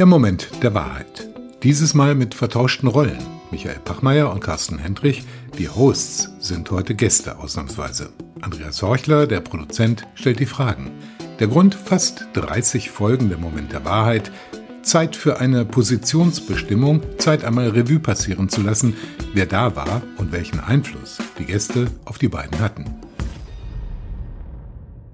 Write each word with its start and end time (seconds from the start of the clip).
Der 0.00 0.06
Moment 0.06 0.48
der 0.62 0.72
Wahrheit. 0.72 1.28
Dieses 1.62 1.92
Mal 1.92 2.14
mit 2.14 2.34
vertauschten 2.34 2.88
Rollen. 2.88 3.18
Michael 3.50 3.80
Pachmeier 3.84 4.32
und 4.32 4.40
Carsten 4.40 4.78
Hendrich, 4.78 5.24
die 5.58 5.68
Hosts, 5.68 6.30
sind 6.40 6.70
heute 6.70 6.94
Gäste 6.94 7.38
ausnahmsweise. 7.38 8.08
Andreas 8.40 8.80
Horchler, 8.80 9.26
der 9.26 9.40
Produzent, 9.40 10.06
stellt 10.14 10.40
die 10.40 10.46
Fragen. 10.46 10.90
Der 11.38 11.48
Grund 11.48 11.74
fast 11.74 12.28
30 12.32 12.88
Folgen 12.88 13.28
der 13.28 13.36
Moment 13.36 13.72
der 13.72 13.84
Wahrheit. 13.84 14.32
Zeit 14.80 15.16
für 15.16 15.38
eine 15.38 15.66
Positionsbestimmung, 15.66 17.02
Zeit 17.18 17.44
einmal 17.44 17.68
Revue 17.68 17.98
passieren 17.98 18.48
zu 18.48 18.62
lassen, 18.62 18.96
wer 19.34 19.44
da 19.44 19.76
war 19.76 20.00
und 20.16 20.32
welchen 20.32 20.60
Einfluss 20.60 21.18
die 21.38 21.44
Gäste 21.44 21.88
auf 22.06 22.16
die 22.16 22.28
beiden 22.28 22.58
hatten. 22.60 22.86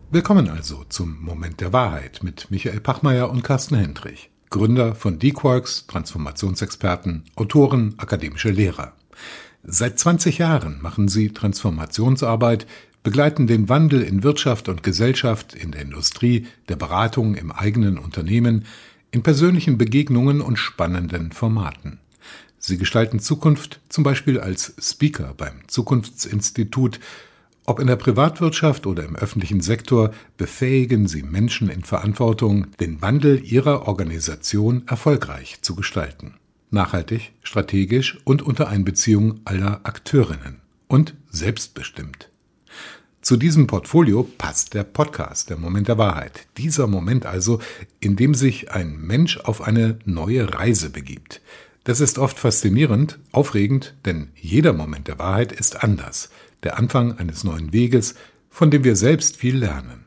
Willkommen 0.08 0.48
also 0.48 0.84
zum 0.88 1.20
Moment 1.20 1.60
der 1.60 1.72
Wahrheit 1.72 2.22
mit 2.22 2.48
Michael 2.48 2.78
Pachmeier 2.78 3.28
und 3.28 3.42
Carsten 3.42 3.74
Hendrich. 3.74 4.30
Gründer 4.50 4.94
von 4.94 5.18
D-Quarks, 5.18 5.88
Transformationsexperten, 5.88 7.24
Autoren, 7.34 7.94
akademische 7.96 8.50
Lehrer. 8.50 8.92
Seit 9.64 9.98
20 9.98 10.38
Jahren 10.38 10.80
machen 10.80 11.08
sie 11.08 11.30
Transformationsarbeit, 11.30 12.68
begleiten 13.02 13.48
den 13.48 13.68
Wandel 13.68 14.00
in 14.00 14.22
Wirtschaft 14.22 14.68
und 14.68 14.84
Gesellschaft, 14.84 15.54
in 15.56 15.72
der 15.72 15.82
Industrie, 15.82 16.46
der 16.68 16.76
Beratung, 16.76 17.34
im 17.34 17.50
eigenen 17.50 17.98
Unternehmen, 17.98 18.64
in 19.10 19.24
persönlichen 19.24 19.76
Begegnungen 19.76 20.40
und 20.40 20.56
spannenden 20.56 21.32
Formaten. 21.32 21.98
Sie 22.58 22.78
gestalten 22.78 23.18
Zukunft 23.18 23.80
zum 23.88 24.04
Beispiel 24.04 24.38
als 24.38 24.72
Speaker 24.78 25.34
beim 25.36 25.66
Zukunftsinstitut 25.66 27.00
ob 27.66 27.80
in 27.80 27.88
der 27.88 27.96
Privatwirtschaft 27.96 28.86
oder 28.86 29.04
im 29.04 29.16
öffentlichen 29.16 29.60
Sektor 29.60 30.12
befähigen 30.36 31.08
sie 31.08 31.24
Menschen 31.24 31.68
in 31.68 31.82
Verantwortung, 31.82 32.68
den 32.78 33.02
Wandel 33.02 33.44
ihrer 33.44 33.88
Organisation 33.88 34.84
erfolgreich 34.86 35.58
zu 35.62 35.74
gestalten. 35.74 36.34
Nachhaltig, 36.70 37.32
strategisch 37.42 38.18
und 38.24 38.42
unter 38.42 38.68
Einbeziehung 38.68 39.40
aller 39.44 39.80
Akteurinnen. 39.82 40.60
Und 40.86 41.14
selbstbestimmt. 41.28 42.30
Zu 43.20 43.36
diesem 43.36 43.66
Portfolio 43.66 44.22
passt 44.22 44.74
der 44.74 44.84
Podcast, 44.84 45.50
der 45.50 45.56
Moment 45.56 45.88
der 45.88 45.98
Wahrheit. 45.98 46.46
Dieser 46.58 46.86
Moment 46.86 47.26
also, 47.26 47.58
in 47.98 48.14
dem 48.14 48.34
sich 48.34 48.70
ein 48.70 48.96
Mensch 49.00 49.38
auf 49.38 49.62
eine 49.62 49.98
neue 50.04 50.54
Reise 50.54 50.90
begibt. 50.90 51.40
Das 51.82 51.98
ist 51.98 52.18
oft 52.18 52.38
faszinierend, 52.38 53.18
aufregend, 53.32 53.94
denn 54.04 54.28
jeder 54.36 54.72
Moment 54.72 55.08
der 55.08 55.18
Wahrheit 55.18 55.50
ist 55.50 55.82
anders– 55.82 56.30
der 56.62 56.78
Anfang 56.78 57.18
eines 57.18 57.44
neuen 57.44 57.72
Weges, 57.72 58.14
von 58.50 58.70
dem 58.70 58.84
wir 58.84 58.96
selbst 58.96 59.36
viel 59.36 59.56
lernen. 59.56 60.06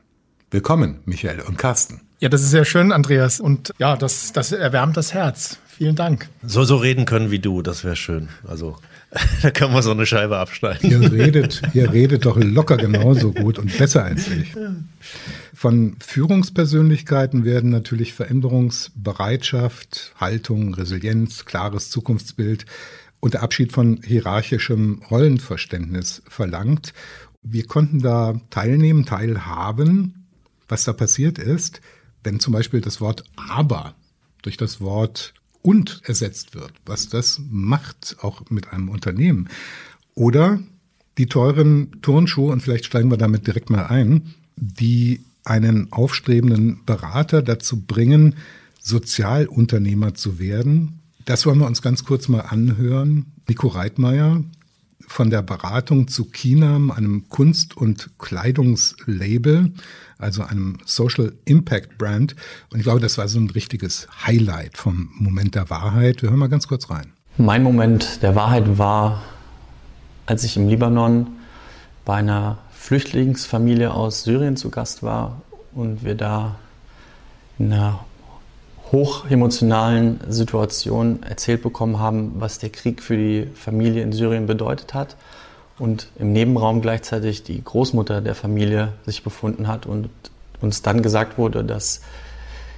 Willkommen, 0.51 0.99
Michael 1.05 1.41
und 1.41 1.57
Carsten. 1.57 2.01
Ja, 2.19 2.27
das 2.27 2.41
ist 2.41 2.49
sehr 2.49 2.65
schön, 2.65 2.91
Andreas. 2.91 3.39
Und 3.39 3.73
ja, 3.77 3.95
das, 3.95 4.33
das 4.33 4.51
erwärmt 4.51 4.97
das 4.97 5.13
Herz. 5.13 5.59
Vielen 5.67 5.95
Dank. 5.95 6.27
So, 6.43 6.65
so 6.65 6.75
reden 6.75 7.05
können 7.05 7.31
wie 7.31 7.39
du, 7.39 7.61
das 7.61 7.85
wäre 7.85 7.95
schön. 7.95 8.27
Also, 8.45 8.75
da 9.41 9.51
können 9.51 9.73
wir 9.73 9.81
so 9.81 9.91
eine 9.91 10.05
Scheibe 10.05 10.37
abschneiden. 10.37 10.89
Ihr 10.89 11.11
redet, 11.11 11.61
ihr 11.73 11.93
redet 11.93 12.25
doch 12.25 12.35
locker 12.35 12.75
genauso 12.75 13.31
gut 13.31 13.57
und 13.57 13.77
besser 13.77 14.03
als 14.03 14.27
ich. 14.27 14.53
Von 15.53 15.95
Führungspersönlichkeiten 16.05 17.45
werden 17.45 17.69
natürlich 17.69 18.13
Veränderungsbereitschaft, 18.13 20.13
Haltung, 20.17 20.73
Resilienz, 20.73 21.45
klares 21.45 21.89
Zukunftsbild 21.89 22.65
und 23.19 23.33
der 23.33 23.43
Abschied 23.43 23.71
von 23.71 24.01
hierarchischem 24.03 25.01
Rollenverständnis 25.09 26.21
verlangt. 26.27 26.93
Wir 27.41 27.65
konnten 27.65 27.99
da 27.99 28.39
teilnehmen, 28.49 29.05
teilhaben, 29.05 30.27
was 30.67 30.83
da 30.83 30.93
passiert 30.93 31.37
ist, 31.37 31.81
wenn 32.23 32.39
zum 32.39 32.53
Beispiel 32.53 32.81
das 32.81 33.01
Wort 33.01 33.23
aber 33.35 33.95
durch 34.41 34.57
das 34.57 34.81
Wort 34.81 35.33
und 35.61 36.01
ersetzt 36.05 36.55
wird, 36.55 36.73
was 36.85 37.09
das 37.09 37.41
macht, 37.49 38.17
auch 38.21 38.49
mit 38.49 38.71
einem 38.71 38.89
Unternehmen. 38.89 39.49
Oder 40.15 40.59
die 41.17 41.27
teuren 41.27 42.01
Turnschuhe, 42.01 42.51
und 42.51 42.61
vielleicht 42.61 42.85
steigen 42.85 43.11
wir 43.11 43.17
damit 43.17 43.47
direkt 43.47 43.69
mal 43.69 43.87
ein, 43.87 44.33
die 44.55 45.21
einen 45.43 45.91
aufstrebenden 45.91 46.85
Berater 46.85 47.41
dazu 47.41 47.81
bringen, 47.81 48.35
Sozialunternehmer 48.79 50.13
zu 50.13 50.39
werden, 50.39 50.98
das 51.29 51.45
wollen 51.45 51.59
wir 51.59 51.67
uns 51.67 51.83
ganz 51.83 52.05
kurz 52.05 52.27
mal 52.27 52.41
anhören. 52.41 53.27
Nico 53.47 53.67
Reitmeier 53.67 54.43
von 55.07 55.29
der 55.29 55.43
Beratung 55.43 56.07
zu 56.07 56.25
Kinam, 56.25 56.89
einem 56.89 57.29
Kunst- 57.29 57.77
und 57.77 58.17
Kleidungslabel, 58.17 59.71
also 60.17 60.41
einem 60.41 60.79
Social 60.85 61.33
Impact 61.45 61.99
Brand. 61.99 62.35
Und 62.71 62.79
ich 62.79 62.83
glaube, 62.83 62.99
das 62.99 63.19
war 63.19 63.27
so 63.27 63.39
ein 63.39 63.51
richtiges 63.51 64.07
Highlight 64.25 64.75
vom 64.75 65.11
Moment 65.19 65.53
der 65.53 65.69
Wahrheit. 65.69 66.23
Wir 66.23 66.29
hören 66.29 66.39
mal 66.39 66.49
ganz 66.49 66.67
kurz 66.67 66.89
rein. 66.89 67.13
Mein 67.37 67.61
Moment 67.61 68.23
der 68.23 68.33
Wahrheit 68.33 68.79
war, 68.79 69.21
als 70.25 70.43
ich 70.43 70.57
im 70.57 70.67
Libanon 70.67 71.27
bei 72.05 72.15
einer 72.15 72.57
Flüchtlingsfamilie 72.73 73.93
aus 73.93 74.23
Syrien 74.23 74.57
zu 74.57 74.71
Gast 74.71 75.03
war 75.03 75.43
und 75.73 76.03
wir 76.03 76.15
da 76.15 76.55
in 77.59 77.71
einer 77.71 77.99
hochemotionalen 78.91 80.19
Situation 80.27 81.21
erzählt 81.23 81.61
bekommen 81.61 81.99
haben, 81.99 82.33
was 82.35 82.59
der 82.59 82.69
Krieg 82.69 83.03
für 83.03 83.17
die 83.17 83.47
Familie 83.53 84.01
in 84.01 84.11
Syrien 84.11 84.47
bedeutet 84.47 84.93
hat 84.93 85.15
und 85.77 86.07
im 86.17 86.33
Nebenraum 86.33 86.81
gleichzeitig 86.81 87.43
die 87.43 87.63
Großmutter 87.63 88.21
der 88.21 88.35
Familie 88.35 88.93
sich 89.05 89.23
befunden 89.23 89.67
hat 89.67 89.85
und 89.85 90.09
uns 90.61 90.81
dann 90.81 91.03
gesagt 91.03 91.37
wurde, 91.37 91.63
dass 91.63 92.01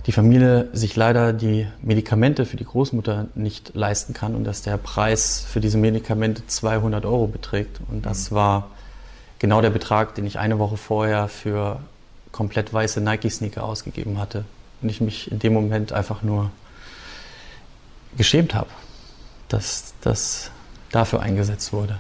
die 0.06 0.12
Familie 0.12 0.70
sich 0.74 0.96
leider 0.96 1.32
die 1.32 1.68
Medikamente 1.82 2.46
für 2.46 2.58
die 2.58 2.66
Großmutter 2.66 3.28
nicht 3.36 3.74
leisten 3.76 4.14
kann 4.14 4.36
und 4.36 4.44
dass 4.44 4.64
der 4.64 4.78
Preis 4.78 5.46
für 5.48 5.60
diese 5.60 5.78
Medikamente 5.78 6.46
200 6.46 7.06
Euro 7.06 7.28
beträgt. 7.28 7.80
Und 7.90 8.06
das 8.06 8.32
mhm. 8.32 8.36
war 8.36 8.68
genau 9.40 9.62
der 9.62 9.70
Betrag, 9.70 10.16
den 10.16 10.26
ich 10.26 10.40
eine 10.40 10.58
Woche 10.60 10.78
vorher 10.78 11.28
für 11.28 11.80
komplett 12.32 12.74
weiße 12.74 13.00
Nike-Sneaker 13.00 13.64
ausgegeben 13.64 14.18
hatte 14.18 14.44
und 14.82 14.90
ich 14.90 15.02
mich 15.02 15.32
in 15.32 15.40
dem 15.40 15.54
Moment 15.54 15.92
einfach 15.92 16.24
nur 16.24 16.52
geschämt 18.18 18.54
habe, 18.54 18.70
dass 19.48 19.94
das 20.02 20.52
dafür 20.92 21.22
eingesetzt 21.22 21.74
wurde. 21.74 22.00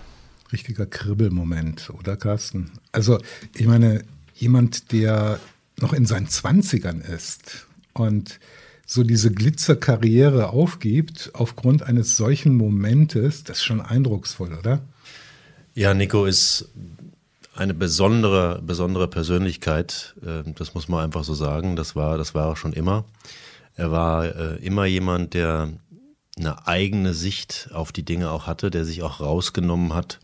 Richtiger 0.51 0.85
Kribbelmoment, 0.85 1.89
oder 1.97 2.17
Carsten? 2.17 2.71
Also, 2.91 3.19
ich 3.55 3.67
meine, 3.67 4.03
jemand, 4.35 4.91
der 4.91 5.39
noch 5.79 5.93
in 5.93 6.05
seinen 6.05 6.27
Zwanzigern 6.27 7.01
ist 7.01 7.67
und 7.93 8.39
so 8.85 9.03
diese 9.03 9.31
Glitzerkarriere 9.31 10.49
aufgibt 10.49 11.31
aufgrund 11.33 11.83
eines 11.83 12.17
solchen 12.17 12.55
Momentes, 12.55 13.45
das 13.45 13.59
ist 13.59 13.63
schon 13.63 13.79
eindrucksvoll, 13.79 14.53
oder? 14.53 14.81
Ja, 15.73 15.93
Nico 15.93 16.25
ist 16.25 16.67
eine 17.55 17.73
besondere, 17.73 18.61
besondere 18.61 19.07
Persönlichkeit. 19.07 20.15
Ähm, 20.25 20.55
das 20.55 20.73
muss 20.73 20.87
man 20.87 21.03
einfach 21.03 21.23
so 21.23 21.33
sagen. 21.33 21.75
Das 21.75 21.95
war, 21.95 22.17
das 22.17 22.33
war 22.33 22.49
er 22.49 22.55
schon 22.55 22.73
immer. 22.73 23.05
Er 23.75 23.91
war 23.91 24.25
äh, 24.25 24.55
immer 24.57 24.85
jemand, 24.85 25.33
der 25.33 25.69
eine 26.37 26.67
eigene 26.67 27.13
Sicht 27.13 27.69
auf 27.73 27.91
die 27.91 28.03
Dinge 28.03 28.31
auch 28.31 28.47
hatte, 28.47 28.71
der 28.71 28.85
sich 28.85 29.03
auch 29.03 29.19
rausgenommen 29.19 29.93
hat, 29.93 30.19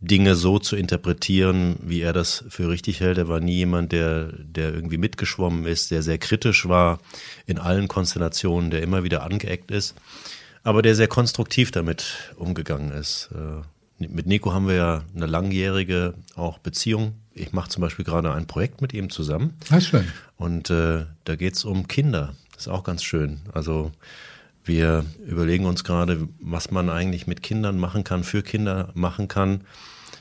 Dinge 0.00 0.34
so 0.34 0.58
zu 0.58 0.76
interpretieren, 0.76 1.76
wie 1.82 2.02
er 2.02 2.12
das 2.12 2.44
für 2.48 2.68
richtig 2.68 3.00
hält. 3.00 3.16
Er 3.16 3.28
war 3.28 3.40
nie 3.40 3.56
jemand, 3.56 3.92
der, 3.92 4.30
der 4.38 4.74
irgendwie 4.74 4.98
mitgeschwommen 4.98 5.64
ist, 5.64 5.90
der 5.90 6.02
sehr 6.02 6.18
kritisch 6.18 6.68
war 6.68 7.00
in 7.46 7.58
allen 7.58 7.88
Konstellationen, 7.88 8.70
der 8.70 8.82
immer 8.82 9.04
wieder 9.04 9.22
angeeckt 9.22 9.70
ist, 9.70 9.94
aber 10.62 10.82
der 10.82 10.94
sehr 10.94 11.08
konstruktiv 11.08 11.70
damit 11.70 12.34
umgegangen 12.36 12.92
ist. 12.92 13.30
Mit 13.98 14.26
Nico 14.26 14.52
haben 14.52 14.68
wir 14.68 14.74
ja 14.74 15.04
eine 15.14 15.26
langjährige 15.26 16.14
auch 16.34 16.58
Beziehung. 16.58 17.14
Ich 17.32 17.52
mache 17.52 17.70
zum 17.70 17.80
Beispiel 17.80 18.04
gerade 18.04 18.32
ein 18.32 18.46
Projekt 18.46 18.82
mit 18.82 18.92
ihm 18.92 19.10
zusammen. 19.10 19.54
Ah, 19.70 19.80
schön. 19.80 20.06
Und 20.36 20.70
äh, 20.70 21.06
da 21.24 21.36
geht 21.36 21.54
es 21.54 21.64
um 21.64 21.88
Kinder. 21.88 22.34
Das 22.52 22.66
ist 22.66 22.72
auch 22.72 22.84
ganz 22.84 23.02
schön. 23.02 23.40
Also 23.52 23.92
wir 24.64 25.04
überlegen 25.26 25.64
uns 25.64 25.84
gerade, 25.84 26.28
was 26.40 26.70
man 26.70 26.90
eigentlich 26.90 27.26
mit 27.26 27.42
Kindern 27.42 27.78
machen 27.78 28.04
kann, 28.04 28.24
für 28.24 28.42
Kinder 28.42 28.90
machen 28.94 29.28
kann, 29.28 29.62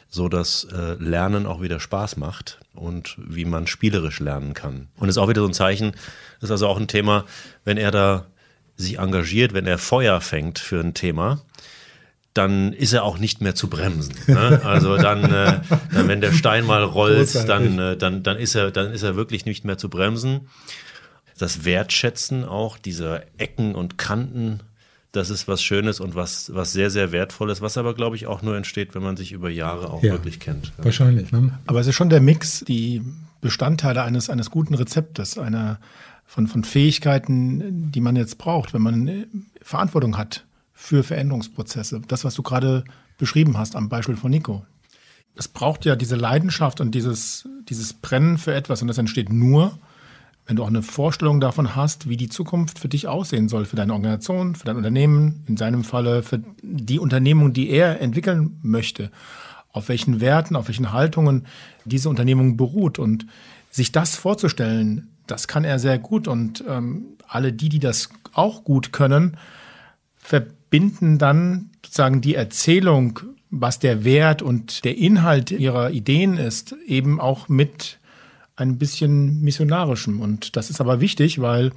so 0.09 0.29
dass 0.29 0.65
äh, 0.65 0.93
Lernen 0.99 1.45
auch 1.45 1.61
wieder 1.61 1.79
Spaß 1.79 2.17
macht 2.17 2.59
und 2.73 3.17
wie 3.17 3.45
man 3.45 3.67
spielerisch 3.67 4.19
lernen 4.19 4.53
kann. 4.53 4.87
Und 4.97 5.07
das 5.07 5.15
ist 5.15 5.21
auch 5.21 5.29
wieder 5.29 5.41
so 5.41 5.47
ein 5.47 5.53
Zeichen, 5.53 5.91
das 6.39 6.49
ist 6.49 6.51
also 6.51 6.67
auch 6.67 6.79
ein 6.79 6.87
Thema, 6.87 7.25
wenn 7.63 7.77
er 7.77 7.91
da 7.91 8.27
sich 8.77 8.99
engagiert, 8.99 9.53
wenn 9.53 9.67
er 9.67 9.77
Feuer 9.77 10.21
fängt 10.21 10.59
für 10.59 10.79
ein 10.79 10.93
Thema, 10.93 11.41
dann 12.35 12.73
ist 12.73 12.91
er 12.91 13.03
auch 13.03 13.17
nicht 13.17 13.41
mehr 13.41 13.55
zu 13.55 13.69
bremsen. 13.69 14.13
Ne? 14.27 14.61
Also 14.63 14.97
dann, 14.97 15.23
äh, 15.23 15.61
dann, 15.93 16.07
wenn 16.09 16.19
der 16.19 16.33
Stein 16.33 16.65
mal 16.65 16.83
rollt, 16.83 17.33
dann, 17.47 17.79
äh, 17.79 17.97
dann, 17.97 18.23
dann, 18.23 18.37
ist 18.37 18.55
er, 18.55 18.71
dann 18.71 18.91
ist 18.91 19.03
er 19.03 19.15
wirklich 19.15 19.45
nicht 19.45 19.63
mehr 19.63 19.77
zu 19.77 19.89
bremsen. 19.89 20.41
Das 21.37 21.63
Wertschätzen 21.63 22.43
auch 22.43 22.77
dieser 22.77 23.21
Ecken 23.37 23.73
und 23.73 23.97
Kanten, 23.97 24.59
das 25.13 25.29
ist 25.29 25.47
was 25.47 25.63
Schönes 25.63 26.01
und 26.01 26.15
was, 26.15 26.53
was 26.53 26.73
sehr, 26.73 26.89
sehr 26.89 27.13
Wertvolles, 27.13 27.61
was 27.61 27.77
aber, 27.77 27.95
glaube 27.95 28.17
ich, 28.17 28.27
auch 28.27 28.41
nur 28.41 28.57
entsteht, 28.57 28.95
wenn 28.95 29.03
man 29.03 29.15
sich 29.15 29.31
über 29.31 29.49
Jahre 29.49 29.89
auch 29.89 30.03
ja, 30.03 30.11
wirklich 30.11 30.41
kennt. 30.41 30.73
Wahrscheinlich. 30.77 31.31
Ne? 31.31 31.57
Aber 31.67 31.79
es 31.79 31.87
ist 31.87 31.95
schon 31.95 32.09
der 32.09 32.21
Mix, 32.21 32.65
die 32.67 33.01
Bestandteile 33.39 34.03
eines, 34.03 34.29
eines 34.29 34.51
guten 34.51 34.75
Rezeptes, 34.75 35.37
einer 35.37 35.79
von, 36.25 36.47
von 36.47 36.65
Fähigkeiten, 36.65 37.93
die 37.93 38.01
man 38.01 38.17
jetzt 38.17 38.37
braucht, 38.37 38.73
wenn 38.73 38.81
man 38.81 39.07
äh, 39.07 39.25
Verantwortung 39.61 40.17
hat 40.17 40.43
für 40.75 41.03
Veränderungsprozesse. 41.03 42.01
Das, 42.07 42.23
was 42.23 42.35
du 42.35 42.43
gerade 42.43 42.83
beschrieben 43.17 43.57
hast 43.57 43.75
am 43.75 43.89
Beispiel 43.89 44.17
von 44.17 44.29
Nico. 44.29 44.65
Es 45.35 45.47
braucht 45.47 45.85
ja 45.85 45.95
diese 45.95 46.15
Leidenschaft 46.15 46.79
und 46.81 46.93
dieses, 46.93 47.47
dieses 47.67 47.93
Brennen 47.93 48.37
für 48.37 48.53
etwas 48.53 48.81
und 48.81 48.87
das 48.87 48.97
entsteht 48.97 49.31
nur, 49.31 49.79
wenn 50.45 50.57
du 50.57 50.63
auch 50.63 50.67
eine 50.67 50.83
Vorstellung 50.83 51.39
davon 51.39 51.75
hast, 51.75 52.07
wie 52.07 52.17
die 52.17 52.29
Zukunft 52.29 52.77
für 52.77 52.87
dich 52.87 53.07
aussehen 53.07 53.49
soll, 53.49 53.65
für 53.65 53.75
deine 53.75 53.93
Organisation, 53.93 54.53
für 54.55 54.65
dein 54.65 54.77
Unternehmen, 54.77 55.43
in 55.47 55.57
seinem 55.57 55.83
Falle 55.83 56.21
für 56.21 56.41
die 56.61 56.99
Unternehmung, 56.99 57.51
die 57.51 57.69
er 57.69 57.99
entwickeln 57.99 58.59
möchte, 58.61 59.11
auf 59.71 59.89
welchen 59.89 60.21
Werten, 60.21 60.55
auf 60.55 60.67
welchen 60.67 60.93
Haltungen 60.93 61.47
diese 61.83 62.09
Unternehmung 62.09 62.57
beruht 62.57 62.99
und 62.99 63.25
sich 63.71 63.91
das 63.91 64.15
vorzustellen, 64.15 65.09
das 65.25 65.47
kann 65.47 65.63
er 65.63 65.79
sehr 65.79 65.97
gut 65.97 66.27
und 66.27 66.63
ähm, 66.67 67.05
alle 67.27 67.51
die, 67.51 67.69
die 67.69 67.79
das 67.79 68.09
auch 68.33 68.63
gut 68.63 68.93
können, 68.93 69.37
verbinden 70.65 71.17
dann 71.17 71.69
sozusagen 71.85 72.21
die 72.21 72.35
Erzählung, 72.35 73.19
was 73.49 73.79
der 73.79 74.03
Wert 74.03 74.41
und 74.41 74.83
der 74.83 74.97
Inhalt 74.97 75.51
ihrer 75.51 75.91
Ideen 75.91 76.37
ist, 76.37 76.75
eben 76.85 77.21
auch 77.21 77.47
mit 77.47 77.99
ein 78.55 78.77
bisschen 78.77 79.41
missionarischem. 79.41 80.19
Und 80.19 80.55
das 80.55 80.69
ist 80.69 80.81
aber 80.81 80.99
wichtig, 81.01 81.39
weil 81.39 81.71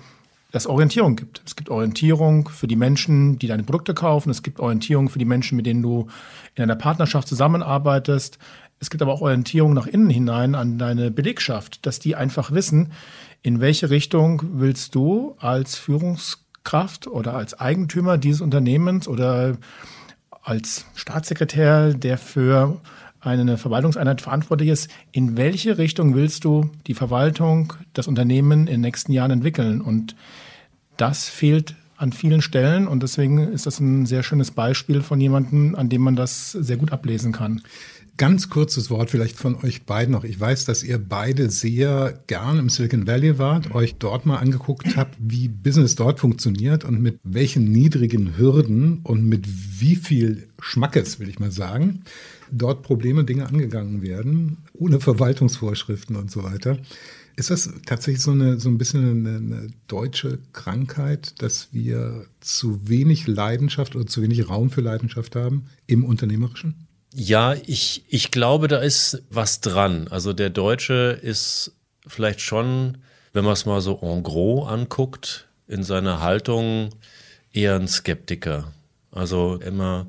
es 0.53 0.67
Orientierung 0.67 1.17
gibt. 1.17 1.43
Es 1.45 1.55
gibt 1.55 1.69
Orientierung 1.69 2.49
für 2.49 2.67
die 2.67 2.77
Menschen, 2.77 3.39
die 3.39 3.47
deine 3.47 3.63
Produkte 3.63 3.95
kaufen. 3.95 4.31
Es 4.31 4.43
gibt 4.43 4.59
Orientierung 4.59 5.09
für 5.11 5.19
die 5.19 5.25
Menschen, 5.25 5.57
mit 5.57 5.67
denen 5.67 5.83
du 5.83 6.09
in 6.55 6.63
einer 6.63 6.77
Partnerschaft 6.77 7.29
zusammenarbeitest. 7.29 8.39
Es 8.81 8.91
gibt 8.91 9.03
aber 9.03 9.13
auch 9.13 9.21
Orientierung 9.21 9.75
nach 9.75 9.87
innen 9.87 10.11
hinein 10.11 10.55
an 10.55 10.79
deine 10.79 11.11
Belegschaft, 11.11 11.85
dass 11.85 11.99
die 11.99 12.17
einfach 12.17 12.51
wissen, 12.53 12.93
in 13.43 13.61
welche 13.61 13.91
Richtung 13.91 14.43
willst 14.55 14.95
du 14.95 15.37
als 15.39 15.77
Führungskraft 15.77 16.48
oder 17.07 17.35
als 17.35 17.59
Eigentümer 17.59 18.19
dieses 18.19 18.41
Unternehmens 18.41 19.09
oder 19.09 19.57
als 20.43 20.87
Staatssekretär, 20.95 21.95
der 21.95 22.19
für 22.19 22.81
eine 23.21 23.59
Verwaltungseinheit 23.59 24.21
verantwortlich 24.21 24.69
ist, 24.69 24.91
in 25.13 25.37
welche 25.37 25.79
Richtung 25.79 26.15
willst 26.15 26.45
du 26.45 26.71
die 26.87 26.95
Verwaltung, 26.95 27.73
das 27.93 28.07
Unternehmen 28.07 28.61
in 28.61 28.67
den 28.67 28.81
nächsten 28.83 29.13
Jahren 29.13 29.31
entwickeln? 29.31 29.81
Und 29.81 30.15
das 30.97 31.29
fehlt 31.29 31.75
an 31.97 32.13
vielen 32.13 32.43
Stellen 32.43 32.87
und 32.87 33.03
deswegen 33.03 33.39
ist 33.39 33.67
das 33.67 33.81
ein 33.81 34.07
sehr 34.07 34.23
schönes 34.23 34.53
Beispiel 34.53 35.03
von 35.03 35.21
jemandem, 35.21 35.75
an 35.75 35.89
dem 35.89 36.03
man 36.03 36.15
das 36.15 36.53
sehr 36.53 36.77
gut 36.77 36.93
ablesen 36.93 37.33
kann. 37.33 37.63
Ganz 38.19 38.51
kurzes 38.51 38.91
Wort 38.91 39.13
vielleicht 39.13 39.37
von 39.37 39.55
euch 39.63 39.85
beiden 39.85 40.11
noch. 40.11 40.25
Ich 40.25 40.41
weiß, 40.41 40.65
dass 40.65 40.83
ihr 40.83 40.99
beide 40.99 41.51
sehr 41.51 42.21
gern 42.27 42.59
im 42.59 42.69
Silicon 42.69 43.07
Valley 43.07 43.39
wart, 43.39 43.73
euch 43.73 43.95
dort 43.95 44.27
mal 44.27 44.39
angeguckt 44.39 44.97
habt, 44.97 45.17
wie 45.21 45.47
Business 45.47 45.95
dort 45.95 46.19
funktioniert 46.19 46.85
und 46.85 47.01
mit 47.01 47.21
welchen 47.23 47.71
niedrigen 47.71 48.37
Hürden 48.37 49.03
und 49.05 49.25
mit 49.25 49.47
wie 49.47 49.95
viel 49.95 50.49
Schmackes, 50.59 51.21
will 51.21 51.29
ich 51.29 51.39
mal 51.39 51.53
sagen, 51.53 52.03
dort 52.51 52.83
Probleme, 52.83 53.23
Dinge 53.23 53.47
angegangen 53.47 54.03
werden, 54.03 54.57
ohne 54.73 54.99
Verwaltungsvorschriften 54.99 56.17
und 56.17 56.29
so 56.29 56.43
weiter. 56.43 56.77
Ist 57.37 57.51
das 57.51 57.71
tatsächlich 57.87 58.21
so, 58.21 58.33
eine, 58.33 58.59
so 58.59 58.69
ein 58.69 58.79
bisschen 58.79 59.27
eine, 59.27 59.37
eine, 59.37 59.67
deutsche 59.87 60.41
Krankheit, 60.53 61.41
dass 61.41 61.69
wir 61.71 62.27
zu 62.41 62.89
wenig 62.89 63.29
Leidenschaft 63.29 63.95
oder 63.95 64.07
zu 64.07 64.23
wenig 64.23 64.49
Raum 64.49 64.71
für 64.71 64.81
Leidenschaft 64.81 65.37
haben 65.37 65.67
im 65.87 66.05
Unternehmerischen? 66.05 66.88
Ja, 67.21 67.55
ich, 67.67 68.05
ich 68.09 68.31
glaube, 68.31 68.69
da 68.69 68.79
ist 68.79 69.25
was 69.29 69.61
dran. 69.61 70.07
Also 70.07 70.33
der 70.33 70.51
Deutsche 70.51 71.19
ist 71.21 71.73
vielleicht 72.07 72.41
schon, 72.41 72.99
wenn 73.33 73.43
man 73.43 73.55
es 73.55 73.67
mal 73.67 73.81
so 73.81 73.99
en 74.01 74.23
gros 74.23 74.69
anguckt, 74.69 75.49
in 75.67 75.83
seiner 75.83 76.21
Haltung 76.21 76.91
eher 77.53 77.75
ein 77.75 77.89
Skeptiker. 77.89 78.73
Also 79.11 79.57
immer 79.57 80.07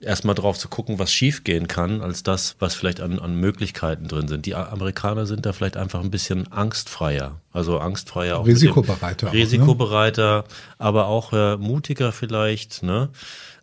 erstmal 0.00 0.34
drauf 0.34 0.58
zu 0.58 0.68
gucken, 0.68 0.98
was 0.98 1.12
schiefgehen 1.12 1.68
kann, 1.68 2.00
als 2.00 2.22
das, 2.22 2.56
was 2.58 2.74
vielleicht 2.74 3.00
an, 3.00 3.18
an 3.18 3.34
Möglichkeiten 3.34 4.08
drin 4.08 4.28
sind. 4.28 4.46
Die 4.46 4.54
Amerikaner 4.54 5.26
sind 5.26 5.46
da 5.46 5.52
vielleicht 5.52 5.76
einfach 5.76 6.00
ein 6.00 6.10
bisschen 6.10 6.50
angstfreier. 6.52 7.40
Also 7.52 7.78
angstfreier 7.78 8.38
auch. 8.38 8.46
Risikobereiter. 8.46 9.32
Risikobereiter, 9.32 10.44
auch, 10.44 10.48
ne? 10.48 10.54
aber 10.78 11.06
auch 11.06 11.32
äh, 11.32 11.56
mutiger 11.56 12.12
vielleicht. 12.12 12.82
Ne? 12.82 13.10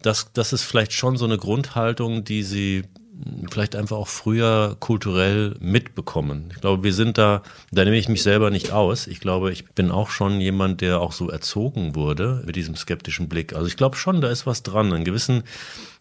Das, 0.02 0.32
das 0.34 0.54
ist 0.54 0.64
vielleicht 0.64 0.94
schon 0.94 1.18
so 1.18 1.26
eine 1.26 1.38
Grundhaltung, 1.38 2.24
die 2.24 2.44
sie 2.44 2.84
vielleicht 3.52 3.76
einfach 3.76 3.98
auch 3.98 4.08
früher 4.08 4.76
kulturell 4.80 5.56
mitbekommen. 5.60 6.50
Ich 6.54 6.62
glaube, 6.62 6.84
wir 6.84 6.94
sind 6.94 7.18
da, 7.18 7.44
da 7.72 7.84
nehme 7.84 7.98
ich 7.98 8.10
mich 8.10 8.24
selber 8.24 8.50
nicht 8.50 8.72
aus. 8.72 9.08
Ich 9.08 9.20
glaube, 9.20 9.52
ich 9.52 9.66
bin 9.66 9.92
auch 9.92 10.10
schon 10.10 10.42
jemand, 10.42 10.82
der 10.82 11.00
auch 11.00 11.12
so 11.12 11.30
erzogen 11.30 11.96
wurde 11.96 12.44
mit 12.46 12.56
diesem 12.56 12.76
skeptischen 12.76 13.30
Blick. 13.30 13.54
Also 13.54 13.68
ich 13.68 13.78
glaube 13.78 13.96
schon, 13.98 14.22
da 14.22 14.30
ist 14.30 14.48
was 14.48 14.64
dran. 14.64 14.92
Einen 14.92 15.06
gewissen, 15.06 15.44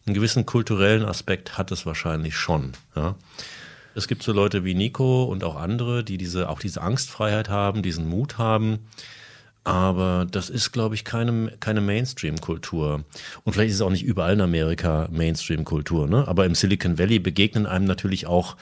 einen 0.07 0.15
gewissen 0.15 0.47
kulturellen 0.47 1.05
Aspekt 1.05 1.59
hat 1.59 1.71
es 1.71 1.87
wahrscheinlich 1.87 2.37
schon. 2.37 2.73
Ja. 2.97 3.17
Es 3.95 4.09
gibt 4.09 4.23
so 4.23 4.33
Leute 4.33 4.65
wie 4.65 4.75
Nico 4.75 5.25
und 5.25 5.45
auch 5.45 5.57
andere, 5.57 6.03
die 6.03 6.17
diese, 6.17 6.49
auch 6.49 6.61
diese 6.61 6.81
Angstfreiheit 6.81 7.49
haben, 7.49 7.83
diesen 7.83 8.09
Mut 8.09 8.39
haben. 8.39 8.81
Aber 9.65 10.27
das 10.29 10.51
ist, 10.51 10.73
glaube 10.73 10.97
ich, 10.97 11.05
keine, 11.05 11.53
keine 11.61 11.81
Mainstream-Kultur. 11.81 13.05
Und 13.45 13.53
vielleicht 13.53 13.71
ist 13.71 13.77
es 13.77 13.83
auch 13.83 13.91
nicht 13.91 14.05
überall 14.05 14.33
in 14.33 14.41
Amerika 14.41 15.09
Mainstream-Kultur, 15.13 16.09
ne? 16.09 16.27
Aber 16.27 16.47
im 16.47 16.57
Silicon 16.57 16.99
Valley 16.99 17.21
begegnen 17.21 17.67
einem 17.67 17.85
natürlich 17.85 18.27
auch 18.27 18.57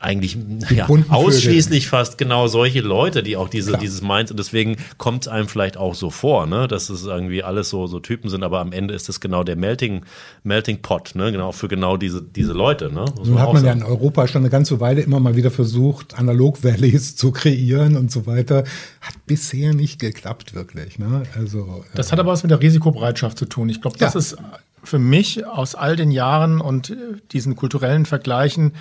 eigentlich 0.00 0.36
ja, 0.70 0.88
ausschließlich 0.88 1.86
fast 1.86 2.18
genau 2.18 2.48
solche 2.48 2.80
Leute, 2.80 3.22
die 3.22 3.36
auch 3.36 3.48
diese, 3.48 3.78
dieses 3.78 4.02
Minds 4.02 4.32
und 4.32 4.36
deswegen 4.36 4.76
kommt 4.96 5.22
es 5.22 5.28
einem 5.28 5.46
vielleicht 5.46 5.76
auch 5.76 5.94
so 5.94 6.10
vor, 6.10 6.46
ne, 6.46 6.66
dass 6.66 6.90
es 6.90 7.04
irgendwie 7.04 7.44
alles 7.44 7.70
so, 7.70 7.86
so 7.86 8.00
Typen 8.00 8.28
sind, 8.28 8.42
aber 8.42 8.58
am 8.58 8.72
Ende 8.72 8.92
ist 8.94 9.08
es 9.08 9.20
genau 9.20 9.44
der 9.44 9.54
Melting, 9.54 10.04
Melting 10.42 10.82
Pot, 10.82 11.14
ne, 11.14 11.30
genau 11.30 11.52
für 11.52 11.68
genau 11.68 11.96
diese, 11.96 12.22
diese 12.22 12.54
Leute, 12.54 12.92
ne. 12.92 13.04
Nun 13.24 13.38
hat 13.38 13.52
man 13.52 13.62
sagen. 13.62 13.66
ja 13.66 13.72
in 13.72 13.82
Europa 13.84 14.26
schon 14.26 14.42
eine 14.42 14.50
ganze 14.50 14.80
Weile 14.80 15.00
immer 15.00 15.20
mal 15.20 15.36
wieder 15.36 15.52
versucht, 15.52 16.18
Analog-Valleys 16.18 17.14
zu 17.14 17.30
kreieren 17.30 17.96
und 17.96 18.10
so 18.10 18.26
weiter. 18.26 18.64
Hat 19.00 19.14
bisher 19.26 19.74
nicht 19.74 20.00
geklappt, 20.00 20.54
wirklich, 20.54 20.98
ne, 20.98 21.22
also. 21.36 21.84
Das 21.94 22.08
äh, 22.08 22.12
hat 22.12 22.18
aber 22.18 22.32
was 22.32 22.42
mit 22.42 22.50
der 22.50 22.60
Risikobereitschaft 22.60 23.38
zu 23.38 23.46
tun. 23.46 23.68
Ich 23.68 23.80
glaube, 23.80 23.96
das 23.96 24.14
ja. 24.14 24.18
ist 24.18 24.36
für 24.82 24.98
mich 24.98 25.46
aus 25.46 25.74
all 25.74 25.96
den 25.96 26.10
Jahren 26.10 26.60
und 26.60 26.96
diesen 27.32 27.56
kulturellen 27.56 28.06
Vergleichen 28.06 28.72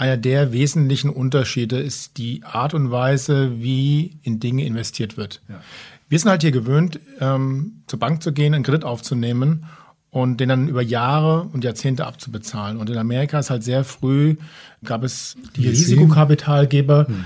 einer 0.00 0.16
der 0.16 0.50
wesentlichen 0.50 1.10
Unterschiede 1.10 1.78
ist 1.78 2.16
die 2.16 2.42
Art 2.42 2.72
und 2.72 2.90
Weise, 2.90 3.60
wie 3.60 4.18
in 4.22 4.40
Dinge 4.40 4.64
investiert 4.64 5.18
wird. 5.18 5.42
Ja. 5.46 5.60
Wir 6.08 6.18
sind 6.18 6.30
halt 6.30 6.40
hier 6.40 6.52
gewöhnt, 6.52 6.98
ähm, 7.20 7.82
zur 7.86 7.98
Bank 7.98 8.22
zu 8.22 8.32
gehen, 8.32 8.54
einen 8.54 8.64
Kredit 8.64 8.82
aufzunehmen 8.82 9.66
und 10.08 10.40
den 10.40 10.48
dann 10.48 10.68
über 10.68 10.80
Jahre 10.80 11.42
und 11.52 11.64
Jahrzehnte 11.64 12.06
abzubezahlen. 12.06 12.78
Und 12.78 12.88
in 12.88 12.96
Amerika 12.96 13.38
ist 13.38 13.50
halt 13.50 13.62
sehr 13.62 13.84
früh, 13.84 14.36
gab 14.82 15.04
es 15.04 15.36
die 15.56 15.68
Risikokapitalgeber, 15.68 17.06
mhm. 17.06 17.24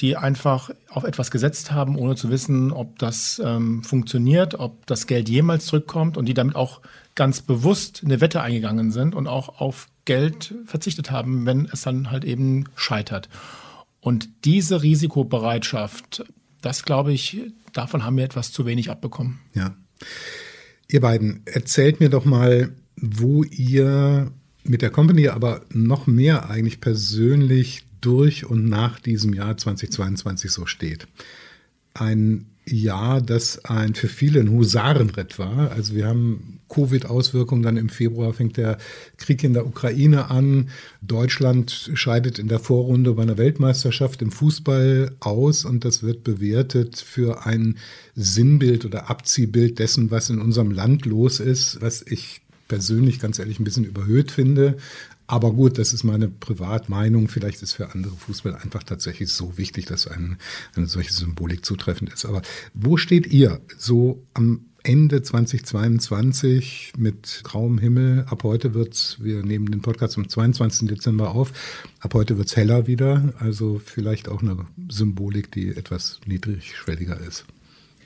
die 0.00 0.16
einfach 0.16 0.70
auf 0.90 1.04
etwas 1.04 1.30
gesetzt 1.30 1.70
haben, 1.70 1.96
ohne 1.96 2.16
zu 2.16 2.28
wissen, 2.28 2.72
ob 2.72 2.98
das 2.98 3.40
ähm, 3.42 3.84
funktioniert, 3.84 4.58
ob 4.58 4.84
das 4.86 5.06
Geld 5.06 5.28
jemals 5.28 5.66
zurückkommt 5.66 6.16
und 6.16 6.26
die 6.26 6.34
damit 6.34 6.56
auch 6.56 6.80
ganz 7.14 7.40
bewusst 7.40 8.02
eine 8.04 8.20
Wette 8.20 8.42
eingegangen 8.42 8.90
sind 8.90 9.14
und 9.14 9.28
auch 9.28 9.60
auf 9.60 9.86
Geld 10.06 10.54
verzichtet 10.64 11.10
haben, 11.10 11.44
wenn 11.44 11.68
es 11.70 11.82
dann 11.82 12.10
halt 12.10 12.24
eben 12.24 12.64
scheitert. 12.74 13.28
Und 14.00 14.28
diese 14.44 14.82
Risikobereitschaft, 14.82 16.24
das 16.62 16.84
glaube 16.84 17.12
ich, 17.12 17.42
davon 17.74 18.04
haben 18.04 18.16
wir 18.16 18.24
etwas 18.24 18.52
zu 18.52 18.64
wenig 18.64 18.90
abbekommen. 18.90 19.40
Ja. 19.52 19.76
Ihr 20.88 21.00
beiden, 21.00 21.42
erzählt 21.44 22.00
mir 22.00 22.08
doch 22.08 22.24
mal, 22.24 22.72
wo 22.96 23.44
ihr 23.44 24.32
mit 24.62 24.82
der 24.82 24.90
Company, 24.90 25.28
aber 25.28 25.62
noch 25.70 26.06
mehr 26.06 26.48
eigentlich 26.50 26.80
persönlich 26.80 27.84
durch 28.00 28.46
und 28.46 28.68
nach 28.68 29.00
diesem 29.00 29.32
Jahr 29.32 29.56
2022 29.56 30.50
so 30.50 30.66
steht. 30.66 31.08
Ein 31.94 32.46
Jahr, 32.68 33.20
das 33.20 33.64
ein 33.64 33.94
für 33.94 34.08
viele 34.08 34.40
ein 34.40 34.50
Husarenritt 34.50 35.38
war. 35.38 35.70
Also 35.72 35.94
wir 35.94 36.06
haben 36.06 36.55
Covid-Auswirkungen, 36.68 37.62
dann 37.62 37.76
im 37.76 37.88
Februar 37.88 38.32
fängt 38.32 38.56
der 38.56 38.78
Krieg 39.16 39.44
in 39.44 39.52
der 39.52 39.66
Ukraine 39.66 40.30
an. 40.30 40.70
Deutschland 41.02 41.90
scheidet 41.94 42.38
in 42.38 42.48
der 42.48 42.58
Vorrunde 42.58 43.12
bei 43.12 43.22
einer 43.22 43.38
Weltmeisterschaft 43.38 44.22
im 44.22 44.32
Fußball 44.32 45.12
aus 45.20 45.64
und 45.64 45.84
das 45.84 46.02
wird 46.02 46.24
bewertet 46.24 46.96
für 46.98 47.46
ein 47.46 47.78
Sinnbild 48.14 48.84
oder 48.84 49.10
Abziehbild 49.10 49.78
dessen, 49.78 50.10
was 50.10 50.30
in 50.30 50.40
unserem 50.40 50.70
Land 50.70 51.06
los 51.06 51.40
ist, 51.40 51.80
was 51.80 52.02
ich 52.02 52.40
persönlich 52.68 53.20
ganz 53.20 53.38
ehrlich 53.38 53.60
ein 53.60 53.64
bisschen 53.64 53.84
überhöht 53.84 54.30
finde. 54.30 54.76
Aber 55.28 55.52
gut, 55.52 55.78
das 55.78 55.92
ist 55.92 56.04
meine 56.04 56.28
Privatmeinung. 56.28 57.28
Vielleicht 57.28 57.62
ist 57.62 57.72
für 57.72 57.92
andere 57.92 58.14
Fußball 58.14 58.54
einfach 58.54 58.84
tatsächlich 58.84 59.32
so 59.32 59.58
wichtig, 59.58 59.86
dass 59.86 60.06
ein, 60.06 60.38
eine 60.76 60.86
solche 60.86 61.12
Symbolik 61.12 61.64
zutreffend 61.64 62.12
ist. 62.12 62.24
Aber 62.24 62.42
wo 62.74 62.96
steht 62.96 63.26
ihr 63.26 63.60
so 63.76 64.22
am 64.34 64.66
Ende 64.86 65.20
2022 65.20 66.92
mit 66.96 67.40
grauem 67.42 67.76
Himmel. 67.78 68.24
Ab 68.30 68.44
heute 68.44 68.72
wird's, 68.72 69.16
wir 69.18 69.42
nehmen 69.42 69.68
den 69.68 69.82
Podcast 69.82 70.16
am 70.16 70.28
22. 70.28 70.86
Dezember 70.88 71.32
auf, 71.32 71.52
ab 71.98 72.14
heute 72.14 72.38
wird's 72.38 72.54
heller 72.54 72.86
wieder. 72.86 73.34
Also 73.40 73.80
vielleicht 73.84 74.28
auch 74.28 74.42
eine 74.42 74.58
Symbolik, 74.88 75.50
die 75.50 75.70
etwas 75.70 76.20
niedrigschwelliger 76.24 77.18
ist. 77.18 77.46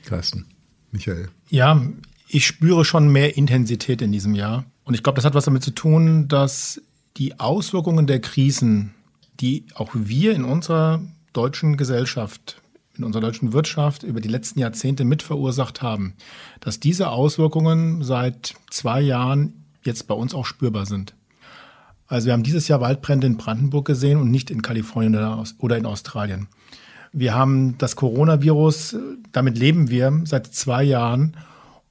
Carsten, 0.06 0.46
Michael. 0.90 1.28
Ja, 1.50 1.86
ich 2.28 2.46
spüre 2.46 2.86
schon 2.86 3.12
mehr 3.12 3.36
Intensität 3.36 4.00
in 4.00 4.10
diesem 4.10 4.34
Jahr. 4.34 4.64
Und 4.84 4.94
ich 4.94 5.02
glaube, 5.02 5.16
das 5.16 5.26
hat 5.26 5.34
was 5.34 5.44
damit 5.44 5.62
zu 5.62 5.72
tun, 5.72 6.28
dass 6.28 6.80
die 7.18 7.38
Auswirkungen 7.38 8.06
der 8.06 8.22
Krisen, 8.22 8.94
die 9.38 9.66
auch 9.74 9.90
wir 9.92 10.34
in 10.34 10.44
unserer 10.44 11.02
deutschen 11.34 11.76
Gesellschaft 11.76 12.62
in 13.00 13.04
unserer 13.04 13.22
deutschen 13.22 13.52
Wirtschaft 13.52 14.02
über 14.02 14.20
die 14.20 14.28
letzten 14.28 14.60
Jahrzehnte 14.60 15.04
mitverursacht 15.04 15.82
haben, 15.82 16.14
dass 16.60 16.80
diese 16.80 17.08
Auswirkungen 17.10 18.02
seit 18.04 18.54
zwei 18.70 19.00
Jahren 19.00 19.64
jetzt 19.82 20.06
bei 20.06 20.14
uns 20.14 20.34
auch 20.34 20.46
spürbar 20.46 20.86
sind. 20.86 21.14
Also 22.06 22.26
wir 22.26 22.32
haben 22.34 22.42
dieses 22.42 22.68
Jahr 22.68 22.80
Waldbrände 22.80 23.26
in 23.26 23.36
Brandenburg 23.36 23.86
gesehen 23.86 24.20
und 24.20 24.30
nicht 24.30 24.50
in 24.50 24.62
Kalifornien 24.62 25.46
oder 25.58 25.78
in 25.78 25.86
Australien. 25.86 26.48
Wir 27.12 27.34
haben 27.34 27.78
das 27.78 27.96
Coronavirus, 27.96 28.96
damit 29.32 29.58
leben 29.58 29.90
wir 29.90 30.20
seit 30.24 30.48
zwei 30.48 30.82
Jahren. 30.82 31.36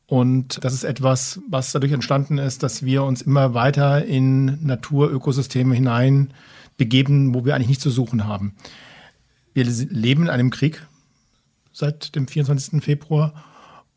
Und 0.05 0.63
das 0.63 0.73
ist 0.73 0.83
etwas, 0.83 1.39
was 1.49 1.71
dadurch 1.71 1.91
entstanden 1.91 2.37
ist, 2.37 2.63
dass 2.63 2.83
wir 2.83 3.03
uns 3.03 3.21
immer 3.21 3.53
weiter 3.53 4.05
in 4.05 4.63
Naturökosysteme 4.65 5.73
hinein 5.73 6.33
begeben, 6.77 7.33
wo 7.33 7.45
wir 7.45 7.55
eigentlich 7.55 7.67
nichts 7.67 7.83
zu 7.83 7.89
suchen 7.89 8.27
haben. 8.27 8.55
Wir 9.53 9.65
leben 9.65 10.23
in 10.23 10.29
einem 10.29 10.51
Krieg, 10.51 10.85
seit 11.71 12.15
dem 12.15 12.27
24. 12.27 12.83
Februar 12.83 13.33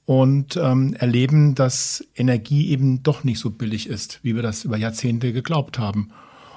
und 0.05 0.57
ähm, 0.57 0.95
erleben, 0.95 1.55
dass 1.55 2.05
Energie 2.17 2.71
eben 2.71 3.03
doch 3.03 3.25
nicht 3.25 3.39
so 3.39 3.51
billig 3.51 3.89
ist, 3.89 4.21
wie 4.23 4.35
wir 4.35 4.43
das 4.43 4.65
über 4.65 4.77
Jahrzehnte 4.77 5.33
geglaubt 5.33 5.79
haben. 5.79 6.11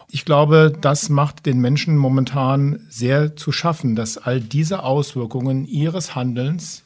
Ich 0.10 0.26
glaube, 0.26 0.74
das 0.80 1.10
macht 1.10 1.46
den 1.46 1.60
Menschen 1.60 1.98
momentan 1.98 2.80
sehr 2.90 3.36
zu 3.36 3.52
schaffen, 3.52 3.96
dass 3.96 4.18
all 4.18 4.40
diese 4.40 4.84
Auswirkungen 4.84 5.66
ihres 5.66 6.16
Handelns, 6.16 6.84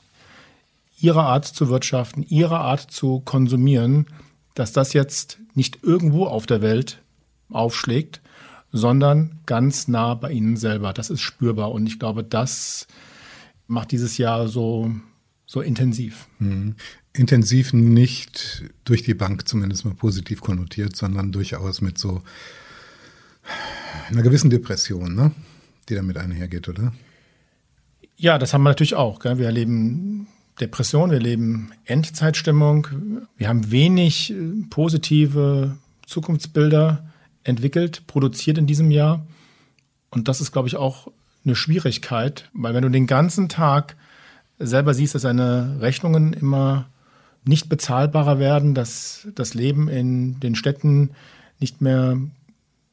ihrer 1.00 1.26
Art 1.26 1.46
zu 1.46 1.70
wirtschaften, 1.70 2.24
ihrer 2.24 2.60
Art 2.62 2.92
zu 2.92 3.22
konsumieren, 3.22 4.08
dass 4.56 4.74
das 4.74 4.94
jetzt 4.94 5.38
nicht 5.54 5.84
irgendwo 5.84 6.26
auf 6.26 6.46
der 6.46 6.62
Welt 6.62 7.02
aufschlägt, 7.50 8.22
sondern 8.72 9.40
ganz 9.46 9.88
nah 9.88 10.14
bei 10.14 10.32
ihnen 10.32 10.58
selber. 10.58 10.94
Das 10.94 11.10
ist 11.10 11.22
spürbar 11.22 11.72
und 11.72 11.88
ich 11.88 12.00
glaube, 12.00 12.24
das 12.24 12.88
macht 13.70 13.92
dieses 13.92 14.18
Jahr 14.18 14.48
so, 14.48 14.92
so 15.46 15.62
intensiv. 15.62 16.28
Mhm. 16.40 16.76
Intensiv 17.14 17.72
nicht 17.72 18.64
durch 18.84 19.04
die 19.04 19.14
Bank 19.14 19.48
zumindest 19.48 19.86
mal 19.86 19.94
positiv 19.94 20.42
konnotiert, 20.42 20.96
sondern 20.96 21.32
durchaus 21.32 21.82
mit 21.82 21.98
so 21.98 22.22
einer 24.10 24.22
gewissen 24.22 24.50
Depression, 24.50 25.16
ne? 25.16 25.32
die 25.88 25.96
damit 25.96 26.18
einhergeht, 26.18 26.68
oder? 26.68 26.94
Ja, 28.18 28.38
das 28.38 28.54
haben 28.54 28.64
wir 28.64 28.70
natürlich 28.70 28.96
auch. 28.96 29.20
Gell? 29.20 29.38
Wir 29.38 29.46
erleben 29.46 30.28
Depression, 30.60 31.10
wir 31.10 31.18
erleben 31.18 31.72
Endzeitstimmung, 31.86 32.88
wir 33.38 33.48
haben 33.48 33.72
wenig 33.72 34.32
äh, 34.32 34.36
positive 34.70 35.78
Zukunftsbilder 36.06 37.08
entwickelt, 37.44 38.08
produziert 38.08 38.58
in 38.58 38.68
diesem 38.68 38.92
Jahr. 38.92 39.26
Und 40.10 40.28
das 40.28 40.42
ist, 40.42 40.52
glaube 40.52 40.68
ich, 40.68 40.76
auch 40.76 41.12
eine 41.46 41.56
Schwierigkeit, 41.56 42.50
weil 42.54 42.74
wenn 42.74 42.84
du 42.84 42.90
den 42.90 43.08
ganzen 43.08 43.50
Tag 43.50 43.96
selber 44.60 44.94
siehst, 44.94 45.16
dass 45.16 45.22
deine 45.22 45.78
Rechnungen 45.80 46.34
immer 46.34 46.88
nicht 47.46 47.70
bezahlbarer 47.70 48.40
werden, 48.40 48.76
dass 48.76 49.28
das 49.36 49.54
Leben 49.54 49.88
in 49.88 50.40
den 50.40 50.56
Städten 50.56 51.12
nicht 51.60 51.82
mehr, 51.82 52.18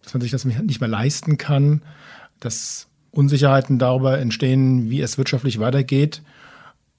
dass 0.02 0.14
man 0.14 0.20
sich 0.20 0.30
das 0.30 0.44
nicht 0.44 0.80
mehr 0.80 0.88
leisten 0.88 1.36
kann, 1.38 1.82
dass 2.40 2.86
Unsicherheiten 3.10 3.78
darüber 3.78 4.18
entstehen, 4.18 4.90
wie 4.90 5.00
es 5.00 5.18
wirtschaftlich 5.18 5.58
weitergeht 5.58 6.22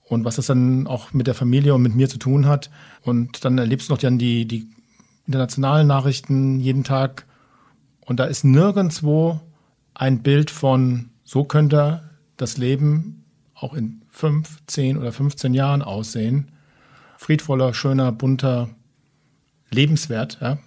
und 0.03 0.25
was 0.25 0.35
das 0.35 0.47
dann 0.47 0.87
auch 0.87 1.13
mit 1.13 1.27
der 1.27 1.35
Familie 1.35 1.73
und 1.73 1.81
mit 1.81 1.95
mir 1.95 2.09
zu 2.09 2.17
tun 2.17 2.47
hat. 2.47 2.69
Und 3.03 3.45
dann 3.45 3.57
erlebst 3.57 3.89
du 3.89 3.93
noch 3.93 3.99
dann 3.99 4.17
die, 4.17 4.45
die 4.45 4.67
internationalen 5.25 5.87
Nachrichten 5.87 6.59
jeden 6.59 6.83
Tag 6.83 7.25
und 8.07 8.21
da 8.21 8.25
ist 8.25 8.45
nirgendwo 8.45 9.41
ein 9.93 10.23
Bild 10.23 10.49
von 10.49 11.09
so 11.27 11.43
könnte 11.43 12.09
das 12.37 12.57
Leben 12.57 13.25
auch 13.53 13.73
in 13.73 14.01
fünf, 14.07 14.61
zehn 14.65 14.97
oder 14.97 15.11
15 15.11 15.53
Jahren 15.53 15.81
aussehen. 15.81 16.47
Friedvoller, 17.17 17.73
schöner, 17.73 18.13
bunter, 18.13 18.69
lebenswert. 19.69 20.37
Ja? 20.39 20.57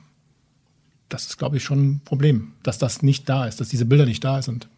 Das 1.08 1.26
ist, 1.26 1.38
glaube 1.38 1.56
ich, 1.56 1.64
schon 1.64 1.82
ein 1.82 2.00
Problem, 2.04 2.52
dass 2.62 2.76
das 2.76 3.02
nicht 3.02 3.26
da 3.28 3.46
ist, 3.46 3.58
dass 3.58 3.70
diese 3.70 3.86
Bilder 3.86 4.04
nicht 4.04 4.22
da 4.22 4.42
sind. 4.42 4.68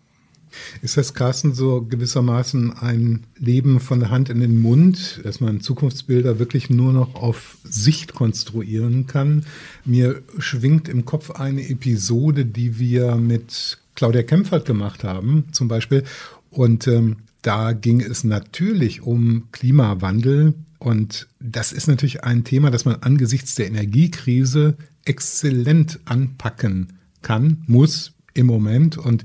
Ist 0.82 0.98
das, 0.98 1.14
Carsten, 1.14 1.52
so 1.52 1.82
gewissermaßen 1.82 2.78
ein 2.78 3.26
Leben 3.38 3.80
von 3.80 3.98
der 3.98 4.10
Hand 4.10 4.28
in 4.28 4.38
den 4.38 4.58
Mund, 4.58 5.20
dass 5.24 5.40
man 5.40 5.62
Zukunftsbilder 5.62 6.38
wirklich 6.38 6.70
nur 6.70 6.92
noch 6.92 7.16
auf 7.16 7.56
Sicht 7.64 8.14
konstruieren 8.14 9.08
kann? 9.08 9.46
Mir 9.84 10.22
schwingt 10.38 10.88
im 10.88 11.06
Kopf 11.06 11.32
eine 11.32 11.68
Episode, 11.68 12.44
die 12.44 12.78
wir 12.78 13.16
mit 13.16 13.81
Claudia 13.94 14.22
Kempfert 14.22 14.64
gemacht 14.64 15.04
haben, 15.04 15.44
zum 15.52 15.68
Beispiel. 15.68 16.04
Und 16.50 16.86
ähm, 16.86 17.18
da 17.42 17.72
ging 17.72 18.00
es 18.00 18.24
natürlich 18.24 19.02
um 19.02 19.48
Klimawandel. 19.52 20.54
Und 20.78 21.28
das 21.40 21.72
ist 21.72 21.88
natürlich 21.88 22.24
ein 22.24 22.44
Thema, 22.44 22.70
das 22.70 22.84
man 22.84 22.96
angesichts 22.96 23.54
der 23.54 23.66
Energiekrise 23.66 24.76
exzellent 25.04 26.00
anpacken 26.04 26.94
kann, 27.22 27.62
muss 27.66 28.12
im 28.34 28.46
Moment. 28.46 28.98
Und 28.98 29.24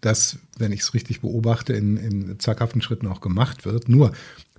das, 0.00 0.38
wenn 0.58 0.72
ich 0.72 0.80
es 0.80 0.94
richtig 0.94 1.20
beobachte, 1.20 1.72
in, 1.72 1.96
in 1.96 2.38
zaghaften 2.38 2.82
Schritten 2.82 3.06
auch 3.06 3.20
gemacht 3.20 3.64
wird. 3.64 3.88
Nur 3.88 4.12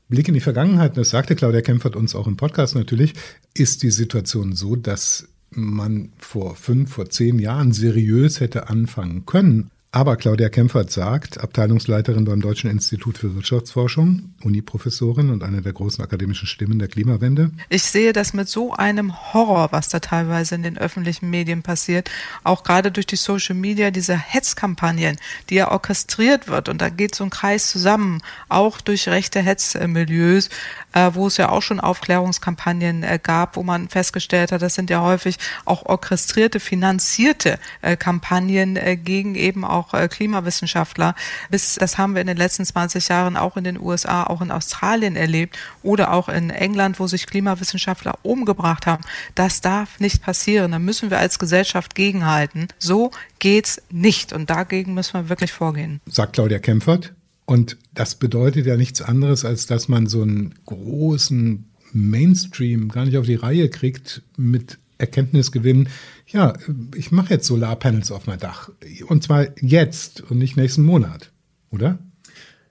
Blick 0.09 0.27
in 0.27 0.33
die 0.33 0.39
Vergangenheit, 0.39 0.97
das 0.97 1.11
sagte 1.11 1.35
Claudia 1.35 1.61
Kempfert 1.61 1.95
uns 1.95 2.15
auch 2.15 2.27
im 2.27 2.35
Podcast 2.35 2.75
natürlich, 2.75 3.13
ist 3.53 3.83
die 3.83 3.91
Situation 3.91 4.53
so, 4.53 4.75
dass 4.75 5.27
man 5.51 6.11
vor 6.17 6.55
fünf, 6.55 6.93
vor 6.93 7.09
zehn 7.09 7.39
Jahren 7.39 7.71
seriös 7.71 8.39
hätte 8.39 8.69
anfangen 8.69 9.25
können. 9.25 9.69
Aber 9.91 10.17
Claudia 10.17 10.49
Kempfert 10.49 10.91
sagt, 10.91 11.39
Abteilungsleiterin 11.39 12.23
beim 12.23 12.41
Deutschen 12.41 12.69
Institut 12.69 13.17
für 13.17 13.33
Wirtschaftsforschung, 13.33 14.35
Uniprofessorin 14.43 15.31
und 15.31 15.43
eine 15.43 15.63
der 15.63 15.73
großen 15.73 16.03
akademischen 16.03 16.45
Stimmen 16.45 16.77
der 16.77 16.89
Klimawende. 16.89 17.49
Ich 17.69 17.81
sehe 17.81 18.13
das 18.13 18.33
mit 18.33 18.47
so 18.47 18.71
einem 18.73 19.33
Horror, 19.33 19.69
was 19.71 19.89
da 19.89 19.99
teilweise 19.99 20.53
in 20.53 20.61
den 20.61 20.77
öffentlichen 20.77 21.31
Medien 21.31 21.63
passiert, 21.63 22.11
auch 22.43 22.63
gerade 22.63 22.91
durch 22.91 23.07
die 23.07 23.15
Social 23.15 23.55
Media, 23.55 23.89
diese 23.89 24.15
Hetzkampagnen, 24.15 25.17
die 25.49 25.55
ja 25.55 25.71
orchestriert 25.71 26.47
wird 26.47 26.69
und 26.69 26.81
da 26.81 26.89
geht 26.89 27.15
so 27.15 27.23
ein 27.23 27.31
Kreis 27.31 27.71
zusammen, 27.71 28.21
auch 28.47 28.81
durch 28.81 29.07
rechte 29.07 29.39
Hetzmilieus, 29.39 30.49
äh, 30.93 31.09
wo 31.13 31.25
es 31.25 31.37
ja 31.37 31.49
auch 31.49 31.61
schon 31.63 31.79
Aufklärungskampagnen 31.79 33.01
äh, 33.01 33.19
gab, 33.21 33.55
wo 33.55 33.63
man 33.63 33.89
festgestellt 33.89 34.51
hat, 34.51 34.61
das 34.61 34.75
sind 34.75 34.91
ja 34.91 35.01
häufig 35.01 35.37
auch 35.65 35.87
orchestrierte, 35.87 36.59
finanzierte 36.59 37.57
äh, 37.81 37.97
Kampagnen 37.97 38.77
gegen 39.03 39.33
eben 39.33 39.65
auch 39.65 39.78
äh, 39.93 40.07
Klimawissenschaftler. 40.07 41.15
Bis, 41.49 41.75
das 41.75 41.97
haben 41.97 42.13
wir 42.13 42.21
in 42.21 42.27
den 42.27 42.37
letzten 42.37 42.65
20 42.65 43.07
Jahren 43.07 43.37
auch 43.37 43.57
in 43.57 43.63
den 43.63 43.79
USA, 43.79 44.23
auch 44.23 44.41
in 44.41 44.51
Australien 44.51 45.15
erlebt 45.15 45.57
oder 45.83 46.13
auch 46.13 46.29
in 46.29 46.49
England, 46.49 46.99
wo 46.99 47.07
sich 47.07 47.25
Klimawissenschaftler 47.25 48.19
umgebracht 48.23 48.85
haben. 48.85 49.03
Das 49.35 49.61
darf 49.61 49.99
nicht 49.99 50.21
passieren. 50.21 50.71
Da 50.71 50.79
müssen 50.79 51.09
wir 51.09 51.19
als 51.19 51.39
Gesellschaft 51.39 51.95
gegenhalten. 51.95 52.67
So 52.77 53.11
geht's 53.39 53.81
nicht. 53.89 54.33
Und 54.33 54.49
dagegen 54.49 54.93
müssen 54.93 55.13
wir 55.13 55.29
wirklich 55.29 55.51
vorgehen. 55.51 56.01
Sagt 56.05 56.33
Claudia 56.33 56.59
Kempfert. 56.59 57.13
Und 57.45 57.77
das 57.95 58.13
bedeutet 58.13 58.67
ja 58.67 58.77
nichts 58.77 59.01
anderes, 59.01 59.43
als 59.43 59.65
dass 59.65 59.87
man 59.87 60.05
so 60.05 60.21
einen 60.21 60.53
großen 60.67 61.65
Mainstream 61.93 62.89
gar 62.89 63.05
nicht 63.05 63.17
auf 63.17 63.25
die 63.25 63.35
Reihe 63.35 63.69
kriegt 63.69 64.21
mit 64.37 64.77
Erkenntnisgewinn. 64.99 65.89
Ja, 66.31 66.53
ich 66.95 67.11
mache 67.11 67.33
jetzt 67.33 67.47
Solarpanels 67.47 68.11
auf 68.11 68.27
mein 68.27 68.39
Dach. 68.39 68.69
Und 69.07 69.23
zwar 69.23 69.47
jetzt 69.61 70.21
und 70.21 70.37
nicht 70.37 70.57
nächsten 70.57 70.83
Monat, 70.83 71.31
oder? 71.71 71.97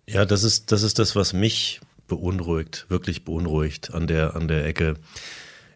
Ja, 0.07 0.25
das 0.25 0.45
ist, 0.45 0.71
das 0.73 0.83
ist 0.83 0.99
das, 0.99 1.17
was 1.17 1.33
mich 1.33 1.81
beunruhigt, 2.07 2.87
wirklich 2.89 3.25
beunruhigt 3.25 3.93
an 3.93 4.07
der, 4.07 4.37
an 4.37 4.49
der 4.49 4.65
Ecke. 4.65 4.95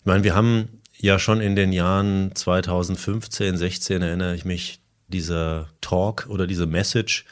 Ich 0.00 0.06
meine, 0.06 0.24
wir 0.24 0.34
haben 0.34 0.68
ja 0.96 1.18
schon 1.18 1.40
in 1.40 1.56
den 1.56 1.72
Jahren 1.72 2.34
2015, 2.34 3.56
16 3.56 4.02
erinnere 4.02 4.34
ich 4.34 4.44
mich, 4.44 4.80
dieser 5.08 5.68
Talk 5.82 6.26
oder 6.30 6.46
diese 6.46 6.66
Message, 6.66 7.26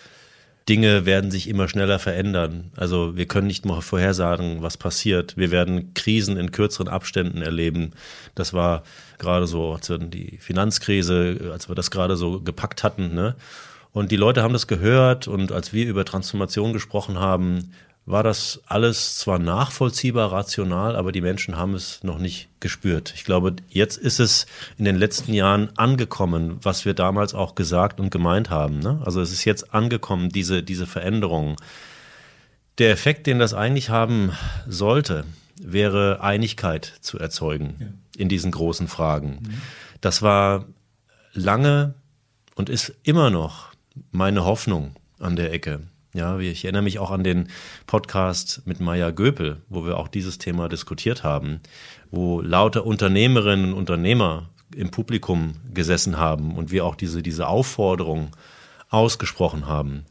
Dinge 0.68 1.06
werden 1.06 1.30
sich 1.30 1.48
immer 1.48 1.68
schneller 1.68 1.98
verändern. 1.98 2.70
Also 2.76 3.16
wir 3.16 3.26
können 3.26 3.46
nicht 3.46 3.64
mal 3.64 3.80
vorhersagen, 3.80 4.62
was 4.62 4.76
passiert. 4.76 5.36
Wir 5.36 5.50
werden 5.50 5.94
Krisen 5.94 6.36
in 6.36 6.52
kürzeren 6.52 6.88
Abständen 6.88 7.42
erleben. 7.42 7.92
Das 8.34 8.52
war 8.52 8.84
gerade 9.18 9.46
so, 9.46 9.78
die 9.88 10.38
Finanzkrise, 10.38 11.50
als 11.52 11.68
wir 11.68 11.74
das 11.74 11.90
gerade 11.90 12.16
so 12.16 12.40
gepackt 12.40 12.84
hatten. 12.84 13.14
Ne? 13.14 13.34
Und 13.92 14.12
die 14.12 14.16
Leute 14.16 14.42
haben 14.42 14.52
das 14.52 14.66
gehört 14.66 15.26
und 15.26 15.50
als 15.50 15.72
wir 15.72 15.86
über 15.86 16.04
Transformation 16.04 16.72
gesprochen 16.72 17.18
haben, 17.18 17.72
war 18.10 18.22
das 18.22 18.60
alles 18.66 19.16
zwar 19.16 19.38
nachvollziehbar, 19.38 20.32
rational, 20.32 20.96
aber 20.96 21.12
die 21.12 21.20
Menschen 21.20 21.56
haben 21.56 21.74
es 21.74 22.02
noch 22.02 22.18
nicht 22.18 22.48
gespürt. 22.60 23.12
Ich 23.14 23.24
glaube, 23.24 23.56
jetzt 23.68 23.96
ist 23.96 24.20
es 24.20 24.46
in 24.78 24.84
den 24.84 24.96
letzten 24.96 25.32
Jahren 25.32 25.70
angekommen, 25.76 26.58
was 26.62 26.84
wir 26.84 26.94
damals 26.94 27.34
auch 27.34 27.54
gesagt 27.54 28.00
und 28.00 28.10
gemeint 28.10 28.50
haben. 28.50 28.80
Ne? 28.80 29.00
Also 29.04 29.20
es 29.20 29.32
ist 29.32 29.44
jetzt 29.44 29.74
angekommen, 29.74 30.28
diese, 30.28 30.62
diese 30.62 30.86
Veränderung. 30.86 31.56
Der 32.78 32.90
Effekt, 32.90 33.26
den 33.26 33.38
das 33.38 33.54
eigentlich 33.54 33.90
haben 33.90 34.32
sollte, 34.66 35.24
wäre 35.60 36.20
Einigkeit 36.22 36.94
zu 37.00 37.18
erzeugen 37.18 37.76
ja. 37.78 37.86
in 38.16 38.28
diesen 38.28 38.50
großen 38.50 38.88
Fragen. 38.88 39.40
Mhm. 39.42 39.60
Das 40.00 40.22
war 40.22 40.64
lange 41.32 41.94
und 42.54 42.68
ist 42.68 42.94
immer 43.02 43.30
noch 43.30 43.70
meine 44.10 44.44
Hoffnung 44.44 44.96
an 45.18 45.36
der 45.36 45.52
Ecke. 45.52 45.80
Ja, 46.12 46.38
ich 46.40 46.64
erinnere 46.64 46.82
mich 46.82 46.98
auch 46.98 47.12
an 47.12 47.22
den 47.22 47.48
Podcast 47.86 48.62
mit 48.64 48.80
Maya 48.80 49.12
Göpel, 49.12 49.62
wo 49.68 49.84
wir 49.84 49.96
auch 49.96 50.08
dieses 50.08 50.38
Thema 50.38 50.68
diskutiert 50.68 51.22
haben, 51.22 51.60
wo 52.10 52.40
lauter 52.40 52.84
Unternehmerinnen 52.84 53.72
und 53.72 53.78
Unternehmer 53.78 54.50
im 54.74 54.90
Publikum 54.90 55.54
gesessen 55.72 56.18
haben 56.18 56.56
und 56.56 56.72
wir 56.72 56.84
auch 56.84 56.96
diese, 56.96 57.22
diese 57.22 57.46
Aufforderung 57.46 58.30
ausgesprochen 58.88 59.66
haben. 59.66 60.04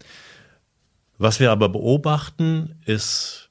Was 1.17 1.41
wir 1.41 1.51
aber 1.51 1.67
beobachten, 1.67 2.75
ist 2.85 3.49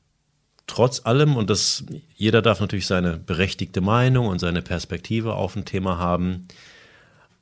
trotz 0.66 1.04
allem, 1.04 1.36
und 1.36 1.50
das, 1.50 1.84
jeder 2.16 2.40
darf 2.40 2.60
natürlich 2.60 2.86
seine 2.86 3.18
berechtigte 3.18 3.82
Meinung 3.82 4.26
und 4.26 4.38
seine 4.38 4.62
Perspektive 4.62 5.34
auf 5.34 5.54
ein 5.54 5.66
Thema 5.66 5.98
haben, 5.98 6.48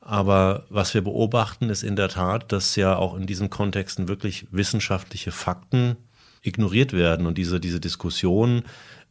aber 0.06 0.64
was 0.70 0.94
wir 0.94 1.02
beobachten, 1.02 1.68
ist 1.68 1.82
in 1.82 1.96
der 1.96 2.08
Tat, 2.08 2.52
dass 2.52 2.76
ja 2.76 2.96
auch 2.96 3.16
in 3.16 3.26
diesen 3.26 3.50
Kontexten 3.50 4.08
wirklich 4.08 4.46
wissenschaftliche 4.52 5.32
Fakten 5.32 5.96
ignoriert 6.42 6.92
werden 6.92 7.26
und 7.26 7.36
diese, 7.36 7.58
diese 7.58 7.80
Diskussion 7.80 8.62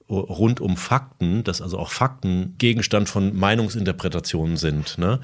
rund 0.09 0.61
um 0.61 0.77
Fakten, 0.77 1.43
dass 1.43 1.61
also 1.61 1.79
auch 1.79 1.89
Fakten 1.89 2.55
Gegenstand 2.57 3.09
von 3.09 3.35
Meinungsinterpretationen 3.35 4.55
sind. 4.55 4.97
Ne? 4.97 5.19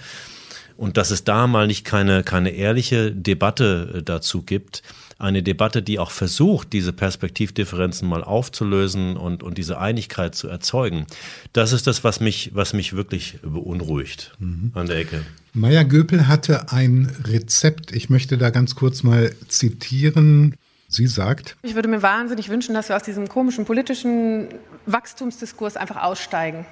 Und 0.75 0.97
dass 0.97 1.11
es 1.11 1.23
da 1.23 1.47
mal 1.47 1.67
nicht 1.67 1.85
keine, 1.85 2.23
keine 2.23 2.49
ehrliche 2.49 3.11
Debatte 3.11 3.93
äh, 3.95 4.03
dazu 4.03 4.41
gibt, 4.41 4.81
eine 5.21 5.43
Debatte, 5.43 5.81
die 5.81 5.99
auch 5.99 6.11
versucht, 6.11 6.73
diese 6.73 6.93
Perspektivdifferenzen 6.93 8.07
mal 8.07 8.23
aufzulösen 8.23 9.17
und, 9.17 9.43
und 9.43 9.57
diese 9.57 9.79
Einigkeit 9.79 10.35
zu 10.35 10.47
erzeugen. 10.47 11.05
Das 11.53 11.71
ist 11.71 11.87
das, 11.87 12.03
was 12.03 12.19
mich, 12.19 12.51
was 12.53 12.73
mich 12.73 12.93
wirklich 12.93 13.39
beunruhigt 13.43 14.33
mhm. 14.39 14.71
an 14.73 14.87
der 14.87 14.97
Ecke. 14.97 15.21
Meier 15.53 15.83
Göpel 15.85 16.27
hatte 16.27 16.71
ein 16.71 17.11
Rezept. 17.25 17.91
Ich 17.91 18.09
möchte 18.09 18.37
da 18.37 18.49
ganz 18.49 18.75
kurz 18.75 19.03
mal 19.03 19.31
zitieren. 19.47 20.55
Sie 20.87 21.07
sagt, 21.07 21.55
ich 21.61 21.75
würde 21.75 21.87
mir 21.87 22.01
wahnsinnig 22.01 22.49
wünschen, 22.49 22.73
dass 22.73 22.89
wir 22.89 22.97
aus 22.97 23.03
diesem 23.03 23.29
komischen 23.29 23.65
politischen 23.65 24.49
Wachstumsdiskurs 24.87 25.77
einfach 25.77 26.03
aussteigen, 26.03 26.65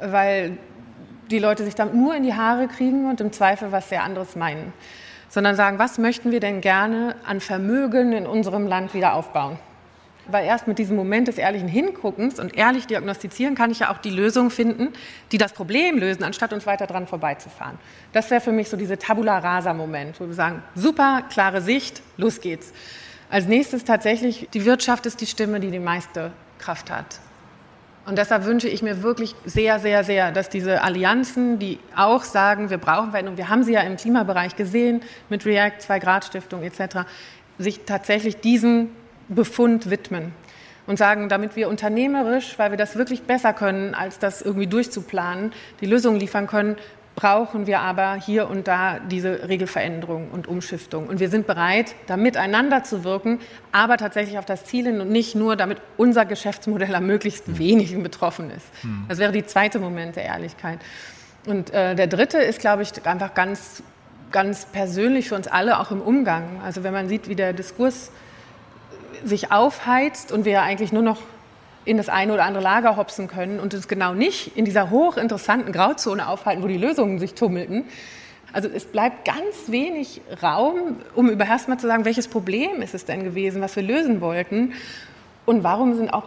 weil 0.00 0.56
die 1.30 1.38
Leute 1.38 1.64
sich 1.64 1.74
damit 1.74 1.94
nur 1.94 2.14
in 2.14 2.22
die 2.22 2.32
Haare 2.32 2.68
kriegen 2.68 3.10
und 3.10 3.20
im 3.20 3.32
Zweifel 3.32 3.72
was 3.72 3.88
sehr 3.88 4.02
anderes 4.02 4.36
meinen 4.36 4.72
sondern 5.28 5.56
sagen, 5.56 5.78
was 5.78 5.98
möchten 5.98 6.30
wir 6.30 6.40
denn 6.40 6.60
gerne 6.60 7.16
an 7.26 7.40
Vermögen 7.40 8.12
in 8.12 8.26
unserem 8.26 8.66
Land 8.66 8.94
wieder 8.94 9.14
aufbauen? 9.14 9.58
Weil 10.28 10.44
erst 10.44 10.66
mit 10.66 10.78
diesem 10.78 10.96
Moment 10.96 11.28
des 11.28 11.38
ehrlichen 11.38 11.68
Hinguckens 11.68 12.40
und 12.40 12.56
ehrlich 12.56 12.86
diagnostizieren 12.86 13.54
kann 13.54 13.70
ich 13.70 13.80
ja 13.80 13.92
auch 13.92 13.98
die 13.98 14.10
Lösung 14.10 14.50
finden, 14.50 14.92
die 15.30 15.38
das 15.38 15.52
Problem 15.52 15.98
lösen, 15.98 16.24
anstatt 16.24 16.52
uns 16.52 16.66
weiter 16.66 16.86
dran 16.86 17.06
vorbeizufahren. 17.06 17.78
Das 18.12 18.30
wäre 18.30 18.40
für 18.40 18.50
mich 18.50 18.68
so 18.68 18.76
diese 18.76 18.98
Tabula 18.98 19.38
Rasa-Moment, 19.38 20.20
wo 20.20 20.26
wir 20.26 20.34
sagen, 20.34 20.62
super, 20.74 21.22
klare 21.30 21.60
Sicht, 21.60 22.02
los 22.16 22.40
geht's. 22.40 22.72
Als 23.30 23.46
nächstes 23.46 23.84
tatsächlich, 23.84 24.48
die 24.52 24.64
Wirtschaft 24.64 25.06
ist 25.06 25.20
die 25.20 25.26
Stimme, 25.26 25.60
die 25.60 25.70
die 25.70 25.78
meiste 25.78 26.32
Kraft 26.58 26.90
hat. 26.90 27.20
Und 28.06 28.18
deshalb 28.18 28.44
wünsche 28.44 28.68
ich 28.68 28.82
mir 28.82 29.02
wirklich 29.02 29.34
sehr, 29.44 29.80
sehr, 29.80 30.04
sehr, 30.04 30.30
dass 30.30 30.48
diese 30.48 30.82
Allianzen, 30.82 31.58
die 31.58 31.80
auch 31.96 32.22
sagen, 32.22 32.70
wir 32.70 32.78
brauchen 32.78 33.10
Veränderung, 33.10 33.36
wir 33.36 33.48
haben 33.48 33.64
sie 33.64 33.72
ja 33.72 33.80
im 33.80 33.96
Klimabereich 33.96 34.54
gesehen 34.54 35.02
mit 35.28 35.44
React, 35.44 35.80
Zwei-Grad-Stiftung 35.80 36.62
etc., 36.62 36.98
sich 37.58 37.80
tatsächlich 37.84 38.36
diesem 38.36 38.90
Befund 39.28 39.90
widmen 39.90 40.32
und 40.86 40.98
sagen, 40.98 41.28
damit 41.28 41.56
wir 41.56 41.68
unternehmerisch, 41.68 42.56
weil 42.58 42.70
wir 42.70 42.78
das 42.78 42.96
wirklich 42.96 43.22
besser 43.22 43.52
können, 43.52 43.94
als 43.94 44.20
das 44.20 44.40
irgendwie 44.40 44.68
durchzuplanen, 44.68 45.52
die 45.80 45.86
Lösungen 45.86 46.20
liefern 46.20 46.46
können, 46.46 46.76
brauchen 47.16 47.66
wir 47.66 47.80
aber 47.80 48.14
hier 48.14 48.48
und 48.48 48.68
da 48.68 49.00
diese 49.00 49.48
Regelveränderung 49.48 50.30
und 50.30 50.46
Umschiftung. 50.46 51.08
Und 51.08 51.18
wir 51.18 51.30
sind 51.30 51.46
bereit, 51.46 51.94
da 52.06 52.16
miteinander 52.16 52.84
zu 52.84 53.04
wirken, 53.04 53.40
aber 53.72 53.96
tatsächlich 53.96 54.38
auf 54.38 54.44
das 54.44 54.66
Ziel 54.66 54.84
hin 54.84 55.00
und 55.00 55.10
nicht 55.10 55.34
nur, 55.34 55.56
damit 55.56 55.78
unser 55.96 56.26
Geschäftsmodell 56.26 56.94
am 56.94 57.06
möglichst 57.06 57.46
hm. 57.46 57.58
wenigen 57.58 58.02
betroffen 58.02 58.50
ist. 58.50 58.66
Hm. 58.82 59.06
Das 59.08 59.18
wäre 59.18 59.32
die 59.32 59.44
zweite 59.44 59.78
Moment 59.78 60.16
der 60.16 60.24
Ehrlichkeit. 60.24 60.78
Und 61.46 61.72
äh, 61.72 61.94
der 61.94 62.06
dritte 62.06 62.38
ist, 62.38 62.60
glaube 62.60 62.82
ich, 62.82 62.92
einfach 63.06 63.32
ganz, 63.32 63.82
ganz 64.30 64.66
persönlich 64.66 65.30
für 65.30 65.36
uns 65.36 65.48
alle, 65.48 65.80
auch 65.80 65.90
im 65.90 66.02
Umgang. 66.02 66.60
Also 66.64 66.84
wenn 66.84 66.92
man 66.92 67.08
sieht, 67.08 67.28
wie 67.28 67.34
der 67.34 67.54
Diskurs 67.54 68.12
sich 69.24 69.52
aufheizt 69.52 70.32
und 70.32 70.44
wir 70.44 70.62
eigentlich 70.62 70.92
nur 70.92 71.02
noch 71.02 71.22
in 71.86 71.96
das 71.96 72.08
eine 72.08 72.34
oder 72.34 72.44
andere 72.44 72.62
Lager 72.62 72.96
hopsen 72.96 73.28
können 73.28 73.58
und 73.58 73.72
uns 73.72 73.88
genau 73.88 74.12
nicht 74.12 74.56
in 74.56 74.64
dieser 74.64 74.90
hochinteressanten 74.90 75.72
Grauzone 75.72 76.28
aufhalten, 76.28 76.62
wo 76.62 76.66
die 76.66 76.76
Lösungen 76.76 77.18
sich 77.18 77.34
tummelten. 77.34 77.84
Also 78.52 78.68
es 78.68 78.84
bleibt 78.84 79.24
ganz 79.24 79.68
wenig 79.68 80.20
Raum, 80.42 80.96
um 81.14 81.30
über 81.30 81.46
erstmal 81.46 81.78
zu 81.78 81.86
sagen, 81.86 82.04
welches 82.04 82.28
Problem 82.28 82.82
ist 82.82 82.94
es 82.94 83.04
denn 83.04 83.22
gewesen, 83.22 83.62
was 83.62 83.76
wir 83.76 83.82
lösen 83.82 84.20
wollten 84.20 84.72
und 85.46 85.62
warum 85.62 85.94
sind 85.94 86.12
auch 86.12 86.24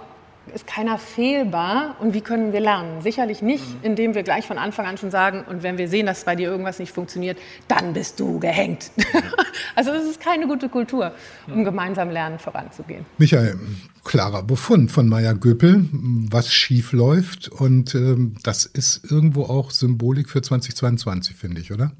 ist 0.53 0.67
keiner 0.67 0.97
fehlbar 0.97 1.95
und 1.99 2.13
wie 2.13 2.21
können 2.21 2.53
wir 2.53 2.59
lernen? 2.59 3.01
Sicherlich 3.01 3.41
nicht, 3.41 3.67
mhm. 3.67 3.83
indem 3.83 4.15
wir 4.15 4.23
gleich 4.23 4.45
von 4.47 4.57
Anfang 4.57 4.85
an 4.85 4.97
schon 4.97 5.11
sagen, 5.11 5.43
und 5.49 5.63
wenn 5.63 5.77
wir 5.77 5.87
sehen, 5.87 6.05
dass 6.05 6.23
bei 6.23 6.35
dir 6.35 6.49
irgendwas 6.49 6.79
nicht 6.79 6.91
funktioniert, 6.91 7.37
dann 7.67 7.93
bist 7.93 8.19
du 8.19 8.39
gehängt. 8.39 8.91
also 9.75 9.91
das 9.91 10.03
ist 10.03 10.19
keine 10.19 10.47
gute 10.47 10.69
Kultur, 10.69 11.13
um 11.47 11.63
gemeinsam 11.63 12.09
lernen 12.09 12.39
voranzugehen. 12.39 13.05
Michael, 13.17 13.57
klarer 14.03 14.43
Befund 14.43 14.91
von 14.91 15.07
Maya 15.07 15.33
Göpel, 15.33 15.87
was 15.91 16.53
schief 16.53 16.93
läuft 16.93 17.49
und 17.49 17.95
ähm, 17.95 18.35
das 18.43 18.65
ist 18.65 19.09
irgendwo 19.09 19.43
auch 19.43 19.71
Symbolik 19.71 20.29
für 20.29 20.41
2022, 20.41 21.35
finde 21.35 21.61
ich, 21.61 21.71
oder? 21.71 21.91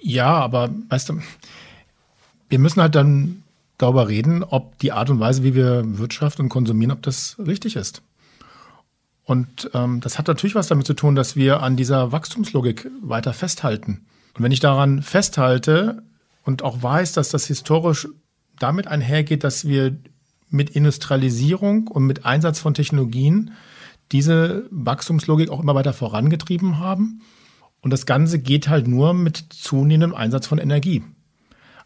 Ja, 0.00 0.34
aber 0.36 0.70
weißt 0.88 1.08
du, 1.10 1.20
wir 2.48 2.58
müssen 2.58 2.80
halt 2.80 2.94
dann 2.94 3.42
darüber 3.78 4.08
reden, 4.08 4.42
ob 4.44 4.78
die 4.78 4.92
Art 4.92 5.08
und 5.08 5.20
Weise, 5.20 5.44
wie 5.44 5.54
wir 5.54 5.98
Wirtschaft 5.98 6.40
und 6.40 6.48
konsumieren, 6.48 6.92
ob 6.92 7.02
das 7.02 7.36
richtig 7.38 7.76
ist. 7.76 8.02
Und 9.24 9.70
ähm, 9.74 10.00
das 10.00 10.18
hat 10.18 10.26
natürlich 10.26 10.54
was 10.54 10.68
damit 10.68 10.86
zu 10.86 10.94
tun, 10.94 11.14
dass 11.14 11.36
wir 11.36 11.62
an 11.62 11.76
dieser 11.76 12.12
Wachstumslogik 12.12 12.90
weiter 13.02 13.32
festhalten. 13.32 14.06
Und 14.34 14.42
wenn 14.42 14.52
ich 14.52 14.60
daran 14.60 15.02
festhalte 15.02 16.02
und 16.44 16.62
auch 16.62 16.82
weiß, 16.82 17.12
dass 17.12 17.28
das 17.28 17.46
historisch 17.46 18.08
damit 18.58 18.86
einhergeht, 18.86 19.44
dass 19.44 19.66
wir 19.66 19.96
mit 20.50 20.70
Industrialisierung 20.70 21.88
und 21.88 22.04
mit 22.04 22.24
Einsatz 22.24 22.58
von 22.58 22.74
Technologien 22.74 23.52
diese 24.12 24.66
Wachstumslogik 24.70 25.50
auch 25.50 25.60
immer 25.60 25.74
weiter 25.74 25.92
vorangetrieben 25.92 26.78
haben. 26.78 27.20
Und 27.80 27.92
das 27.92 28.06
Ganze 28.06 28.38
geht 28.38 28.68
halt 28.68 28.88
nur 28.88 29.12
mit 29.12 29.36
zunehmendem 29.36 30.14
Einsatz 30.14 30.46
von 30.46 30.58
Energie. 30.58 31.04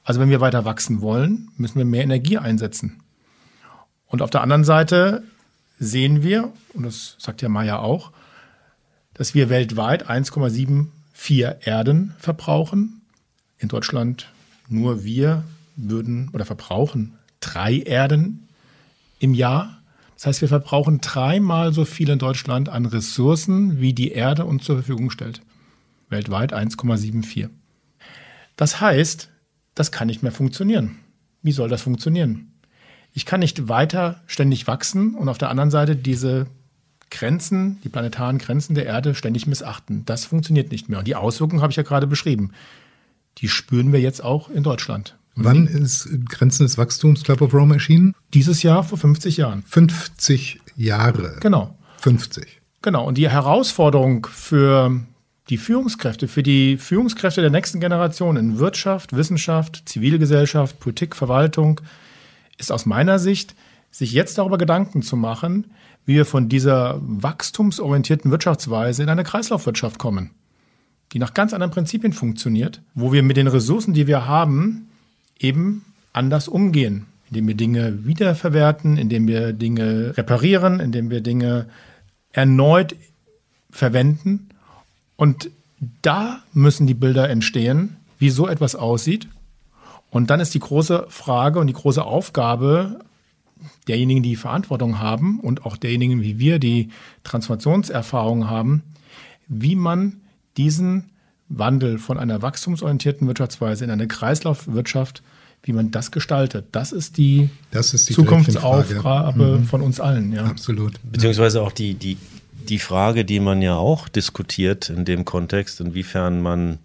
Also 0.04 0.20
wenn 0.20 0.30
wir 0.30 0.40
weiter 0.40 0.64
wachsen 0.64 1.00
wollen, 1.00 1.50
müssen 1.56 1.78
wir 1.78 1.84
mehr 1.84 2.02
Energie 2.02 2.38
einsetzen. 2.38 3.02
Und 4.06 4.22
auf 4.22 4.30
der 4.30 4.42
anderen 4.42 4.64
Seite 4.64 5.22
sehen 5.78 6.22
wir, 6.22 6.52
und 6.74 6.84
das 6.84 7.16
sagt 7.18 7.42
ja 7.42 7.48
Maya 7.48 7.78
auch, 7.78 8.12
dass 9.14 9.34
wir 9.34 9.48
weltweit 9.48 10.08
1,74 10.08 11.66
Erden 11.66 12.14
verbrauchen. 12.18 13.02
In 13.58 13.68
Deutschland 13.68 14.28
nur 14.68 15.04
wir 15.04 15.44
würden 15.76 16.30
oder 16.32 16.44
verbrauchen 16.44 17.14
drei 17.40 17.78
Erden 17.78 18.48
im 19.18 19.34
Jahr. 19.34 19.78
Das 20.14 20.26
heißt, 20.26 20.40
wir 20.40 20.48
verbrauchen 20.48 21.00
dreimal 21.00 21.72
so 21.72 21.84
viel 21.84 22.08
in 22.08 22.18
Deutschland 22.18 22.68
an 22.68 22.86
Ressourcen, 22.86 23.80
wie 23.80 23.92
die 23.92 24.12
Erde 24.12 24.44
uns 24.44 24.64
zur 24.64 24.76
Verfügung 24.76 25.10
stellt. 25.10 25.42
Weltweit 26.08 26.54
1,74. 26.54 27.48
Das 28.56 28.80
heißt, 28.80 29.31
das 29.74 29.92
kann 29.92 30.06
nicht 30.06 30.22
mehr 30.22 30.32
funktionieren. 30.32 30.98
Wie 31.42 31.52
soll 31.52 31.68
das 31.68 31.82
funktionieren? 31.82 32.52
Ich 33.12 33.26
kann 33.26 33.40
nicht 33.40 33.68
weiter 33.68 34.20
ständig 34.26 34.66
wachsen 34.66 35.14
und 35.14 35.28
auf 35.28 35.38
der 35.38 35.50
anderen 35.50 35.70
Seite 35.70 35.96
diese 35.96 36.46
Grenzen, 37.10 37.78
die 37.84 37.90
planetaren 37.90 38.38
Grenzen 38.38 38.74
der 38.74 38.86
Erde 38.86 39.14
ständig 39.14 39.46
missachten. 39.46 40.04
Das 40.06 40.24
funktioniert 40.24 40.72
nicht 40.72 40.88
mehr. 40.88 40.98
Und 40.98 41.06
die 41.06 41.14
Auswirkungen 41.14 41.60
habe 41.60 41.70
ich 41.70 41.76
ja 41.76 41.82
gerade 41.82 42.06
beschrieben. 42.06 42.52
Die 43.38 43.48
spüren 43.48 43.92
wir 43.92 44.00
jetzt 44.00 44.24
auch 44.24 44.48
in 44.48 44.62
Deutschland. 44.62 45.16
Wann 45.34 45.66
ist 45.66 46.08
Grenzen 46.28 46.64
des 46.64 46.76
Wachstums 46.76 47.22
Club 47.22 47.40
of 47.40 47.54
Rome 47.54 47.74
erschienen? 47.74 48.14
Dieses 48.34 48.62
Jahr 48.62 48.84
vor 48.84 48.98
50 48.98 49.38
Jahren. 49.38 49.62
50 49.66 50.60
Jahre. 50.76 51.36
Genau. 51.40 51.76
50. 51.98 52.60
Genau. 52.82 53.06
Und 53.06 53.16
die 53.16 53.28
Herausforderung 53.28 54.26
für 54.26 55.00
die 55.48 55.58
Führungskräfte, 55.58 56.28
für 56.28 56.42
die 56.42 56.76
Führungskräfte 56.76 57.40
der 57.40 57.50
nächsten 57.50 57.80
Generation 57.80 58.36
in 58.36 58.58
Wirtschaft, 58.58 59.14
Wissenschaft, 59.14 59.82
Zivilgesellschaft, 59.86 60.78
Politik, 60.78 61.16
Verwaltung 61.16 61.80
ist 62.58 62.70
aus 62.70 62.86
meiner 62.86 63.18
Sicht, 63.18 63.54
sich 63.90 64.12
jetzt 64.12 64.38
darüber 64.38 64.58
Gedanken 64.58 65.02
zu 65.02 65.16
machen, 65.16 65.66
wie 66.06 66.14
wir 66.14 66.26
von 66.26 66.48
dieser 66.48 66.98
wachstumsorientierten 67.02 68.30
Wirtschaftsweise 68.30 69.02
in 69.02 69.08
eine 69.08 69.24
Kreislaufwirtschaft 69.24 69.98
kommen, 69.98 70.30
die 71.12 71.18
nach 71.18 71.34
ganz 71.34 71.52
anderen 71.52 71.72
Prinzipien 71.72 72.12
funktioniert, 72.12 72.80
wo 72.94 73.12
wir 73.12 73.22
mit 73.22 73.36
den 73.36 73.48
Ressourcen, 73.48 73.94
die 73.94 74.06
wir 74.06 74.26
haben, 74.26 74.88
eben 75.38 75.84
anders 76.12 76.48
umgehen, 76.48 77.06
indem 77.28 77.48
wir 77.48 77.54
Dinge 77.54 78.04
wiederverwerten, 78.06 78.96
indem 78.96 79.26
wir 79.26 79.52
Dinge 79.52 80.16
reparieren, 80.16 80.80
indem 80.80 81.10
wir 81.10 81.20
Dinge 81.20 81.66
erneut 82.32 82.94
verwenden. 83.70 84.48
Und 85.22 85.50
da 86.02 86.42
müssen 86.52 86.88
die 86.88 86.94
Bilder 86.94 87.30
entstehen, 87.30 87.96
wie 88.18 88.30
so 88.30 88.48
etwas 88.48 88.74
aussieht. 88.74 89.28
Und 90.10 90.30
dann 90.30 90.40
ist 90.40 90.52
die 90.52 90.58
große 90.58 91.06
Frage 91.10 91.60
und 91.60 91.68
die 91.68 91.74
große 91.74 92.04
Aufgabe 92.04 92.98
derjenigen, 93.86 94.24
die 94.24 94.34
Verantwortung 94.34 94.98
haben 94.98 95.38
und 95.38 95.64
auch 95.64 95.76
derjenigen 95.76 96.22
wie 96.22 96.40
wir, 96.40 96.58
die 96.58 96.88
Transformationserfahrung 97.22 98.50
haben, 98.50 98.82
wie 99.46 99.76
man 99.76 100.22
diesen 100.56 101.12
Wandel 101.48 101.98
von 101.98 102.18
einer 102.18 102.42
wachstumsorientierten 102.42 103.28
Wirtschaftsweise 103.28 103.84
in 103.84 103.92
eine 103.92 104.08
Kreislaufwirtschaft, 104.08 105.22
wie 105.62 105.72
man 105.72 105.92
das 105.92 106.10
gestaltet. 106.10 106.66
Das 106.72 106.90
ist 106.90 107.16
die, 107.16 107.48
das 107.70 107.94
ist 107.94 108.08
die 108.08 108.14
Zukunftsaufgabe 108.14 109.58
mhm. 109.60 109.64
von 109.66 109.82
uns 109.82 110.00
allen. 110.00 110.32
Ja. 110.32 110.46
Absolut. 110.46 110.94
Beziehungsweise 111.04 111.62
auch 111.62 111.70
die, 111.70 111.94
die, 111.94 112.16
die 112.68 112.78
Frage, 112.78 113.24
die 113.24 113.40
man 113.40 113.62
ja 113.62 113.76
auch 113.76 114.08
diskutiert 114.08 114.88
in 114.88 115.04
dem 115.04 115.24
Kontext, 115.24 115.80
inwiefern 115.80 116.40
man 116.40 116.78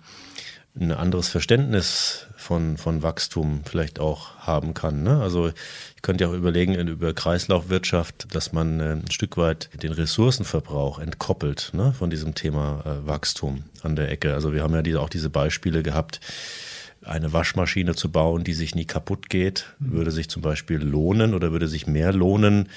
ein 0.80 0.92
anderes 0.92 1.30
Verständnis 1.30 2.28
von, 2.36 2.78
von 2.78 3.02
Wachstum 3.02 3.62
vielleicht 3.66 4.00
auch 4.00 4.38
haben 4.38 4.74
kann. 4.74 5.04
Ne? 5.04 5.20
Also 5.22 5.48
ich 5.48 6.02
könnte 6.02 6.24
ja 6.24 6.30
auch 6.30 6.36
überlegen 6.36 6.76
über 6.76 7.13
Kreislaufwirtschaft, 7.13 8.28
dass 8.34 8.54
man 8.54 8.80
äh, 8.80 8.94
ein 8.94 9.12
Stück 9.12 9.38
weit 9.38 9.70
den 9.82 9.92
Ressourcenverbrauch 9.92 11.00
entkoppelt 11.00 11.72
ne? 11.74 11.94
von 11.98 12.10
diesem 12.10 12.36
Thema 12.36 12.84
äh, 12.86 13.08
Wachstum 13.08 13.63
an 13.82 13.96
der 13.96 14.12
Ecke. 14.12 14.34
Also 14.34 14.54
wir 14.54 14.63
haben 14.63 14.74
ja 14.74 14.82
diese, 14.82 15.02
auch 15.02 15.10
diese 15.10 15.30
Beispiele 15.30 15.84
gehabt, 15.84 16.22
eine 17.04 17.34
Waschmaschine 17.34 17.96
zu 17.96 18.12
bauen, 18.12 18.44
die 18.44 18.54
sich 18.54 18.76
nie 18.76 18.86
kaputt 18.86 19.30
geht, 19.30 19.66
würde 19.80 20.12
sich 20.12 20.30
zum 20.30 20.42
Beispiel 20.42 20.78
lohnen 20.78 21.34
oder 21.34 21.52
würde 21.52 21.68
sich 21.68 21.88
mehr 21.88 22.12
lohnen, 22.12 22.70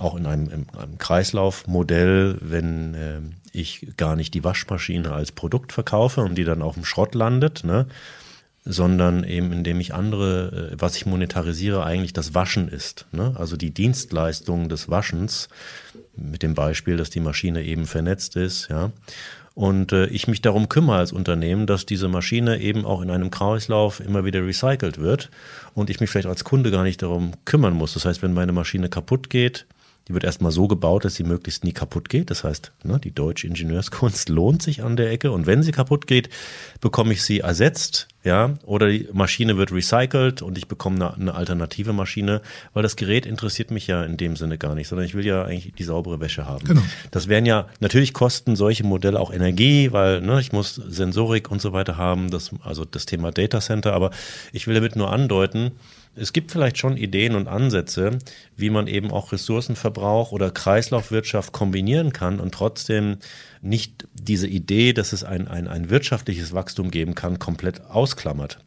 auch 0.00 0.16
in 0.16 0.26
einem, 0.26 0.48
in 0.50 0.66
einem 0.78 0.98
Kreislaufmodell, 0.98 2.38
wenn 2.40 2.94
äh, 2.94 3.20
ich 3.52 3.86
gar 3.96 4.16
nicht 4.16 4.34
die 4.34 4.44
Waschmaschine 4.44 5.12
als 5.12 5.32
Produkt 5.32 5.72
verkaufe 5.72 6.22
und 6.22 6.36
die 6.36 6.44
dann 6.44 6.62
auf 6.62 6.74
dem 6.74 6.84
Schrott 6.84 7.14
landet, 7.14 7.64
ne? 7.64 7.86
sondern 8.64 9.24
eben 9.24 9.52
indem 9.52 9.80
ich 9.80 9.94
andere, 9.94 10.70
äh, 10.72 10.76
was 10.78 10.96
ich 10.96 11.06
monetarisiere, 11.06 11.84
eigentlich 11.84 12.12
das 12.12 12.34
Waschen 12.34 12.68
ist. 12.68 13.06
Ne? 13.12 13.34
Also 13.36 13.56
die 13.56 13.72
Dienstleistung 13.72 14.68
des 14.68 14.88
Waschens, 14.88 15.48
mit 16.16 16.42
dem 16.42 16.54
Beispiel, 16.54 16.96
dass 16.96 17.10
die 17.10 17.20
Maschine 17.20 17.62
eben 17.62 17.86
vernetzt 17.86 18.36
ist, 18.36 18.68
ja. 18.68 18.92
Und 19.54 19.92
äh, 19.92 20.06
ich 20.06 20.28
mich 20.28 20.42
darum 20.42 20.68
kümmere 20.68 20.98
als 20.98 21.12
Unternehmen, 21.12 21.66
dass 21.66 21.84
diese 21.84 22.08
Maschine 22.08 22.60
eben 22.60 22.84
auch 22.84 23.02
in 23.02 23.10
einem 23.10 23.30
Kreislauf 23.30 24.00
immer 24.00 24.24
wieder 24.24 24.46
recycelt 24.46 24.98
wird 24.98 25.28
und 25.74 25.90
ich 25.90 26.00
mich 26.00 26.08
vielleicht 26.08 26.28
als 26.28 26.44
Kunde 26.44 26.70
gar 26.70 26.84
nicht 26.84 27.02
darum 27.02 27.32
kümmern 27.44 27.74
muss. 27.74 27.92
Das 27.94 28.04
heißt, 28.04 28.22
wenn 28.22 28.32
meine 28.32 28.52
Maschine 28.52 28.88
kaputt 28.88 29.28
geht, 29.28 29.66
die 30.10 30.14
wird 30.14 30.24
erstmal 30.24 30.50
so 30.50 30.66
gebaut, 30.66 31.04
dass 31.04 31.14
sie 31.14 31.22
möglichst 31.22 31.62
nie 31.62 31.72
kaputt 31.72 32.08
geht. 32.08 32.30
Das 32.30 32.42
heißt, 32.42 32.72
ne, 32.82 32.98
die 32.98 33.12
deutsche 33.12 33.46
Ingenieurskunst 33.46 34.28
lohnt 34.28 34.60
sich 34.60 34.82
an 34.82 34.96
der 34.96 35.12
Ecke. 35.12 35.30
Und 35.30 35.46
wenn 35.46 35.62
sie 35.62 35.70
kaputt 35.70 36.08
geht, 36.08 36.28
bekomme 36.80 37.12
ich 37.12 37.22
sie 37.22 37.38
ersetzt, 37.38 38.08
ja, 38.22 38.54
oder 38.64 38.90
die 38.90 39.08
Maschine 39.12 39.56
wird 39.56 39.72
recycelt 39.72 40.42
und 40.42 40.58
ich 40.58 40.68
bekomme 40.68 40.96
eine, 40.96 41.14
eine 41.14 41.34
alternative 41.34 41.92
Maschine, 41.94 42.42
weil 42.74 42.82
das 42.82 42.96
Gerät 42.96 43.24
interessiert 43.24 43.70
mich 43.70 43.86
ja 43.86 44.04
in 44.04 44.18
dem 44.18 44.36
Sinne 44.36 44.58
gar 44.58 44.74
nicht, 44.74 44.88
sondern 44.88 45.06
ich 45.06 45.14
will 45.14 45.24
ja 45.24 45.44
eigentlich 45.44 45.72
die 45.72 45.84
saubere 45.84 46.20
Wäsche 46.20 46.46
haben. 46.46 46.64
Genau. 46.64 46.82
Das 47.10 47.28
wären 47.28 47.46
ja, 47.46 47.66
natürlich 47.80 48.12
kosten 48.12 48.56
solche 48.56 48.84
Modelle 48.84 49.18
auch 49.18 49.32
Energie, 49.32 49.92
weil 49.92 50.20
ne, 50.20 50.38
ich 50.38 50.52
muss 50.52 50.74
Sensorik 50.74 51.50
und 51.50 51.62
so 51.62 51.72
weiter 51.72 51.96
haben, 51.96 52.30
das, 52.30 52.50
also 52.62 52.84
das 52.84 53.06
Thema 53.06 53.32
Data 53.32 53.60
Center, 53.60 53.94
aber 53.94 54.10
ich 54.52 54.66
will 54.66 54.74
damit 54.74 54.96
nur 54.96 55.10
andeuten, 55.10 55.72
es 56.16 56.32
gibt 56.32 56.50
vielleicht 56.50 56.76
schon 56.76 56.96
Ideen 56.96 57.36
und 57.36 57.48
Ansätze, 57.48 58.18
wie 58.56 58.68
man 58.70 58.88
eben 58.88 59.10
auch 59.10 59.32
Ressourcenverbrauch 59.32 60.32
oder 60.32 60.50
Kreislaufwirtschaft 60.50 61.52
kombinieren 61.52 62.12
kann 62.12 62.40
und 62.40 62.52
trotzdem 62.52 63.18
nicht 63.62 64.08
diese 64.14 64.46
Idee, 64.46 64.92
dass 64.92 65.12
es 65.12 65.24
ein, 65.24 65.48
ein, 65.48 65.68
ein 65.68 65.90
wirtschaftliches 65.90 66.52
Wachstum 66.52 66.90
geben 66.90 67.14
kann, 67.14 67.38
komplett 67.38 67.82
ausklammert. 67.82 68.58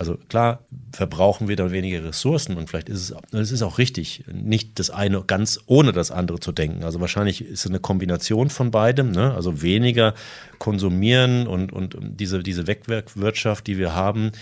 Also 0.00 0.16
klar 0.30 0.60
verbrauchen 0.92 1.46
wir 1.46 1.56
dann 1.56 1.72
weniger 1.72 2.02
Ressourcen 2.02 2.56
und 2.56 2.70
vielleicht 2.70 2.88
ist 2.88 3.10
es, 3.10 3.38
es 3.38 3.52
ist 3.52 3.60
auch 3.60 3.76
richtig, 3.76 4.24
nicht 4.32 4.78
das 4.78 4.88
eine 4.88 5.22
ganz 5.22 5.60
ohne 5.66 5.92
das 5.92 6.10
andere 6.10 6.40
zu 6.40 6.52
denken. 6.52 6.84
Also 6.84 7.02
wahrscheinlich 7.02 7.44
ist 7.44 7.66
es 7.66 7.66
eine 7.66 7.80
Kombination 7.80 8.48
von 8.48 8.70
beidem, 8.70 9.10
ne? 9.10 9.34
also 9.34 9.60
weniger 9.60 10.14
konsumieren 10.58 11.46
und, 11.46 11.74
und 11.74 11.98
diese, 12.00 12.42
diese 12.42 12.66
Wegwerkwirtschaft, 12.66 13.66
die 13.66 13.76
wir 13.76 13.94
haben. 13.94 14.32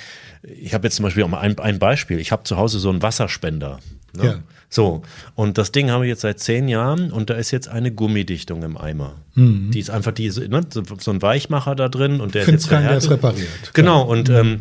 Ich 0.45 0.75
habe 0.75 0.87
jetzt 0.87 0.95
zum 0.95 1.03
Beispiel 1.03 1.25
auch 1.25 1.29
mal 1.29 1.41
ein, 1.41 1.59
ein 1.59 1.81
Beispiel. 1.81 2.21
Ich 2.21 2.31
habe 2.31 2.45
zu 2.45 2.57
Hause 2.57 2.79
so 2.79 2.91
einen 2.91 3.03
Wasserspender. 3.03 3.81
Ne? 4.17 4.25
Ja. 4.25 4.39
So, 4.71 5.03
und 5.35 5.59
das 5.59 5.73
Ding 5.73 5.91
haben 5.91 6.03
wir 6.03 6.09
jetzt 6.09 6.21
seit 6.21 6.39
zehn 6.39 6.69
Jahren 6.69 7.11
und 7.11 7.31
da 7.31 7.35
ist 7.35 7.51
jetzt 7.51 7.67
eine 7.67 7.91
Gummidichtung 7.91 8.63
im 8.63 8.77
Eimer. 8.77 9.17
Mhm. 9.35 9.73
Die 9.73 9.81
ist 9.81 9.91
einfach 9.91 10.13
diese, 10.13 10.49
ne, 10.49 10.61
so, 10.71 11.11
ein 11.11 11.21
Weichmacher 11.21 11.75
da 11.75 11.89
drin 11.89 12.21
und 12.21 12.37
der 12.37 12.45
Find's 12.45 12.63
ist 12.63 12.71
jetzt 12.71 12.77
keinen, 12.77 12.87
der 12.87 12.97
ist 12.97 13.11
repariert. 13.11 13.75
Genau, 13.75 14.03
und 14.03 14.29
mhm. 14.29 14.37
ähm, 14.37 14.61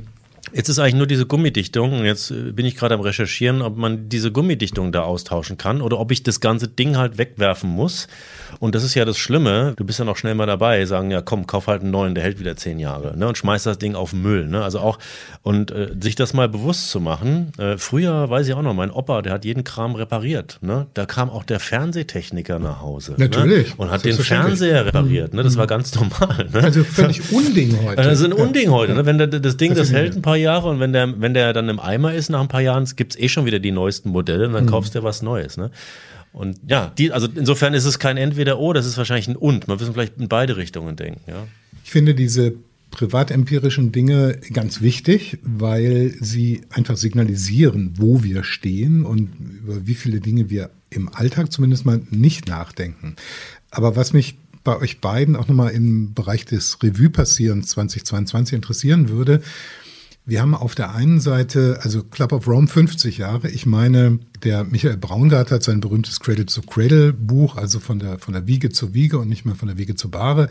Jetzt 0.54 0.70
ist 0.70 0.80
eigentlich 0.80 0.96
nur 0.96 1.08
diese 1.08 1.26
Gummidichtung. 1.26 2.06
Jetzt 2.06 2.32
äh, 2.32 2.52
bin 2.52 2.66
ich 2.66 2.76
gerade 2.76 2.96
am 2.96 3.02
Recherchieren, 3.02 3.62
ob 3.62 3.78
man 3.78 4.10
diese 4.10 4.32
Gummidichtung 4.32 4.92
da 4.92 5.02
austauschen 5.02 5.58
kann 5.58 5.82
oder 5.82 6.00
ob 6.00 6.12
ich 6.12 6.24
das 6.24 6.40
ganze 6.40 6.68
Ding 6.68 6.98
halt 6.98 7.18
wegwerfen 7.18 7.70
muss. 7.70 8.08
Und 8.60 8.76
das 8.76 8.84
ist 8.84 8.96
ja 8.96 9.06
das 9.06 9.18
Schlimme. 9.18 9.74
Du 9.78 9.86
bist 9.86 10.00
ja 10.00 10.06
noch 10.06 10.18
schnell 10.18 10.36
mal 10.36 10.46
dabei, 10.46 10.86
sagen 10.86 11.12
ja, 11.12 11.22
komm, 11.22 11.48
kauf 11.48 11.68
halt 11.68 11.82
einen 11.82 11.92
neuen, 11.92 12.16
der 12.16 12.24
hält 12.24 12.40
wieder 12.40 12.56
zehn 12.56 12.80
Jahre, 12.80 13.18
ne? 13.18 13.28
Und 13.28 13.38
schmeiß 13.38 13.64
das 13.64 13.78
Ding 13.78 13.96
auf 13.96 14.14
Müll, 14.14 14.48
ne? 14.48 14.64
Also 14.64 14.80
auch 14.80 15.00
und 15.44 15.72
äh, 15.72 15.90
sich 16.00 16.16
das 16.16 16.34
mal 16.34 16.50
bewusst 16.50 16.90
zu 16.90 17.00
machen. 17.00 17.52
Äh, 17.58 17.78
früher 17.78 18.30
weiß 18.30 18.48
ich 18.48 18.54
auch 18.54 18.62
noch, 18.62 18.74
mein 18.74 18.92
Opa, 18.92 19.22
der 19.22 19.34
hat 19.34 19.46
jeden 19.46 19.64
Kram 19.64 19.96
repariert, 19.96 20.60
ne? 20.62 20.88
Da 20.94 21.06
kam 21.06 21.30
auch 21.30 21.44
der 21.44 21.60
Fernsehtechniker 21.60 22.60
nach 22.60 22.82
Hause, 22.82 23.14
ne? 23.14 23.26
natürlich, 23.26 23.70
ne? 23.70 23.76
und 23.78 23.92
hat 23.92 24.06
den 24.06 24.18
Fernseher 24.18 24.86
repariert, 24.86 25.34
ne? 25.34 25.44
Das 25.44 25.56
mhm. 25.56 25.60
war 25.60 25.68
ganz 25.68 25.94
normal. 25.96 26.48
Ne? 26.52 26.64
Also 26.64 26.84
völlig 26.84 27.32
Unding 27.32 27.78
heute. 27.84 28.02
Das 28.02 28.08
ist 28.20 28.26
ein 28.26 28.34
Unding 28.34 28.72
heute, 28.72 28.94
ne? 28.94 29.06
Wenn 29.06 29.18
der, 29.18 29.28
das 29.28 29.58
Ding, 29.58 29.72
das, 29.72 29.90
das 29.90 29.92
hält 29.92 30.16
ein 30.16 30.22
paar 30.22 30.37
Jahre 30.38 30.70
und 30.70 30.80
wenn 30.80 30.94
der, 30.94 31.20
wenn 31.20 31.34
der 31.34 31.54
dann 31.54 31.70
im 31.70 31.80
Eimer 31.80 32.14
ist 32.14 32.30
nach 32.30 32.42
ein 32.42 32.48
paar 32.48 32.62
Jahren, 32.62 32.86
gibt 32.96 33.16
es 33.16 33.20
eh 33.20 33.30
schon 33.30 33.46
wieder 33.46 33.60
die 33.60 33.72
neuesten 33.72 34.10
Modelle 34.10 34.48
und 34.48 34.54
dann 34.54 34.66
mhm. 34.66 34.70
kaufst 34.70 34.96
du 34.96 35.04
was 35.04 35.22
Neues. 35.22 35.58
Ne? 35.58 35.72
Und 36.34 36.60
ja, 36.68 36.92
die, 36.98 37.12
also 37.12 37.28
insofern 37.34 37.74
ist 37.74 37.86
es 37.86 38.00
kein 38.00 38.18
Entweder-O, 38.18 38.74
das 38.74 38.86
ist 38.86 38.98
wahrscheinlich 38.98 39.28
ein 39.28 39.36
Und. 39.36 39.68
Man 39.68 39.78
müssen 39.78 39.94
vielleicht 39.94 40.18
in 40.18 40.28
beide 40.28 40.58
Richtungen 40.58 40.96
denken. 40.96 41.22
Ja? 41.28 41.48
Ich 41.84 41.92
finde 41.92 42.14
diese 42.14 42.54
privatempirischen 42.92 43.92
Dinge 43.92 44.40
ganz 44.54 44.82
wichtig, 44.82 45.40
weil 45.44 46.14
sie 46.20 46.62
einfach 46.70 46.98
signalisieren, 46.98 47.94
wo 47.98 48.24
wir 48.24 48.44
stehen 48.44 49.06
und 49.06 49.30
über 49.64 49.86
wie 49.86 49.94
viele 49.94 50.20
Dinge 50.20 50.50
wir 50.50 50.70
im 50.90 51.14
Alltag 51.14 51.52
zumindest 51.52 51.86
mal 51.86 52.02
nicht 52.10 52.48
nachdenken. 52.48 53.16
Aber 53.72 53.96
was 53.96 54.14
mich 54.14 54.38
bei 54.64 54.78
euch 54.78 55.00
beiden 55.00 55.36
auch 55.36 55.48
nochmal 55.48 55.72
im 55.72 56.14
Bereich 56.14 56.46
des 56.46 56.82
Revue-Passierens 56.84 57.68
2022 57.68 58.56
interessieren 58.56 59.10
würde, 59.10 59.42
wir 60.28 60.42
haben 60.42 60.54
auf 60.54 60.76
der 60.76 60.94
einen 60.94 61.22
Seite, 61.22 61.80
also 61.82 62.04
Club 62.04 62.34
of 62.34 62.48
Rome 62.48 62.68
50 62.68 63.18
Jahre. 63.18 63.50
Ich 63.50 63.66
meine, 63.66 64.20
der 64.44 64.66
Michael 64.66 64.98
Braungart 64.98 65.52
hat 65.52 65.64
sein 65.64 65.80
berühmtes 65.80 66.20
Cradle 66.20 66.46
to 66.46 66.62
Cradle 66.64 67.14
Buch, 67.14 67.56
also 67.56 67.80
von 67.80 67.98
der, 67.98 68.20
von 68.20 68.34
der 68.34 68.46
Wiege 68.46 68.70
zur 68.70 68.94
Wiege 68.94 69.20
und 69.20 69.30
nicht 69.30 69.46
mehr 69.46 69.56
von 69.56 69.70
der 69.70 69.78
Wiege 69.78 69.96
zur 69.96 70.12
Bahre, 70.12 70.50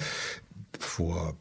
vor 0.78 1.36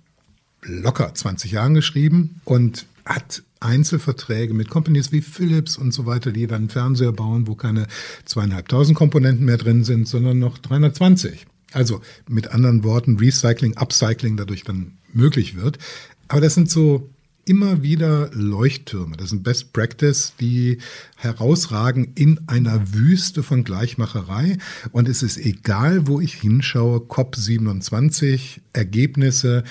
locker 0.63 1.15
20 1.15 1.53
Jahren 1.53 1.75
geschrieben 1.75 2.41
und 2.43 2.85
hat 3.05 3.41
Einzelverträge 3.61 4.53
mit 4.53 4.69
Companies 4.69 5.13
wie 5.13 5.21
Philips 5.21 5.77
und 5.77 5.93
so 5.93 6.05
weiter, 6.05 6.33
die 6.33 6.45
dann 6.45 6.67
Fernseher 6.67 7.13
bauen, 7.13 7.47
wo 7.47 7.55
keine 7.55 7.87
zweieinhalbtausend 8.25 8.97
Komponenten 8.97 9.45
mehr 9.45 9.57
drin 9.57 9.85
sind, 9.85 10.09
sondern 10.09 10.39
noch 10.39 10.57
320. 10.57 11.47
Also 11.71 12.01
mit 12.27 12.49
anderen 12.49 12.83
Worten, 12.83 13.17
Recycling, 13.17 13.77
Upcycling 13.77 14.35
dadurch 14.35 14.65
dann 14.65 14.97
möglich 15.13 15.55
wird. 15.55 15.79
Aber 16.27 16.41
das 16.41 16.53
sind 16.53 16.69
so 16.69 17.09
immer 17.45 17.83
wieder 17.83 18.29
Leuchttürme. 18.33 19.17
Das 19.17 19.29
sind 19.29 19.43
Best 19.43 19.71
Practice, 19.71 20.33
die 20.39 20.79
herausragen 21.15 22.11
in 22.15 22.39
einer 22.47 22.93
Wüste 22.93 23.43
von 23.43 23.63
Gleichmacherei. 23.63 24.57
Und 24.91 25.07
es 25.07 25.21
ist 25.21 25.37
egal, 25.37 26.07
wo 26.07 26.19
ich 26.19 26.33
hinschaue, 26.33 26.97
COP27, 26.99 28.59
Ergebnisse, 28.73 29.63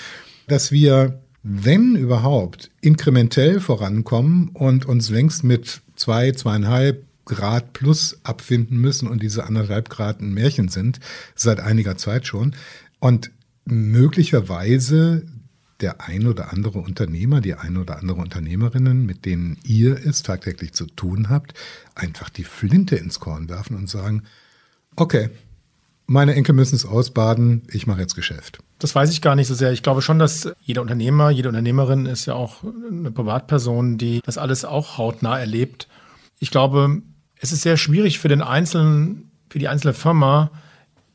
dass 0.47 0.71
wir, 0.71 1.19
wenn 1.43 1.95
überhaupt, 1.95 2.71
inkrementell 2.81 3.59
vorankommen 3.59 4.49
und 4.53 4.85
uns 4.85 5.09
längst 5.09 5.43
mit 5.43 5.81
zwei, 5.95 6.31
zweieinhalb 6.31 7.03
Grad 7.25 7.73
plus 7.73 8.19
abfinden 8.23 8.77
müssen 8.77 9.07
und 9.07 9.21
diese 9.21 9.45
anderthalb 9.45 9.89
Grad 9.89 10.21
ein 10.21 10.33
Märchen 10.33 10.69
sind, 10.69 10.99
seit 11.35 11.59
einiger 11.59 11.97
Zeit 11.97 12.25
schon. 12.27 12.55
Und 12.99 13.31
möglicherweise 13.65 15.25
der 15.81 16.01
ein 16.01 16.27
oder 16.27 16.53
andere 16.53 16.79
Unternehmer, 16.79 17.41
die 17.41 17.55
ein 17.55 17.77
oder 17.77 17.97
andere 17.97 18.21
Unternehmerinnen, 18.21 19.05
mit 19.05 19.25
denen 19.25 19.57
ihr 19.63 20.05
es 20.05 20.23
tagtäglich 20.23 20.73
zu 20.73 20.85
tun 20.85 21.29
habt, 21.29 21.53
einfach 21.95 22.29
die 22.29 22.45
Flinte 22.45 22.95
ins 22.95 23.19
Korn 23.19 23.49
werfen 23.49 23.75
und 23.75 23.89
sagen, 23.89 24.23
okay, 24.95 25.29
meine 26.07 26.35
Enkel 26.35 26.53
müssen 26.53 26.75
es 26.75 26.85
ausbaden, 26.85 27.63
ich 27.71 27.87
mache 27.87 28.01
jetzt 28.01 28.15
Geschäft. 28.15 28.59
Das 28.79 28.93
weiß 28.93 29.11
ich 29.11 29.21
gar 29.21 29.35
nicht 29.35 29.47
so 29.47 29.55
sehr. 29.55 29.71
Ich 29.71 29.83
glaube 29.83 30.01
schon, 30.01 30.19
dass 30.19 30.49
jeder 30.61 30.81
Unternehmer, 30.81 31.29
jede 31.29 31.49
Unternehmerin 31.49 32.05
ist 32.05 32.25
ja 32.25 32.35
auch 32.35 32.63
eine 32.63 33.11
Privatperson, 33.11 33.97
die 33.97 34.21
das 34.23 34.37
alles 34.37 34.65
auch 34.65 34.97
hautnah 34.97 35.39
erlebt. 35.39 35.87
Ich 36.39 36.51
glaube, 36.51 37.01
es 37.39 37.51
ist 37.51 37.63
sehr 37.63 37.77
schwierig 37.77 38.19
für 38.19 38.27
den 38.27 38.41
Einzelnen, 38.41 39.31
für 39.49 39.59
die 39.59 39.67
einzelne 39.67 39.93
Firma, 39.93 40.51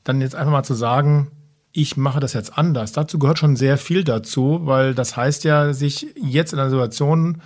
dann 0.05 0.21
jetzt 0.21 0.35
einfach 0.35 0.53
mal 0.53 0.65
zu 0.65 0.75
sagen, 0.75 1.31
ich 1.73 1.97
mache 1.97 2.21
das 2.21 2.33
jetzt 2.33 2.57
anders. 2.57 2.93
Dazu 2.93 3.19
gehört 3.19 3.39
schon 3.39 3.57
sehr 3.57 3.79
viel 3.79 4.05
dazu, 4.05 4.61
weil 4.65 4.95
das 4.95 5.17
heißt 5.17 5.45
ja, 5.45 5.73
sich 5.73 6.09
jetzt 6.17 6.53
in 6.53 6.59
einer 6.59 6.71
Situation, 6.71 7.41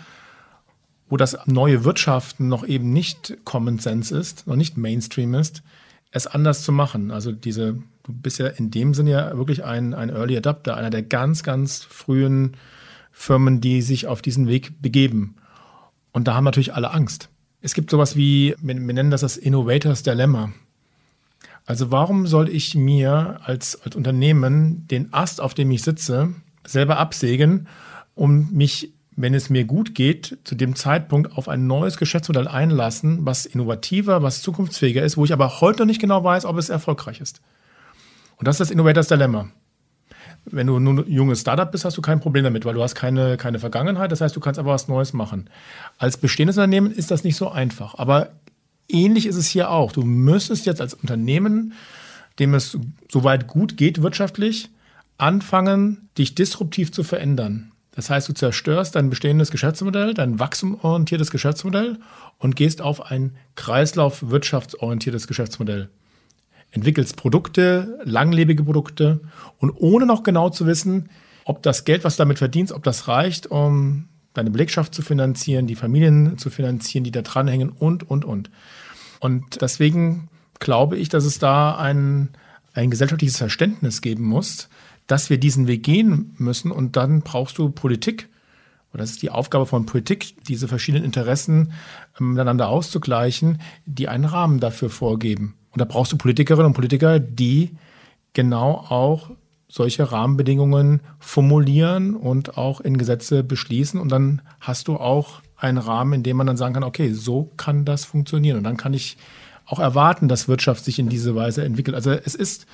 wo 1.08 1.16
das 1.16 1.36
neue 1.46 1.84
Wirtschaften 1.84 2.48
noch 2.48 2.66
eben 2.66 2.92
nicht 2.92 3.36
Common 3.44 3.78
Sense 3.78 4.16
ist, 4.16 4.46
noch 4.46 4.56
nicht 4.56 4.76
Mainstream 4.76 5.34
ist, 5.34 5.62
es 6.10 6.26
anders 6.26 6.62
zu 6.62 6.72
machen. 6.72 7.10
Also 7.10 7.32
diese, 7.32 7.74
du 8.04 8.12
bist 8.12 8.38
ja 8.38 8.46
in 8.46 8.70
dem 8.70 8.94
Sinne 8.94 9.10
ja 9.10 9.36
wirklich 9.36 9.64
ein, 9.64 9.92
ein 9.94 10.08
Early 10.08 10.36
Adapter, 10.36 10.76
einer 10.76 10.90
der 10.90 11.02
ganz, 11.02 11.42
ganz 11.42 11.82
frühen 11.82 12.56
Firmen, 13.12 13.60
die 13.60 13.82
sich 13.82 14.06
auf 14.06 14.22
diesen 14.22 14.48
Weg 14.48 14.80
begeben. 14.80 15.36
Und 16.12 16.26
da 16.26 16.34
haben 16.34 16.44
natürlich 16.44 16.74
alle 16.74 16.92
Angst. 16.92 17.28
Es 17.60 17.74
gibt 17.74 17.90
sowas 17.90 18.16
wie, 18.16 18.54
wir, 18.60 18.74
nennen 18.74 19.10
das 19.10 19.20
das 19.20 19.36
Innovators 19.36 20.02
Dilemma. 20.02 20.52
Also 21.66 21.90
warum 21.90 22.26
soll 22.26 22.48
ich 22.48 22.74
mir 22.74 23.40
als, 23.44 23.80
als 23.82 23.96
Unternehmen 23.96 24.86
den 24.88 25.12
Ast, 25.12 25.40
auf 25.40 25.54
dem 25.54 25.70
ich 25.70 25.82
sitze, 25.82 26.34
selber 26.64 26.98
absägen, 26.98 27.68
um 28.14 28.50
mich 28.52 28.94
wenn 29.16 29.34
es 29.34 29.50
mir 29.50 29.64
gut 29.64 29.94
geht, 29.94 30.38
zu 30.44 30.54
dem 30.54 30.74
Zeitpunkt 30.74 31.36
auf 31.36 31.48
ein 31.48 31.66
neues 31.66 31.96
Geschäftsmodell 31.98 32.48
einlassen, 32.48 33.24
was 33.24 33.46
innovativer, 33.46 34.22
was 34.22 34.42
zukunftsfähiger 34.42 35.02
ist, 35.02 35.16
wo 35.16 35.24
ich 35.24 35.32
aber 35.32 35.60
heute 35.60 35.86
nicht 35.86 36.00
genau 36.00 36.24
weiß, 36.24 36.44
ob 36.46 36.58
es 36.58 36.68
erfolgreich 36.68 37.20
ist. 37.20 37.40
Und 38.36 38.48
das 38.48 38.56
ist 38.56 38.60
das 38.60 38.70
Innovators 38.70 39.08
Dilemma. 39.08 39.48
Wenn 40.46 40.66
du 40.66 40.78
nur 40.78 41.04
ein 41.04 41.10
junges 41.10 41.40
Startup 41.40 41.70
bist, 41.70 41.84
hast 41.84 41.96
du 41.96 42.02
kein 42.02 42.20
Problem 42.20 42.44
damit, 42.44 42.64
weil 42.64 42.74
du 42.74 42.82
hast 42.82 42.94
keine, 42.96 43.36
keine 43.36 43.58
Vergangenheit. 43.58 44.12
Das 44.12 44.20
heißt, 44.20 44.34
du 44.34 44.40
kannst 44.40 44.58
aber 44.58 44.72
was 44.72 44.88
Neues 44.88 45.12
machen. 45.12 45.48
Als 45.96 46.16
bestehendes 46.16 46.58
Unternehmen 46.58 46.90
ist 46.90 47.10
das 47.10 47.24
nicht 47.24 47.36
so 47.36 47.48
einfach. 47.50 47.94
Aber 47.98 48.32
ähnlich 48.88 49.26
ist 49.26 49.36
es 49.36 49.48
hier 49.48 49.70
auch. 49.70 49.92
Du 49.92 50.02
müsstest 50.02 50.66
jetzt 50.66 50.80
als 50.80 50.94
Unternehmen, 50.94 51.74
dem 52.38 52.54
es 52.54 52.78
soweit 53.10 53.46
gut 53.46 53.76
geht 53.76 54.02
wirtschaftlich, 54.02 54.70
anfangen, 55.18 56.08
dich 56.18 56.34
disruptiv 56.34 56.92
zu 56.92 57.04
verändern. 57.04 57.72
Das 57.94 58.10
heißt, 58.10 58.28
du 58.28 58.32
zerstörst 58.32 58.96
dein 58.96 59.08
bestehendes 59.08 59.52
Geschäftsmodell, 59.52 60.14
dein 60.14 60.40
wachstumorientiertes 60.40 61.30
Geschäftsmodell 61.30 61.98
und 62.38 62.56
gehst 62.56 62.82
auf 62.82 63.10
ein 63.10 63.36
kreislaufwirtschaftsorientiertes 63.54 65.28
Geschäftsmodell. 65.28 65.90
Entwickelst 66.72 67.16
Produkte, 67.16 68.00
langlebige 68.02 68.64
Produkte 68.64 69.20
und 69.58 69.70
ohne 69.70 70.06
noch 70.06 70.24
genau 70.24 70.50
zu 70.50 70.66
wissen, 70.66 71.08
ob 71.44 71.62
das 71.62 71.84
Geld, 71.84 72.02
was 72.02 72.16
du 72.16 72.22
damit 72.22 72.38
verdienst, 72.38 72.72
ob 72.72 72.82
das 72.82 73.06
reicht, 73.06 73.46
um 73.46 74.08
deine 74.34 74.50
Belegschaft 74.50 74.94
zu 74.94 75.02
finanzieren, 75.02 75.66
die 75.66 75.76
Familien 75.76 76.36
zu 76.38 76.50
finanzieren, 76.50 77.04
die 77.04 77.12
da 77.12 77.22
dranhängen 77.22 77.70
und, 77.70 78.08
und, 78.08 78.24
und. 78.24 78.50
Und 79.20 79.62
deswegen 79.62 80.28
glaube 80.58 80.96
ich, 80.98 81.08
dass 81.08 81.24
es 81.24 81.38
da 81.38 81.76
ein, 81.76 82.30
ein 82.74 82.90
gesellschaftliches 82.90 83.38
Verständnis 83.38 84.02
geben 84.02 84.24
muss, 84.24 84.68
dass 85.06 85.30
wir 85.30 85.38
diesen 85.38 85.66
Weg 85.66 85.82
gehen 85.82 86.34
müssen 86.38 86.70
und 86.70 86.96
dann 86.96 87.22
brauchst 87.22 87.58
du 87.58 87.70
Politik. 87.70 88.28
Und 88.92 89.00
das 89.00 89.10
ist 89.10 89.22
die 89.22 89.30
Aufgabe 89.30 89.66
von 89.66 89.86
Politik, 89.86 90.36
diese 90.44 90.68
verschiedenen 90.68 91.04
Interessen 91.04 91.72
ähm, 92.20 92.30
miteinander 92.30 92.68
auszugleichen, 92.68 93.60
die 93.86 94.08
einen 94.08 94.24
Rahmen 94.24 94.60
dafür 94.60 94.90
vorgeben. 94.90 95.56
Und 95.70 95.80
da 95.80 95.84
brauchst 95.84 96.12
du 96.12 96.16
Politikerinnen 96.16 96.66
und 96.66 96.74
Politiker, 96.74 97.18
die 97.18 97.76
genau 98.32 98.84
auch 98.88 99.30
solche 99.74 100.12
Rahmenbedingungen 100.12 101.00
formulieren 101.18 102.14
und 102.14 102.56
auch 102.56 102.80
in 102.80 102.96
Gesetze 102.96 103.42
beschließen. 103.42 103.98
Und 103.98 104.12
dann 104.12 104.40
hast 104.60 104.86
du 104.86 104.94
auch 104.94 105.40
einen 105.56 105.78
Rahmen, 105.78 106.12
in 106.12 106.22
dem 106.22 106.36
man 106.36 106.46
dann 106.46 106.56
sagen 106.56 106.74
kann, 106.74 106.84
okay, 106.84 107.12
so 107.12 107.50
kann 107.56 107.84
das 107.84 108.04
funktionieren. 108.04 108.58
Und 108.58 108.62
dann 108.62 108.76
kann 108.76 108.94
ich 108.94 109.16
auch 109.66 109.80
erwarten, 109.80 110.28
dass 110.28 110.46
Wirtschaft 110.46 110.84
sich 110.84 111.00
in 111.00 111.08
diese 111.08 111.34
Weise 111.34 111.64
entwickelt. 111.64 111.96
Also 111.96 112.12
es 112.12 112.36
ist 112.36 112.66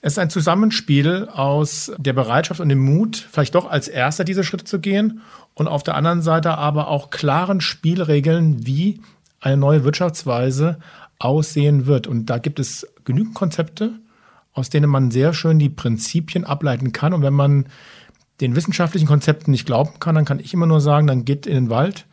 es 0.00 0.12
ist 0.12 0.18
ein 0.20 0.30
Zusammenspiel 0.30 1.26
aus 1.32 1.90
der 1.98 2.12
Bereitschaft 2.12 2.60
und 2.60 2.68
dem 2.68 2.78
Mut, 2.78 3.16
vielleicht 3.16 3.56
doch 3.56 3.68
als 3.68 3.88
Erster 3.88 4.22
diese 4.22 4.44
Schritte 4.44 4.62
zu 4.62 4.78
gehen 4.78 5.22
und 5.54 5.66
auf 5.66 5.82
der 5.82 5.96
anderen 5.96 6.22
Seite 6.22 6.56
aber 6.56 6.86
auch 6.86 7.10
klaren 7.10 7.60
Spielregeln, 7.60 8.64
wie 8.64 9.00
eine 9.40 9.56
neue 9.56 9.82
Wirtschaftsweise 9.82 10.78
aussehen 11.18 11.86
wird. 11.86 12.06
Und 12.06 12.26
da 12.26 12.38
gibt 12.38 12.60
es 12.60 12.86
genügend 13.04 13.34
Konzepte, 13.34 13.98
aus 14.58 14.70
denen 14.70 14.90
man 14.90 15.10
sehr 15.10 15.32
schön 15.32 15.58
die 15.58 15.70
Prinzipien 15.70 16.44
ableiten 16.44 16.92
kann. 16.92 17.14
Und 17.14 17.22
wenn 17.22 17.34
man 17.34 17.66
den 18.40 18.54
wissenschaftlichen 18.54 19.06
Konzepten 19.06 19.50
nicht 19.50 19.66
glauben 19.66 19.98
kann, 20.00 20.14
dann 20.14 20.24
kann 20.24 20.40
ich 20.40 20.54
immer 20.54 20.66
nur 20.66 20.80
sagen, 20.80 21.06
dann 21.06 21.24
geht 21.24 21.46
in 21.46 21.54
den 21.54 21.70
Wald 21.70 22.06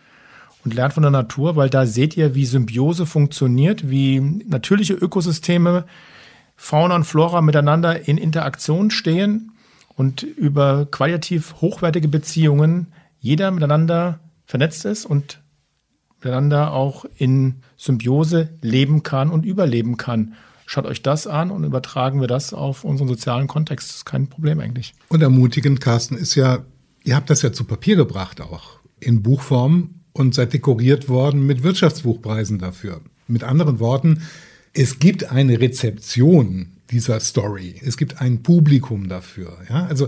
und 0.63 0.73
lernt 0.73 0.93
von 0.93 1.03
der 1.03 1.11
Natur, 1.11 1.55
weil 1.55 1.69
da 1.69 1.85
seht 1.85 2.17
ihr, 2.17 2.33
wie 2.33 2.45
Symbiose 2.45 3.05
funktioniert, 3.05 3.89
wie 3.89 4.19
natürliche 4.19 4.93
Ökosysteme 4.93 5.85
Fauna 6.55 6.95
und 6.95 7.03
Flora 7.03 7.41
miteinander 7.41 8.07
in 8.07 8.17
Interaktion 8.17 8.89
stehen 8.89 9.51
und 9.95 10.23
über 10.23 10.87
qualitativ 10.89 11.55
hochwertige 11.61 12.07
Beziehungen 12.07 12.87
jeder 13.19 13.51
miteinander 13.51 14.19
vernetzt 14.45 14.85
ist 14.85 15.05
und 15.05 15.41
miteinander 16.19 16.73
auch 16.73 17.05
in 17.17 17.61
Symbiose 17.77 18.49
leben 18.61 19.03
kann 19.03 19.29
und 19.29 19.45
überleben 19.45 19.97
kann. 19.97 20.33
Schaut 20.65 20.85
euch 20.85 21.01
das 21.01 21.27
an 21.27 21.51
und 21.51 21.63
übertragen 21.63 22.21
wir 22.21 22.27
das 22.27 22.53
auf 22.53 22.83
unseren 22.83 23.07
sozialen 23.07 23.47
Kontext. 23.47 23.89
Das 23.89 23.95
ist 23.97 24.05
kein 24.05 24.27
Problem 24.27 24.59
eigentlich. 24.59 24.93
Und 25.09 25.21
ermutigend, 25.21 25.79
Carsten, 25.79 26.15
ist 26.15 26.35
ja, 26.35 26.65
ihr 27.03 27.15
habt 27.15 27.29
das 27.29 27.41
ja 27.43 27.53
zu 27.53 27.65
Papier 27.65 27.95
gebracht 27.95 28.41
auch, 28.41 28.79
in 28.99 29.21
Buchform 29.21 30.01
und 30.13 30.33
seid 30.33 30.53
dekoriert 30.53 31.07
worden 31.07 31.45
mit 31.45 31.61
Wirtschaftsbuchpreisen 31.61 32.57
dafür. 32.57 33.01
Mit 33.27 33.43
anderen 33.43 33.79
Worten, 33.79 34.23
es 34.73 34.99
gibt 34.99 35.31
eine 35.31 35.59
Rezeption 35.59 36.67
dieser 36.91 37.19
Story. 37.19 37.75
Es 37.83 37.97
gibt 37.97 38.21
ein 38.21 38.43
Publikum 38.43 39.07
dafür. 39.07 39.57
Ja, 39.69 39.85
also 39.85 40.07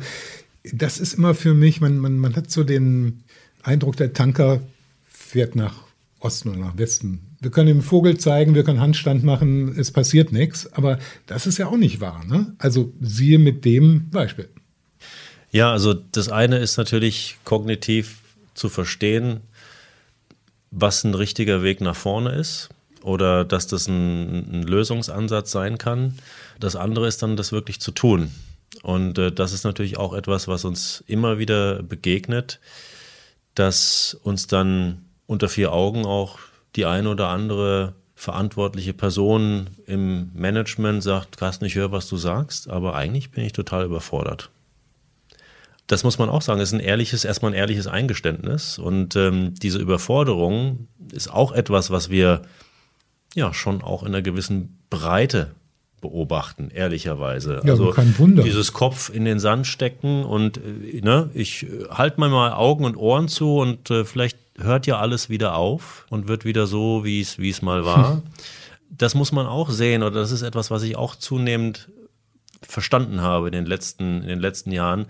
das 0.74 1.00
ist 1.00 1.14
immer 1.14 1.34
für 1.34 1.54
mich, 1.54 1.82
man, 1.82 1.98
man, 1.98 2.18
man 2.18 2.36
hat 2.36 2.52
so 2.52 2.64
den 2.64 3.24
Eindruck, 3.64 3.96
der 3.98 4.14
Tanker 4.14 4.62
fährt 5.06 5.56
nach 5.56 5.84
Osten 6.20 6.50
oder 6.50 6.60
nach 6.60 6.78
Westen. 6.78 7.27
Wir 7.40 7.52
können 7.52 7.68
dem 7.68 7.82
Vogel 7.82 8.18
zeigen, 8.18 8.56
wir 8.56 8.64
können 8.64 8.80
Handstand 8.80 9.24
machen, 9.24 9.78
es 9.78 9.92
passiert 9.92 10.32
nichts, 10.32 10.72
aber 10.74 10.98
das 11.28 11.46
ist 11.46 11.58
ja 11.60 11.68
auch 11.68 11.78
nicht 11.78 12.02
wahr. 12.02 12.24
Ne? 12.26 12.56
Also 12.58 12.94
siehe 13.00 13.38
mit 13.38 13.64
dem 13.64 14.10
Beispiel. 14.10 14.50
Ja, 15.52 15.72
also 15.72 15.94
das 15.94 16.30
eine 16.30 16.58
ist 16.58 16.78
natürlich 16.78 17.38
kognitiv 17.44 18.20
zu 18.54 18.70
verstehen, 18.70 19.42
was 20.72 21.04
ein 21.04 21.14
richtiger 21.14 21.64
Weg 21.64 21.80
nach 21.80 21.96
vorne 21.96 22.32
ist 22.32 22.70
oder 23.02 23.46
dass 23.46 23.68
das 23.68 23.88
ein, 23.88 24.52
ein, 24.52 24.64
Lösungsansatz 24.64 25.52
sein 25.52 25.78
kann. 25.78 26.18
Das 26.60 26.76
andere 26.76 27.08
ist 27.08 27.24
dann, 27.24 27.38
das 27.38 27.52
wirklich 27.52 27.80
zu 27.80 27.92
tun. 27.92 28.32
Und 28.84 29.18
äh, 29.18 29.32
das 29.32 29.54
ist 29.54 29.64
natürlich 29.64 29.98
auch 29.98 30.14
etwas, 30.14 30.48
was 30.48 30.66
uns 30.66 31.04
immer 31.08 31.40
wieder 31.40 31.82
begegnet, 31.84 32.60
dass 33.56 34.18
uns 34.24 34.48
dann 34.48 35.06
unter 35.26 35.50
vier 35.50 35.72
Augen 35.72 36.06
auch 36.06 36.40
die 36.76 36.86
eine 36.86 37.10
oder 37.10 37.30
andere 37.30 37.94
verantwortliche 38.16 38.94
Person 38.94 39.68
im 39.86 40.32
Management 40.34 41.04
sagt, 41.04 41.38
Carsten, 41.38 41.66
ich 41.66 41.76
höre, 41.76 41.92
was 41.92 42.10
du 42.10 42.18
sagst, 42.18 42.70
aber 42.70 42.96
eigentlich 42.96 43.32
bin 43.32 43.44
ich 43.44 43.54
total 43.54 43.86
überfordert. 43.86 44.50
Das 45.86 46.04
muss 46.04 46.18
man 46.18 46.28
auch 46.28 46.42
sagen, 46.42 46.60
ist 46.60 46.74
ein 46.74 46.80
ehrliches, 46.80 47.24
erstmal 47.24 47.52
ein 47.52 47.58
ehrliches 47.58 47.88
Eingeständnis. 47.88 48.78
Und 48.78 49.16
ähm, 49.16 49.54
diese 49.54 49.80
Überforderung 49.80 50.88
ist 51.14 51.32
auch 51.32 51.52
etwas, 51.54 51.92
was 51.92 52.10
wir 52.10 52.42
ja 53.36 53.54
schon 53.54 53.82
auch 53.82 54.02
in 54.02 54.10
einer 54.10 54.22
gewissen 54.22 54.80
Breite 54.90 55.52
beobachten, 56.02 56.70
ehrlicherweise. 56.74 57.62
Ja, 57.64 57.72
also 57.72 57.92
kein 57.92 58.18
Wunder. 58.20 58.44
dieses 58.44 58.74
Kopf 58.74 59.10
in 59.10 59.26
den 59.26 59.40
Sand 59.40 59.66
stecken 59.66 60.24
und 60.26 60.58
äh, 60.58 61.02
ne, 61.02 61.30
ich 61.34 61.64
äh, 61.64 61.86
halte 61.90 62.20
mir 62.20 62.30
mal 62.30 62.54
Augen 62.54 62.86
und 62.86 62.98
Ohren 62.98 63.28
zu 63.28 63.58
und 63.58 63.90
äh, 63.90 64.06
vielleicht 64.06 64.38
hört 64.58 64.88
ja 64.88 65.00
alles 65.00 65.30
wieder 65.30 65.56
auf 65.56 66.06
und 66.10 66.28
wird 66.28 66.46
wieder 66.46 66.68
so, 66.68 67.04
wie 67.04 67.22
es 67.22 67.40
wie 67.40 67.50
es 67.50 67.62
mal 67.62 67.86
war. 67.86 68.22
Das 68.90 69.16
muss 69.16 69.34
man 69.34 69.48
auch 69.48 69.70
sehen 69.70 70.02
oder 70.02 70.22
das 70.22 70.32
ist 70.32 70.44
etwas, 70.44 70.72
was 70.72 70.82
ich 70.82 70.96
auch 70.96 71.18
zunehmend 71.18 71.90
verstanden 72.62 73.20
habe 73.20 73.48
in 73.48 73.52
den 73.52 73.66
letzten 73.66 74.22
in 74.22 74.30
den 74.30 74.40
letzten 74.40 74.72
Jahren. 74.72 75.08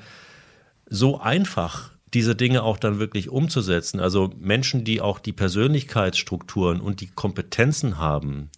So 0.89 1.19
einfach 1.19 1.91
diese 2.13 2.36
Dinge 2.36 2.63
auch 2.63 2.77
dann 2.77 2.99
wirklich 2.99 3.29
umzusetzen. 3.29 3.99
Also 3.99 4.33
Menschen, 4.39 4.83
die 4.83 4.99
auch 4.99 5.19
die 5.19 5.33
Persönlichkeitsstrukturen 5.33 6.81
und 6.81 7.01
die 7.01 7.07
Kompetenzen 7.07 7.99
haben, 7.99 8.49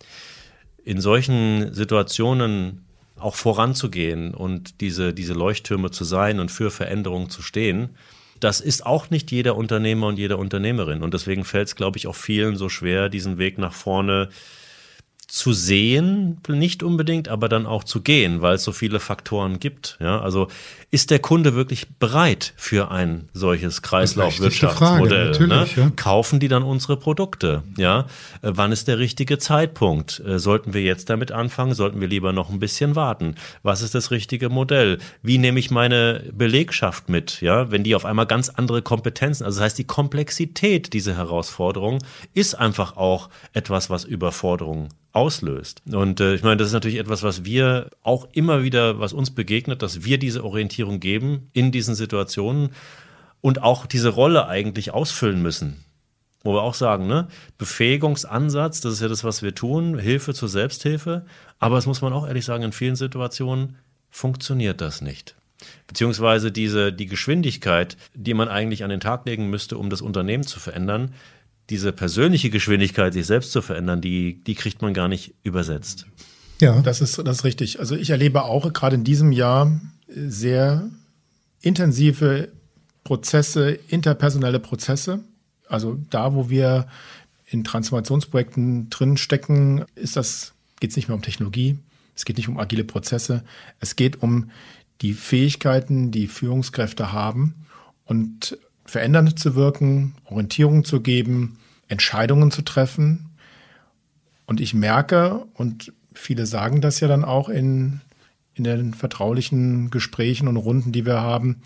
in 0.86 1.02
solchen 1.02 1.73
Situationen 1.73 2.86
auch 3.17 3.36
voranzugehen 3.36 4.34
und 4.34 4.82
diese, 4.82 5.13
diese 5.13 5.34
Leuchttürme 5.34 5.91
zu 5.91 6.04
sein 6.04 6.39
und 6.39 6.52
für 6.52 6.71
Veränderungen 6.71 7.30
zu 7.30 7.41
stehen. 7.41 7.89
Das 8.39 8.62
ist 8.62 8.86
auch 8.86 9.10
nicht 9.10 9.32
jeder 9.32 9.56
Unternehmer 9.56 10.08
und 10.08 10.17
jeder 10.17 10.39
Unternehmerin. 10.39 11.04
Und 11.04 11.13
deswegen 11.13 11.43
fällt 11.43 11.67
es, 11.67 11.75
glaube 11.75 11.97
ich, 11.97 12.08
auch 12.08 12.15
vielen 12.15 12.56
so 12.56 12.69
schwer, 12.69 13.10
diesen 13.10 13.38
Weg 13.38 13.58
nach 13.58 13.73
vorne 13.73 14.30
zu 15.30 15.54
sehen, 15.54 16.42
nicht 16.48 16.82
unbedingt, 16.82 17.30
aber 17.30 17.50
dann 17.50 17.68
auch 17.68 17.84
zu 17.84 18.02
gehen, 18.02 18.42
weil 18.42 18.56
es 18.56 18.63
so 18.63 18.72
viele 18.72 19.00
Faktoren 19.00 19.60
gibt. 19.60 19.96
Ja, 20.02 20.20
also 20.20 20.48
ist 20.89 21.12
der 21.12 21.20
Kunde 21.20 21.54
wirklich 21.54 21.88
bereit 22.00 22.54
für 22.58 22.89
ein 22.89 23.30
solches 23.32 23.84
Kreislaufwirtschaftsmodell? 23.84 25.48
Ne? 25.48 25.68
Ja. 25.76 25.92
Kaufen 25.96 26.39
die 26.39 26.48
dann 26.48 26.63
unsere 26.63 26.98
Produkte? 26.98 27.62
Ja, 27.78 28.08
äh, 28.42 28.52
wann 28.56 28.72
ist 28.72 28.88
der 28.88 28.98
richtige 28.98 29.38
Zeitpunkt? 29.38 30.20
Äh, 30.26 30.39
sollten 30.39 30.74
wir 30.74 30.82
jetzt 30.82 31.12
damit 31.12 31.32
anfangen? 31.32 31.76
Sollten 31.76 32.02
wir 32.02 32.08
lieber 32.08 32.34
noch 32.34 32.50
ein 32.50 32.60
bisschen 32.60 32.96
warten? 32.96 33.36
Was 33.62 33.84
ist 33.84 33.94
das 33.94 34.10
richtige 34.10 34.50
Modell? 34.50 34.98
Wie 35.22 35.38
nehme 35.38 35.60
ich 35.60 35.70
meine 35.70 36.24
Belegschaft 36.34 37.08
mit? 37.08 37.39
Ja, 37.42 37.70
wenn 37.70 37.84
die 37.84 37.94
auf 37.94 38.06
einmal 38.06 38.26
ganz 38.26 38.50
andere 38.50 38.82
Kompetenzen, 38.82 39.46
also 39.46 39.60
das 39.60 39.65
heißt, 39.65 39.78
die 39.78 39.84
Komplexität 39.84 40.92
dieser 40.94 41.15
Herausforderung 41.15 42.00
ist 42.34 42.56
einfach 42.56 42.98
auch 42.98 43.30
etwas, 43.54 43.92
was 43.92 44.06
Überforderung 44.06 44.89
auslöst. 45.12 45.82
Und 45.91 46.19
äh, 46.19 46.36
ich 46.36 46.43
meine, 46.43 46.58
das 46.58 46.67
ist 46.67 46.74
natürlich 46.74 47.00
etwas, 47.00 47.24
was 47.24 47.43
wir 47.43 47.89
auch 48.04 48.28
immer 48.34 48.63
wieder, 48.63 49.00
was 49.00 49.13
uns 49.13 49.32
begegnet, 49.32 49.82
dass 49.82 50.04
wir 50.04 50.17
diese 50.17 50.43
Orientierung 50.43 51.00
geben 51.00 51.50
in 51.54 51.72
diesen 51.72 51.95
Situationen 51.95 52.69
und 53.41 53.63
auch 53.63 53.86
diese 53.86 54.10
Rolle 54.10 54.48
eigentlich 54.48 54.91
ausfüllen 54.91 55.41
müssen. 55.41 55.84
Wo 56.43 56.54
wir 56.54 56.62
auch 56.62 56.74
sagen, 56.74 57.08
ne, 57.08 57.28
Befähigungsansatz, 57.58 58.82
das 58.82 58.93
ist 58.93 59.02
ja 59.02 59.08
das, 59.08 59.24
was 59.24 59.41
wir 59.41 59.56
tun, 59.56 59.98
Hilfe 59.98 60.34
zur 60.34 60.48
Selbsthilfe. 60.48 61.26
Aber 61.58 61.78
es 61.78 61.86
muss 61.86 62.02
man 62.02 62.13
auch 62.13 62.28
ehrlich 62.28 62.45
sagen, 62.45 62.63
in 62.63 62.72
vielen 62.72 62.95
Situationen 62.95 63.78
funktioniert 64.10 64.80
das 64.80 65.02
nicht. 65.02 65.36
Beziehungsweise 65.88 66.52
diese, 66.52 66.93
die 66.93 67.08
Geschwindigkeit, 67.08 67.98
die 68.13 68.34
man 68.34 68.48
eigentlich 68.48 68.84
an 68.84 68.89
den 68.89 69.02
Tag 69.02 69.26
legen 69.26 69.50
müsste, 69.50 69.78
um 69.78 69.89
das 69.89 70.02
Unternehmen 70.02 70.45
zu 70.45 70.60
verändern, 70.60 71.13
diese 71.69 71.91
persönliche 71.91 72.49
Geschwindigkeit, 72.49 73.13
sich 73.13 73.25
selbst 73.25 73.51
zu 73.51 73.62
verändern, 73.62 74.01
die, 74.01 74.43
die 74.43 74.55
kriegt 74.55 74.82
man 74.82 74.93
gar 74.93 75.08
nicht 75.08 75.34
übersetzt. 75.43 76.08
Ja, 76.62 76.82
das 76.82 77.01
ist, 77.01 77.17
das 77.19 77.38
ist 77.38 77.43
richtig. 77.43 77.79
Also 77.79 77.95
ich 77.95 78.10
erlebe 78.10 78.43
auch 78.43 78.73
gerade 78.73 78.95
in 78.95 79.03
diesem 79.03 79.32
Jahr 79.32 79.79
sehr 80.08 80.89
intensive 81.62 82.49
Prozesse, 83.03 83.71
interpersonelle 83.88 84.60
Prozesse. 84.60 85.21
Also 85.67 85.99
da, 86.10 86.34
wo 86.34 86.49
wir 86.49 86.88
in 87.47 87.63
Transformationsprojekten 87.63 88.89
drin 88.89 89.17
stecken, 89.17 89.86
ist 89.95 90.15
das, 90.15 90.53
geht 90.79 90.91
es 90.91 90.95
nicht 90.95 91.08
mehr 91.08 91.15
um 91.15 91.21
Technologie, 91.21 91.77
es 92.15 92.25
geht 92.25 92.38
nicht 92.38 92.49
um 92.49 92.60
agile 92.60 92.84
Prozesse, 92.84 93.43
es 93.79 93.95
geht 93.95 94.21
um 94.21 94.51
die 95.01 95.13
Fähigkeiten, 95.13 96.12
die 96.12 96.27
Führungskräfte 96.27 97.13
haben 97.13 97.55
und 98.05 98.58
verändernd 98.86 99.39
zu 99.39 99.55
wirken, 99.55 100.15
Orientierung 100.25 100.84
zu 100.84 100.99
geben, 100.99 101.59
Entscheidungen 101.89 102.52
zu 102.52 102.62
treffen. 102.62 103.32
Und 104.45 104.62
ich 104.62 104.73
merke, 104.73 105.45
und 105.54 105.93
viele 106.13 106.45
sagen 106.45 106.82
das 106.82 106.99
ja 107.02 107.08
dann 107.08 107.25
auch 107.25 107.49
in, 107.49 108.02
in 108.54 108.63
den 108.63 108.93
vertraulichen 108.93 109.89
Gesprächen 109.89 110.47
und 110.47 110.58
Runden, 110.58 110.91
die 110.91 111.06
wir 111.06 111.21
haben, 111.21 111.62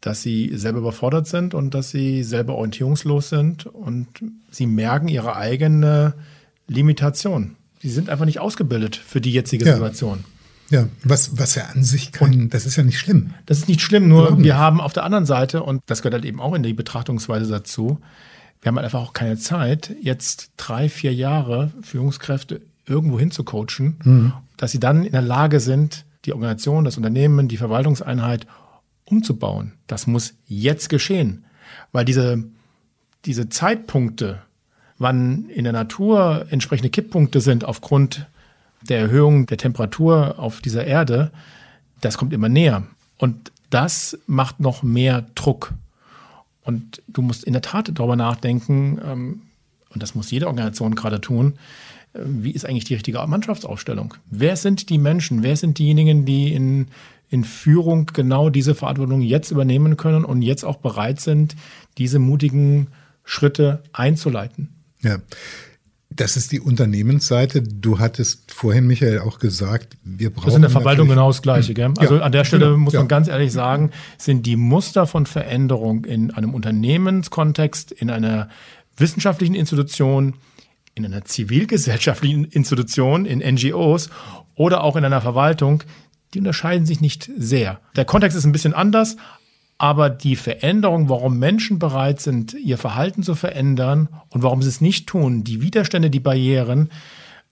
dass 0.00 0.22
sie 0.22 0.52
selber 0.54 0.78
überfordert 0.78 1.26
sind 1.26 1.54
und 1.54 1.74
dass 1.74 1.90
sie 1.90 2.22
selber 2.22 2.54
orientierungslos 2.54 3.30
sind 3.30 3.66
und 3.66 4.08
sie 4.50 4.66
merken 4.66 5.08
ihre 5.08 5.34
eigene 5.36 6.14
Limitation. 6.68 7.56
Sie 7.80 7.90
sind 7.90 8.08
einfach 8.08 8.24
nicht 8.24 8.38
ausgebildet 8.38 8.96
für 8.96 9.20
die 9.20 9.32
jetzige 9.32 9.66
ja. 9.66 9.72
Situation. 9.72 10.24
Ja, 10.70 10.86
was, 11.02 11.38
was 11.38 11.56
er 11.56 11.70
an 11.70 11.82
sich 11.82 12.12
kann, 12.12 12.34
und 12.34 12.54
das 12.54 12.66
ist 12.66 12.76
ja 12.76 12.82
nicht 12.82 12.98
schlimm. 12.98 13.32
Das 13.46 13.58
ist 13.58 13.68
nicht 13.68 13.80
schlimm, 13.80 14.06
nur 14.08 14.24
Warum? 14.24 14.44
wir 14.44 14.58
haben 14.58 14.80
auf 14.80 14.92
der 14.92 15.04
anderen 15.04 15.24
Seite, 15.24 15.62
und 15.62 15.82
das 15.86 16.02
gehört 16.02 16.14
halt 16.14 16.24
eben 16.26 16.40
auch 16.40 16.54
in 16.54 16.62
die 16.62 16.74
Betrachtungsweise 16.74 17.50
dazu, 17.50 17.98
wir 18.60 18.68
haben 18.68 18.76
halt 18.76 18.84
einfach 18.84 19.02
auch 19.02 19.12
keine 19.12 19.36
Zeit, 19.36 19.94
jetzt 20.02 20.52
drei, 20.56 20.88
vier 20.88 21.14
Jahre 21.14 21.72
Führungskräfte 21.82 22.60
irgendwo 22.86 23.18
hin 23.18 23.30
zu 23.30 23.44
coachen, 23.44 23.98
mhm. 24.02 24.32
dass 24.56 24.72
sie 24.72 24.80
dann 24.80 25.04
in 25.04 25.12
der 25.12 25.22
Lage 25.22 25.60
sind, 25.60 26.04
die 26.24 26.32
Organisation, 26.32 26.84
das 26.84 26.96
Unternehmen, 26.96 27.48
die 27.48 27.56
Verwaltungseinheit 27.56 28.46
umzubauen. 29.04 29.74
Das 29.86 30.06
muss 30.06 30.34
jetzt 30.46 30.88
geschehen, 30.88 31.44
weil 31.92 32.04
diese, 32.04 32.44
diese 33.24 33.48
Zeitpunkte, 33.48 34.42
wann 34.98 35.48
in 35.48 35.64
der 35.64 35.72
Natur 35.72 36.46
entsprechende 36.50 36.90
Kipppunkte 36.90 37.40
sind 37.40 37.64
aufgrund 37.64 38.26
der 38.82 38.98
Erhöhung 38.98 39.46
der 39.46 39.58
Temperatur 39.58 40.38
auf 40.38 40.60
dieser 40.60 40.84
Erde, 40.84 41.30
das 42.00 42.18
kommt 42.18 42.32
immer 42.32 42.48
näher. 42.48 42.84
Und 43.18 43.52
das 43.70 44.18
macht 44.26 44.60
noch 44.60 44.82
mehr 44.82 45.26
Druck. 45.34 45.74
Und 46.68 47.02
du 47.08 47.22
musst 47.22 47.44
in 47.44 47.54
der 47.54 47.62
Tat 47.62 47.90
darüber 47.94 48.14
nachdenken, 48.14 49.00
ähm, 49.02 49.40
und 49.88 50.02
das 50.02 50.14
muss 50.14 50.30
jede 50.30 50.48
Organisation 50.48 50.94
gerade 50.94 51.18
tun, 51.18 51.54
äh, 52.12 52.18
wie 52.22 52.50
ist 52.50 52.66
eigentlich 52.66 52.84
die 52.84 52.92
richtige 52.92 53.26
Mannschaftsaufstellung? 53.26 54.12
Wer 54.30 54.54
sind 54.54 54.90
die 54.90 54.98
Menschen? 54.98 55.42
Wer 55.42 55.56
sind 55.56 55.78
diejenigen, 55.78 56.26
die 56.26 56.52
in, 56.52 56.88
in 57.30 57.44
Führung 57.44 58.10
genau 58.12 58.50
diese 58.50 58.74
Verantwortung 58.74 59.22
jetzt 59.22 59.50
übernehmen 59.50 59.96
können 59.96 60.26
und 60.26 60.42
jetzt 60.42 60.62
auch 60.62 60.76
bereit 60.76 61.22
sind, 61.22 61.56
diese 61.96 62.18
mutigen 62.18 62.88
Schritte 63.24 63.82
einzuleiten? 63.94 64.68
Ja, 65.00 65.20
das 66.10 66.36
ist 66.36 66.52
die 66.52 66.60
Unternehmensseite. 66.60 67.62
Du 67.62 67.98
hattest 67.98 68.52
vorhin, 68.52 68.86
Michael, 68.86 69.20
auch 69.20 69.38
gesagt, 69.38 69.96
wir 70.02 70.30
brauchen. 70.30 70.46
Das 70.46 70.54
ist 70.54 70.56
in 70.56 70.62
der 70.62 70.70
Verwaltung 70.70 71.08
genau 71.08 71.28
das 71.28 71.42
Gleiche, 71.42 71.74
gell? 71.74 71.92
Also 71.98 72.16
ja, 72.16 72.22
an 72.22 72.32
der 72.32 72.44
Stelle 72.44 72.66
genau, 72.66 72.78
muss 72.78 72.94
man 72.94 73.02
ja. 73.02 73.08
ganz 73.08 73.28
ehrlich 73.28 73.52
sagen, 73.52 73.90
sind 74.16 74.46
die 74.46 74.56
Muster 74.56 75.06
von 75.06 75.26
Veränderung 75.26 76.04
in 76.04 76.30
einem 76.30 76.54
Unternehmenskontext, 76.54 77.92
in 77.92 78.10
einer 78.10 78.48
wissenschaftlichen 78.96 79.54
Institution, 79.54 80.34
in 80.94 81.04
einer 81.04 81.24
zivilgesellschaftlichen 81.24 82.44
Institution, 82.46 83.26
in 83.26 83.38
NGOs 83.38 84.10
oder 84.54 84.82
auch 84.82 84.96
in 84.96 85.04
einer 85.04 85.20
Verwaltung, 85.20 85.84
die 86.34 86.38
unterscheiden 86.38 86.86
sich 86.86 87.00
nicht 87.00 87.30
sehr. 87.36 87.80
Der 87.96 88.04
Kontext 88.04 88.36
ist 88.36 88.44
ein 88.44 88.52
bisschen 88.52 88.74
anders, 88.74 89.16
aber 89.78 90.10
die 90.10 90.36
Veränderung, 90.36 91.08
warum 91.08 91.38
Menschen 91.38 91.78
bereit 91.78 92.20
sind, 92.20 92.54
ihr 92.54 92.78
Verhalten 92.78 93.22
zu 93.22 93.36
verändern 93.36 94.08
und 94.28 94.42
warum 94.42 94.60
sie 94.60 94.68
es 94.68 94.80
nicht 94.80 95.06
tun, 95.06 95.44
die 95.44 95.62
Widerstände, 95.62 96.10
die 96.10 96.20
Barrieren, 96.20 96.90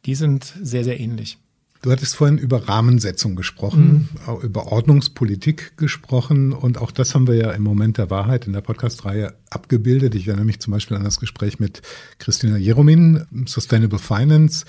die 0.05 0.17
sind 0.17 0.53
sehr, 0.61 0.85
sehr 0.85 0.99
ähnlich. 1.01 1.39
Du 1.83 1.93
hattest 1.93 2.17
vorhin 2.17 2.39
über 2.39 2.69
Rahmensetzung 2.69 3.37
gesprochen, 3.37 4.09
mhm. 4.27 4.41
über 4.43 4.73
Ordnungspolitik 4.73 5.77
gesprochen 5.77 6.53
und 6.53 6.79
auch 6.79 6.91
das 6.91 7.15
haben 7.15 7.29
wir 7.29 7.37
ja 7.37 7.53
im 7.53 7.63
Moment 7.63 7.99
der 7.99 8.11
Wahrheit 8.11 8.49
in 8.49 8.55
der 8.55 8.61
Podcast-Reihe 8.61 9.35
abgebildet. 9.51 10.17
Ich 10.17 10.27
erinnere 10.27 10.47
mich 10.47 10.59
zum 10.59 10.73
Beispiel 10.73 10.97
an 10.97 11.05
das 11.05 11.21
Gespräch 11.21 11.61
mit 11.61 11.83
Christina 12.19 12.57
Jeromin, 12.57 13.27
Sustainable 13.47 14.01
Finance 14.01 14.65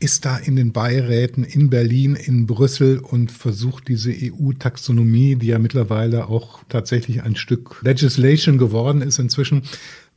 ist 0.00 0.24
da 0.24 0.38
in 0.38 0.56
den 0.56 0.72
Beiräten 0.72 1.44
in 1.44 1.68
Berlin, 1.68 2.16
in 2.16 2.46
Brüssel 2.46 2.98
und 2.98 3.30
versucht 3.30 3.86
diese 3.88 4.10
EU-Taxonomie, 4.10 5.36
die 5.36 5.48
ja 5.48 5.58
mittlerweile 5.58 6.28
auch 6.28 6.64
tatsächlich 6.70 7.22
ein 7.22 7.36
Stück 7.36 7.80
Legislation 7.82 8.56
geworden 8.56 9.02
ist 9.02 9.18
inzwischen, 9.18 9.62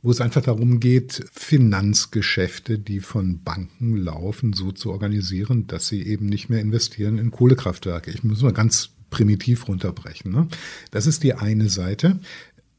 wo 0.02 0.10
es 0.10 0.22
einfach 0.22 0.42
darum 0.42 0.80
geht, 0.80 1.24
Finanzgeschäfte, 1.32 2.78
die 2.78 3.00
von 3.00 3.42
Banken 3.42 3.96
laufen, 3.96 4.54
so 4.54 4.72
zu 4.72 4.90
organisieren, 4.90 5.66
dass 5.66 5.86
sie 5.86 6.02
eben 6.02 6.26
nicht 6.26 6.48
mehr 6.48 6.60
investieren 6.60 7.18
in 7.18 7.30
Kohlekraftwerke. 7.30 8.10
Ich 8.10 8.24
muss 8.24 8.42
mal 8.42 8.52
ganz 8.52 8.90
primitiv 9.10 9.68
runterbrechen. 9.68 10.32
Ne? 10.32 10.48
Das 10.90 11.06
ist 11.06 11.22
die 11.22 11.34
eine 11.34 11.68
Seite. 11.68 12.20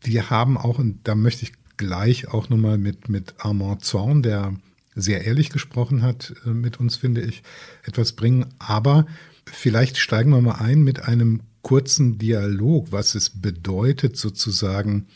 Wir 0.01 0.31
haben 0.31 0.57
auch, 0.57 0.79
und 0.79 0.99
da 1.03 1.13
möchte 1.15 1.43
ich 1.43 1.53
gleich 1.77 2.27
auch 2.27 2.49
nochmal 2.49 2.77
mit, 2.77 3.09
mit 3.09 3.35
Armand 3.37 3.83
Zorn, 3.83 4.23
der 4.23 4.53
sehr 4.95 5.25
ehrlich 5.25 5.49
gesprochen 5.49 6.01
hat 6.01 6.33
äh, 6.45 6.49
mit 6.49 6.79
uns, 6.79 6.95
finde 6.95 7.21
ich, 7.21 7.43
etwas 7.83 8.13
bringen. 8.13 8.47
Aber 8.59 9.05
vielleicht 9.45 9.97
steigen 9.97 10.31
wir 10.31 10.41
mal 10.41 10.55
ein 10.55 10.83
mit 10.83 11.03
einem 11.03 11.41
kurzen 11.61 12.17
Dialog, 12.17 12.91
was 12.91 13.15
es 13.15 13.29
bedeutet, 13.29 14.17
sozusagen 14.17 15.07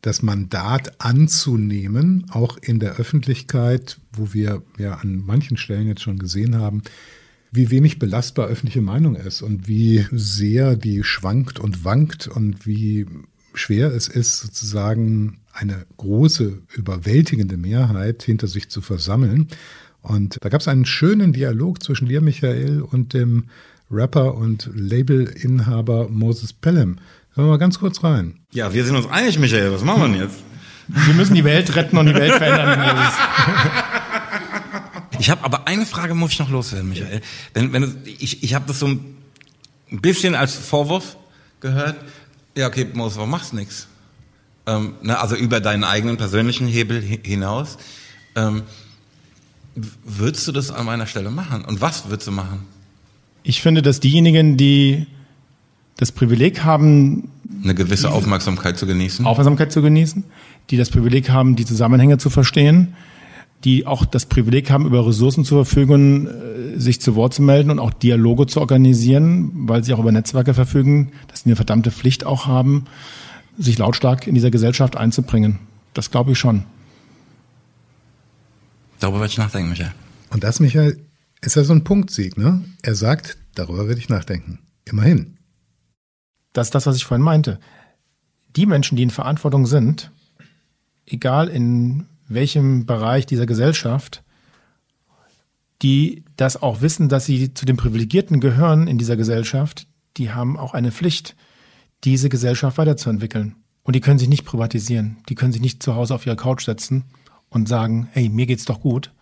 das 0.00 0.22
Mandat 0.22 1.00
anzunehmen, 1.00 2.26
auch 2.30 2.56
in 2.56 2.78
der 2.78 2.96
Öffentlichkeit, 2.96 3.98
wo 4.12 4.32
wir 4.32 4.62
ja 4.78 4.94
an 4.94 5.16
manchen 5.26 5.56
Stellen 5.56 5.88
jetzt 5.88 6.02
schon 6.02 6.18
gesehen 6.18 6.56
haben, 6.56 6.82
wie 7.50 7.70
wenig 7.70 7.98
belastbar 7.98 8.46
öffentliche 8.46 8.82
Meinung 8.82 9.16
ist 9.16 9.42
und 9.42 9.66
wie 9.68 10.06
sehr 10.12 10.76
die 10.76 11.02
schwankt 11.02 11.58
und 11.58 11.84
wankt 11.84 12.28
und 12.28 12.66
wie 12.66 13.06
schwer 13.54 13.92
es 13.92 14.06
ist, 14.06 14.38
sozusagen 14.40 15.40
eine 15.58 15.86
große, 15.96 16.62
überwältigende 16.74 17.56
Mehrheit 17.56 18.22
hinter 18.22 18.46
sich 18.46 18.70
zu 18.70 18.80
versammeln. 18.80 19.48
Und 20.02 20.38
da 20.40 20.48
gab 20.48 20.60
es 20.60 20.68
einen 20.68 20.86
schönen 20.86 21.32
Dialog 21.32 21.82
zwischen 21.82 22.08
dir, 22.08 22.20
Michael, 22.20 22.82
und 22.82 23.14
dem 23.14 23.44
Rapper 23.90 24.34
und 24.34 24.70
Labelinhaber 24.72 26.08
Moses 26.08 26.52
Pelham. 26.52 26.98
Hören 27.34 27.46
wir 27.46 27.52
mal 27.52 27.58
ganz 27.58 27.78
kurz 27.78 28.04
rein. 28.04 28.38
Ja, 28.52 28.72
wir 28.72 28.84
sind 28.84 28.96
uns 28.96 29.06
einig, 29.06 29.38
Michael. 29.38 29.72
Was 29.72 29.82
machen 29.82 30.02
wir 30.02 30.08
denn 30.08 30.28
jetzt? 30.28 30.38
Wir 30.88 31.14
müssen 31.14 31.34
die 31.34 31.44
Welt 31.44 31.74
retten 31.76 31.98
und 31.98 32.06
die 32.06 32.14
Welt 32.14 32.34
verändern. 32.34 33.12
Ich 35.18 35.30
habe 35.30 35.44
aber 35.44 35.66
eine 35.66 35.84
Frage 35.84 36.14
muss 36.14 36.32
ich 36.32 36.38
noch 36.38 36.50
loswerden, 36.50 36.88
Michael. 36.88 37.20
Wenn, 37.52 37.72
wenn 37.72 37.82
du, 37.82 37.88
ich 38.04 38.42
ich 38.42 38.54
habe 38.54 38.66
das 38.68 38.78
so 38.78 38.86
ein 38.86 39.00
bisschen 39.90 40.34
als 40.34 40.54
Vorwurf 40.54 41.16
gehört. 41.60 41.96
Ja, 42.56 42.68
okay, 42.68 42.86
Moses, 42.92 43.16
warum 43.16 43.30
machst 43.30 43.52
du 43.52 43.56
nichts? 43.56 43.88
Ähm, 44.68 44.92
ne, 45.02 45.18
also 45.18 45.34
über 45.34 45.60
deinen 45.60 45.82
eigenen 45.82 46.18
persönlichen 46.18 46.68
Hebel 46.68 47.00
hinaus. 47.00 47.78
Ähm, 48.36 48.62
würdest 50.04 50.46
du 50.46 50.52
das 50.52 50.70
an 50.70 50.84
meiner 50.84 51.06
Stelle 51.06 51.30
machen? 51.30 51.64
Und 51.64 51.80
was 51.80 52.10
würdest 52.10 52.28
du 52.28 52.32
machen? 52.32 52.64
Ich 53.42 53.62
finde, 53.62 53.80
dass 53.80 53.98
diejenigen, 53.98 54.58
die 54.58 55.06
das 55.96 56.12
Privileg 56.12 56.64
haben, 56.64 57.30
eine 57.64 57.74
gewisse 57.74 58.10
Aufmerksamkeit 58.10 58.76
zu 58.76 58.86
genießen. 58.86 59.24
Aufmerksamkeit 59.24 59.72
zu 59.72 59.80
genießen, 59.80 60.24
die 60.68 60.76
das 60.76 60.90
Privileg 60.90 61.30
haben, 61.30 61.56
die 61.56 61.64
Zusammenhänge 61.64 62.18
zu 62.18 62.28
verstehen, 62.28 62.94
die 63.64 63.86
auch 63.86 64.04
das 64.04 64.26
Privileg 64.26 64.70
haben, 64.70 64.84
über 64.84 65.06
Ressourcen 65.06 65.46
zur 65.46 65.64
Verfügung, 65.64 66.26
äh, 66.26 66.78
sich 66.78 67.00
zu 67.00 67.16
Wort 67.16 67.32
zu 67.32 67.42
melden 67.42 67.70
und 67.70 67.78
auch 67.78 67.92
Dialoge 67.92 68.46
zu 68.46 68.60
organisieren, 68.60 69.50
weil 69.66 69.82
sie 69.82 69.94
auch 69.94 69.98
über 69.98 70.12
Netzwerke 70.12 70.52
verfügen, 70.52 71.12
dass 71.28 71.40
sie 71.40 71.46
eine 71.46 71.56
verdammte 71.56 71.90
Pflicht 71.90 72.26
auch 72.26 72.46
haben, 72.46 72.84
sich 73.58 73.78
lautstark 73.78 74.26
in 74.26 74.34
dieser 74.34 74.50
Gesellschaft 74.50 74.96
einzubringen. 74.96 75.58
Das 75.94 76.10
glaube 76.10 76.32
ich 76.32 76.38
schon. 76.38 76.64
Darüber 79.00 79.20
werde 79.20 79.32
ich 79.32 79.38
nachdenken, 79.38 79.70
Michael. 79.70 79.92
Und 80.30 80.44
das, 80.44 80.60
Michael, 80.60 81.04
ist 81.40 81.56
ja 81.56 81.64
so 81.64 81.72
ein 81.72 81.84
Punktsieg, 81.84 82.36
ne? 82.36 82.64
Er 82.82 82.94
sagt, 82.94 83.38
darüber 83.54 83.88
werde 83.88 84.00
ich 84.00 84.08
nachdenken. 84.08 84.60
Immerhin. 84.84 85.38
Das 86.52 86.68
ist 86.68 86.74
das, 86.74 86.86
was 86.86 86.96
ich 86.96 87.04
vorhin 87.04 87.24
meinte. 87.24 87.60
Die 88.56 88.66
Menschen, 88.66 88.96
die 88.96 89.02
in 89.02 89.10
Verantwortung 89.10 89.66
sind, 89.66 90.10
egal 91.06 91.48
in 91.48 92.06
welchem 92.26 92.86
Bereich 92.86 93.26
dieser 93.26 93.46
Gesellschaft, 93.46 94.22
die 95.82 96.24
das 96.36 96.60
auch 96.60 96.80
wissen, 96.80 97.08
dass 97.08 97.26
sie 97.26 97.54
zu 97.54 97.66
den 97.66 97.76
Privilegierten 97.76 98.40
gehören 98.40 98.88
in 98.88 98.98
dieser 98.98 99.16
Gesellschaft, 99.16 99.86
die 100.16 100.32
haben 100.32 100.58
auch 100.58 100.74
eine 100.74 100.90
Pflicht, 100.90 101.36
diese 102.04 102.28
Gesellschaft 102.28 102.78
weiterzuentwickeln. 102.78 103.56
Und 103.82 103.96
die 103.96 104.00
können 104.00 104.18
sich 104.18 104.28
nicht 104.28 104.44
privatisieren. 104.44 105.18
Die 105.28 105.34
können 105.34 105.52
sich 105.52 105.62
nicht 105.62 105.82
zu 105.82 105.94
Hause 105.94 106.14
auf 106.14 106.26
ihre 106.26 106.36
Couch 106.36 106.64
setzen 106.64 107.04
und 107.48 107.68
sagen, 107.68 108.08
hey, 108.12 108.28
mir 108.28 108.46
geht's 108.46 108.66
doch 108.66 108.80
gut. 108.80 109.12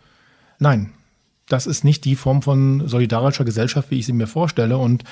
Nein, 0.59 0.91
das 1.49 1.67
ist 1.67 1.85
nicht 1.85 2.05
die 2.05 2.17
Form 2.17 2.43
von 2.43 2.89
solidarischer 2.89 3.45
Gesellschaft, 3.45 3.91
wie 3.91 3.99
ich 3.99 4.07
sie 4.07 4.13
mir 4.13 4.27
vorstelle. 4.27 4.79
Und 4.79 5.05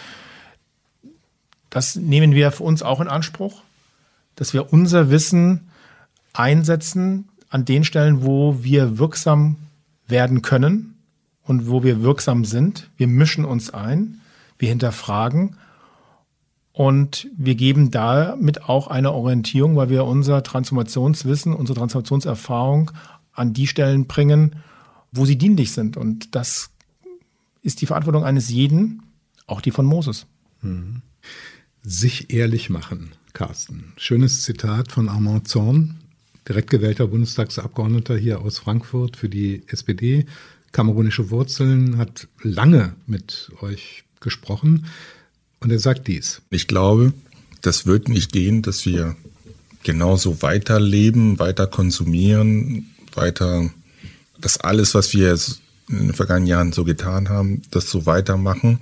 das 1.70 1.96
nehmen 1.96 2.32
wir 2.32 2.50
für 2.50 2.64
uns 2.64 2.82
auch 2.82 3.00
in 3.00 3.08
Anspruch, 3.08 3.62
dass 4.34 4.52
wir 4.52 4.72
unser 4.72 5.10
Wissen 5.10 5.68
einsetzen 6.32 7.28
an 7.50 7.64
den 7.64 7.84
Stellen, 7.84 8.24
wo 8.24 8.64
wir 8.64 8.98
wirksam 8.98 9.56
werden 10.08 10.42
können 10.42 10.96
und 11.44 11.68
wo 11.68 11.84
wir 11.84 12.02
wirksam 12.02 12.44
sind. 12.44 12.90
Wir 12.96 13.06
mischen 13.06 13.44
uns 13.44 13.72
ein, 13.72 14.20
wir 14.58 14.68
hinterfragen 14.68 15.56
und 16.74 17.28
wir 17.36 17.54
geben 17.54 17.92
damit 17.92 18.64
auch 18.68 18.88
eine 18.88 19.12
Orientierung, 19.12 19.76
weil 19.76 19.90
wir 19.90 20.04
unser 20.04 20.42
Transformationswissen, 20.42 21.54
unsere 21.54 21.78
Transformationserfahrung 21.78 22.90
an 23.32 23.52
die 23.52 23.68
Stellen 23.68 24.08
bringen, 24.08 24.56
wo 25.12 25.24
sie 25.24 25.38
dienlich 25.38 25.70
sind. 25.70 25.96
Und 25.96 26.34
das 26.34 26.70
ist 27.62 27.80
die 27.80 27.86
Verantwortung 27.86 28.24
eines 28.24 28.50
jeden, 28.50 29.04
auch 29.46 29.60
die 29.60 29.70
von 29.70 29.86
Moses. 29.86 30.26
Mhm. 30.62 31.02
Sich 31.84 32.32
ehrlich 32.32 32.70
machen, 32.70 33.12
Carsten. 33.34 33.92
Schönes 33.96 34.42
Zitat 34.42 34.90
von 34.90 35.08
Armand 35.08 35.46
Zorn, 35.46 36.00
direkt 36.48 36.70
gewählter 36.70 37.06
Bundestagsabgeordneter 37.06 38.16
hier 38.16 38.40
aus 38.40 38.58
Frankfurt 38.58 39.16
für 39.16 39.28
die 39.28 39.62
SPD. 39.68 40.26
Kamerunische 40.72 41.30
Wurzeln, 41.30 41.98
hat 41.98 42.26
lange 42.42 42.96
mit 43.06 43.52
euch 43.60 44.02
gesprochen. 44.18 44.86
Und 45.64 45.70
er 45.70 45.78
sagt 45.78 46.08
dies. 46.08 46.42
Ich 46.50 46.68
glaube, 46.68 47.14
das 47.62 47.86
wird 47.86 48.10
nicht 48.10 48.32
gehen, 48.32 48.60
dass 48.60 48.84
wir 48.84 49.16
genauso 49.82 50.42
weiterleben, 50.42 51.38
weiter 51.38 51.66
konsumieren, 51.66 52.90
weiter 53.14 53.70
das 54.38 54.58
alles, 54.58 54.94
was 54.94 55.14
wir 55.14 55.32
in 55.88 56.08
den 56.08 56.12
vergangenen 56.12 56.48
Jahren 56.48 56.72
so 56.72 56.84
getan 56.84 57.30
haben, 57.30 57.62
das 57.70 57.88
so 57.88 58.04
weitermachen 58.04 58.78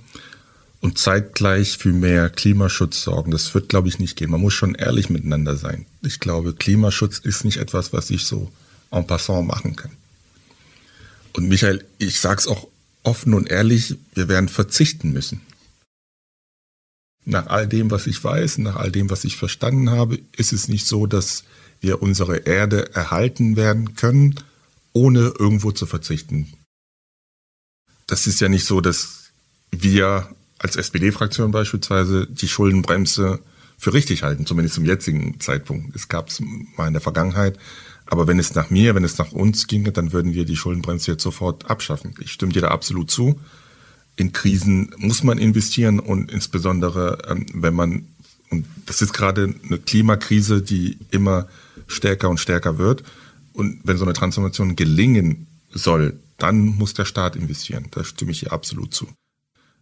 und 0.81 0.97
zeitgleich 0.97 1.77
für 1.77 1.93
mehr 1.93 2.29
Klimaschutz 2.29 3.01
sorgen. 3.01 3.31
Das 3.31 3.53
wird, 3.53 3.69
glaube 3.69 3.87
ich, 3.87 3.99
nicht 3.99 4.17
gehen. 4.17 4.31
Man 4.31 4.41
muss 4.41 4.53
schon 4.53 4.75
ehrlich 4.75 5.09
miteinander 5.09 5.55
sein. 5.55 5.85
Ich 6.01 6.19
glaube, 6.19 6.53
Klimaschutz 6.53 7.17
ist 7.17 7.45
nicht 7.45 7.57
etwas, 7.57 7.93
was 7.93 8.09
ich 8.09 8.25
so 8.25 8.51
en 8.91 9.07
passant 9.07 9.47
machen 9.47 9.77
kann. 9.77 9.91
Und 11.31 11.47
Michael, 11.47 11.85
ich 11.97 12.19
sage 12.19 12.41
es 12.41 12.47
auch 12.47 12.67
offen 13.03 13.33
und 13.33 13.49
ehrlich, 13.49 13.95
wir 14.15 14.27
werden 14.27 14.49
verzichten 14.49 15.13
müssen. 15.13 15.39
Nach 17.25 17.47
all 17.47 17.67
dem, 17.67 17.89
was 17.91 18.07
ich 18.07 18.21
weiß, 18.23 18.57
nach 18.57 18.75
all 18.75 18.91
dem, 18.91 19.09
was 19.09 19.23
ich 19.23 19.37
verstanden 19.37 19.91
habe, 19.91 20.19
ist 20.35 20.53
es 20.53 20.67
nicht 20.67 20.87
so, 20.87 21.05
dass 21.07 21.43
wir 21.79 22.01
unsere 22.01 22.37
Erde 22.37 22.93
erhalten 22.93 23.55
werden 23.55 23.95
können, 23.95 24.35
ohne 24.93 25.33
irgendwo 25.39 25.71
zu 25.71 25.85
verzichten. 25.85 26.53
Das 28.07 28.27
ist 28.27 28.41
ja 28.41 28.49
nicht 28.49 28.65
so, 28.65 28.81
dass 28.81 29.31
wir 29.71 30.29
als 30.59 30.75
SPD-Fraktion 30.75 31.51
beispielsweise 31.51 32.27
die 32.27 32.47
Schuldenbremse 32.47 33.39
für 33.77 33.93
richtig 33.93 34.23
halten, 34.23 34.45
zumindest 34.45 34.75
zum 34.75 34.85
jetzigen 34.85 35.39
Zeitpunkt. 35.39 35.95
Es 35.95 36.07
gab 36.07 36.29
es 36.29 36.41
mal 36.77 36.87
in 36.87 36.93
der 36.93 37.01
Vergangenheit. 37.01 37.57
Aber 38.05 38.27
wenn 38.27 38.39
es 38.39 38.53
nach 38.53 38.69
mir, 38.69 38.95
wenn 38.95 39.03
es 39.03 39.17
nach 39.17 39.31
uns 39.31 39.67
ginge, 39.67 39.91
dann 39.91 40.11
würden 40.11 40.33
wir 40.33 40.45
die 40.45 40.55
Schuldenbremse 40.55 41.11
jetzt 41.11 41.23
sofort 41.23 41.69
abschaffen. 41.69 42.15
Ich 42.19 42.31
stimme 42.31 42.51
dir 42.51 42.61
da 42.61 42.67
absolut 42.69 43.09
zu 43.09 43.39
in 44.15 44.31
Krisen 44.31 44.93
muss 44.97 45.23
man 45.23 45.37
investieren 45.37 45.99
und 45.99 46.31
insbesondere, 46.31 47.17
ähm, 47.27 47.45
wenn 47.53 47.73
man, 47.73 48.07
und 48.49 48.65
das 48.85 49.01
ist 49.01 49.13
gerade 49.13 49.55
eine 49.65 49.79
Klimakrise, 49.79 50.61
die 50.61 50.97
immer 51.11 51.47
stärker 51.87 52.29
und 52.29 52.39
stärker 52.39 52.77
wird. 52.77 53.03
Und 53.53 53.81
wenn 53.83 53.97
so 53.97 54.05
eine 54.05 54.13
Transformation 54.13 54.75
gelingen 54.75 55.47
soll, 55.71 56.19
dann 56.37 56.65
muss 56.65 56.93
der 56.93 57.05
Staat 57.05 57.35
investieren. 57.35 57.87
Da 57.91 58.03
stimme 58.03 58.31
ich 58.31 58.41
hier 58.41 58.53
absolut 58.53 58.93
zu. 58.93 59.07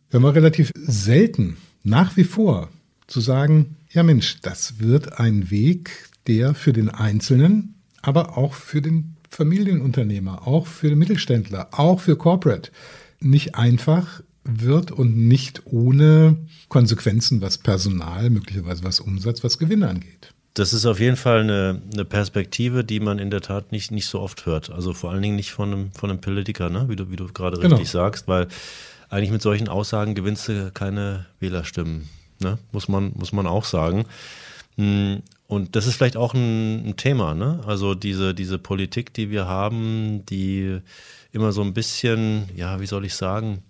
Wir 0.09 0.19
haben 0.19 0.25
relativ 0.25 0.71
selten, 0.75 1.57
nach 1.83 2.17
wie 2.17 2.23
vor, 2.23 2.69
zu 3.07 3.19
sagen, 3.19 3.77
ja 3.91 4.03
Mensch, 4.03 4.39
das 4.41 4.79
wird 4.79 5.19
ein 5.19 5.49
Weg, 5.51 6.09
der 6.27 6.53
für 6.53 6.73
den 6.73 6.89
Einzelnen, 6.89 7.75
aber 8.01 8.37
auch 8.37 8.53
für 8.53 8.81
den 8.81 9.15
Familienunternehmer, 9.29 10.47
auch 10.47 10.67
für 10.67 10.89
den 10.89 10.99
Mittelständler, 10.99 11.69
auch 11.71 11.99
für 11.99 12.17
Corporate 12.17 12.71
nicht 13.21 13.55
einfach 13.55 14.21
wird 14.43 14.91
und 14.91 15.15
nicht 15.27 15.63
ohne 15.65 16.37
Konsequenzen, 16.67 17.41
was 17.41 17.57
Personal, 17.57 18.29
möglicherweise 18.29 18.83
was 18.83 18.99
Umsatz, 18.99 19.43
was 19.43 19.57
Gewinne 19.57 19.87
angeht. 19.87 20.33
Das 20.53 20.73
ist 20.73 20.85
auf 20.85 20.99
jeden 20.99 21.15
Fall 21.15 21.41
eine, 21.41 21.81
eine, 21.93 22.03
Perspektive, 22.03 22.83
die 22.83 22.99
man 22.99 23.19
in 23.19 23.29
der 23.29 23.39
Tat 23.39 23.71
nicht, 23.71 23.91
nicht 23.91 24.07
so 24.07 24.19
oft 24.19 24.45
hört. 24.45 24.69
Also 24.69 24.93
vor 24.93 25.11
allen 25.11 25.21
Dingen 25.21 25.37
nicht 25.37 25.51
von 25.51 25.71
einem, 25.71 25.91
von 25.93 26.09
einem 26.09 26.19
Politiker, 26.19 26.69
ne? 26.69 26.89
wie 26.89 26.97
du, 26.97 27.09
wie 27.09 27.15
du 27.15 27.27
gerade 27.27 27.57
genau. 27.57 27.75
richtig 27.75 27.91
sagst, 27.91 28.27
weil 28.27 28.47
eigentlich 29.09 29.31
mit 29.31 29.41
solchen 29.41 29.69
Aussagen 29.69 30.13
gewinnst 30.13 30.49
du 30.49 30.71
keine 30.73 31.25
Wählerstimmen. 31.39 32.09
Ne? 32.41 32.57
Muss, 32.73 32.89
man, 32.89 33.13
muss 33.15 33.31
man 33.31 33.47
auch 33.47 33.63
sagen. 33.63 34.05
Hm, 34.75 35.21
und 35.47 35.75
das 35.75 35.87
ist 35.87 35.95
vielleicht 35.95 36.17
auch 36.17 36.33
ein, 36.33 36.85
ein 36.87 36.95
Thema, 36.97 37.33
ne? 37.33 37.59
Also 37.65 37.93
diese, 37.93 38.33
diese 38.33 38.57
Politik, 38.57 39.13
die 39.13 39.29
wir 39.29 39.47
haben, 39.47 40.25
die 40.25 40.79
immer 41.31 41.51
so 41.51 41.61
ein 41.61 41.73
bisschen, 41.73 42.49
ja, 42.55 42.79
wie 42.79 42.85
soll 42.85 43.05
ich 43.05 43.15
sagen, 43.15 43.63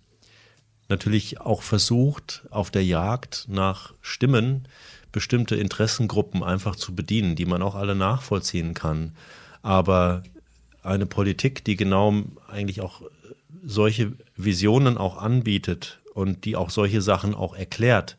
natürlich 0.90 1.40
auch 1.40 1.62
versucht, 1.62 2.44
auf 2.50 2.72
der 2.72 2.84
Jagd 2.84 3.46
nach 3.48 3.94
Stimmen 4.02 4.68
bestimmte 5.12 5.56
Interessengruppen 5.56 6.44
einfach 6.44 6.76
zu 6.76 6.96
bedienen, 6.96 7.36
die 7.36 7.46
man 7.46 7.62
auch 7.62 7.76
alle 7.76 7.96
nachvollziehen 7.96 8.74
kann. 8.74 9.16
Aber 9.62 10.24
eine 10.84 11.06
Politik, 11.06 11.64
die 11.66 11.76
genau 11.76 12.24
eigentlich 12.48 12.82
auch 12.82 13.02
solche 13.64 14.14
Visionen 14.36 14.98
auch 14.98 15.18
anbietet 15.18 16.00
und 16.14 16.46
die 16.46 16.56
auch 16.56 16.70
solche 16.70 17.02
Sachen 17.02 17.36
auch 17.36 17.56
erklärt, 17.56 18.18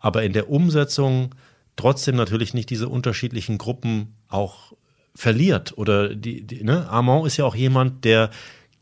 aber 0.00 0.22
in 0.22 0.32
der 0.32 0.50
Umsetzung 0.50 1.34
trotzdem 1.76 2.14
natürlich 2.16 2.54
nicht 2.54 2.70
diese 2.70 2.88
unterschiedlichen 2.88 3.58
Gruppen 3.58 4.14
auch 4.28 4.74
verliert. 5.14 5.76
Oder 5.76 6.14
die, 6.14 6.42
die 6.42 6.62
ne? 6.62 6.88
Armand 6.88 7.26
ist 7.26 7.36
ja 7.36 7.44
auch 7.44 7.54
jemand, 7.54 8.04
der 8.04 8.30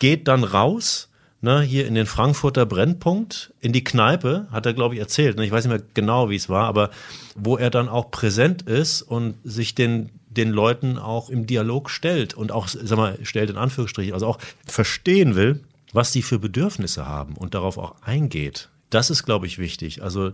geht 0.02 0.26
dann 0.26 0.42
raus, 0.42 1.10
ne, 1.42 1.60
hier 1.60 1.86
in 1.86 1.94
den 1.94 2.06
Frankfurter 2.06 2.66
Brennpunkt, 2.66 3.54
in 3.60 3.72
die 3.72 3.84
Kneipe, 3.84 4.48
hat 4.50 4.66
er, 4.66 4.74
glaube 4.74 4.96
ich, 4.96 5.00
erzählt. 5.00 5.36
Ne? 5.36 5.46
Ich 5.46 5.52
weiß 5.52 5.64
nicht 5.64 5.72
mehr 5.78 5.86
genau, 5.94 6.28
wie 6.28 6.34
es 6.34 6.48
war, 6.48 6.66
aber 6.66 6.90
wo 7.36 7.56
er 7.56 7.70
dann 7.70 7.88
auch 7.88 8.10
präsent 8.10 8.62
ist 8.62 9.02
und 9.02 9.36
sich 9.44 9.76
den, 9.76 10.10
den 10.28 10.50
Leuten 10.50 10.98
auch 10.98 11.30
im 11.30 11.46
Dialog 11.46 11.88
stellt 11.88 12.34
und 12.34 12.50
auch, 12.50 12.66
sag 12.66 12.98
mal, 12.98 13.16
stellt 13.22 13.50
in 13.50 13.56
Anführungsstrichen, 13.56 14.12
also 14.12 14.26
auch 14.26 14.38
verstehen 14.66 15.36
will, 15.36 15.60
was 15.92 16.10
sie 16.10 16.22
für 16.22 16.40
Bedürfnisse 16.40 17.06
haben 17.06 17.36
und 17.36 17.54
darauf 17.54 17.78
auch 17.78 17.94
eingeht. 18.02 18.70
Das 18.90 19.08
ist, 19.08 19.22
glaube 19.22 19.46
ich, 19.46 19.60
wichtig. 19.60 20.02
Also 20.02 20.32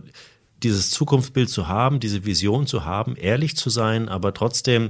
dieses 0.63 0.89
Zukunftsbild 0.89 1.47
zu 1.47 1.67
haben, 1.67 1.99
diese 1.99 2.25
Vision 2.25 2.65
zu 2.65 2.85
haben, 2.85 3.15
ehrlich 3.15 3.55
zu 3.55 3.69
sein, 3.69 4.09
aber 4.09 4.33
trotzdem 4.33 4.89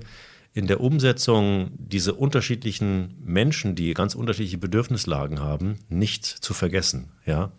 in 0.53 0.67
der 0.67 0.81
Umsetzung 0.81 1.71
diese 1.77 2.13
unterschiedlichen 2.13 3.15
Menschen, 3.23 3.75
die 3.75 3.93
ganz 3.93 4.15
unterschiedliche 4.15 4.57
Bedürfnislagen 4.57 5.39
haben, 5.39 5.79
nicht 5.89 6.25
zu 6.25 6.53
vergessen, 6.53 7.11
ja. 7.25 7.51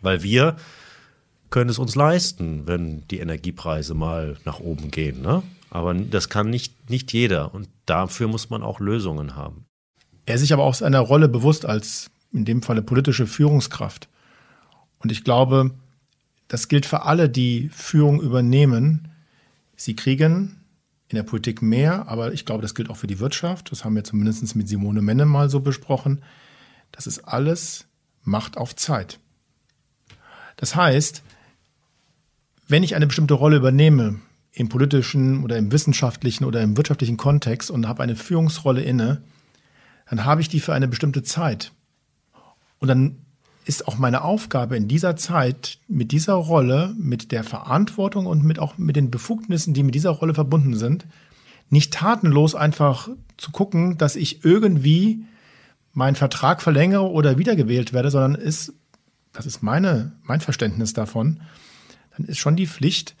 Weil 0.00 0.22
wir 0.22 0.56
können 1.50 1.70
es 1.70 1.78
uns 1.78 1.94
leisten, 1.94 2.66
wenn 2.66 3.06
die 3.08 3.18
Energiepreise 3.18 3.94
mal 3.94 4.36
nach 4.44 4.60
oben 4.60 4.90
gehen, 4.90 5.22
ne? 5.22 5.42
Aber 5.70 5.92
das 5.94 6.28
kann 6.28 6.48
nicht, 6.48 6.90
nicht 6.90 7.12
jeder 7.12 7.54
und 7.54 7.68
dafür 7.86 8.28
muss 8.28 8.50
man 8.50 8.62
auch 8.62 8.80
Lösungen 8.80 9.36
haben. 9.36 9.64
Er 10.26 10.34
ist 10.34 10.42
sich 10.42 10.52
aber 10.52 10.64
auch 10.64 10.74
seiner 10.74 11.00
Rolle 11.00 11.28
bewusst 11.28 11.66
als 11.66 12.10
in 12.32 12.44
dem 12.44 12.62
Falle 12.62 12.82
politische 12.82 13.26
Führungskraft. 13.26 14.08
Und 14.98 15.12
ich 15.12 15.24
glaube, 15.24 15.70
das 16.48 16.68
gilt 16.68 16.86
für 16.86 17.02
alle, 17.02 17.28
die 17.28 17.70
Führung 17.70 18.20
übernehmen. 18.20 19.08
Sie 19.76 19.96
kriegen 19.96 20.57
in 21.08 21.16
der 21.16 21.22
Politik 21.22 21.62
mehr, 21.62 22.08
aber 22.08 22.32
ich 22.32 22.44
glaube, 22.44 22.62
das 22.62 22.74
gilt 22.74 22.90
auch 22.90 22.96
für 22.96 23.06
die 23.06 23.18
Wirtschaft. 23.18 23.72
Das 23.72 23.84
haben 23.84 23.94
wir 23.94 24.04
zumindest 24.04 24.54
mit 24.56 24.68
Simone 24.68 25.00
Menne 25.00 25.24
mal 25.24 25.48
so 25.48 25.60
besprochen. 25.60 26.22
Das 26.92 27.06
ist 27.06 27.20
alles 27.20 27.86
Macht 28.22 28.58
auf 28.58 28.76
Zeit. 28.76 29.18
Das 30.56 30.76
heißt, 30.76 31.22
wenn 32.66 32.82
ich 32.82 32.94
eine 32.94 33.06
bestimmte 33.06 33.34
Rolle 33.34 33.56
übernehme, 33.56 34.20
im 34.52 34.68
politischen 34.68 35.44
oder 35.44 35.56
im 35.56 35.72
wissenschaftlichen 35.72 36.44
oder 36.44 36.60
im 36.62 36.76
wirtschaftlichen 36.76 37.16
Kontext 37.16 37.70
und 37.70 37.86
habe 37.86 38.02
eine 38.02 38.16
Führungsrolle 38.16 38.82
inne, 38.82 39.22
dann 40.10 40.24
habe 40.24 40.40
ich 40.40 40.48
die 40.48 40.60
für 40.60 40.74
eine 40.74 40.88
bestimmte 40.88 41.22
Zeit. 41.22 41.72
Und 42.78 42.88
dann 42.88 43.24
ist 43.68 43.86
auch 43.86 43.98
meine 43.98 44.24
Aufgabe 44.24 44.78
in 44.78 44.88
dieser 44.88 45.14
Zeit 45.16 45.78
mit 45.88 46.10
dieser 46.10 46.32
Rolle, 46.32 46.94
mit 46.98 47.32
der 47.32 47.44
Verantwortung 47.44 48.24
und 48.24 48.42
mit 48.42 48.58
auch 48.58 48.78
mit 48.78 48.96
den 48.96 49.10
Befugnissen, 49.10 49.74
die 49.74 49.82
mit 49.82 49.94
dieser 49.94 50.08
Rolle 50.08 50.32
verbunden 50.32 50.74
sind, 50.74 51.06
nicht 51.68 51.92
tatenlos 51.92 52.54
einfach 52.54 53.10
zu 53.36 53.50
gucken, 53.50 53.98
dass 53.98 54.16
ich 54.16 54.42
irgendwie 54.42 55.26
meinen 55.92 56.16
Vertrag 56.16 56.62
verlängere 56.62 57.10
oder 57.10 57.36
wiedergewählt 57.36 57.92
werde, 57.92 58.10
sondern 58.10 58.36
ist, 58.36 58.72
das 59.34 59.44
ist 59.44 59.62
meine, 59.62 60.12
mein 60.22 60.40
Verständnis 60.40 60.94
davon, 60.94 61.42
dann 62.16 62.24
ist 62.24 62.38
schon 62.38 62.56
die 62.56 62.66
Pflicht, 62.66 63.16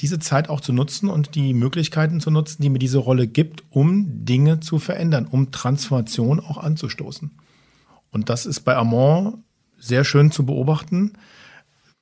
diese 0.00 0.18
Zeit 0.18 0.50
auch 0.50 0.60
zu 0.60 0.74
nutzen 0.74 1.08
und 1.08 1.36
die 1.36 1.54
Möglichkeiten 1.54 2.20
zu 2.20 2.30
nutzen, 2.30 2.60
die 2.60 2.68
mir 2.68 2.78
diese 2.78 2.98
Rolle 2.98 3.26
gibt, 3.26 3.64
um 3.70 4.26
Dinge 4.26 4.60
zu 4.60 4.78
verändern, 4.78 5.24
um 5.24 5.52
Transformation 5.52 6.38
auch 6.38 6.58
anzustoßen. 6.58 7.30
Und 8.10 8.28
das 8.28 8.44
ist 8.44 8.60
bei 8.60 8.76
Amon 8.76 9.42
sehr 9.84 10.04
schön 10.04 10.30
zu 10.30 10.46
beobachten. 10.46 11.12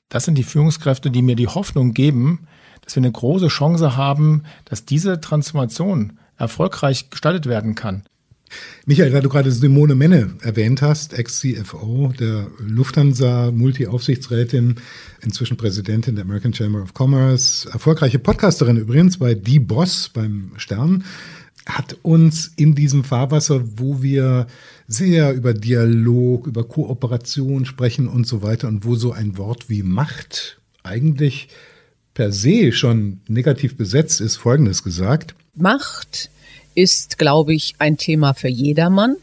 Das 0.09 0.25
sind 0.25 0.37
die 0.37 0.45
Führungskräfte, 0.45 1.11
die 1.11 1.23
mir 1.23 1.37
die 1.37 1.49
Hoffnung 1.49 1.95
geben, 1.95 2.47
dass 2.83 2.97
wir 2.97 3.01
eine 3.01 3.13
große 3.13 3.49
Chance 3.49 3.97
haben, 3.97 4.45
dass 4.65 4.85
diese 4.85 5.21
Transformation 5.21 6.19
erfolgreich 6.37 7.11
gestaltet 7.11 7.47
werden 7.47 7.75
kann. 7.75 8.05
Michael, 8.85 9.11
da 9.11 9.21
du 9.21 9.29
gerade 9.29 9.51
Simone 9.51 9.95
Menne 9.95 10.35
erwähnt 10.43 10.83
hast, 10.83 11.15
Ex-CFO 11.15 12.13
der 12.19 12.49
Lufthansa, 12.59 13.51
Multi-Aufsichtsrätin, 13.51 14.77
inzwischen 15.23 15.57
Präsidentin 15.57 16.17
der 16.17 16.25
American 16.25 16.53
Chamber 16.53 16.83
of 16.83 16.93
Commerce, 16.95 17.69
erfolgreiche 17.71 18.19
Podcasterin 18.19 18.77
übrigens 18.77 19.19
bei 19.19 19.35
Die 19.35 19.61
Boss 19.61 20.11
beim 20.13 20.53
Stern 20.57 21.05
hat 21.67 21.97
uns 22.03 22.53
in 22.57 22.75
diesem 22.75 23.05
Fahrwasser, 23.05 23.79
wo 23.79 24.03
wir 24.03 24.47
sehr 24.89 25.33
über 25.33 25.55
Dialog, 25.55 26.47
über 26.47 26.65
Kooperation 26.65 27.65
sprechen 27.65 28.09
und 28.09 28.27
so 28.27 28.43
weiter 28.43 28.69
und 28.69 28.85
wo 28.85 28.95
so 28.97 29.13
ein 29.13 29.39
Wort 29.39 29.69
wie 29.69 29.83
Macht 29.83 30.61
eigentlich 30.83 31.49
per 32.15 32.33
se 32.33 32.73
schon 32.73 33.21
negativ 33.29 33.77
besetzt 33.77 34.21
ist, 34.21 34.37
Folgendes 34.37 34.83
gesagt. 34.83 35.35
Macht 35.55 36.31
ist, 36.75 37.19
glaube 37.19 37.55
ich, 37.55 37.75
ein 37.79 37.97
Thema 37.97 38.35
für 38.35 38.49
jedermann. 38.49 39.17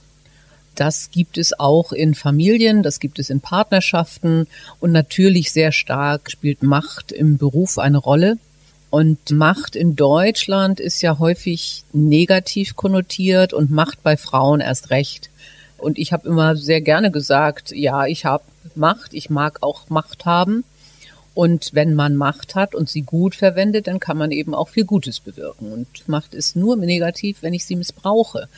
Das 0.76 1.12
gibt 1.12 1.38
es 1.38 1.60
auch 1.60 1.92
in 1.92 2.16
Familien, 2.16 2.84
das 2.84 3.00
gibt 3.00 3.20
es 3.20 3.30
in 3.30 3.42
Partnerschaften 3.42 4.48
und 4.80 4.92
natürlich 4.92 5.52
sehr 5.52 5.72
stark 5.72 6.32
spielt 6.32 6.64
Macht 6.64 7.12
im 7.12 7.38
Beruf 7.38 7.78
eine 7.78 7.98
Rolle. 7.98 8.38
Und 8.90 9.32
Macht 9.32 9.76
in 9.76 9.96
Deutschland 9.96 10.80
ist 10.80 11.02
ja 11.02 11.20
häufig 11.20 11.84
negativ 11.94 12.76
konnotiert 12.76 13.54
und 13.54 13.70
Macht 13.70 14.02
bei 14.02 14.18
Frauen 14.18 14.62
erst 14.62 14.90
recht. 14.90 15.30
Und 15.78 15.98
ich 16.00 16.12
habe 16.12 16.28
immer 16.28 16.56
sehr 16.56 16.82
gerne 16.82 17.12
gesagt, 17.12 17.72
ja, 17.72 18.06
ich 18.06 18.26
habe 18.26 18.44
Macht, 18.76 19.14
ich 19.14 19.30
mag 19.30 19.62
auch 19.62 19.90
Macht 19.90 20.26
haben. 20.26 20.64
Und 21.36 21.70
wenn 21.74 21.94
man 21.94 22.16
Macht 22.16 22.56
hat 22.56 22.76
und 22.76 22.90
sie 22.90 23.04
gut 23.04 23.36
verwendet, 23.36 23.88
dann 23.88 24.00
kann 24.00 24.18
man 24.18 24.32
eben 24.32 24.54
auch 24.54 24.70
viel 24.70 24.84
Gutes 24.84 25.20
bewirken. 25.20 25.72
Und 25.72 25.88
Macht 26.08 26.34
ist 26.34 26.56
nur 26.56 26.76
negativ, 26.76 27.38
wenn 27.42 27.54
ich 27.54 27.66
sie 27.66 27.76
missbrauche. 27.76 28.50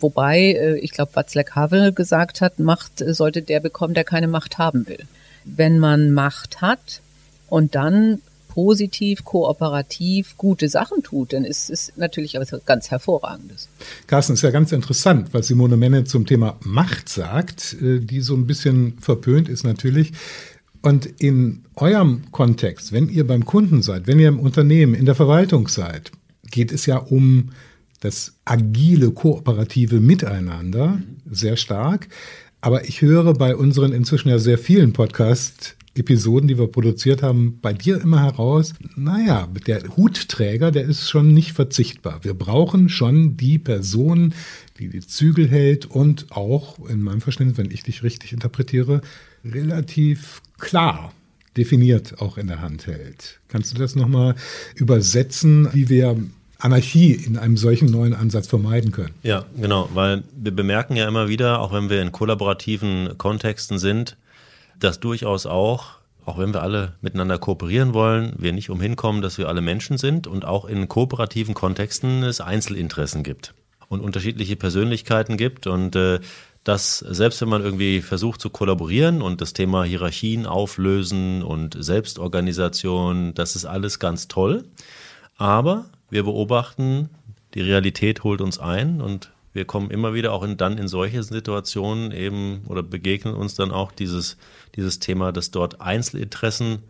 Wobei, 0.00 0.52
äh, 0.52 0.78
ich 0.78 0.90
glaube, 0.90 1.12
Václav 1.12 1.52
Havel 1.52 1.92
gesagt 1.92 2.40
hat, 2.40 2.58
Macht 2.58 2.98
sollte 2.98 3.40
der 3.40 3.60
bekommen, 3.60 3.94
der 3.94 4.04
keine 4.04 4.28
Macht 4.28 4.58
haben 4.58 4.88
will. 4.88 5.04
Wenn 5.44 5.78
man 5.78 6.10
Macht 6.10 6.60
hat 6.60 7.00
und 7.48 7.74
dann 7.74 8.20
positiv, 8.56 9.22
kooperativ 9.22 10.38
gute 10.38 10.70
Sachen 10.70 11.02
tut, 11.02 11.34
dann 11.34 11.44
ist 11.44 11.68
es 11.68 11.92
natürlich 11.96 12.36
etwas 12.36 12.64
ganz 12.64 12.90
Hervorragendes. 12.90 13.68
Carsten, 14.06 14.32
ist 14.32 14.40
ja 14.40 14.50
ganz 14.50 14.72
interessant, 14.72 15.34
was 15.34 15.48
Simone 15.48 15.76
Menne 15.76 16.04
zum 16.04 16.24
Thema 16.24 16.56
Macht 16.64 17.10
sagt, 17.10 17.76
äh, 17.82 18.00
die 18.00 18.22
so 18.22 18.34
ein 18.34 18.46
bisschen 18.46 18.96
verpönt 18.98 19.50
ist 19.50 19.64
natürlich. 19.64 20.12
Und 20.80 21.04
in 21.04 21.64
eurem 21.74 22.30
Kontext, 22.30 22.92
wenn 22.92 23.10
ihr 23.10 23.26
beim 23.26 23.44
Kunden 23.44 23.82
seid, 23.82 24.06
wenn 24.06 24.18
ihr 24.18 24.28
im 24.28 24.40
Unternehmen, 24.40 24.94
in 24.94 25.04
der 25.04 25.14
Verwaltung 25.14 25.68
seid, 25.68 26.10
geht 26.50 26.72
es 26.72 26.86
ja 26.86 26.96
um 26.96 27.50
das 28.00 28.36
agile, 28.46 29.10
kooperative 29.10 30.00
Miteinander 30.00 31.02
sehr 31.30 31.58
stark. 31.58 32.08
Aber 32.62 32.86
ich 32.86 33.02
höre 33.02 33.34
bei 33.34 33.54
unseren 33.54 33.92
inzwischen 33.92 34.30
ja 34.30 34.38
sehr 34.38 34.56
vielen 34.56 34.94
Podcasts 34.94 35.75
Episoden, 35.96 36.48
die 36.48 36.58
wir 36.58 36.66
produziert 36.66 37.22
haben, 37.22 37.58
bei 37.60 37.72
dir 37.72 38.00
immer 38.00 38.22
heraus, 38.22 38.74
naja, 38.94 39.48
der 39.66 39.82
Hutträger, 39.96 40.70
der 40.70 40.84
ist 40.84 41.08
schon 41.08 41.32
nicht 41.32 41.52
verzichtbar. 41.52 42.20
Wir 42.22 42.34
brauchen 42.34 42.88
schon 42.88 43.36
die 43.36 43.58
Person, 43.58 44.34
die 44.78 44.88
die 44.88 45.00
Zügel 45.00 45.48
hält 45.48 45.86
und 45.86 46.30
auch, 46.30 46.78
in 46.88 47.02
meinem 47.02 47.20
Verständnis, 47.20 47.58
wenn 47.58 47.70
ich 47.70 47.82
dich 47.82 48.02
richtig 48.02 48.32
interpretiere, 48.32 49.00
relativ 49.44 50.42
klar 50.58 51.12
definiert 51.56 52.20
auch 52.20 52.36
in 52.36 52.48
der 52.48 52.60
Hand 52.60 52.86
hält. 52.86 53.40
Kannst 53.48 53.72
du 53.72 53.78
das 53.78 53.94
nochmal 53.94 54.34
übersetzen, 54.74 55.68
wie 55.72 55.88
wir 55.88 56.16
Anarchie 56.58 57.12
in 57.12 57.36
einem 57.36 57.56
solchen 57.56 57.90
neuen 57.90 58.14
Ansatz 58.14 58.46
vermeiden 58.46 58.92
können? 58.92 59.14
Ja, 59.22 59.44
genau, 59.60 59.88
weil 59.94 60.22
wir 60.34 60.52
bemerken 60.52 60.96
ja 60.96 61.06
immer 61.06 61.28
wieder, 61.28 61.60
auch 61.60 61.72
wenn 61.72 61.90
wir 61.90 62.02
in 62.02 62.12
kollaborativen 62.12 63.16
Kontexten 63.18 63.78
sind, 63.78 64.16
dass 64.78 65.00
durchaus 65.00 65.46
auch, 65.46 65.96
auch 66.24 66.38
wenn 66.38 66.52
wir 66.52 66.62
alle 66.62 66.94
miteinander 67.00 67.38
kooperieren 67.38 67.94
wollen, 67.94 68.34
wir 68.38 68.52
nicht 68.52 68.70
umhin 68.70 68.96
kommen, 68.96 69.22
dass 69.22 69.38
wir 69.38 69.48
alle 69.48 69.60
Menschen 69.60 69.98
sind 69.98 70.26
und 70.26 70.44
auch 70.44 70.64
in 70.64 70.88
kooperativen 70.88 71.54
Kontexten 71.54 72.22
es 72.22 72.40
Einzelinteressen 72.40 73.22
gibt 73.22 73.54
und 73.88 74.00
unterschiedliche 74.00 74.56
Persönlichkeiten 74.56 75.36
gibt 75.36 75.66
und 75.66 75.96
äh, 75.96 76.20
dass 76.64 76.98
selbst 76.98 77.40
wenn 77.40 77.48
man 77.48 77.62
irgendwie 77.62 78.02
versucht 78.02 78.40
zu 78.40 78.50
kollaborieren 78.50 79.22
und 79.22 79.40
das 79.40 79.52
Thema 79.52 79.84
Hierarchien 79.84 80.46
auflösen 80.46 81.44
und 81.44 81.76
Selbstorganisation, 81.78 83.34
das 83.34 83.54
ist 83.54 83.66
alles 83.66 84.00
ganz 84.00 84.26
toll. 84.26 84.64
Aber 85.36 85.84
wir 86.10 86.24
beobachten, 86.24 87.08
die 87.54 87.60
Realität 87.60 88.24
holt 88.24 88.40
uns 88.40 88.58
ein 88.58 89.00
und 89.00 89.30
wir 89.56 89.64
kommen 89.64 89.90
immer 89.90 90.14
wieder 90.14 90.32
auch 90.32 90.42
in, 90.42 90.56
dann 90.56 90.78
in 90.78 90.86
solche 90.86 91.22
Situationen 91.22 92.12
eben 92.12 92.60
oder 92.68 92.82
begegnen 92.82 93.34
uns 93.34 93.54
dann 93.54 93.72
auch 93.72 93.90
dieses, 93.90 94.36
dieses 94.76 94.98
Thema, 95.00 95.32
dass 95.32 95.50
dort 95.50 95.80
Einzelinteressen 95.80 96.80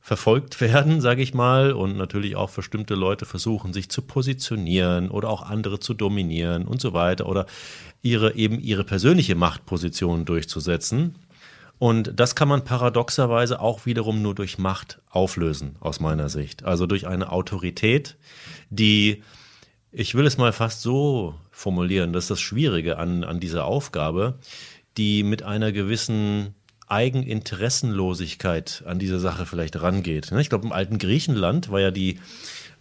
verfolgt 0.00 0.60
werden, 0.60 1.00
sage 1.00 1.22
ich 1.22 1.34
mal, 1.34 1.72
und 1.72 1.96
natürlich 1.96 2.36
auch 2.36 2.50
bestimmte 2.50 2.94
Leute 2.94 3.26
versuchen, 3.26 3.72
sich 3.72 3.90
zu 3.90 4.00
positionieren 4.02 5.10
oder 5.10 5.28
auch 5.28 5.42
andere 5.42 5.80
zu 5.80 5.92
dominieren 5.92 6.66
und 6.66 6.80
so 6.80 6.92
weiter 6.92 7.26
oder 7.26 7.46
ihre 8.00 8.34
eben 8.36 8.60
ihre 8.60 8.84
persönliche 8.84 9.34
Machtposition 9.34 10.24
durchzusetzen. 10.24 11.16
Und 11.80 12.12
das 12.14 12.36
kann 12.36 12.48
man 12.48 12.64
paradoxerweise 12.64 13.60
auch 13.60 13.86
wiederum 13.86 14.22
nur 14.22 14.36
durch 14.36 14.58
Macht 14.58 15.00
auflösen, 15.10 15.74
aus 15.80 15.98
meiner 15.98 16.28
Sicht. 16.28 16.64
Also 16.64 16.86
durch 16.86 17.08
eine 17.08 17.32
Autorität, 17.32 18.16
die 18.70 19.22
ich 19.96 20.14
will 20.14 20.26
es 20.26 20.38
mal 20.38 20.52
fast 20.52 20.82
so 20.82 21.34
formulieren, 21.50 22.12
das 22.12 22.24
ist 22.24 22.30
das 22.30 22.40
Schwierige 22.40 22.98
an, 22.98 23.22
an 23.22 23.38
dieser 23.38 23.64
Aufgabe, 23.64 24.38
die 24.96 25.22
mit 25.22 25.44
einer 25.44 25.70
gewissen 25.70 26.54
Eigeninteressenlosigkeit 26.88 28.82
an 28.86 28.98
diese 28.98 29.18
Sache 29.18 29.46
vielleicht 29.46 29.80
rangeht. 29.80 30.32
Ich 30.32 30.48
glaube, 30.48 30.66
im 30.66 30.72
alten 30.72 30.98
Griechenland 30.98 31.70
war 31.70 31.80
ja 31.80 31.90
die, 31.90 32.18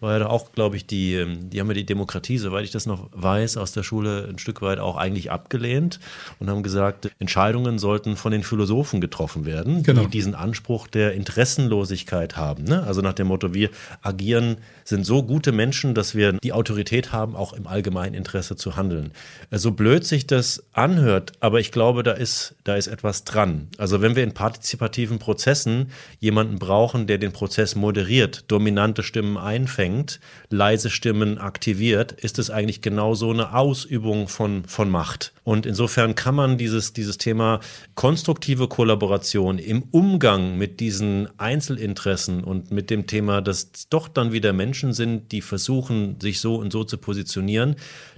war 0.04 0.20
ja 0.20 0.28
auch, 0.28 0.52
glaube 0.52 0.76
ich, 0.76 0.86
die, 0.86 1.16
ähm, 1.16 1.50
die 1.50 1.60
haben 1.60 1.68
ja 1.68 1.74
die 1.74 1.86
Demokratie, 1.86 2.38
soweit 2.38 2.64
ich 2.66 2.72
das 2.72 2.86
noch 2.86 3.10
weiß, 3.14 3.58
aus 3.58 3.72
der 3.72 3.82
Schule 3.82 4.28
ein 4.30 4.38
Stück 4.38 4.62
weit 4.62 4.78
auch 4.78 4.98
eigentlich 4.98 5.32
abgelehnt 5.32 6.00
und 6.40 6.50
haben 6.50 6.62
gesagt, 6.62 7.10
Entscheidungen 7.18 7.80
sollten 7.80 8.16
von 8.16 8.32
den 8.32 8.44
Philosophen 8.44 9.02
getroffen 9.02 9.46
werden, 9.46 9.82
genau. 9.82 10.02
die 10.02 10.10
diesen 10.10 10.36
Anspruch 10.36 10.88
der 10.88 11.14
Interessenlosigkeit 11.14 12.38
haben. 12.38 12.66
Ne? 12.66 12.84
Also 12.84 13.02
nach 13.02 13.14
dem 13.14 13.28
Motto, 13.28 13.54
wir 13.54 13.70
agieren, 14.02 14.58
sind 14.84 15.06
so 15.06 15.24
gute 15.24 15.52
Menschen, 15.52 15.96
dass 15.96 16.14
wir 16.14 16.34
die 16.34 16.54
Autorität 16.54 17.12
haben, 17.12 17.36
auch 17.36 17.54
im 17.54 17.66
allgemeinen 17.66 18.14
Interesse 18.14 18.56
zu 18.56 18.76
handeln. 18.76 19.12
So 19.50 19.70
also 19.70 19.72
blöd 19.72 20.06
sich 20.06 20.28
das 20.28 20.64
anhört, 20.74 21.32
aber 21.40 21.60
ich 21.60 21.72
glaube, 21.72 22.04
da 22.04 22.12
ist, 22.12 22.56
da 22.64 22.76
ist 22.76 22.88
etwas 22.88 23.26
dran. 23.26 23.68
Also 23.78 24.02
wenn 24.02 24.16
wir 24.16 24.24
in 24.24 24.34
partizipativen 24.34 25.20
Prozessen 25.20 25.92
jemanden 26.20 26.60
brauchen, 26.60 27.08
der 27.08 27.18
den 27.18 27.34
Prozess 27.34 27.76
moderiert, 27.76 28.46
dominante 28.48 29.04
Stimmen 29.04 29.38
einfängt, 29.38 30.20
leise 30.50 30.90
Stimmen 30.90 31.38
aktiviert, 31.38 32.14
ist 32.14 32.40
es 32.40 32.50
eigentlich 32.50 32.82
genau 32.82 33.16
so 33.16 33.32
eine 33.32 33.54
Ausübung 33.54 34.28
von, 34.28 34.64
von 34.66 34.90
Macht. 34.90 35.34
Und 35.44 35.66
insofern 35.66 36.16
kann 36.16 36.36
man 36.36 36.58
dieses, 36.58 36.94
dieses 36.94 37.18
Thema 37.18 37.60
konstruktive 37.96 38.70
Kollaboration 38.70 39.60
im 39.60 39.84
Umgang 39.92 40.58
mit 40.58 40.80
diesen 40.80 41.28
Einzelinteressen 41.38 42.44
und 42.46 42.72
mit 42.72 42.90
dem 42.90 43.08
Thema, 43.08 43.42
dass 43.42 43.90
doch 43.90 44.08
dann 44.08 44.32
wieder 44.32 44.54
Menschen 44.54 44.94
sind, 44.94 45.34
die 45.34 45.42
versuchen, 45.42 46.20
sich 46.22 46.40
so 46.40 46.56
und 46.56 46.72
so 46.72 46.86
zu 46.86 46.98
positionieren, 46.98 47.76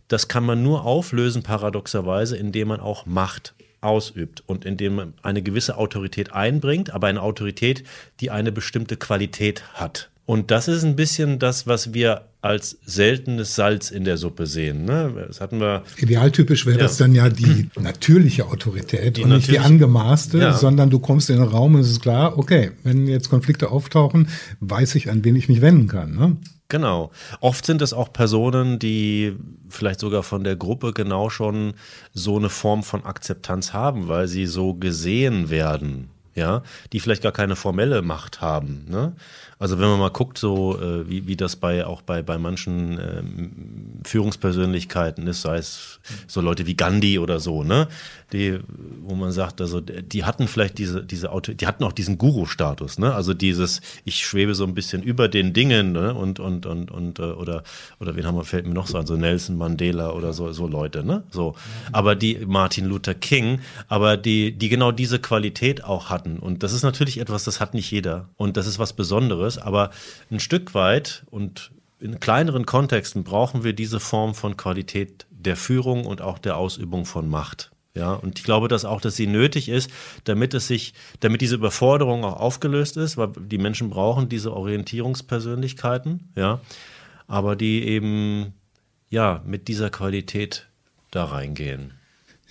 das 0.07 0.27
kann 0.27 0.45
man 0.45 0.61
nur 0.61 0.85
auflösen, 0.85 1.41
paradoxerweise, 1.41 2.37
indem 2.37 2.67
man 2.67 2.79
auch 2.79 3.07
Macht 3.07 3.55
ausübt 3.85 4.43
und 4.45 4.65
indem 4.65 4.95
man 4.95 5.13
eine 5.21 5.41
gewisse 5.41 5.77
Autorität 5.77 6.33
einbringt, 6.33 6.93
aber 6.93 7.07
eine 7.07 7.21
Autorität, 7.21 7.83
die 8.19 8.31
eine 8.31 8.51
bestimmte 8.51 8.97
Qualität 8.97 9.63
hat. 9.73 10.09
Und 10.25 10.49
das 10.49 10.67
ist 10.67 10.83
ein 10.83 10.95
bisschen 10.95 11.37
das, 11.37 11.67
was 11.67 11.93
wir 11.93 12.23
als 12.41 12.77
seltenes 12.85 13.55
Salz 13.55 13.91
in 13.91 14.05
der 14.05 14.17
Suppe 14.17 14.47
sehen. 14.47 14.85
Ne? 14.85 15.25
Das 15.27 15.39
hatten 15.39 15.59
wir. 15.59 15.83
Idealtypisch 15.97 16.65
wäre 16.65 16.77
ja. 16.77 16.83
das 16.83 16.97
dann 16.97 17.13
ja 17.13 17.29
die 17.29 17.69
natürliche 17.79 18.45
Autorität 18.45 19.17
die 19.17 19.23
und 19.23 19.29
nicht 19.29 19.49
die 19.49 19.59
angemaßte, 19.59 20.39
ja. 20.39 20.53
sondern 20.53 20.89
du 20.89 20.99
kommst 20.99 21.29
in 21.29 21.37
den 21.37 21.47
Raum 21.47 21.75
und 21.75 21.81
es 21.81 21.91
ist 21.91 22.01
klar, 22.01 22.37
okay, 22.37 22.71
wenn 22.83 23.07
jetzt 23.07 23.29
Konflikte 23.29 23.69
auftauchen, 23.69 24.27
weiß 24.61 24.95
ich, 24.95 25.09
an 25.09 25.23
wen 25.23 25.35
ich 25.35 25.47
mich 25.47 25.61
wenden 25.61 25.87
kann. 25.87 26.15
Ne? 26.15 26.37
Genau. 26.67 27.11
Oft 27.41 27.65
sind 27.65 27.81
es 27.81 27.93
auch 27.93 28.11
Personen, 28.11 28.79
die 28.79 29.37
vielleicht 29.69 29.99
sogar 29.99 30.23
von 30.23 30.43
der 30.43 30.55
Gruppe 30.55 30.93
genau 30.93 31.29
schon 31.29 31.73
so 32.13 32.37
eine 32.37 32.49
Form 32.49 32.81
von 32.83 33.05
Akzeptanz 33.05 33.73
haben, 33.73 34.07
weil 34.07 34.27
sie 34.27 34.47
so 34.47 34.73
gesehen 34.73 35.51
werden, 35.51 36.09
ja, 36.33 36.63
die 36.91 36.99
vielleicht 36.99 37.21
gar 37.21 37.31
keine 37.31 37.55
formelle 37.55 38.01
Macht 38.01 38.41
haben. 38.41 38.85
Ne? 38.89 39.15
Also 39.57 39.79
wenn 39.79 39.87
man 39.87 39.99
mal 39.99 40.09
guckt, 40.09 40.37
so 40.37 40.79
äh, 40.79 41.09
wie, 41.09 41.27
wie 41.27 41.35
das 41.37 41.55
bei 41.55 41.85
auch 41.85 42.01
bei, 42.01 42.21
bei 42.21 42.37
manchen 42.37 42.99
ähm, 42.99 43.51
Führungspersönlichkeiten 44.03 45.25
ist, 45.27 45.41
sei 45.41 45.57
es 45.57 45.99
so 46.27 46.41
Leute 46.41 46.67
wie 46.67 46.75
Gandhi 46.75 47.19
oder 47.19 47.39
so, 47.39 47.63
ne? 47.63 47.87
Die, 48.33 48.59
wo 49.01 49.15
man 49.15 49.31
sagt, 49.31 49.61
also 49.61 49.79
die 49.79 50.25
hatten 50.25 50.47
vielleicht 50.47 50.77
diese, 50.77 51.03
diese 51.03 51.31
Auto, 51.31 51.53
die 51.53 51.67
hatten 51.67 51.83
auch 51.85 51.93
diesen 51.93 52.17
Guru-Status, 52.17 52.99
ne? 52.99 53.15
Also 53.15 53.33
dieses, 53.33 53.79
ich 54.03 54.25
schwebe 54.25 54.55
so 54.55 54.65
ein 54.65 54.73
bisschen 54.73 55.01
über 55.03 55.29
den 55.29 55.53
Dingen, 55.53 55.93
ne? 55.93 56.13
Und, 56.13 56.39
und, 56.39 56.65
und, 56.65 56.91
und, 56.91 57.19
äh, 57.19 57.23
oder, 57.23 57.63
oder 57.99 58.15
wen 58.15 58.25
haben 58.25 58.35
wir, 58.35 58.43
fällt 58.43 58.67
mir 58.67 58.73
noch 58.73 58.87
so 58.87 58.97
an, 58.97 59.05
so 59.05 59.15
Nelson 59.15 59.57
Mandela 59.57 60.11
oder 60.11 60.33
so, 60.33 60.51
so 60.51 60.67
Leute, 60.67 61.05
ne? 61.05 61.23
So. 61.31 61.55
Aber 61.93 62.15
die 62.15 62.45
Martin 62.45 62.85
Luther 62.85 63.13
King, 63.13 63.59
aber 63.87 64.17
die, 64.17 64.51
die 64.51 64.67
genau 64.67 64.91
diese 64.91 65.19
Qualität 65.19 65.83
auch 65.83 66.09
hatten. 66.09 66.39
Und 66.39 66.61
das 66.63 66.73
ist 66.73 66.83
natürlich 66.83 67.19
etwas, 67.19 67.45
das 67.45 67.61
hat 67.61 67.73
nicht 67.73 67.89
jeder. 67.89 68.29
Und 68.35 68.57
das 68.57 68.67
ist 68.67 68.79
was 68.79 68.93
Besonderes 68.93 69.44
anderes, 69.45 69.57
aber 69.57 69.91
ein 70.31 70.39
Stück 70.39 70.73
weit 70.73 71.23
und 71.29 71.71
in 71.99 72.19
kleineren 72.19 72.65
Kontexten 72.65 73.23
brauchen 73.23 73.63
wir 73.63 73.73
diese 73.73 73.99
Form 73.99 74.35
von 74.35 74.57
Qualität 74.57 75.25
der 75.29 75.55
Führung 75.55 76.05
und 76.05 76.21
auch 76.21 76.39
der 76.39 76.57
Ausübung 76.57 77.05
von 77.05 77.29
Macht. 77.29 77.71
Ja, 77.93 78.13
und 78.13 78.37
ich 78.39 78.43
glaube, 78.43 78.67
dass 78.67 78.83
auch, 78.83 78.99
dass 78.99 79.15
sie 79.15 79.27
nötig 79.27 79.69
ist, 79.69 79.89
damit 80.25 80.53
es 80.53 80.67
sich, 80.67 80.93
damit 81.21 81.39
diese 81.39 81.55
Überforderung 81.55 82.25
auch 82.25 82.37
aufgelöst 82.37 82.97
ist, 82.97 83.15
weil 83.15 83.29
die 83.39 83.57
Menschen 83.57 83.89
brauchen 83.89 84.27
diese 84.27 84.53
Orientierungspersönlichkeiten, 84.53 86.29
ja, 86.35 86.59
aber 87.27 87.55
die 87.55 87.87
eben, 87.87 88.53
ja, 89.09 89.41
mit 89.45 89.69
dieser 89.69 89.89
Qualität 89.89 90.67
da 91.11 91.23
reingehen. 91.23 91.93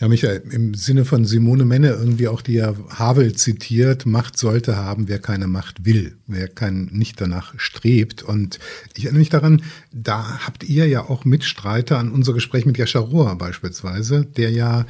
Ja, 0.01 0.09
Michael, 0.09 0.43
im 0.51 0.75
Sinne 0.75 1.05
von 1.05 1.25
Simone 1.25 1.65
Menne 1.65 1.91
irgendwie 1.91 2.27
auch 2.27 2.43
die 2.43 2.55
ja 2.55 2.75
Havel 2.91 3.35
zitiert, 3.35 4.07
Macht 4.07 4.37
sollte 4.37 4.77
haben, 4.77 5.07
wer 5.07 5.21
keine 5.21 5.47
Macht 5.47 5.85
will, 5.85 6.17
wer 6.27 6.49
kein, 6.49 6.87
nicht 6.87 7.21
danach 7.21 7.55
strebt. 7.59 8.25
Und 8.25 8.59
ich 8.97 9.05
erinnere 9.05 9.21
mich 9.21 9.29
daran, 9.29 9.63
da 9.93 10.41
habt 10.45 10.65
ihr 10.65 10.89
ja 10.89 11.09
auch 11.09 11.25
Mitstreiter 11.25 11.99
an 11.99 12.11
unser 12.11 12.33
Gespräch 12.33 12.67
mit 12.67 12.77
Jascha 12.77 12.99
Rohr 12.99 13.37
beispielsweise, 13.39 14.25
der 14.25 14.51
ja 14.51 14.85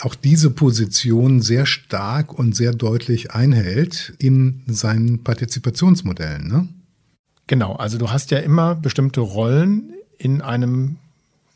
auch 0.00 0.16
diese 0.16 0.50
Position 0.50 1.40
sehr 1.40 1.64
stark 1.64 2.36
und 2.36 2.56
sehr 2.56 2.72
deutlich 2.72 3.30
einhält 3.30 4.14
in 4.18 4.62
seinen 4.66 5.22
Partizipationsmodellen. 5.22 6.48
Ne? 6.48 6.68
Genau, 7.46 7.74
also 7.74 7.96
du 7.98 8.10
hast 8.10 8.32
ja 8.32 8.38
immer 8.38 8.74
bestimmte 8.74 9.20
Rollen 9.20 9.92
in 10.18 10.40
einem 10.40 10.96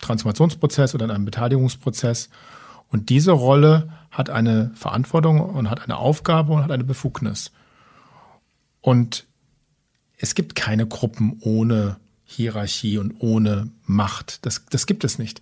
Transformationsprozess 0.01 0.95
oder 0.95 1.05
in 1.05 1.11
einem 1.11 1.25
Beteiligungsprozess. 1.25 2.29
Und 2.89 3.11
diese 3.11 3.33
Rolle 3.33 3.91
hat 4.11 4.31
eine 4.31 4.71
Verantwortung 4.75 5.41
und 5.41 5.71
hat 5.71 5.83
eine 5.83 5.97
Aufgabe 5.97 6.53
und 6.53 6.65
hat 6.65 6.71
eine 6.71 6.85
Befugnis. 6.85 7.53
Und 8.81 9.27
es 10.17 10.35
gibt 10.35 10.55
keine 10.55 10.87
Gruppen 10.87 11.39
ohne 11.41 11.97
Hierarchie 12.25 12.99
und 12.99 13.15
ohne 13.21 13.71
Macht. 13.87 14.45
Das, 14.45 14.65
das 14.71 14.87
gibt 14.87 15.05
es 15.05 15.19
nicht. 15.19 15.41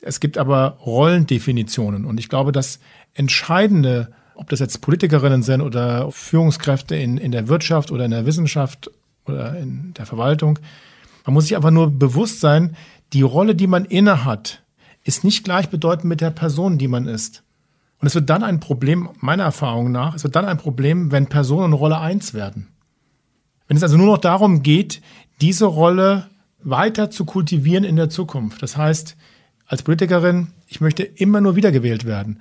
Es 0.00 0.20
gibt 0.20 0.38
aber 0.38 0.78
Rollendefinitionen. 0.84 2.04
Und 2.04 2.18
ich 2.18 2.28
glaube, 2.28 2.52
das 2.52 2.78
Entscheidende, 3.14 4.12
ob 4.34 4.50
das 4.50 4.60
jetzt 4.60 4.80
Politikerinnen 4.80 5.42
sind 5.42 5.60
oder 5.60 6.10
Führungskräfte 6.12 6.96
in, 6.96 7.16
in 7.16 7.32
der 7.32 7.48
Wirtschaft 7.48 7.90
oder 7.90 8.04
in 8.04 8.10
der 8.10 8.26
Wissenschaft 8.26 8.90
oder 9.26 9.56
in 9.56 9.94
der 9.94 10.06
Verwaltung, 10.06 10.58
man 11.24 11.34
muss 11.34 11.44
sich 11.44 11.56
einfach 11.56 11.70
nur 11.70 11.90
bewusst 11.90 12.40
sein, 12.40 12.76
die 13.14 13.22
Rolle, 13.22 13.54
die 13.54 13.68
man 13.68 13.84
innehat, 13.84 14.62
ist 15.04 15.24
nicht 15.24 15.44
gleichbedeutend 15.44 16.06
mit 16.06 16.20
der 16.20 16.30
Person, 16.30 16.78
die 16.78 16.88
man 16.88 17.06
ist. 17.06 17.44
Und 17.98 18.08
es 18.08 18.14
wird 18.14 18.28
dann 18.28 18.42
ein 18.42 18.60
Problem, 18.60 19.08
meiner 19.20 19.44
Erfahrung 19.44 19.92
nach, 19.92 20.14
es 20.14 20.24
wird 20.24 20.34
dann 20.36 20.44
ein 20.44 20.58
Problem, 20.58 21.12
wenn 21.12 21.28
Person 21.28 21.64
und 21.64 21.72
Rolle 21.72 22.00
eins 22.00 22.34
werden. 22.34 22.68
Wenn 23.68 23.76
es 23.76 23.82
also 23.82 23.96
nur 23.96 24.06
noch 24.06 24.18
darum 24.18 24.62
geht, 24.62 25.00
diese 25.40 25.66
Rolle 25.66 26.28
weiter 26.62 27.10
zu 27.10 27.24
kultivieren 27.24 27.84
in 27.84 27.96
der 27.96 28.10
Zukunft. 28.10 28.62
Das 28.62 28.76
heißt, 28.76 29.16
als 29.66 29.82
Politikerin, 29.82 30.48
ich 30.66 30.80
möchte 30.80 31.04
immer 31.04 31.40
nur 31.40 31.56
wiedergewählt 31.56 32.04
werden. 32.04 32.40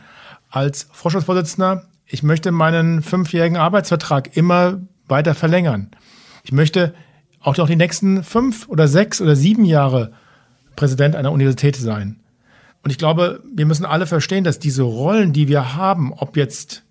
Als 0.49 0.89
Vorstandsvorsitzender, 0.91 1.85
ich 2.05 2.23
möchte 2.23 2.51
meinen 2.51 3.01
fünfjährigen 3.03 3.57
Arbeitsvertrag 3.57 4.35
immer 4.35 4.81
weiter 5.07 5.35
verlängern. 5.35 5.91
Ich 6.43 6.51
möchte 6.51 6.93
auch 7.39 7.57
noch 7.57 7.67
die 7.67 7.75
nächsten 7.75 8.23
fünf 8.23 8.67
oder 8.69 8.87
sechs 8.87 9.21
oder 9.21 9.35
sieben 9.35 9.65
Jahre 9.65 10.13
Präsident 10.75 11.15
einer 11.15 11.31
Universität 11.31 11.75
sein. 11.75 12.19
Und 12.83 12.89
ich 12.91 12.97
glaube, 12.97 13.41
wir 13.53 13.65
müssen 13.65 13.85
alle 13.85 14.05
verstehen, 14.05 14.43
dass 14.43 14.59
diese 14.59 14.83
Rollen, 14.83 15.33
die 15.33 15.47
wir 15.47 15.75
haben, 15.75 16.13
ob 16.13 16.35
jetzt 16.35 16.83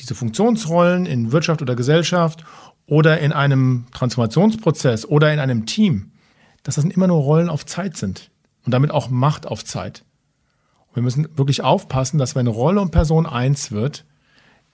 diese 0.00 0.14
Funktionsrollen 0.14 1.06
in 1.06 1.32
Wirtschaft 1.32 1.62
oder 1.62 1.76
Gesellschaft 1.76 2.44
oder 2.86 3.18
in 3.20 3.32
einem 3.32 3.86
Transformationsprozess 3.92 5.06
oder 5.06 5.32
in 5.32 5.38
einem 5.38 5.66
Team, 5.66 6.12
dass 6.62 6.76
das 6.76 6.84
immer 6.84 7.06
nur 7.06 7.20
Rollen 7.20 7.48
auf 7.48 7.66
Zeit 7.66 7.96
sind 7.96 8.30
und 8.64 8.72
damit 8.72 8.90
auch 8.90 9.10
Macht 9.10 9.46
auf 9.46 9.64
Zeit. 9.64 10.04
Und 10.88 10.96
wir 10.96 11.02
müssen 11.02 11.28
wirklich 11.36 11.62
aufpassen, 11.62 12.18
dass 12.18 12.34
wenn 12.34 12.46
Rolle 12.46 12.80
und 12.80 12.90
Person 12.90 13.26
eins 13.26 13.72
wird, 13.72 14.04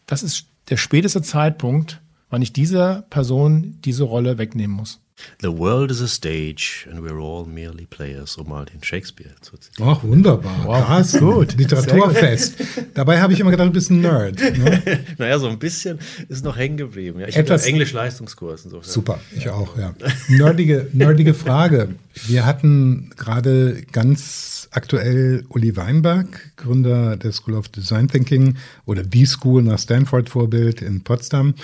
das 0.07 0.22
ist 0.22 0.46
der 0.68 0.76
späteste 0.76 1.22
Zeitpunkt, 1.22 2.01
wann 2.28 2.42
ich 2.42 2.53
dieser 2.53 3.03
Person 3.03 3.78
diese 3.84 4.05
Rolle 4.05 4.38
wegnehmen 4.38 4.76
muss. 4.76 5.01
The 5.40 5.48
world 5.48 5.90
is 5.90 6.00
a 6.00 6.08
stage 6.08 6.86
and 6.90 7.02
we're 7.02 7.20
all 7.20 7.46
merely 7.46 7.86
players, 7.86 8.36
um 8.36 8.48
mal 8.48 8.64
den 8.64 8.82
Shakespeare 8.82 9.34
zu 9.40 9.56
zitieren. 9.56 9.90
Ach, 9.90 10.02
wunderbar. 10.02 10.64
Wow. 10.64 10.84
Krass, 10.84 11.18
gut. 11.18 11.56
Literaturfest. 11.56 12.56
Dabei 12.94 13.20
habe 13.20 13.32
ich 13.32 13.40
immer 13.40 13.50
gedacht, 13.50 13.68
du 13.68 13.72
bist 13.72 13.90
ein 13.90 14.00
Nerd. 14.00 14.38
Ne? 14.40 15.04
naja, 15.18 15.38
so 15.38 15.48
ein 15.48 15.58
bisschen 15.58 15.98
ist 16.28 16.44
noch 16.44 16.56
hängen 16.56 16.76
geblieben. 16.76 17.20
Ja, 17.20 17.28
ich 17.28 17.38
habe 17.38 17.50
Englisch-Leistungskurs. 17.50 18.66
Super, 18.82 19.20
ich 19.36 19.48
auch, 19.48 19.76
ja. 19.78 19.94
Nerdige, 20.28 20.88
nerdige 20.92 21.34
Frage. 21.34 21.94
Wir 22.26 22.44
hatten 22.44 23.10
gerade 23.16 23.82
ganz 23.92 24.68
aktuell 24.70 25.44
Uli 25.48 25.76
Weinberg, 25.76 26.52
Gründer 26.56 27.16
der 27.16 27.32
School 27.32 27.54
of 27.54 27.68
Design 27.68 28.08
Thinking 28.08 28.56
oder 28.86 29.02
die 29.02 29.26
School 29.26 29.62
nach 29.62 29.78
Stanford-Vorbild 29.78 30.82
in 30.82 31.02
Potsdam. 31.02 31.54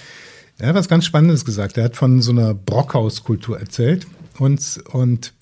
Er 0.59 0.68
hat 0.68 0.74
was 0.74 0.88
ganz 0.88 1.04
Spannendes 1.04 1.44
gesagt. 1.44 1.76
Er 1.76 1.84
hat 1.84 1.96
von 1.96 2.22
so 2.22 2.32
einer 2.32 2.54
Brockhauskultur 2.54 3.59
erzählt 3.59 4.07
und, 4.38 4.82
und 4.90 5.34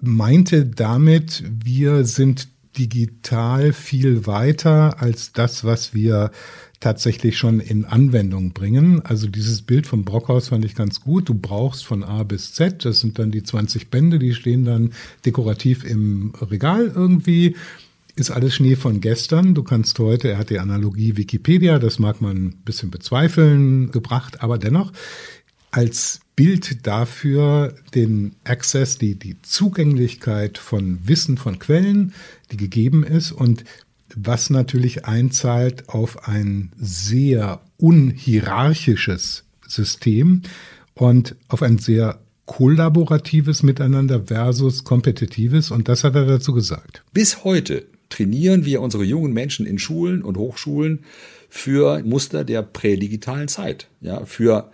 meinte 0.00 0.64
damit, 0.64 1.44
wir 1.46 2.04
sind 2.04 2.48
digital 2.78 3.72
viel 3.72 4.26
weiter 4.26 5.00
als 5.00 5.32
das, 5.32 5.64
was 5.64 5.94
wir 5.94 6.30
tatsächlich 6.80 7.38
schon 7.38 7.60
in 7.60 7.84
Anwendung 7.84 8.52
bringen. 8.52 9.00
Also 9.02 9.28
dieses 9.28 9.62
Bild 9.62 9.86
vom 9.86 10.04
Brockhaus 10.04 10.48
fand 10.48 10.64
ich 10.64 10.74
ganz 10.74 11.00
gut. 11.00 11.28
Du 11.28 11.34
brauchst 11.34 11.84
von 11.84 12.02
A 12.02 12.24
bis 12.24 12.52
Z, 12.52 12.84
das 12.84 13.00
sind 13.00 13.18
dann 13.18 13.30
die 13.30 13.42
20 13.42 13.90
Bände, 13.90 14.18
die 14.18 14.34
stehen 14.34 14.64
dann 14.64 14.92
dekorativ 15.24 15.84
im 15.84 16.32
Regal 16.40 16.92
irgendwie. 16.94 17.56
Ist 18.16 18.30
alles 18.30 18.54
Schnee 18.54 18.76
von 18.76 19.00
gestern. 19.00 19.54
Du 19.54 19.64
kannst 19.64 19.98
heute, 19.98 20.30
er 20.30 20.38
hat 20.38 20.50
die 20.50 20.60
Analogie 20.60 21.16
Wikipedia, 21.16 21.78
das 21.78 21.98
mag 21.98 22.20
man 22.20 22.36
ein 22.36 22.62
bisschen 22.64 22.90
bezweifeln, 22.90 23.90
gebracht, 23.90 24.42
aber 24.42 24.58
dennoch 24.58 24.92
als 25.72 26.20
Bild 26.36 26.86
dafür 26.86 27.74
den 27.94 28.36
Access, 28.44 28.96
die, 28.98 29.16
die 29.16 29.42
Zugänglichkeit 29.42 30.58
von 30.58 31.00
Wissen 31.08 31.36
von 31.36 31.58
Quellen, 31.58 32.12
die 32.52 32.56
gegeben 32.56 33.02
ist 33.02 33.32
und 33.32 33.64
was 34.14 34.50
natürlich 34.50 35.04
einzahlt 35.04 35.88
auf 35.88 36.28
ein 36.28 36.70
sehr 36.76 37.60
unhierarchisches 37.76 39.44
System 39.66 40.42
und 40.94 41.34
auf 41.48 41.62
ein 41.62 41.78
sehr 41.78 42.20
kollaboratives 42.46 43.64
Miteinander 43.64 44.24
versus 44.26 44.84
kompetitives. 44.84 45.72
Und 45.72 45.88
das 45.88 46.04
hat 46.04 46.14
er 46.14 46.26
dazu 46.26 46.52
gesagt. 46.52 47.02
Bis 47.12 47.42
heute 47.42 47.84
trainieren 48.08 48.64
wir 48.64 48.80
unsere 48.80 49.04
jungen 49.04 49.32
Menschen 49.32 49.66
in 49.66 49.78
Schulen 49.78 50.22
und 50.22 50.36
Hochschulen 50.36 51.00
für 51.48 52.02
Muster 52.04 52.44
der 52.44 52.62
prädigitalen 52.62 53.48
Zeit, 53.48 53.88
ja, 54.00 54.24
für 54.24 54.70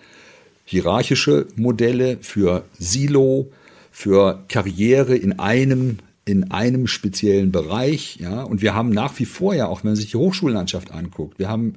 hierarchische 0.65 1.47
Modelle, 1.57 2.19
für 2.21 2.65
Silo, 2.79 3.51
für 3.91 4.45
Karriere 4.49 5.17
in 5.17 5.39
einem 5.39 5.99
in 6.27 6.51
einem 6.53 6.87
speziellen 6.87 7.51
Bereich, 7.51 8.19
ja, 8.21 8.43
und 8.43 8.63
wir 8.63 8.75
haben 8.75 8.91
nach 8.91 9.19
wie 9.19 9.25
vor 9.25 9.55
ja 9.55 9.67
auch, 9.67 9.83
wenn 9.83 9.91
man 9.91 9.97
sich 9.97 10.11
die 10.13 10.17
Hochschullandschaft 10.17 10.93
anguckt, 10.93 11.39
wir 11.39 11.49
haben, 11.49 11.77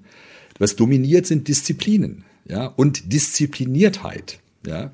was 0.59 0.75
dominiert 0.75 1.25
sind 1.25 1.47
Disziplinen, 1.47 2.23
ja, 2.47 2.67
und 2.67 3.11
Diszipliniertheit, 3.11 4.39
ja. 4.67 4.91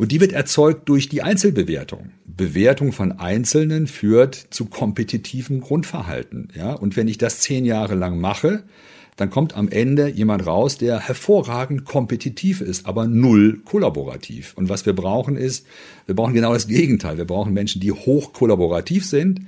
Und 0.00 0.12
die 0.12 0.20
wird 0.22 0.32
erzeugt 0.32 0.88
durch 0.88 1.10
die 1.10 1.20
Einzelbewertung. 1.20 2.12
Bewertung 2.24 2.92
von 2.92 3.12
Einzelnen 3.12 3.86
führt 3.86 4.34
zu 4.48 4.64
kompetitivem 4.64 5.60
Grundverhalten, 5.60 6.48
ja. 6.56 6.72
Und 6.72 6.96
wenn 6.96 7.06
ich 7.06 7.18
das 7.18 7.40
zehn 7.40 7.66
Jahre 7.66 7.96
lang 7.96 8.18
mache, 8.18 8.62
dann 9.16 9.28
kommt 9.28 9.54
am 9.54 9.68
Ende 9.68 10.08
jemand 10.08 10.46
raus, 10.46 10.78
der 10.78 11.00
hervorragend 11.00 11.84
kompetitiv 11.84 12.62
ist, 12.62 12.86
aber 12.86 13.06
null 13.06 13.60
kollaborativ. 13.66 14.54
Und 14.56 14.70
was 14.70 14.86
wir 14.86 14.94
brauchen 14.94 15.36
ist, 15.36 15.66
wir 16.06 16.14
brauchen 16.14 16.32
genau 16.32 16.54
das 16.54 16.66
Gegenteil. 16.66 17.18
Wir 17.18 17.26
brauchen 17.26 17.52
Menschen, 17.52 17.82
die 17.82 17.92
hoch 17.92 18.32
kollaborativ 18.32 19.04
sind 19.04 19.42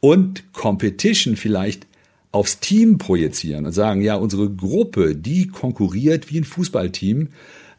und 0.00 0.50
Competition 0.54 1.36
vielleicht 1.36 1.86
aufs 2.32 2.58
Team 2.58 2.96
projizieren 2.96 3.66
und 3.66 3.72
sagen, 3.72 4.00
ja, 4.00 4.14
unsere 4.14 4.48
Gruppe, 4.48 5.14
die 5.14 5.48
konkurriert 5.48 6.30
wie 6.32 6.38
ein 6.38 6.44
Fußballteam 6.44 7.28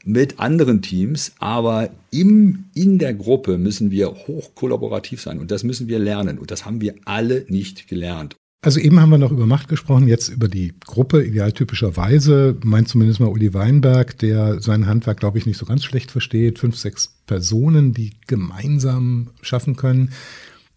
mit 0.04 0.40
anderen 0.40 0.82
Teams, 0.82 1.34
aber 1.40 1.90
im, 2.12 2.66
in 2.74 2.98
der 3.00 3.14
Gruppe 3.14 3.58
müssen 3.58 3.92
wir 3.92 4.12
hoch 4.12 4.56
kollaborativ 4.56 5.22
sein 5.22 5.40
und 5.40 5.52
das 5.52 5.64
müssen 5.64 5.88
wir 5.88 6.00
lernen 6.00 6.40
und 6.40 6.52
das 6.52 6.66
haben 6.66 6.82
wir 6.82 6.96
alle 7.06 7.46
nicht 7.48 7.88
gelernt. 7.88 8.36
Also 8.64 8.80
eben 8.80 9.00
haben 9.00 9.10
wir 9.10 9.18
noch 9.18 9.32
über 9.32 9.48
Macht 9.48 9.70
gesprochen, 9.70 10.08
jetzt 10.08 10.30
über 10.30 10.48
die 10.48 10.74
Gruppe, 10.86 11.24
idealtypischerweise, 11.24 12.56
meint 12.64 12.88
zumindest 12.88 13.20
mal 13.20 13.30
Uli 13.30 13.56
Weinberg, 13.56 14.20
der 14.20 14.62
sein 14.62 14.86
Handwerk, 14.86 15.20
glaube 15.20 15.40
ich, 15.40 15.48
nicht 15.48 15.58
so 15.58 15.66
ganz 15.66 15.84
schlecht 15.84 16.12
versteht. 16.12 16.60
Fünf, 16.60 16.78
sechs 16.78 17.16
Personen, 17.26 17.92
die 17.94 18.12
gemeinsam 18.28 19.32
schaffen 19.42 19.78
können. 19.78 20.12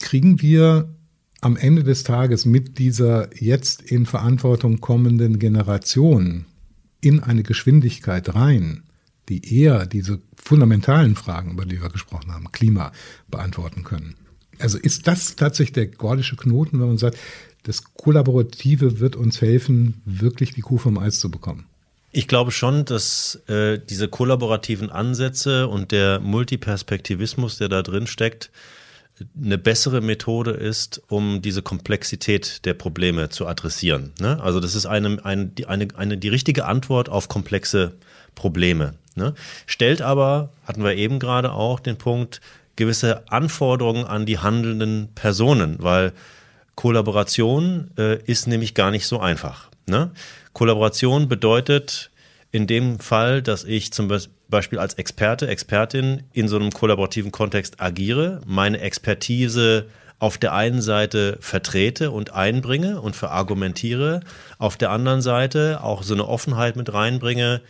Kriegen 0.00 0.40
wir 0.40 0.88
am 1.42 1.58
Ende 1.58 1.84
des 1.84 2.04
Tages 2.04 2.46
mit 2.46 2.78
dieser 2.78 3.28
jetzt 3.38 3.82
in 3.82 4.06
Verantwortung 4.06 4.80
kommenden 4.80 5.38
Generation 5.38 6.46
in 7.02 7.20
eine 7.20 7.42
Geschwindigkeit 7.42 8.34
rein, 8.34 8.84
die 9.28 9.60
eher 9.60 9.86
diese 9.86 10.20
fundamentalen 10.36 11.16
Fragen, 11.16 11.52
über 11.52 11.64
die 11.64 11.80
wir 11.80 11.88
gesprochen 11.88 12.32
haben, 12.32 12.52
Klima, 12.52 12.92
beantworten 13.28 13.84
können? 13.84 14.14
Also 14.58 14.78
ist 14.78 15.06
das 15.06 15.36
tatsächlich 15.36 15.72
der 15.72 15.86
gordische 15.86 16.36
Knoten, 16.36 16.80
wenn 16.80 16.88
man 16.88 16.98
sagt, 16.98 17.18
das 17.64 17.82
Kollaborative 17.94 19.00
wird 19.00 19.16
uns 19.16 19.40
helfen, 19.40 20.02
wirklich 20.04 20.52
die 20.52 20.60
Kuh 20.60 20.78
vom 20.78 20.98
Eis 20.98 21.18
zu 21.18 21.30
bekommen. 21.30 21.66
Ich 22.12 22.28
glaube 22.28 22.52
schon, 22.52 22.84
dass 22.84 23.42
äh, 23.48 23.78
diese 23.78 24.06
kollaborativen 24.06 24.90
Ansätze 24.90 25.66
und 25.66 25.90
der 25.90 26.20
Multiperspektivismus, 26.20 27.58
der 27.58 27.68
da 27.68 27.82
drin 27.82 28.06
steckt, 28.06 28.50
eine 29.40 29.58
bessere 29.58 30.00
Methode 30.00 30.52
ist, 30.52 31.02
um 31.08 31.40
diese 31.40 31.62
Komplexität 31.62 32.64
der 32.64 32.74
Probleme 32.74 33.30
zu 33.30 33.46
adressieren. 33.46 34.12
Ne? 34.20 34.40
Also 34.42 34.60
das 34.60 34.74
ist 34.74 34.86
eine, 34.86 35.24
eine, 35.24 35.50
eine, 35.66 35.88
eine, 35.96 36.18
die 36.18 36.28
richtige 36.28 36.66
Antwort 36.66 37.08
auf 37.08 37.28
komplexe 37.28 37.94
Probleme. 38.34 38.94
Ne? 39.14 39.34
Stellt 39.66 40.02
aber, 40.02 40.50
hatten 40.66 40.82
wir 40.82 40.94
eben 40.94 41.18
gerade 41.18 41.52
auch 41.52 41.80
den 41.80 41.96
Punkt, 41.96 42.40
gewisse 42.76 43.30
Anforderungen 43.30 44.04
an 44.04 44.26
die 44.26 44.38
handelnden 44.38 45.08
Personen, 45.14 45.76
weil 45.78 46.12
Kollaboration 46.74 47.90
äh, 47.96 48.20
ist 48.24 48.48
nämlich 48.48 48.74
gar 48.74 48.90
nicht 48.90 49.06
so 49.06 49.20
einfach. 49.20 49.70
Ne? 49.86 50.10
Kollaboration 50.52 51.28
bedeutet 51.28 52.10
in 52.50 52.66
dem 52.66 52.98
Fall, 52.98 53.42
dass 53.42 53.64
ich 53.64 53.92
zum 53.92 54.10
Beispiel 54.48 54.78
als 54.78 54.94
Experte, 54.94 55.48
Expertin 55.48 56.22
in 56.32 56.48
so 56.48 56.56
einem 56.56 56.70
kollaborativen 56.70 57.32
Kontext 57.32 57.80
agiere, 57.80 58.40
meine 58.46 58.80
Expertise 58.80 59.86
auf 60.18 60.38
der 60.38 60.52
einen 60.52 60.80
Seite 60.80 61.36
vertrete 61.40 62.10
und 62.10 62.32
einbringe 62.32 63.00
und 63.00 63.16
verargumentiere, 63.16 64.20
auf 64.58 64.76
der 64.76 64.90
anderen 64.90 65.22
Seite 65.22 65.80
auch 65.82 66.02
so 66.02 66.14
eine 66.14 66.26
Offenheit 66.26 66.76
mit 66.76 66.92
reinbringe, 66.92 67.60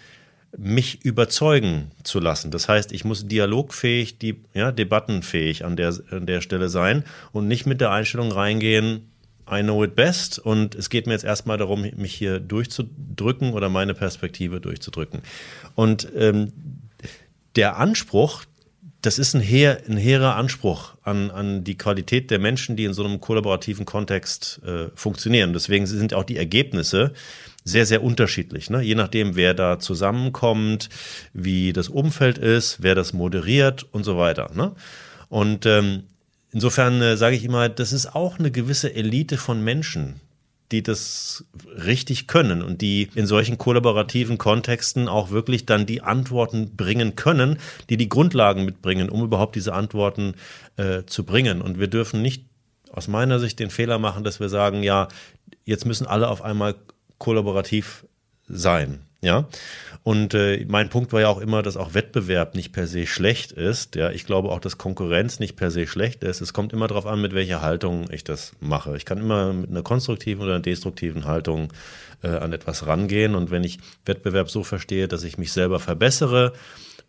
mich 0.57 1.05
überzeugen 1.05 1.91
zu 2.03 2.21
lassen. 2.21 2.51
Das 2.51 2.69
heißt, 2.69 2.93
ich 2.93 3.05
muss 3.05 3.27
dialogfähig, 3.27 4.19
die, 4.19 4.43
ja, 4.55 4.73
debattenfähig 4.73 5.65
an 5.65 5.77
der, 5.77 5.95
an 6.11 6.27
der 6.27 6.41
Stelle 6.41 6.69
sein 6.69 7.05
und 7.33 7.49
nicht 7.49 7.67
mit 7.67 7.81
der 7.81 7.91
Einstellung 7.91 8.31
reingehen, 8.33 9.11
I 9.51 9.63
know 9.63 9.85
it 9.85 9.95
best 9.95 10.39
und 10.39 10.75
es 10.75 10.89
geht 10.89 11.07
mir 11.07 11.13
jetzt 11.13 11.25
erstmal 11.25 11.59
darum, 11.59 11.83
mich 11.97 12.15
hier 12.15 12.41
durchzudrücken 12.41 13.53
oder 13.53 13.69
meine 13.69 13.95
Perspektive 13.95 14.61
durchzudrücken. 14.61 15.21
Und 15.75 16.09
ähm, 16.17 16.53
der 17.57 17.77
Anspruch, 17.77 18.45
das 19.03 19.19
ist 19.19 19.35
ein, 19.35 19.43
hehr, 19.43 19.83
ein 19.87 19.99
hehrer 19.99 20.37
Anspruch 20.37 20.95
an, 21.03 21.31
an 21.31 21.63
die 21.63 21.77
Qualität 21.77 22.31
der 22.31 22.39
Menschen, 22.39 22.75
die 22.75 22.85
in 22.85 22.95
so 22.95 23.05
einem 23.05 23.21
kollaborativen 23.21 23.85
Kontext 23.85 24.63
äh, 24.65 24.89
funktionieren. 24.95 25.53
Deswegen 25.53 25.87
sind 25.87 26.15
auch 26.15 26.25
die 26.25 26.39
Ergebnisse 26.39 27.13
sehr, 27.65 27.87
sehr 27.87 28.03
unterschiedlich. 28.03 28.71
Ne? 28.71 28.83
Je 28.83 28.95
nachdem, 28.95 29.37
wer 29.37 29.55
da 29.55 29.79
zusammenkommt, 29.79 30.91
wie 31.33 31.73
das 31.73 31.89
Umfeld 31.89 32.39
ist, 32.39 32.83
wer 32.83 32.95
das 32.95 33.13
moderiert 33.15 33.87
und 33.91 34.05
so 34.05 34.19
weiter. 34.19 34.51
Ne? 34.55 34.73
Und 35.29 35.65
ähm, 35.65 36.05
insofern 36.53 37.01
äh, 37.01 37.17
sage 37.17 37.37
ich 37.37 37.45
immer, 37.45 37.71
das 37.71 37.93
ist 37.93 38.15
auch 38.15 38.39
eine 38.39 38.51
gewisse 38.51 38.95
Elite 38.95 39.39
von 39.39 39.65
Menschen, 39.65 40.21
die 40.73 40.83
das 40.83 41.45
richtig 41.65 42.27
können 42.27 42.63
und 42.63 42.83
die 42.83 43.09
in 43.15 43.27
solchen 43.27 43.57
kollaborativen 43.57 44.37
Kontexten 44.37 45.09
auch 45.09 45.31
wirklich 45.31 45.65
dann 45.65 45.87
die 45.87 46.03
Antworten 46.03 46.77
bringen 46.77 47.17
können, 47.17 47.59
die 47.89 47.97
die 47.97 48.09
Grundlagen 48.11 48.65
mitbringen, 48.67 49.09
um 49.09 49.23
überhaupt 49.23 49.57
diese 49.57 49.73
Antworten 49.73 50.35
äh, 50.77 51.05
zu 51.07 51.25
bringen. 51.25 51.63
Und 51.63 51.79
wir 51.79 51.89
dürfen 51.89 52.21
nicht 52.21 52.45
aus 52.93 53.09
meiner 53.09 53.41
Sicht 53.41 53.59
den 53.59 53.71
Fehler 53.71 53.99
machen, 53.99 54.23
dass 54.23 54.39
wir 54.39 54.49
sagen, 54.49 54.83
ja, 54.83 55.09
jetzt 55.65 55.87
müssen 55.87 56.07
alle 56.07 56.29
auf 56.29 56.43
einmal 56.43 56.75
kollaborativ 57.19 58.07
sein. 58.49 59.01
Ja, 59.21 59.49
und 60.03 60.35
äh, 60.35 60.67
mein 60.69 60.91
Punkt 60.91 61.15
war 61.15 61.23
ja 61.23 61.29
auch 61.29 61.41
immer, 61.41 61.63
dass 61.63 61.79
auch 61.79 61.95
Wettbewerb 61.95 62.55
nicht 62.55 62.75
per 62.75 62.87
se 62.87 63.07
schlecht 63.07 63.53
ist. 63.53 63.97
Ja, 63.97 64.11
ich 64.11 64.27
glaube 64.27 64.51
auch, 64.51 64.61
dass 64.61 64.77
Konkurrenz 64.77 65.41
nicht 65.41 65.57
per 65.57 65.71
se 65.71 65.87
schlecht 65.87 66.23
ist. 66.23 66.43
Es 66.43 66.53
kommt 66.53 66.75
immer 66.75 66.89
darauf 66.89 67.07
an, 67.07 67.23
mit 67.23 67.35
welcher 67.35 67.63
Haltung 67.63 68.11
ich 68.11 68.23
das 68.23 68.53
mache. 68.61 68.99
Ich 68.99 69.07
kann 69.07 69.17
immer 69.17 69.55
mit 69.55 69.71
einer 69.71 69.83
konstruktiven 69.83 70.45
oder 70.45 70.57
einer 70.57 70.63
destruktiven 70.63 71.25
Haltung 71.25 71.73
äh, 72.23 72.29
an 72.29 72.53
etwas 72.53 72.87
rangehen. 72.87 73.35
Und 73.35 73.51
wenn 73.51 73.65
ich 73.65 73.79
Wettbewerb 74.05 74.51
so 74.51 74.63
verstehe, 74.63 75.09
dass 75.09 75.25
ich 75.25 75.39
mich 75.39 75.53
selber 75.53 75.81
verbessere 75.81 76.53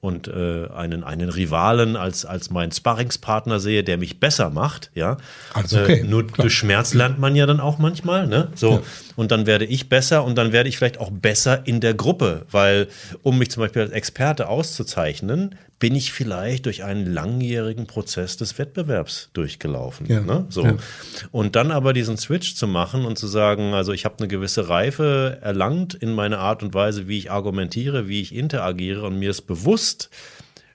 und 0.02 0.28
äh, 0.28 0.68
einen, 0.74 1.04
einen 1.04 1.30
Rivalen 1.30 1.96
als, 1.96 2.26
als 2.26 2.52
meinen 2.52 2.72
Sparringspartner 2.72 3.60
sehe, 3.60 3.84
der 3.84 3.98
mich 3.98 4.20
besser 4.20 4.50
macht, 4.50 4.92
ja. 4.94 5.18
Also 5.54 5.80
okay, 5.80 6.02
äh, 6.02 6.04
nur 6.04 6.28
klar. 6.28 6.44
durch 6.44 6.54
Schmerz 6.54 6.94
lernt 6.94 7.20
man 7.20 7.36
ja 7.36 7.46
dann 7.46 7.60
auch 7.60 7.80
manchmal, 7.80 8.28
ne? 8.28 8.50
So. 8.56 8.72
Ja. 8.72 8.82
Und 9.16 9.32
dann 9.32 9.46
werde 9.46 9.66
ich 9.66 9.90
besser 9.90 10.24
und 10.24 10.38
dann 10.38 10.52
werde 10.52 10.70
ich 10.70 10.78
vielleicht 10.78 11.00
auch 11.00 11.10
besser 11.10 11.66
in 11.66 11.80
der 11.80 11.94
Gruppe, 11.94 12.46
weil 12.52 12.88
um 13.24 13.38
mich 13.38 13.50
zum 13.50 13.62
Beispiel 13.62 13.82
als 13.82 13.92
Experte 13.92 14.48
auszuzeichnen, 14.50 15.56
bin 15.78 15.96
ich 15.96 16.14
vielleicht 16.14 16.66
durch 16.66 16.84
einen 16.84 17.06
langjährigen 17.06 17.86
Prozess 17.86 18.38
des 18.38 18.58
Wettbewerbs 18.58 19.30
durchgelaufen. 19.34 20.06
Ja, 20.08 20.22
ne? 20.22 20.46
so. 20.50 20.64
Ja. 20.64 20.78
Und 21.32 21.56
dann 21.56 21.72
aber 21.72 21.92
diesen 21.92 22.18
Switch 22.18 22.56
zu 22.56 22.66
machen 22.66 23.06
und 23.06 23.18
zu 23.18 23.28
sagen, 23.28 23.74
also 23.74 23.92
ich 23.92 24.06
habe 24.06 24.16
eine 24.20 24.28
gewisse 24.28 24.70
Reife 24.70 25.38
erlangt 25.42 25.94
in 25.94 26.14
meiner 26.14 26.40
Art 26.40 26.64
und 26.64 26.74
Weise, 26.74 27.08
wie 27.08 27.18
ich 27.18 27.30
argumentiere, 27.30 28.08
wie 28.08 28.22
ich 28.22 28.34
interagiere 28.34 29.06
und 29.06 29.20
mir 29.20 29.30
ist 29.30 29.44
bewusst, 29.44 29.85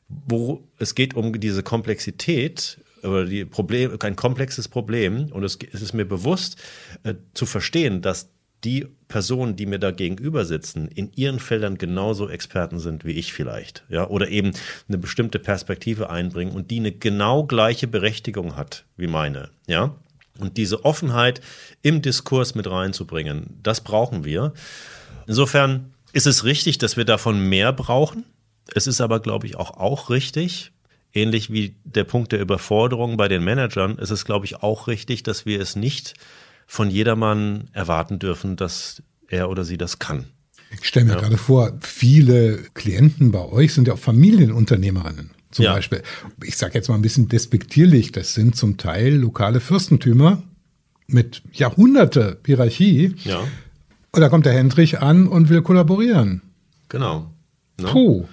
wo 0.09 0.65
es 0.79 0.95
geht 0.95 1.15
um 1.15 1.39
diese 1.39 1.63
Komplexität 1.63 2.79
oder 3.03 3.25
die 3.25 3.45
Problem, 3.45 3.99
kein 3.99 4.17
komplexes 4.17 4.69
Problem. 4.69 5.31
Und 5.33 5.45
es, 5.45 5.59
es 5.73 5.83
ist 5.83 5.95
mir 5.95 6.05
bewusst 6.05 6.57
äh, 7.03 7.15
zu 7.35 7.47
verstehen, 7.47 8.03
dass 8.03 8.31
die 8.65 8.87
Personen, 9.09 9.57
die 9.57 9.67
mir 9.67 9.79
da 9.79 9.91
gegenüber 9.91 10.45
sitzen, 10.45 10.89
in 10.89 11.11
ihren 11.15 11.39
Feldern 11.39 11.79
genauso 11.79 12.29
Experten 12.29 12.79
sind 12.79 13.05
wie 13.05 13.13
ich 13.13 13.33
vielleicht, 13.33 13.85
ja, 13.89 14.07
oder 14.07 14.29
eben 14.29 14.53
eine 14.87 14.99
bestimmte 14.99 15.39
Perspektive 15.39 16.11
einbringen 16.11 16.53
und 16.53 16.71
die 16.71 16.79
eine 16.79 16.93
genau 16.93 17.45
gleiche 17.45 17.87
Berechtigung 17.87 18.57
hat 18.57 18.85
wie 18.97 19.07
meine, 19.07 19.51
ja. 19.67 19.95
Und 20.39 20.57
diese 20.57 20.85
Offenheit 20.85 21.41
im 21.83 22.01
Diskurs 22.01 22.55
mit 22.55 22.71
reinzubringen, 22.71 23.59
das 23.63 23.83
brauchen 23.83 24.25
wir. 24.25 24.55
Insofern 25.27 25.93
ist 26.13 26.27
es 26.27 26.45
richtig, 26.45 26.79
dass 26.79 26.97
wir 26.97 27.05
davon 27.05 27.49
mehr 27.49 27.73
brauchen. 27.73 28.25
Es 28.75 28.87
ist 28.87 29.01
aber, 29.01 29.21
glaube 29.21 29.47
ich, 29.47 29.57
auch, 29.57 29.77
auch 29.77 30.11
richtig, 30.11 30.73
ähnlich 31.13 31.53
wie 31.53 31.77
der 31.85 32.05
Punkt 32.05 32.33
der 32.33 32.41
Überforderung 32.41 33.17
bei 33.17 33.29
den 33.29 33.45
Managern, 33.45 33.99
ist 33.99 34.11
es, 34.11 34.25
glaube 34.25 34.47
ich, 34.47 34.63
auch 34.63 34.87
richtig, 34.87 35.23
dass 35.23 35.47
wir 35.47 35.61
es 35.61 35.77
nicht 35.77 36.15
von 36.67 36.91
jedermann 36.91 37.69
erwarten 37.73 38.19
dürfen, 38.19 38.57
dass 38.57 39.03
er 39.29 39.51
oder 39.51 39.65
sie 39.65 39.79
das 39.79 39.99
kann. 39.99 40.27
Ich 40.71 40.87
stelle 40.87 41.07
mir 41.07 41.13
ja. 41.15 41.21
gerade 41.21 41.37
vor, 41.37 41.73
viele 41.81 42.59
Klienten 42.75 43.33
bei 43.33 43.45
euch 43.45 43.75
sind 43.75 43.89
ja 43.89 43.95
auch 43.95 43.99
Familienunternehmerinnen 43.99 45.31
zum 45.51 45.65
ja. 45.65 45.75
Beispiel. 45.75 46.03
Ich 46.45 46.57
sage 46.57 46.75
jetzt 46.75 46.89
mal 46.89 46.95
ein 46.95 47.03
bisschen 47.03 47.29
despektierlich, 47.29 48.13
das 48.13 48.35
sind 48.35 48.55
zum 48.55 48.77
Teil 48.77 49.15
lokale 49.17 49.59
Fürstentümer 49.59 50.43
mit 51.09 51.43
Jahrhunderte 51.53 52.39
Hierarchie. 52.47 53.17
Ja. 53.25 53.41
Und 54.13 54.21
da 54.21 54.29
kommt 54.29 54.47
der 54.47 54.53
Hendrich 54.53 55.01
an 55.01 55.27
und 55.27 55.49
will 55.49 55.63
kollaborieren. 55.63 56.43
Genau. 56.89 57.33
Ne? 57.81 57.89
Puh. 57.89 58.29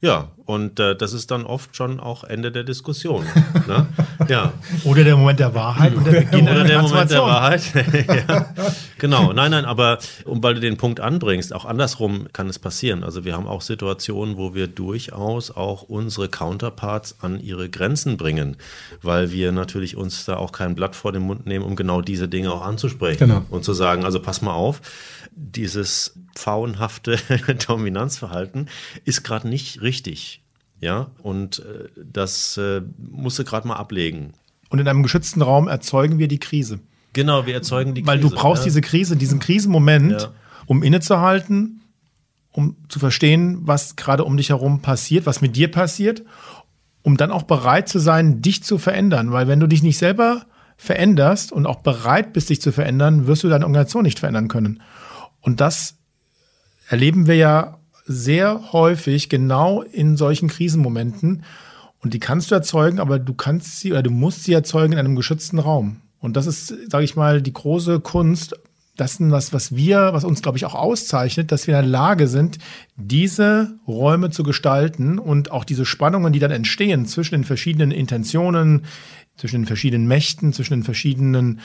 Ja, 0.00 0.28
und 0.44 0.78
äh, 0.78 0.94
das 0.94 1.12
ist 1.12 1.32
dann 1.32 1.44
oft 1.44 1.74
schon 1.74 1.98
auch 1.98 2.22
Ende 2.22 2.52
der 2.52 2.62
Diskussion. 2.62 3.24
ne? 3.66 3.88
ja. 4.28 4.52
Oder 4.84 5.02
der 5.02 5.16
Moment 5.16 5.40
der 5.40 5.54
Wahrheit 5.56 5.92
und 5.92 6.06
der 6.06 6.20
Beginn 6.20 6.48
Oder 6.48 6.62
der 6.62 6.82
Moment 6.82 7.10
der 7.10 7.22
Wahrheit. 7.22 7.62
ja. 8.28 8.46
Genau, 8.98 9.32
nein, 9.32 9.50
nein, 9.50 9.64
aber 9.64 9.98
um, 10.24 10.40
weil 10.40 10.54
du 10.54 10.60
den 10.60 10.76
Punkt 10.76 11.00
anbringst, 11.00 11.52
auch 11.52 11.64
andersrum 11.64 12.28
kann 12.32 12.48
es 12.48 12.60
passieren. 12.60 13.02
Also 13.02 13.24
wir 13.24 13.34
haben 13.34 13.48
auch 13.48 13.60
Situationen, 13.60 14.36
wo 14.36 14.54
wir 14.54 14.68
durchaus 14.68 15.50
auch 15.50 15.82
unsere 15.82 16.28
Counterparts 16.28 17.16
an 17.20 17.40
ihre 17.40 17.68
Grenzen 17.68 18.16
bringen, 18.16 18.56
weil 19.02 19.32
wir 19.32 19.50
natürlich 19.50 19.96
uns 19.96 20.24
da 20.26 20.36
auch 20.36 20.52
kein 20.52 20.76
Blatt 20.76 20.94
vor 20.94 21.10
den 21.10 21.22
Mund 21.22 21.46
nehmen, 21.46 21.64
um 21.64 21.74
genau 21.74 22.02
diese 22.02 22.28
Dinge 22.28 22.52
auch 22.52 22.62
anzusprechen 22.62 23.28
genau. 23.28 23.44
und 23.50 23.64
zu 23.64 23.72
sagen, 23.72 24.04
also 24.04 24.20
pass 24.20 24.42
mal 24.42 24.54
auf, 24.54 24.80
dieses 25.32 26.14
pfauenhafte 26.38 27.18
Dominanzverhalten 27.66 28.68
ist 29.04 29.24
gerade 29.24 29.48
nicht 29.48 29.82
richtig. 29.82 30.42
Ja, 30.80 31.10
und 31.22 31.58
äh, 31.58 31.88
das 31.96 32.56
äh, 32.56 32.82
musst 32.96 33.38
du 33.38 33.44
gerade 33.44 33.66
mal 33.66 33.74
ablegen. 33.74 34.32
Und 34.70 34.78
in 34.78 34.86
einem 34.86 35.02
geschützten 35.02 35.42
Raum 35.42 35.66
erzeugen 35.66 36.18
wir 36.18 36.28
die 36.28 36.38
Krise. 36.38 36.78
Genau, 37.14 37.46
wir 37.46 37.54
erzeugen 37.54 37.94
die 37.94 38.06
Weil 38.06 38.18
Krise. 38.18 38.30
Weil 38.30 38.30
du 38.30 38.36
brauchst 38.36 38.62
ja. 38.62 38.66
diese 38.66 38.80
Krise, 38.80 39.16
diesen 39.16 39.40
Krisenmoment, 39.40 40.12
ja. 40.12 40.32
um 40.66 40.84
innezuhalten, 40.84 41.80
um 42.52 42.76
zu 42.88 43.00
verstehen, 43.00 43.58
was 43.62 43.96
gerade 43.96 44.24
um 44.24 44.36
dich 44.36 44.50
herum 44.50 44.80
passiert, 44.80 45.26
was 45.26 45.40
mit 45.40 45.56
dir 45.56 45.68
passiert, 45.70 46.22
um 47.02 47.16
dann 47.16 47.32
auch 47.32 47.42
bereit 47.42 47.88
zu 47.88 47.98
sein, 47.98 48.40
dich 48.40 48.62
zu 48.62 48.78
verändern. 48.78 49.32
Weil 49.32 49.48
wenn 49.48 49.58
du 49.58 49.66
dich 49.66 49.82
nicht 49.82 49.98
selber 49.98 50.46
veränderst 50.76 51.50
und 51.50 51.66
auch 51.66 51.80
bereit 51.80 52.32
bist, 52.32 52.50
dich 52.50 52.60
zu 52.60 52.70
verändern, 52.70 53.26
wirst 53.26 53.42
du 53.42 53.48
deine 53.48 53.64
Organisation 53.64 54.04
nicht 54.04 54.20
verändern 54.20 54.46
können. 54.46 54.80
Und 55.40 55.60
das 55.60 55.97
erleben 56.88 57.26
wir 57.26 57.36
ja 57.36 57.78
sehr 58.04 58.72
häufig 58.72 59.28
genau 59.28 59.82
in 59.82 60.16
solchen 60.16 60.48
Krisenmomenten. 60.48 61.44
Und 62.00 62.14
die 62.14 62.20
kannst 62.20 62.50
du 62.50 62.54
erzeugen, 62.54 63.00
aber 63.00 63.18
du 63.18 63.34
kannst 63.34 63.80
sie 63.80 63.92
oder 63.92 64.02
du 64.02 64.10
musst 64.10 64.44
sie 64.44 64.52
erzeugen 64.52 64.94
in 64.94 64.98
einem 64.98 65.16
geschützten 65.16 65.58
Raum. 65.58 66.00
Und 66.20 66.36
das 66.36 66.46
ist, 66.46 66.74
sage 66.90 67.04
ich 67.04 67.16
mal, 67.16 67.42
die 67.42 67.52
große 67.52 68.00
Kunst. 68.00 68.56
Das 68.96 69.12
ist 69.12 69.30
was, 69.30 69.52
was 69.52 69.76
wir, 69.76 70.12
was 70.12 70.24
uns, 70.24 70.42
glaube 70.42 70.58
ich, 70.58 70.64
auch 70.64 70.74
auszeichnet, 70.74 71.52
dass 71.52 71.66
wir 71.66 71.78
in 71.78 71.82
der 71.82 71.90
Lage 71.90 72.26
sind, 72.26 72.58
diese 72.96 73.78
Räume 73.86 74.30
zu 74.30 74.42
gestalten 74.42 75.20
und 75.20 75.52
auch 75.52 75.64
diese 75.64 75.84
Spannungen, 75.84 76.32
die 76.32 76.40
dann 76.40 76.50
entstehen 76.50 77.06
zwischen 77.06 77.34
den 77.34 77.44
verschiedenen 77.44 77.92
Intentionen, 77.92 78.86
zwischen 79.36 79.62
den 79.62 79.66
verschiedenen 79.66 80.08
Mächten, 80.08 80.52
zwischen 80.52 80.74
den 80.74 80.82
verschiedenen 80.82 81.60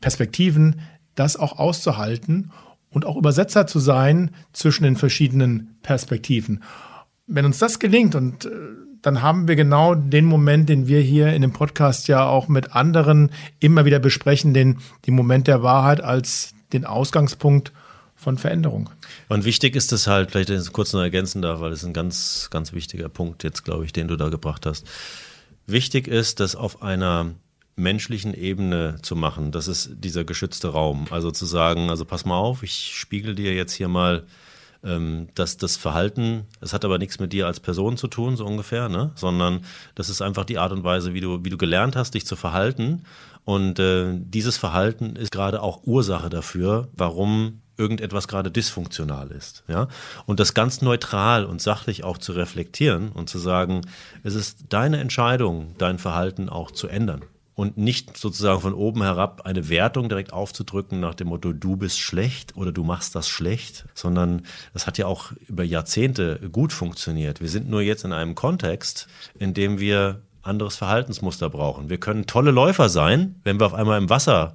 Perspektiven, 0.00 0.80
das 1.14 1.36
auch 1.36 1.58
auszuhalten 1.58 2.52
und 2.90 3.04
auch 3.04 3.16
Übersetzer 3.16 3.66
zu 3.66 3.78
sein 3.78 4.30
zwischen 4.52 4.84
den 4.84 4.96
verschiedenen 4.96 5.76
Perspektiven. 5.82 6.62
Wenn 7.26 7.44
uns 7.44 7.58
das 7.58 7.78
gelingt 7.78 8.14
und 8.14 8.46
äh, 8.46 8.50
dann 9.02 9.22
haben 9.22 9.48
wir 9.48 9.56
genau 9.56 9.94
den 9.94 10.24
Moment, 10.24 10.68
den 10.68 10.88
wir 10.88 11.00
hier 11.00 11.32
in 11.32 11.42
dem 11.42 11.52
Podcast 11.52 12.08
ja 12.08 12.26
auch 12.26 12.48
mit 12.48 12.74
anderen 12.74 13.30
immer 13.60 13.84
wieder 13.84 13.98
besprechen, 13.98 14.54
den, 14.54 14.78
den 15.06 15.14
Moment 15.14 15.46
der 15.46 15.62
Wahrheit 15.62 16.00
als 16.00 16.54
den 16.72 16.84
Ausgangspunkt 16.84 17.72
von 18.16 18.36
Veränderung. 18.36 18.90
Und 19.28 19.44
wichtig 19.44 19.76
ist 19.76 19.92
es 19.92 20.06
halt, 20.08 20.32
vielleicht 20.32 20.50
ich 20.50 20.72
kurz 20.72 20.92
noch 20.92 21.00
ergänzen 21.00 21.40
darf, 21.42 21.60
weil 21.60 21.72
es 21.72 21.84
ein 21.84 21.92
ganz, 21.92 22.48
ganz 22.50 22.72
wichtiger 22.72 23.08
Punkt 23.08 23.44
jetzt, 23.44 23.64
glaube 23.64 23.84
ich, 23.84 23.92
den 23.92 24.08
du 24.08 24.16
da 24.16 24.28
gebracht 24.28 24.66
hast. 24.66 24.86
Wichtig 25.66 26.08
ist, 26.08 26.40
dass 26.40 26.56
auf 26.56 26.82
einer 26.82 27.30
menschlichen 27.78 28.34
Ebene 28.34 28.96
zu 29.02 29.16
machen. 29.16 29.52
Das 29.52 29.68
ist 29.68 29.90
dieser 29.94 30.24
geschützte 30.24 30.68
Raum. 30.68 31.06
Also 31.10 31.30
zu 31.30 31.46
sagen, 31.46 31.90
also 31.90 32.04
pass 32.04 32.24
mal 32.24 32.36
auf, 32.36 32.62
ich 32.62 32.92
spiegel 32.94 33.34
dir 33.34 33.54
jetzt 33.54 33.72
hier 33.72 33.88
mal 33.88 34.24
ähm, 34.84 35.28
dass 35.34 35.56
das 35.56 35.76
Verhalten, 35.76 36.46
es 36.60 36.72
hat 36.72 36.84
aber 36.84 36.98
nichts 36.98 37.18
mit 37.18 37.32
dir 37.32 37.46
als 37.46 37.60
Person 37.60 37.96
zu 37.96 38.06
tun, 38.06 38.36
so 38.36 38.46
ungefähr, 38.46 38.88
ne? 38.88 39.10
sondern 39.16 39.62
das 39.94 40.08
ist 40.08 40.22
einfach 40.22 40.44
die 40.44 40.58
Art 40.58 40.72
und 40.72 40.84
Weise, 40.84 41.14
wie 41.14 41.20
du, 41.20 41.44
wie 41.44 41.50
du 41.50 41.58
gelernt 41.58 41.96
hast, 41.96 42.14
dich 42.14 42.26
zu 42.26 42.36
verhalten. 42.36 43.02
Und 43.44 43.78
äh, 43.78 44.12
dieses 44.12 44.56
Verhalten 44.56 45.16
ist 45.16 45.32
gerade 45.32 45.62
auch 45.62 45.80
Ursache 45.84 46.28
dafür, 46.28 46.88
warum 46.92 47.62
irgendetwas 47.76 48.28
gerade 48.28 48.50
dysfunktional 48.50 49.30
ist. 49.30 49.64
Ja? 49.68 49.88
Und 50.26 50.40
das 50.40 50.54
ganz 50.54 50.82
neutral 50.82 51.44
und 51.44 51.62
sachlich 51.62 52.04
auch 52.04 52.18
zu 52.18 52.32
reflektieren 52.32 53.10
und 53.10 53.28
zu 53.28 53.38
sagen, 53.38 53.82
es 54.22 54.34
ist 54.34 54.66
deine 54.68 54.98
Entscheidung, 54.98 55.74
dein 55.78 55.98
Verhalten 55.98 56.48
auch 56.48 56.70
zu 56.70 56.88
ändern 56.88 57.22
und 57.58 57.76
nicht 57.76 58.16
sozusagen 58.16 58.60
von 58.60 58.72
oben 58.72 59.02
herab 59.02 59.40
eine 59.44 59.68
Wertung 59.68 60.08
direkt 60.08 60.32
aufzudrücken 60.32 61.00
nach 61.00 61.16
dem 61.16 61.26
Motto, 61.26 61.52
du 61.52 61.76
bist 61.76 61.98
schlecht 61.98 62.56
oder 62.56 62.70
du 62.70 62.84
machst 62.84 63.16
das 63.16 63.28
schlecht, 63.28 63.84
sondern 63.94 64.42
das 64.74 64.86
hat 64.86 64.96
ja 64.96 65.06
auch 65.06 65.32
über 65.48 65.64
Jahrzehnte 65.64 66.38
gut 66.52 66.72
funktioniert. 66.72 67.40
Wir 67.40 67.48
sind 67.48 67.68
nur 67.68 67.82
jetzt 67.82 68.04
in 68.04 68.12
einem 68.12 68.36
Kontext, 68.36 69.08
in 69.40 69.54
dem 69.54 69.80
wir 69.80 70.22
anderes 70.40 70.76
Verhaltensmuster 70.76 71.50
brauchen. 71.50 71.90
Wir 71.90 71.98
können 71.98 72.26
tolle 72.26 72.52
Läufer 72.52 72.88
sein, 72.88 73.40
wenn 73.42 73.58
wir 73.58 73.66
auf 73.66 73.74
einmal 73.74 73.98
im 73.98 74.08
Wasser 74.08 74.54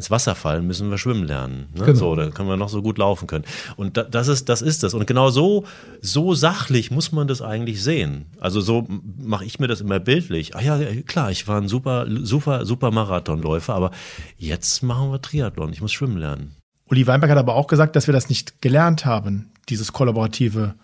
ins 0.00 0.10
Wasser 0.10 0.34
fallen, 0.34 0.66
müssen 0.66 0.90
wir 0.90 0.96
schwimmen 0.96 1.24
lernen. 1.24 1.68
Ne? 1.74 1.84
Genau. 1.84 1.98
So, 1.98 2.14
dann 2.16 2.32
können 2.32 2.48
wir 2.48 2.56
noch 2.56 2.70
so 2.70 2.80
gut 2.80 2.96
laufen 2.96 3.26
können. 3.26 3.44
Und 3.76 3.98
da, 3.98 4.02
das 4.04 4.28
ist, 4.28 4.48
das 4.48 4.62
ist 4.62 4.82
das. 4.82 4.94
Und 4.94 5.06
genau 5.06 5.28
so, 5.28 5.64
so 6.00 6.34
sachlich 6.34 6.90
muss 6.90 7.12
man 7.12 7.28
das 7.28 7.42
eigentlich 7.42 7.82
sehen. 7.82 8.24
Also 8.40 8.62
so 8.62 8.86
mache 9.18 9.44
ich 9.44 9.58
mir 9.58 9.68
das 9.68 9.82
immer 9.82 10.00
bildlich. 10.00 10.56
Ah 10.56 10.62
ja, 10.62 10.78
klar, 11.02 11.30
ich 11.30 11.46
war 11.46 11.60
ein 11.60 11.68
super, 11.68 12.06
super, 12.22 12.64
super 12.64 12.90
Marathonläufer, 12.90 13.74
aber 13.74 13.90
jetzt 14.38 14.82
machen 14.82 15.12
wir 15.12 15.20
Triathlon. 15.20 15.70
Ich 15.74 15.82
muss 15.82 15.92
schwimmen 15.92 16.16
lernen. 16.16 16.56
Uli 16.86 17.06
Weinberg 17.06 17.30
hat 17.30 17.38
aber 17.38 17.54
auch 17.54 17.66
gesagt, 17.66 17.94
dass 17.94 18.08
wir 18.08 18.14
das 18.14 18.30
nicht 18.30 18.62
gelernt 18.62 19.04
haben, 19.04 19.50
dieses 19.68 19.92
kollaborative 19.92 20.76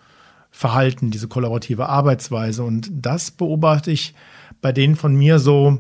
Verhalten, 0.50 1.10
diese 1.10 1.26
kollaborative 1.26 1.88
Arbeitsweise. 1.88 2.64
Und 2.64 2.90
das 2.92 3.30
beobachte 3.30 3.90
ich 3.90 4.14
bei 4.60 4.72
den 4.72 4.94
von 4.94 5.14
mir 5.14 5.38
so 5.38 5.78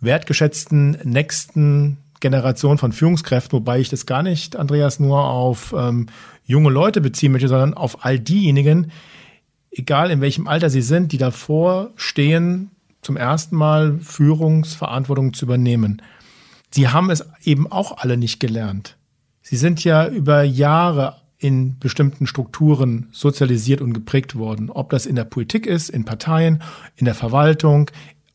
wertgeschätzten 0.00 0.98
nächsten 1.04 1.98
Generation 2.20 2.78
von 2.78 2.92
Führungskräften, 2.92 3.58
wobei 3.58 3.80
ich 3.80 3.88
das 3.88 4.06
gar 4.06 4.22
nicht, 4.22 4.56
Andreas, 4.56 5.00
nur 5.00 5.24
auf 5.24 5.74
ähm, 5.76 6.06
junge 6.44 6.70
Leute 6.70 7.00
beziehen 7.00 7.32
möchte, 7.32 7.48
sondern 7.48 7.74
auf 7.74 8.04
all 8.04 8.18
diejenigen, 8.18 8.92
egal 9.70 10.10
in 10.10 10.20
welchem 10.20 10.46
Alter 10.46 10.70
sie 10.70 10.82
sind, 10.82 11.12
die 11.12 11.18
davor 11.18 11.90
stehen, 11.96 12.70
zum 13.02 13.16
ersten 13.16 13.56
Mal 13.56 13.98
Führungsverantwortung 13.98 15.32
zu 15.32 15.46
übernehmen. 15.46 16.02
Sie 16.70 16.88
haben 16.88 17.10
es 17.10 17.24
eben 17.42 17.70
auch 17.70 17.98
alle 17.98 18.16
nicht 18.16 18.40
gelernt. 18.40 18.96
Sie 19.42 19.56
sind 19.56 19.82
ja 19.82 20.06
über 20.06 20.42
Jahre 20.42 21.16
in 21.38 21.78
bestimmten 21.78 22.26
Strukturen 22.26 23.08
sozialisiert 23.12 23.80
und 23.80 23.94
geprägt 23.94 24.36
worden. 24.36 24.70
Ob 24.70 24.90
das 24.90 25.06
in 25.06 25.16
der 25.16 25.24
Politik 25.24 25.66
ist, 25.66 25.88
in 25.88 26.04
Parteien, 26.04 26.62
in 26.96 27.06
der 27.06 27.14
Verwaltung, 27.14 27.90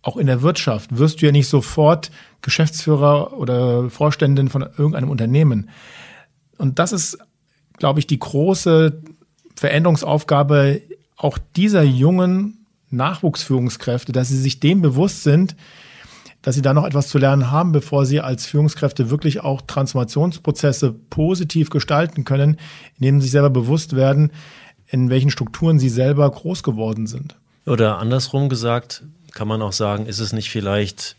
auch 0.06 0.18
in 0.18 0.28
der 0.28 0.44
Wirtschaft 0.44 0.98
wirst 0.98 1.22
du 1.22 1.26
ja 1.26 1.32
nicht 1.32 1.50
sofort 1.50 2.12
Geschäftsführer 2.42 3.34
oder 3.34 3.90
Vorständin 3.90 4.50
von 4.50 4.62
irgendeinem 4.62 5.10
Unternehmen. 5.10 5.70
Und 6.58 6.78
das 6.78 6.92
ist, 6.92 7.18
glaube 7.78 8.00
ich, 8.00 8.06
die 8.06 8.20
große 8.20 9.02
Veränderungsaufgabe 9.56 10.82
auch 11.18 11.40
dieser 11.56 11.82
jungen 11.82 12.66
Nachwuchsführungskräfte, 12.92 14.12
dass 14.12 14.28
sie 14.28 14.38
sich 14.38 14.60
dem 14.60 14.84
bewusst 14.84 15.24
sind, 15.24 15.56
dass 16.44 16.54
sie 16.54 16.62
da 16.62 16.76
noch 16.76 16.86
etwas 16.86 17.08
zu 17.08 17.18
lernen 17.18 17.50
haben, 17.50 17.72
bevor 17.72 18.06
sie 18.06 18.22
als 18.22 18.46
Führungskräfte 18.46 19.10
wirklich 19.10 19.40
auch 19.40 19.62
Transformationsprozesse 19.62 20.94
positiv 21.10 21.72
gestalten 21.72 22.26
können, 22.26 22.58
indem 23.00 23.20
sie 23.20 23.24
sich 23.24 23.32
selber 23.32 23.50
bewusst 23.50 23.96
werden, 23.96 24.32
in 24.86 25.10
welchen 25.10 25.32
Strukturen 25.32 25.80
sie 25.80 25.90
selber 25.90 26.30
groß 26.30 26.62
geworden 26.62 27.08
sind. 27.08 27.38
Oder 27.66 27.98
andersrum 27.98 28.50
gesagt, 28.50 29.04
kann 29.36 29.48
man 29.48 29.62
auch 29.62 29.74
sagen, 29.74 30.08
ist 30.08 30.20
es 30.20 30.34
nicht 30.34 30.50
vielleicht 30.50 31.16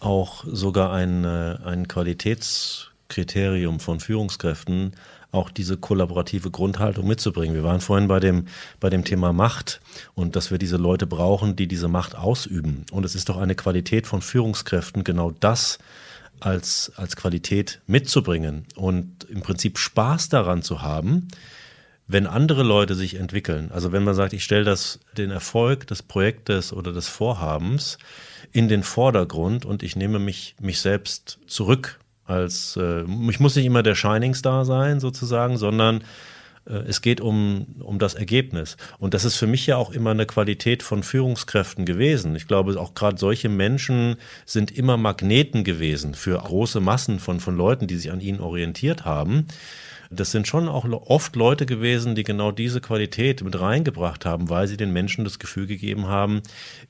auch 0.00 0.44
sogar 0.46 0.92
ein, 0.92 1.24
äh, 1.24 1.56
ein 1.64 1.88
Qualitätskriterium 1.88 3.80
von 3.80 4.00
Führungskräften, 4.00 4.92
auch 5.30 5.48
diese 5.48 5.78
kollaborative 5.78 6.50
Grundhaltung 6.50 7.06
mitzubringen. 7.06 7.54
Wir 7.54 7.62
waren 7.62 7.80
vorhin 7.80 8.08
bei 8.08 8.20
dem, 8.20 8.46
bei 8.80 8.90
dem 8.90 9.04
Thema 9.04 9.32
Macht 9.32 9.80
und 10.14 10.36
dass 10.36 10.50
wir 10.50 10.58
diese 10.58 10.76
Leute 10.76 11.06
brauchen, 11.06 11.56
die 11.56 11.68
diese 11.68 11.88
Macht 11.88 12.16
ausüben. 12.16 12.84
Und 12.90 13.06
es 13.06 13.14
ist 13.14 13.28
doch 13.30 13.38
eine 13.38 13.54
Qualität 13.54 14.06
von 14.06 14.20
Führungskräften, 14.20 15.04
genau 15.04 15.30
das 15.30 15.78
als, 16.40 16.92
als 16.96 17.16
Qualität 17.16 17.80
mitzubringen 17.86 18.66
und 18.74 19.24
im 19.30 19.40
Prinzip 19.40 19.78
Spaß 19.78 20.28
daran 20.28 20.62
zu 20.62 20.82
haben, 20.82 21.28
wenn 22.12 22.26
andere 22.26 22.62
Leute 22.62 22.94
sich 22.94 23.14
entwickeln. 23.14 23.70
Also 23.72 23.92
wenn 23.92 24.04
man 24.04 24.14
sagt, 24.14 24.32
ich 24.32 24.44
stelle 24.44 24.64
das, 24.64 25.00
den 25.16 25.30
Erfolg 25.30 25.86
des 25.86 26.02
Projektes 26.02 26.72
oder 26.72 26.92
des 26.92 27.08
Vorhabens 27.08 27.98
in 28.52 28.68
den 28.68 28.82
Vordergrund 28.82 29.64
und 29.64 29.82
ich 29.82 29.96
nehme 29.96 30.18
mich, 30.18 30.54
mich 30.60 30.80
selbst 30.80 31.38
zurück 31.46 31.98
als, 32.24 32.76
äh, 32.76 33.04
ich 33.30 33.40
muss 33.40 33.56
nicht 33.56 33.66
immer 33.66 33.82
der 33.82 33.94
Shining 33.94 34.34
Star 34.34 34.64
sein 34.64 35.00
sozusagen, 35.00 35.56
sondern 35.56 36.04
äh, 36.66 36.74
es 36.86 37.00
geht 37.00 37.20
um, 37.20 37.66
um 37.80 37.98
das 37.98 38.14
Ergebnis. 38.14 38.76
Und 38.98 39.14
das 39.14 39.24
ist 39.24 39.36
für 39.36 39.46
mich 39.46 39.66
ja 39.66 39.76
auch 39.76 39.90
immer 39.90 40.10
eine 40.10 40.26
Qualität 40.26 40.82
von 40.82 41.02
Führungskräften 41.02 41.84
gewesen. 41.84 42.36
Ich 42.36 42.46
glaube, 42.46 42.78
auch 42.78 42.94
gerade 42.94 43.18
solche 43.18 43.48
Menschen 43.48 44.16
sind 44.44 44.70
immer 44.70 44.96
Magneten 44.96 45.64
gewesen 45.64 46.14
für 46.14 46.38
große 46.38 46.80
Massen 46.80 47.18
von, 47.18 47.40
von 47.40 47.56
Leuten, 47.56 47.86
die 47.86 47.96
sich 47.96 48.12
an 48.12 48.20
ihnen 48.20 48.40
orientiert 48.40 49.04
haben 49.04 49.46
das 50.12 50.30
sind 50.30 50.46
schon 50.46 50.68
auch 50.68 50.84
oft 51.08 51.36
Leute 51.36 51.66
gewesen, 51.66 52.14
die 52.14 52.22
genau 52.22 52.52
diese 52.52 52.80
Qualität 52.80 53.42
mit 53.42 53.58
reingebracht 53.58 54.24
haben, 54.24 54.50
weil 54.50 54.66
sie 54.68 54.76
den 54.76 54.92
Menschen 54.92 55.24
das 55.24 55.38
Gefühl 55.38 55.66
gegeben 55.66 56.06
haben, 56.06 56.42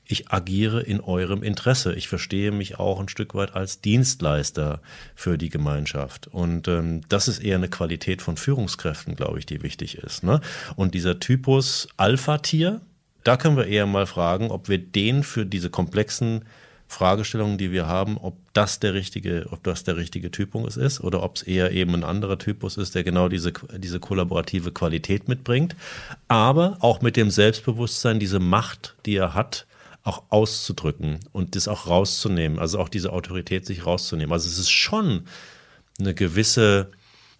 ich 0.05 0.31
agiere 0.31 0.81
in 0.81 0.99
eurem 0.99 1.43
Interesse. 1.43 1.93
Ich 1.93 2.07
verstehe 2.07 2.51
mich 2.51 2.79
auch 2.79 2.99
ein 2.99 3.09
Stück 3.09 3.33
weit 3.35 3.55
als 3.55 3.81
Dienstleister 3.81 4.81
für 5.15 5.37
die 5.37 5.49
Gemeinschaft. 5.49 6.27
Und 6.27 6.67
ähm, 6.67 7.01
das 7.09 7.27
ist 7.27 7.39
eher 7.39 7.55
eine 7.55 7.69
Qualität 7.69 8.21
von 8.21 8.37
Führungskräften, 8.37 9.15
glaube 9.15 9.39
ich, 9.39 9.45
die 9.45 9.63
wichtig 9.63 9.97
ist. 9.97 10.23
Ne? 10.23 10.41
Und 10.75 10.93
dieser 10.93 11.19
Typus 11.19 11.87
Alpha-Tier, 11.97 12.81
da 13.23 13.37
können 13.37 13.57
wir 13.57 13.67
eher 13.67 13.85
mal 13.85 14.05
fragen, 14.05 14.51
ob 14.51 14.67
wir 14.67 14.77
den 14.77 15.23
für 15.23 15.45
diese 15.45 15.69
komplexen 15.69 16.43
Fragestellungen, 16.87 17.57
die 17.57 17.71
wir 17.71 17.87
haben, 17.87 18.17
ob 18.17 18.35
das 18.53 18.79
der 18.79 18.93
richtige, 18.93 19.47
ob 19.51 19.63
das 19.63 19.83
der 19.83 19.97
richtige 19.97 20.29
Typus 20.29 20.77
ist 20.77 21.01
oder 21.01 21.23
ob 21.23 21.37
es 21.37 21.43
eher 21.43 21.71
eben 21.71 21.95
ein 21.95 22.03
anderer 22.03 22.37
Typus 22.37 22.77
ist, 22.77 22.95
der 22.95 23.03
genau 23.03 23.29
diese, 23.29 23.51
diese 23.77 23.99
kollaborative 23.99 24.71
Qualität 24.71 25.27
mitbringt, 25.27 25.75
aber 26.27 26.77
auch 26.81 27.01
mit 27.01 27.17
dem 27.17 27.31
Selbstbewusstsein, 27.31 28.19
diese 28.19 28.39
Macht, 28.39 28.95
die 29.05 29.15
er 29.15 29.33
hat, 29.33 29.65
auch 30.03 30.23
auszudrücken 30.29 31.19
und 31.31 31.55
das 31.55 31.67
auch 31.67 31.87
rauszunehmen, 31.87 32.59
also 32.59 32.79
auch 32.79 32.89
diese 32.89 33.13
Autorität 33.13 33.65
sich 33.65 33.85
rauszunehmen. 33.85 34.33
Also 34.33 34.49
es 34.49 34.59
ist 34.59 34.71
schon 34.71 35.23
eine 35.99 36.13
gewisse 36.13 36.91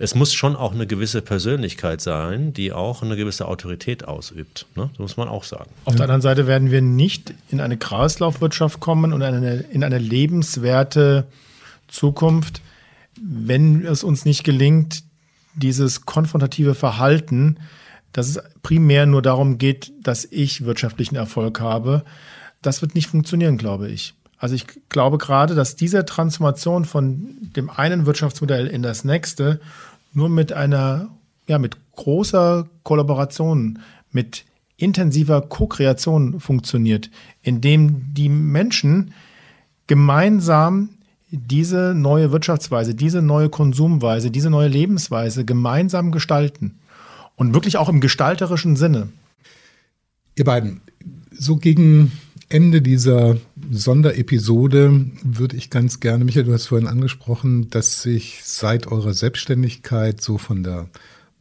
es 0.03 0.15
muss 0.15 0.33
schon 0.33 0.57
auch 0.57 0.73
eine 0.73 0.85
gewisse 0.85 1.21
Persönlichkeit 1.21 2.01
sein, 2.01 2.51
die 2.51 2.73
auch 2.73 3.03
eine 3.03 3.15
gewisse 3.15 3.47
Autorität 3.47 4.05
ausübt. 4.05 4.65
Ne? 4.75 4.89
Das 4.91 4.99
muss 4.99 5.15
man 5.15 5.29
auch 5.29 5.45
sagen. 5.45 5.69
Auf 5.85 5.95
der 5.95 6.03
anderen 6.03 6.21
Seite 6.21 6.45
werden 6.45 6.71
wir 6.71 6.81
nicht 6.81 7.33
in 7.49 7.61
eine 7.61 7.77
Kreislaufwirtschaft 7.77 8.81
kommen 8.81 9.13
und 9.13 9.23
eine, 9.23 9.61
in 9.71 9.81
eine 9.81 9.99
lebenswerte 9.99 11.25
Zukunft, 11.87 12.61
wenn 13.15 13.85
es 13.85 14.03
uns 14.03 14.25
nicht 14.25 14.43
gelingt, 14.43 15.03
dieses 15.55 16.05
konfrontative 16.05 16.75
Verhalten, 16.75 17.59
dass 18.11 18.27
es 18.27 18.43
primär 18.61 19.05
nur 19.05 19.21
darum 19.21 19.57
geht, 19.57 19.93
dass 20.03 20.25
ich 20.25 20.65
wirtschaftlichen 20.65 21.15
Erfolg 21.15 21.61
habe, 21.61 22.03
das 22.61 22.81
wird 22.81 22.93
nicht 22.93 23.07
funktionieren, 23.07 23.57
glaube 23.57 23.87
ich. 23.87 24.15
Also 24.43 24.55
ich 24.55 24.65
glaube 24.89 25.17
gerade, 25.19 25.55
dass 25.55 25.77
diese 25.77 26.03
Transformation 26.03 26.83
von 26.83 27.37
dem 27.55 27.69
einen 27.69 28.05
Wirtschaftsmodell 28.05 28.67
in 28.67 28.83
das 28.83 29.05
nächste 29.05 29.61
nur 30.13 30.29
mit 30.29 30.53
einer, 30.53 31.09
ja, 31.47 31.59
mit 31.59 31.77
großer 31.95 32.67
Kollaboration, 32.83 33.79
mit 34.11 34.45
intensiver 34.77 35.41
Co-Kreation 35.41 36.39
funktioniert, 36.39 37.09
indem 37.41 38.13
die 38.13 38.29
Menschen 38.29 39.13
gemeinsam 39.87 40.89
diese 41.31 41.93
neue 41.95 42.31
Wirtschaftsweise, 42.31 42.93
diese 42.93 43.21
neue 43.21 43.49
Konsumweise, 43.49 44.29
diese 44.29 44.49
neue 44.49 44.67
Lebensweise 44.67 45.45
gemeinsam 45.45 46.11
gestalten. 46.11 46.79
Und 47.35 47.55
wirklich 47.55 47.77
auch 47.77 47.89
im 47.89 47.99
gestalterischen 47.99 48.75
Sinne. 48.75 49.09
Ihr 50.35 50.45
beiden, 50.45 50.81
so 51.31 51.57
gegen 51.57 52.11
Ende 52.49 52.83
dieser 52.83 53.37
Sonderepisode 53.75 55.07
würde 55.23 55.57
ich 55.57 55.69
ganz 55.69 55.99
gerne, 55.99 56.25
Michael, 56.25 56.45
du 56.45 56.53
hast 56.53 56.67
vorhin 56.67 56.87
angesprochen, 56.87 57.69
dass 57.69 58.03
sich 58.03 58.41
seit 58.43 58.87
eurer 58.87 59.13
Selbstständigkeit 59.13 60.21
so 60.21 60.37
von 60.37 60.63
der 60.63 60.89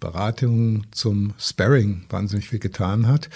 Beratung 0.00 0.84
zum 0.92 1.34
Sparring 1.38 2.04
wahnsinnig 2.08 2.48
viel 2.48 2.58
getan 2.58 3.06
hat. 3.06 3.28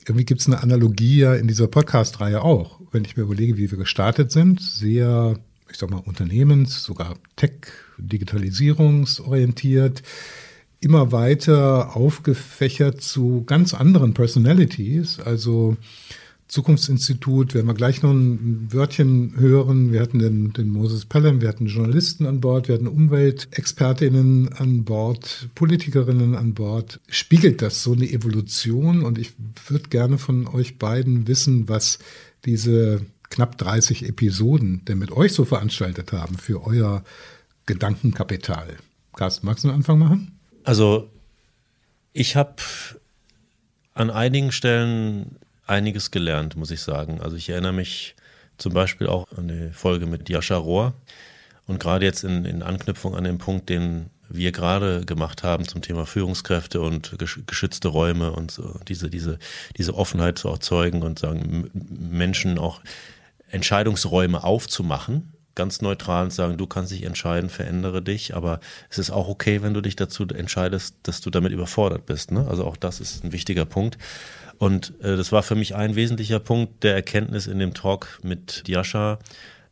Irgendwie 0.00 0.24
gibt 0.24 0.40
es 0.40 0.48
eine 0.48 0.62
Analogie 0.62 1.18
ja 1.18 1.34
in 1.34 1.46
dieser 1.46 1.68
Podcast-Reihe 1.68 2.42
auch. 2.42 2.80
Wenn 2.92 3.04
ich 3.04 3.16
mir 3.16 3.22
überlege, 3.22 3.56
wie 3.56 3.70
wir 3.70 3.78
gestartet 3.78 4.32
sind, 4.32 4.60
sehr, 4.60 5.38
ich 5.70 5.78
sag 5.78 5.90
mal, 5.90 6.02
unternehmens-, 6.04 6.82
sogar 6.82 7.14
Tech-, 7.36 7.72
Digitalisierungsorientiert, 7.98 10.02
immer 10.80 11.12
weiter 11.12 11.96
aufgefächert 11.96 13.00
zu 13.00 13.44
ganz 13.46 13.72
anderen 13.72 14.12
Personalities. 14.12 15.20
Also 15.20 15.76
Zukunftsinstitut 16.48 17.54
werden 17.54 17.66
wir 17.66 17.74
gleich 17.74 18.02
noch 18.02 18.10
ein 18.10 18.68
Wörtchen 18.70 19.34
hören. 19.36 19.92
Wir 19.92 20.00
hatten 20.00 20.18
den, 20.18 20.52
den 20.52 20.68
Moses 20.68 21.06
Pelham, 21.06 21.40
wir 21.40 21.48
hatten 21.48 21.66
Journalisten 21.66 22.26
an 22.26 22.40
Bord, 22.40 22.68
wir 22.68 22.74
hatten 22.74 22.86
Umweltexpertinnen 22.86 24.52
an 24.52 24.84
Bord, 24.84 25.48
Politikerinnen 25.54 26.34
an 26.34 26.54
Bord. 26.54 27.00
Spiegelt 27.08 27.62
das 27.62 27.82
so 27.82 27.92
eine 27.92 28.08
Evolution? 28.08 29.02
Und 29.02 29.18
ich 29.18 29.32
würde 29.68 29.88
gerne 29.88 30.18
von 30.18 30.46
euch 30.46 30.78
beiden 30.78 31.26
wissen, 31.26 31.68
was 31.68 31.98
diese 32.44 33.04
knapp 33.30 33.58
30 33.58 34.06
Episoden 34.08 34.84
denn 34.84 34.98
mit 34.98 35.12
euch 35.12 35.32
so 35.32 35.44
veranstaltet 35.44 36.12
haben 36.12 36.36
für 36.36 36.66
euer 36.66 37.02
Gedankenkapital. 37.66 38.76
Carsten, 39.16 39.46
magst 39.46 39.64
du 39.64 39.68
einen 39.68 39.78
Anfang 39.78 39.98
machen? 39.98 40.38
Also 40.62 41.10
ich 42.12 42.36
habe 42.36 42.56
an 43.94 44.10
einigen 44.10 44.52
Stellen 44.52 45.36
einiges 45.66 46.10
gelernt, 46.10 46.56
muss 46.56 46.70
ich 46.70 46.80
sagen. 46.80 47.20
Also 47.20 47.36
ich 47.36 47.48
erinnere 47.48 47.72
mich 47.72 48.14
zum 48.58 48.72
Beispiel 48.72 49.06
auch 49.06 49.26
an 49.36 49.48
die 49.48 49.70
Folge 49.72 50.06
mit 50.06 50.28
Jascha 50.28 50.56
Rohr 50.56 50.94
und 51.66 51.80
gerade 51.80 52.04
jetzt 52.04 52.24
in, 52.24 52.44
in 52.44 52.62
Anknüpfung 52.62 53.16
an 53.16 53.24
den 53.24 53.38
Punkt, 53.38 53.68
den 53.68 54.10
wir 54.28 54.52
gerade 54.52 55.04
gemacht 55.04 55.42
haben 55.42 55.66
zum 55.66 55.82
Thema 55.82 56.06
Führungskräfte 56.06 56.80
und 56.80 57.16
geschützte 57.46 57.88
Räume 57.88 58.32
und 58.32 58.50
so, 58.50 58.78
diese, 58.88 59.10
diese, 59.10 59.38
diese 59.76 59.94
Offenheit 59.94 60.38
zu 60.38 60.48
erzeugen 60.48 61.02
und 61.02 61.18
sagen, 61.18 61.70
Menschen 61.72 62.58
auch 62.58 62.80
Entscheidungsräume 63.50 64.42
aufzumachen, 64.42 65.32
ganz 65.54 65.82
neutral 65.82 66.24
und 66.24 66.32
sagen, 66.32 66.56
du 66.56 66.66
kannst 66.66 66.90
dich 66.92 67.04
entscheiden, 67.04 67.50
verändere 67.50 68.02
dich, 68.02 68.34
aber 68.34 68.60
es 68.90 68.98
ist 68.98 69.10
auch 69.10 69.28
okay, 69.28 69.62
wenn 69.62 69.74
du 69.74 69.80
dich 69.80 69.94
dazu 69.94 70.26
entscheidest, 70.26 70.96
dass 71.04 71.20
du 71.20 71.30
damit 71.30 71.52
überfordert 71.52 72.06
bist. 72.06 72.32
Ne? 72.32 72.46
Also 72.48 72.64
auch 72.64 72.76
das 72.76 73.00
ist 73.00 73.24
ein 73.24 73.32
wichtiger 73.32 73.64
Punkt. 73.64 73.98
Und 74.64 74.98
äh, 75.02 75.14
das 75.18 75.30
war 75.30 75.42
für 75.42 75.56
mich 75.56 75.74
ein 75.74 75.94
wesentlicher 75.94 76.40
Punkt 76.40 76.84
der 76.84 76.94
Erkenntnis 76.94 77.46
in 77.46 77.58
dem 77.58 77.74
Talk 77.74 78.18
mit 78.22 78.62
Jascha, 78.66 79.18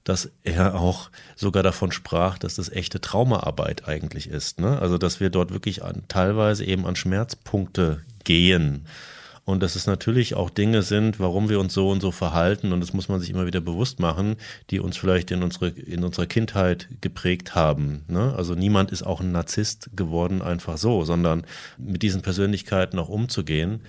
dass 0.05 0.31
er 0.43 0.79
auch 0.79 1.09
sogar 1.35 1.63
davon 1.63 1.93
sprach, 1.93 2.37
dass 2.37 2.57
das 2.57 2.69
echte 2.69 3.01
Traumaarbeit 3.01 3.89
eigentlich 3.89 4.29
ist. 4.29 4.61
Ne? 4.61 4.79
Also 4.79 4.99
dass 4.99 5.19
wir 5.19 5.31
dort 5.31 5.51
wirklich 5.51 5.83
an, 5.83 6.03
teilweise 6.09 6.67
eben 6.67 6.85
an 6.85 6.95
Schmerzpunkte 6.95 8.03
gehen. 8.25 8.87
Und 9.47 9.63
dass 9.63 9.77
es 9.77 9.87
natürlich 9.87 10.35
auch 10.35 10.51
Dinge 10.51 10.83
sind, 10.83 11.19
warum 11.19 11.49
wir 11.49 11.59
uns 11.59 11.73
so 11.73 11.89
und 11.89 12.03
so 12.03 12.11
verhalten. 12.11 12.71
Und 12.75 12.81
das 12.81 12.93
muss 12.93 13.09
man 13.09 13.19
sich 13.19 13.31
immer 13.31 13.47
wieder 13.47 13.63
bewusst 13.63 13.99
machen, 13.99 14.37
die 14.69 14.79
uns 14.79 14.99
vielleicht 14.99 15.31
in, 15.31 15.43
unsere, 15.43 15.69
in 15.71 16.05
unserer 16.05 16.27
Kindheit 16.27 16.89
geprägt 17.01 17.55
haben. 17.55 18.05
Ne? 18.09 18.35
Also 18.37 18.55
niemand 18.55 18.91
ist 18.91 19.05
auch 19.05 19.23
ein 19.23 19.33
Narzisst 19.33 19.89
geworden 19.97 20.43
einfach 20.43 20.77
so, 20.77 21.03
sondern 21.03 21.47
mit 21.79 22.03
diesen 22.03 22.21
Persönlichkeiten 22.21 22.99
auch 22.99 23.09
umzugehen. 23.09 23.81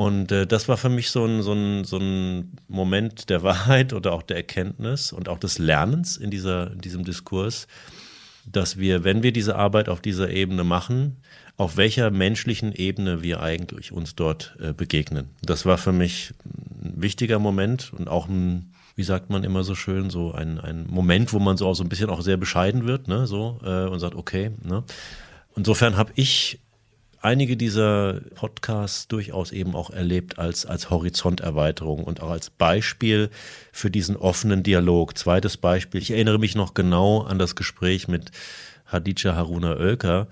Und 0.00 0.32
äh, 0.32 0.46
das 0.46 0.66
war 0.66 0.78
für 0.78 0.88
mich 0.88 1.10
so 1.10 1.26
ein, 1.26 1.42
so, 1.42 1.52
ein, 1.52 1.84
so 1.84 1.98
ein 1.98 2.52
Moment 2.68 3.28
der 3.28 3.42
Wahrheit 3.42 3.92
oder 3.92 4.14
auch 4.14 4.22
der 4.22 4.38
Erkenntnis 4.38 5.12
und 5.12 5.28
auch 5.28 5.38
des 5.38 5.58
Lernens 5.58 6.16
in, 6.16 6.30
dieser, 6.30 6.72
in 6.72 6.80
diesem 6.80 7.04
Diskurs, 7.04 7.66
dass 8.46 8.78
wir, 8.78 9.04
wenn 9.04 9.22
wir 9.22 9.30
diese 9.30 9.56
Arbeit 9.56 9.90
auf 9.90 10.00
dieser 10.00 10.30
Ebene 10.30 10.64
machen, 10.64 11.18
auf 11.58 11.76
welcher 11.76 12.10
menschlichen 12.10 12.72
Ebene 12.72 13.22
wir 13.22 13.42
eigentlich 13.42 13.92
uns 13.92 14.14
dort 14.14 14.56
äh, 14.58 14.72
begegnen. 14.72 15.28
Das 15.42 15.66
war 15.66 15.76
für 15.76 15.92
mich 15.92 16.32
ein 16.82 16.94
wichtiger 17.02 17.38
Moment 17.38 17.92
und 17.92 18.08
auch 18.08 18.26
ein, 18.26 18.72
wie 18.96 19.02
sagt 19.02 19.28
man 19.28 19.44
immer 19.44 19.64
so 19.64 19.74
schön, 19.74 20.08
so 20.08 20.32
ein, 20.32 20.58
ein 20.58 20.86
Moment, 20.88 21.34
wo 21.34 21.40
man 21.40 21.58
so 21.58 21.66
auch 21.66 21.74
so 21.74 21.84
ein 21.84 21.90
bisschen 21.90 22.08
auch 22.08 22.22
sehr 22.22 22.38
bescheiden 22.38 22.86
wird, 22.86 23.06
ne, 23.06 23.26
so, 23.26 23.60
äh, 23.62 23.84
und 23.84 24.00
sagt, 24.00 24.14
okay, 24.14 24.52
ne. 24.62 24.82
Insofern 25.56 25.98
habe 25.98 26.12
ich 26.14 26.58
einige 27.20 27.56
dieser 27.56 28.20
Podcasts 28.34 29.08
durchaus 29.08 29.52
eben 29.52 29.74
auch 29.74 29.90
erlebt 29.90 30.38
als, 30.38 30.66
als 30.66 30.90
Horizonterweiterung 30.90 32.04
und 32.04 32.22
auch 32.22 32.30
als 32.30 32.50
Beispiel 32.50 33.30
für 33.72 33.90
diesen 33.90 34.16
offenen 34.16 34.62
Dialog. 34.62 35.16
Zweites 35.16 35.56
Beispiel, 35.56 36.00
ich 36.00 36.10
erinnere 36.10 36.38
mich 36.38 36.54
noch 36.54 36.74
genau 36.74 37.22
an 37.22 37.38
das 37.38 37.56
Gespräch 37.56 38.08
mit 38.08 38.30
Hadija 38.86 39.34
Haruna 39.34 39.76
Oelker 39.76 40.28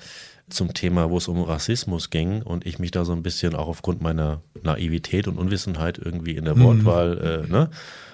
zum 0.48 0.72
Thema, 0.72 1.10
wo 1.10 1.18
es 1.18 1.28
um 1.28 1.42
Rassismus 1.42 2.10
ging 2.10 2.42
und 2.42 2.66
ich 2.66 2.78
mich 2.78 2.90
da 2.90 3.04
so 3.04 3.12
ein 3.12 3.22
bisschen 3.22 3.54
auch 3.54 3.68
aufgrund 3.68 4.00
meiner 4.00 4.40
Naivität 4.62 5.28
und 5.28 5.38
Unwissenheit 5.38 5.98
irgendwie 5.98 6.36
in 6.36 6.46
der 6.46 6.54
mhm. 6.54 6.62
Wortwahl, 6.62 7.44
äh, 7.46 7.50
ne? 7.50 7.70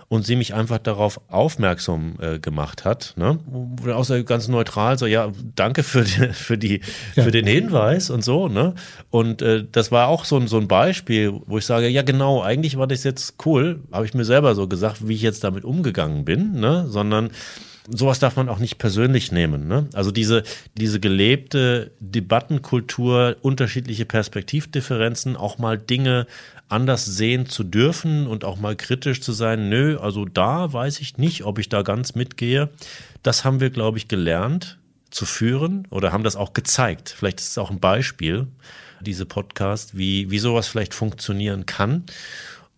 Und 0.09 0.25
sie 0.27 0.37
mich 0.37 0.55
einfach 0.55 0.79
darauf 0.79 1.21
aufmerksam 1.29 2.17
äh, 2.21 2.39
gemacht 2.39 2.85
hat. 2.85 3.15
Ne? 3.17 3.39
Außer 3.87 4.23
ganz 4.25 4.49
neutral 4.49 4.99
so, 4.99 5.07
ja, 5.07 5.33
danke 5.55 5.83
für, 5.83 6.03
die, 6.03 6.33
für, 6.33 6.59
die, 6.59 6.81
ja. 7.15 7.25
für 7.25 7.31
den 7.31 7.47
Hinweis 7.47 8.11
und 8.11 8.25
so. 8.25 8.49
Ne? 8.49 8.75
Und 9.11 9.43
äh, 9.43 9.65
das 9.71 9.93
war 9.93 10.09
auch 10.09 10.25
so, 10.25 10.45
so 10.47 10.59
ein 10.59 10.69
Beispiel, 10.69 11.33
wo 11.47 11.59
ich 11.59 11.67
sage, 11.67 11.89
ja 11.89 12.03
genau, 12.03 12.43
eigentlich 12.43 12.77
war 12.77 12.87
das 12.87 13.05
jetzt 13.05 13.35
cool, 13.47 13.81
habe 13.93 14.07
ich 14.07 14.15
mir 14.15 14.25
selber 14.25 14.55
so 14.55 14.69
gesagt, 14.69 15.09
wie 15.09 15.15
ich 15.15 15.23
jetzt 15.23 15.45
damit 15.45 15.65
umgegangen 15.65 16.25
bin, 16.25 16.53
ne? 16.61 16.87
sondern 16.89 17.31
sowas 17.89 18.19
darf 18.19 18.37
man 18.37 18.49
auch 18.49 18.59
nicht 18.59 18.79
persönlich 18.79 19.31
nehmen. 19.33 19.69
Ne? 19.69 19.89
Also 19.93 20.11
diese, 20.11 20.43
diese 20.77 21.01
gelebte 21.01 21.91
Debattenkultur, 22.01 23.37
unterschiedliche 23.43 24.07
Perspektivdifferenzen, 24.07 25.37
auch 25.37 25.59
mal 25.59 25.79
Dinge 25.79 26.27
anders 26.69 27.05
sehen 27.05 27.47
zu 27.47 27.63
dürfen 27.63 28.27
und 28.27 28.45
auch 28.45 28.59
mal 28.59 28.75
kritisch 28.75 29.21
zu 29.21 29.33
sein, 29.33 29.69
nö, 29.69 29.99
also 29.99 30.25
da 30.25 30.73
weiß 30.73 31.01
ich 31.01 31.19
nicht, 31.19 31.45
ob 31.45 31.59
ich 31.59 31.69
da 31.69 31.83
ganz 31.83 32.15
mitgehe. 32.15 32.71
Das 33.23 33.45
haben 33.45 33.61
wir, 33.61 33.71
glaube 33.71 33.99
ich, 33.99 34.09
gelernt 34.09 34.79
zu 35.11 35.27
führen 35.27 35.87
oder 35.91 36.13
haben 36.13 36.25
das 36.25 36.37
auch 36.37 36.55
gezeigt. 36.55 37.15
Vielleicht 37.17 37.41
ist 37.41 37.51
es 37.51 37.59
auch 37.59 37.71
ein 37.71 37.81
Beispiel, 37.81 38.49
diese 39.01 39.27
Podcast, 39.27 39.97
wie, 39.97 40.31
wie 40.31 40.39
sowas 40.39 40.67
vielleicht 40.67 40.95
funktionieren 40.95 41.67
kann. 41.67 42.05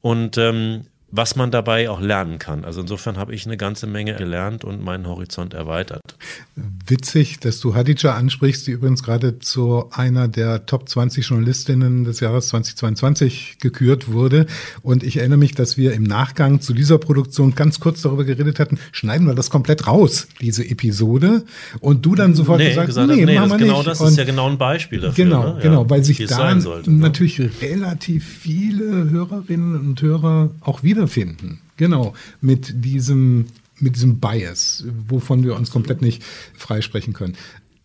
Und 0.01 0.37
ähm, 0.37 0.87
was 1.11 1.37
man 1.37 1.53
dabei 1.53 1.89
auch 1.89 2.01
lernen 2.01 2.39
kann. 2.39 2.65
Also 2.65 2.81
insofern 2.81 3.17
habe 3.17 3.33
ich 3.33 3.47
eine 3.47 3.57
ganze 3.57 3.87
Menge 3.87 4.15
gelernt 4.15 4.65
und 4.65 4.83
meinen 4.83 5.07
Horizont 5.07 5.55
erweitert. 5.55 6.17
Witzig, 6.57 7.39
dass 7.39 7.61
du 7.61 7.77
Hadija 7.77 8.15
ansprichst, 8.15 8.67
die 8.67 8.73
übrigens 8.73 9.05
gerade 9.05 9.39
zu 9.39 9.89
einer 9.93 10.27
der 10.27 10.67
Top 10.67 10.89
20 10.89 11.27
Journalistinnen 11.27 12.05
des 12.05 12.21
Jahres 12.21 12.49
2022 12.49 13.59
gekürt 13.61 14.11
wurde. 14.11 14.47
Und 14.83 15.05
ich 15.05 15.19
erinnere 15.19 15.39
mich, 15.39 15.55
dass 15.55 15.77
wir 15.77 15.93
im 15.93 16.03
Nachgang 16.03 16.61
zu 16.61 16.75
dieser 16.75 16.99
Produktion 16.99 17.55
ganz 17.55 17.79
kurz 17.79 18.03
darüber 18.03 18.25
geredet 18.25 18.59
hatten, 18.59 18.79
schneiden 18.91 19.29
wir 19.29 19.35
das 19.35 19.49
komplett 19.49 19.87
raus, 19.87 20.27
diese 20.41 20.69
Episode. 20.69 21.45
Und 21.81 22.05
du 22.05 22.17
dann 22.17 22.35
sofort 22.35 22.59
nee, 22.59 22.71
gesagt, 22.71 22.89
gesagt, 22.89 23.09
nee, 23.09 23.25
nee 23.25 23.37
machen 23.37 23.51
das, 23.51 23.59
wir 23.59 23.67
genau 23.67 23.77
nicht. 23.79 23.87
das 23.87 24.01
und 24.01 24.09
ist 24.09 24.19
ja 24.19 24.25
genau 24.25 24.51
ein 24.51 24.59
Beispiel 24.59 25.01
dafür. 25.01 25.25
Genau, 25.25 25.55
ne? 25.55 25.61
genau, 25.63 25.89
weil 25.89 26.03
sich 26.03 26.27
da 26.27 26.61
sollte, 26.61 26.91
ne? 26.91 26.99
natürlich 26.99 27.39
ne? 27.39 27.51
relativ 27.63 28.27
viele 28.27 29.11
Hörerinnen 29.11 29.77
und 29.79 30.03
Hörer 30.03 30.51
auch 30.61 30.83
wieder 30.83 30.96
wiederfinden. 30.97 31.61
Genau, 31.77 32.15
mit 32.41 32.85
diesem, 32.85 33.47
mit 33.79 33.97
diesem 33.97 34.19
Bias, 34.19 34.85
wovon 35.09 35.45
wir 35.45 35.55
uns 35.55 35.71
komplett 35.71 36.03
nicht 36.03 36.25
freisprechen 36.57 37.13
können. 37.13 37.37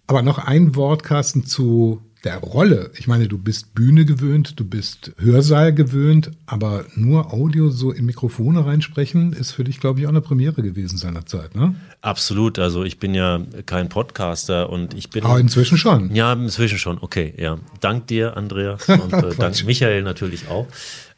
Aber 0.07 0.22
noch 0.22 0.39
ein 0.39 0.76
Wort, 0.76 1.03
Carsten, 1.03 1.45
zu 1.45 2.01
der 2.24 2.38
Rolle. 2.38 2.91
Ich 2.97 3.07
meine, 3.07 3.28
du 3.28 3.38
bist 3.38 3.74
Bühne 3.74 4.05
gewöhnt, 4.05 4.59
du 4.59 4.66
bist 4.66 5.12
Hörsaal 5.18 5.74
gewöhnt, 5.74 6.32
aber 6.45 6.86
nur 6.95 7.34
Audio 7.34 7.70
so 7.70 7.91
in 7.91 8.05
Mikrofone 8.05 8.64
reinsprechen, 8.66 9.34
ist 9.34 9.51
für 9.51 9.64
dich, 9.64 9.80
glaube 9.80 9.99
ich, 9.99 10.05
auch 10.05 10.12
eine 10.12 10.22
Premiere 10.22 10.62
gewesen 10.62 10.97
seinerzeit, 10.97 11.55
ne? 11.55 11.76
Absolut. 12.01 12.59
Also 12.59 12.84
ich 12.84 12.99
bin 12.99 13.16
ja 13.16 13.43
kein 13.66 13.89
Podcaster 13.89 14.70
und 14.70 14.93
ich 14.93 15.09
bin. 15.09 15.24
Aber 15.24 15.39
inzwischen 15.39 15.78
schon. 15.78 16.14
Ja, 16.14 16.34
inzwischen 16.34 16.78
schon. 16.78 16.99
Okay, 17.01 17.34
ja. 17.38 17.57
Dank 17.80 18.07
dir, 18.07 18.38
Andreas, 18.38 18.88
und 18.88 19.14
äh, 19.14 19.36
dank 19.38 19.64
Michael 19.66 20.03
natürlich 20.03 20.47
auch. 20.47 20.68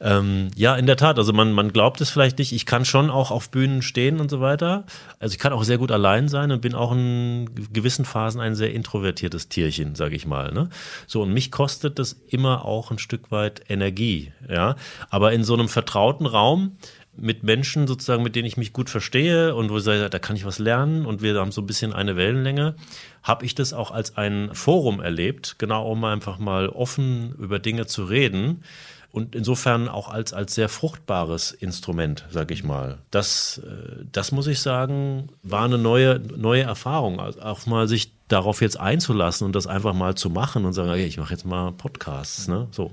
Ähm, 0.03 0.49
ja, 0.57 0.75
in 0.75 0.85
der 0.85 0.97
Tat. 0.97 1.17
Also 1.17 1.31
man, 1.31 1.53
man 1.53 1.71
glaubt 1.71 2.01
es 2.01 2.09
vielleicht 2.09 2.37
nicht. 2.37 2.51
Ich 2.51 2.65
kann 2.65 2.83
schon 2.83 3.09
auch 3.09 3.31
auf 3.31 3.49
Bühnen 3.49 3.81
stehen 3.81 4.19
und 4.19 4.29
so 4.29 4.41
weiter. 4.41 4.83
Also 5.17 5.31
ich 5.31 5.39
kann 5.39 5.53
auch 5.53 5.63
sehr 5.63 5.77
gut 5.77 5.91
allein 5.91 6.27
sein 6.27 6.51
und 6.51 6.61
bin 6.61 6.75
auch 6.75 6.91
in 6.91 7.49
gewissen 7.71 8.03
Phasen 8.03 8.41
ein 8.41 8.53
sehr 8.53 8.73
introvertiertes 8.73 9.47
Tierchen, 9.47 9.95
sage 9.95 10.17
ich 10.17 10.25
mal. 10.25 10.51
Ne? 10.51 10.67
So 11.07 11.21
und 11.21 11.33
mich 11.33 11.51
kostet 11.51 11.99
das 11.99 12.17
immer 12.27 12.65
auch 12.65 12.91
ein 12.91 12.99
Stück 12.99 13.31
weit 13.31 13.61
Energie. 13.69 14.33
Ja, 14.49 14.75
aber 15.09 15.31
in 15.31 15.45
so 15.45 15.53
einem 15.53 15.69
vertrauten 15.69 16.25
Raum 16.25 16.75
mit 17.15 17.43
Menschen 17.43 17.87
sozusagen, 17.87 18.23
mit 18.23 18.35
denen 18.35 18.47
ich 18.47 18.57
mich 18.57 18.73
gut 18.73 18.89
verstehe 18.89 19.55
und 19.55 19.69
wo 19.69 19.77
ich 19.77 19.83
sage, 19.83 20.09
da 20.09 20.19
kann 20.19 20.35
ich 20.35 20.45
was 20.45 20.59
lernen 20.59 21.05
und 21.05 21.21
wir 21.21 21.39
haben 21.39 21.51
so 21.51 21.61
ein 21.61 21.67
bisschen 21.67 21.93
eine 21.93 22.17
Wellenlänge, 22.17 22.75
habe 23.21 23.45
ich 23.45 23.55
das 23.55 23.71
auch 23.71 23.91
als 23.91 24.17
ein 24.17 24.49
Forum 24.53 24.99
erlebt, 24.99 25.55
genau 25.59 25.89
um 25.89 26.03
einfach 26.03 26.39
mal 26.39 26.67
offen 26.67 27.35
über 27.37 27.59
Dinge 27.59 27.85
zu 27.85 28.03
reden 28.03 28.63
und 29.13 29.35
insofern 29.35 29.89
auch 29.89 30.09
als, 30.09 30.33
als 30.33 30.55
sehr 30.55 30.67
fruchtbares 30.67 31.51
Instrument, 31.51 32.25
sag 32.31 32.49
ich 32.49 32.63
mal. 32.63 32.97
Das, 33.11 33.61
äh, 33.63 34.05
das 34.11 34.31
muss 34.31 34.47
ich 34.47 34.59
sagen, 34.59 35.29
war 35.43 35.65
eine 35.65 35.77
neue, 35.77 36.19
neue 36.35 36.63
Erfahrung. 36.63 37.19
Auch 37.19 37.67
mal 37.67 37.87
sich 37.87 38.11
darauf 38.27 38.59
jetzt 38.59 38.79
einzulassen 38.79 39.45
und 39.45 39.55
das 39.55 39.67
einfach 39.67 39.93
mal 39.93 40.15
zu 40.15 40.31
machen 40.31 40.65
und 40.65 40.73
sagen, 40.73 40.89
okay, 40.89 41.05
ich 41.05 41.19
mache 41.19 41.31
jetzt 41.31 41.45
mal 41.45 41.71
Podcasts. 41.73 42.47
Ne? 42.47 42.67
So. 42.71 42.91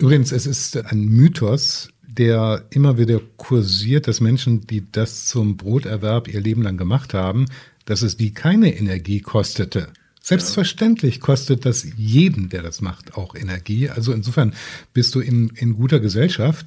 Übrigens, 0.00 0.32
es 0.32 0.44
ist 0.44 0.76
ein 0.76 1.04
Mythos, 1.04 1.90
der 2.02 2.64
immer 2.70 2.98
wieder 2.98 3.20
kursiert, 3.36 4.08
dass 4.08 4.20
Menschen, 4.20 4.66
die 4.66 4.90
das 4.90 5.26
zum 5.26 5.56
Broterwerb 5.56 6.26
ihr 6.26 6.40
Leben 6.40 6.62
lang 6.62 6.76
gemacht 6.76 7.14
haben, 7.14 7.46
dass 7.84 8.02
es 8.02 8.16
die 8.16 8.34
keine 8.34 8.76
Energie 8.76 9.20
kostete. 9.20 9.92
Selbstverständlich 10.28 11.20
kostet 11.20 11.64
das 11.64 11.86
jeden, 11.96 12.50
der 12.50 12.60
das 12.60 12.82
macht, 12.82 13.14
auch 13.14 13.34
Energie. 13.34 13.88
Also 13.88 14.12
insofern 14.12 14.52
bist 14.92 15.14
du 15.14 15.20
in, 15.20 15.48
in 15.54 15.76
guter 15.76 16.00
Gesellschaft. 16.00 16.66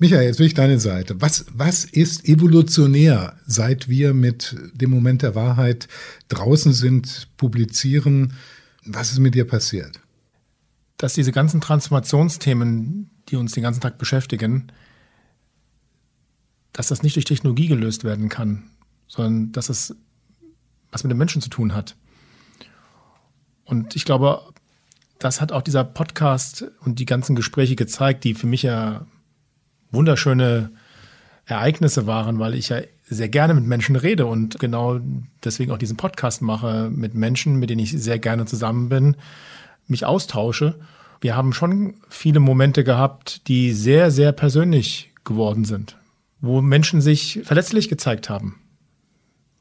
Michael, 0.00 0.24
jetzt 0.24 0.40
will 0.40 0.48
ich 0.48 0.54
deine 0.54 0.80
Seite. 0.80 1.14
Was, 1.20 1.46
was 1.54 1.84
ist 1.84 2.28
evolutionär, 2.28 3.36
seit 3.46 3.88
wir 3.88 4.12
mit 4.12 4.56
dem 4.74 4.90
Moment 4.90 5.22
der 5.22 5.36
Wahrheit 5.36 5.86
draußen 6.26 6.72
sind, 6.72 7.28
publizieren? 7.36 8.32
Was 8.84 9.12
ist 9.12 9.20
mit 9.20 9.36
dir 9.36 9.46
passiert? 9.46 10.00
Dass 10.96 11.14
diese 11.14 11.30
ganzen 11.30 11.60
Transformationsthemen, 11.60 13.08
die 13.28 13.36
uns 13.36 13.52
den 13.52 13.62
ganzen 13.62 13.82
Tag 13.82 13.98
beschäftigen, 13.98 14.72
dass 16.72 16.88
das 16.88 17.04
nicht 17.04 17.14
durch 17.14 17.24
Technologie 17.24 17.68
gelöst 17.68 18.02
werden 18.02 18.28
kann, 18.28 18.64
sondern 19.06 19.52
dass 19.52 19.68
es 19.68 19.94
was 20.90 21.04
mit 21.04 21.12
den 21.12 21.18
Menschen 21.18 21.40
zu 21.40 21.50
tun 21.50 21.72
hat. 21.72 21.94
Und 23.66 23.94
ich 23.96 24.04
glaube, 24.04 24.40
das 25.18 25.40
hat 25.40 25.52
auch 25.52 25.62
dieser 25.62 25.84
Podcast 25.84 26.64
und 26.84 26.98
die 26.98 27.04
ganzen 27.06 27.36
Gespräche 27.36 27.76
gezeigt, 27.76 28.24
die 28.24 28.34
für 28.34 28.46
mich 28.46 28.62
ja 28.62 29.04
wunderschöne 29.90 30.70
Ereignisse 31.44 32.06
waren, 32.06 32.38
weil 32.38 32.54
ich 32.54 32.70
ja 32.70 32.80
sehr 33.08 33.28
gerne 33.28 33.54
mit 33.54 33.64
Menschen 33.64 33.96
rede 33.96 34.26
und 34.26 34.58
genau 34.58 35.00
deswegen 35.44 35.70
auch 35.70 35.78
diesen 35.78 35.96
Podcast 35.96 36.42
mache, 36.42 36.90
mit 36.90 37.14
Menschen, 37.14 37.56
mit 37.56 37.70
denen 37.70 37.80
ich 37.80 37.92
sehr 37.92 38.18
gerne 38.18 38.46
zusammen 38.46 38.88
bin, 38.88 39.16
mich 39.86 40.04
austausche. 40.04 40.78
Wir 41.20 41.36
haben 41.36 41.52
schon 41.52 41.94
viele 42.08 42.40
Momente 42.40 42.84
gehabt, 42.84 43.46
die 43.48 43.72
sehr, 43.72 44.10
sehr 44.10 44.32
persönlich 44.32 45.12
geworden 45.24 45.64
sind, 45.64 45.96
wo 46.40 46.60
Menschen 46.60 47.00
sich 47.00 47.40
verletzlich 47.44 47.88
gezeigt 47.88 48.28
haben. 48.28 48.60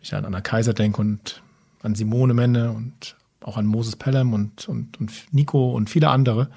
Ich 0.01 0.13
an 0.13 0.25
Anna 0.25 0.41
Kaiser 0.41 0.73
denke 0.73 1.01
und 1.01 1.41
an 1.81 1.95
Simone 1.95 2.33
Menne 2.33 2.71
und 2.71 3.15
auch 3.45 3.57
an 3.57 3.65
Moses 3.65 3.95
Pelham 3.95 4.33
und, 4.33 4.67
und, 4.67 4.99
und 4.99 5.11
Nico 5.31 5.71
und 5.71 5.89
viele 5.89 6.09
andere. 6.09 6.49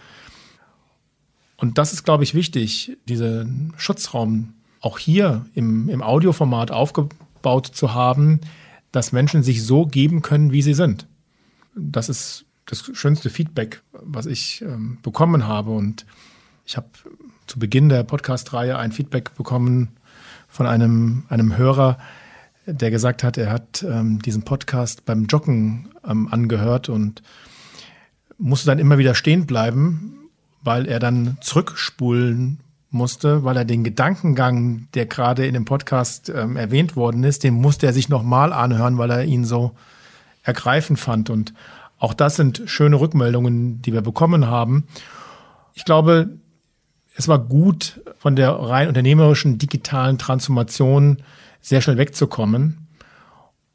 Und 1.57 1.77
das 1.77 1.93
ist, 1.93 2.05
glaube 2.05 2.25
ich, 2.25 2.35
wichtig, 2.35 2.97
diesen 3.09 3.75
Schutzraum 3.77 4.55
auch 4.81 4.99
hier 4.99 5.47
im, 5.55 5.89
im 5.89 6.03
Audioformat 6.03 6.71
aufgebaut 6.71 7.67
zu 7.67 7.95
haben, 7.95 8.41
dass 8.93 9.13
Menschen 9.13 9.43
sich 9.43 9.65
so 9.65 9.85
geben 9.85 10.23
können, 10.23 10.53
wie 10.53 10.63
sie 10.63 10.75
sind. 10.75 11.07
Das 11.75 12.09
ist 12.09 12.47
das 12.67 12.91
schönste 12.95 13.29
Feedback, 13.29 13.83
was 13.93 14.27
ich 14.27 14.63
ähm, 14.63 14.99
bekommen 15.03 15.47
habe. 15.47 15.73
Und 15.73 16.07
ich 16.65 16.77
habe 16.77 16.89
zu 17.47 17.59
Beginn 17.59 17.89
der 17.89 18.05
Podcast-Reihe 18.05 18.79
ein 18.79 18.93
Feedback 18.93 19.35
bekommen 19.35 19.97
von 20.49 20.67
einem, 20.67 21.25
einem 21.29 21.57
Hörer, 21.57 21.99
der 22.73 22.91
gesagt 22.91 23.25
hat, 23.25 23.39
er 23.39 23.51
hat 23.51 23.83
ähm, 23.83 24.21
diesen 24.21 24.43
Podcast 24.43 25.05
beim 25.05 25.27
Joggen 25.27 25.89
ähm, 26.07 26.29
angehört 26.31 26.89
und 26.89 27.23
musste 28.37 28.67
dann 28.67 28.79
immer 28.79 28.99
wieder 28.99 29.15
stehen 29.15 29.47
bleiben, 29.47 30.29
weil 30.63 30.87
er 30.87 30.99
dann 30.99 31.39
zurückspulen 31.41 32.61
musste, 32.91 33.45
weil 33.45 33.57
er 33.57 33.65
den 33.65 33.85
Gedankengang, 33.85 34.89
der 34.95 35.07
gerade 35.07 35.47
in 35.47 35.55
dem 35.55 35.65
Podcast 35.65 36.29
ähm, 36.29 36.57
erwähnt 36.57 36.95
worden 36.95 37.25
ist, 37.25 37.43
den 37.43 37.55
musste 37.55 37.87
er 37.87 37.93
sich 37.93 38.09
nochmal 38.09 38.53
anhören, 38.53 38.99
weil 38.99 39.11
er 39.11 39.25
ihn 39.25 39.45
so 39.45 39.73
ergreifend 40.43 40.99
fand. 40.99 41.31
Und 41.31 41.55
auch 41.99 42.15
das 42.15 42.37
sind 42.37 42.63
schöne 42.67 43.01
Rückmeldungen, 43.01 43.83
die 43.83 43.93
wir 43.93 44.03
bekommen 44.03 44.47
haben. 44.47 44.87
Ich 45.75 45.85
glaube, 45.85 46.31
es 47.17 47.29
war 47.29 47.39
gut 47.39 48.01
von 48.19 48.37
der 48.37 48.51
rein 48.51 48.89
unternehmerischen 48.89 49.59
digitalen 49.59 50.19
Transformation 50.19 51.19
sehr 51.61 51.81
schnell 51.81 51.99
wegzukommen 51.99 52.89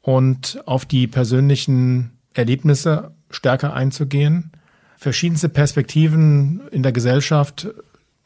und 0.00 0.62
auf 0.66 0.84
die 0.84 1.06
persönlichen 1.06 2.12
Erlebnisse 2.34 3.12
stärker 3.30 3.74
einzugehen. 3.74 4.52
verschiedenste 4.96 5.48
Perspektiven 5.48 6.62
in 6.70 6.82
der 6.82 6.92
Gesellschaft 6.92 7.68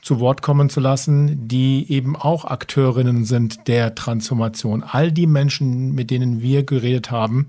zu 0.00 0.20
Wort 0.20 0.42
kommen 0.42 0.70
zu 0.70 0.80
lassen, 0.80 1.48
die 1.48 1.90
eben 1.90 2.14
auch 2.14 2.44
Akteurinnen 2.44 3.24
sind 3.24 3.66
der 3.66 3.94
Transformation. 3.94 4.84
All 4.84 5.10
die 5.10 5.26
Menschen, 5.26 5.92
mit 5.92 6.10
denen 6.10 6.40
wir 6.40 6.62
geredet 6.62 7.10
haben, 7.10 7.48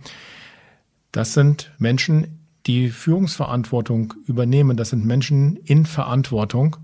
das 1.11 1.33
sind 1.33 1.71
Menschen, 1.77 2.39
die 2.65 2.89
Führungsverantwortung 2.89 4.13
übernehmen. 4.25 4.77
Das 4.77 4.89
sind 4.89 5.05
Menschen 5.05 5.57
in 5.57 5.85
Verantwortung, 5.85 6.77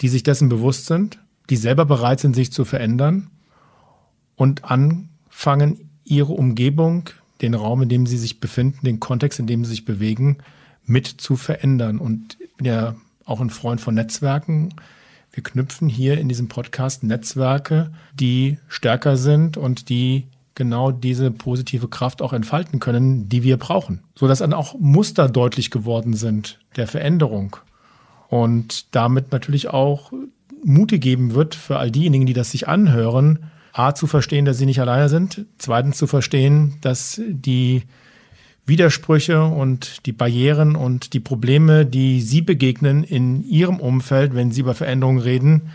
die 0.00 0.08
sich 0.08 0.22
dessen 0.22 0.48
bewusst 0.48 0.86
sind, 0.86 1.18
die 1.50 1.56
selber 1.56 1.84
bereit 1.84 2.20
sind, 2.20 2.34
sich 2.34 2.52
zu 2.52 2.64
verändern 2.64 3.30
und 4.36 4.64
anfangen, 4.64 5.90
ihre 6.04 6.32
Umgebung, 6.32 7.10
den 7.40 7.54
Raum, 7.54 7.82
in 7.82 7.88
dem 7.88 8.06
sie 8.06 8.18
sich 8.18 8.40
befinden, 8.40 8.84
den 8.84 9.00
Kontext, 9.00 9.38
in 9.38 9.46
dem 9.46 9.64
sie 9.64 9.70
sich 9.70 9.84
bewegen, 9.84 10.38
mit 10.84 11.06
zu 11.06 11.36
verändern. 11.36 11.98
Und 11.98 12.36
ich 12.40 12.54
bin 12.56 12.66
ja 12.66 12.94
auch 13.24 13.40
ein 13.40 13.50
Freund 13.50 13.80
von 13.80 13.94
Netzwerken. 13.94 14.74
Wir 15.32 15.42
knüpfen 15.42 15.88
hier 15.88 16.18
in 16.18 16.28
diesem 16.28 16.48
Podcast 16.48 17.02
Netzwerke, 17.02 17.90
die 18.14 18.58
stärker 18.68 19.16
sind 19.16 19.56
und 19.56 19.88
die 19.88 20.26
genau 20.54 20.92
diese 20.92 21.30
positive 21.30 21.88
Kraft 21.88 22.22
auch 22.22 22.32
entfalten 22.32 22.78
können, 22.78 23.28
die 23.28 23.42
wir 23.42 23.56
brauchen, 23.56 24.00
so 24.14 24.28
dass 24.28 24.38
dann 24.38 24.52
auch 24.52 24.78
Muster 24.78 25.28
deutlich 25.28 25.70
geworden 25.70 26.14
sind 26.14 26.60
der 26.76 26.86
Veränderung 26.86 27.56
und 28.28 28.94
damit 28.94 29.32
natürlich 29.32 29.68
auch 29.68 30.12
Mute 30.64 30.98
geben 30.98 31.34
wird 31.34 31.54
für 31.54 31.78
all 31.78 31.90
diejenigen, 31.90 32.26
die 32.26 32.32
das 32.32 32.52
sich 32.52 32.68
anhören, 32.68 33.50
A 33.74 33.92
zu 33.92 34.06
verstehen, 34.06 34.44
dass 34.44 34.56
sie 34.56 34.66
nicht 34.66 34.80
alleine 34.80 35.08
sind, 35.08 35.46
zweitens 35.58 35.98
zu 35.98 36.06
verstehen, 36.06 36.76
dass 36.80 37.20
die 37.26 37.82
Widersprüche 38.66 39.44
und 39.44 40.06
die 40.06 40.12
Barrieren 40.12 40.76
und 40.76 41.12
die 41.12 41.20
Probleme, 41.20 41.84
die 41.84 42.22
Sie 42.22 42.40
begegnen 42.40 43.02
in 43.02 43.44
Ihrem 43.46 43.80
Umfeld, 43.80 44.34
wenn 44.34 44.52
Sie 44.52 44.60
über 44.60 44.74
Veränderungen 44.74 45.18
reden, 45.18 45.70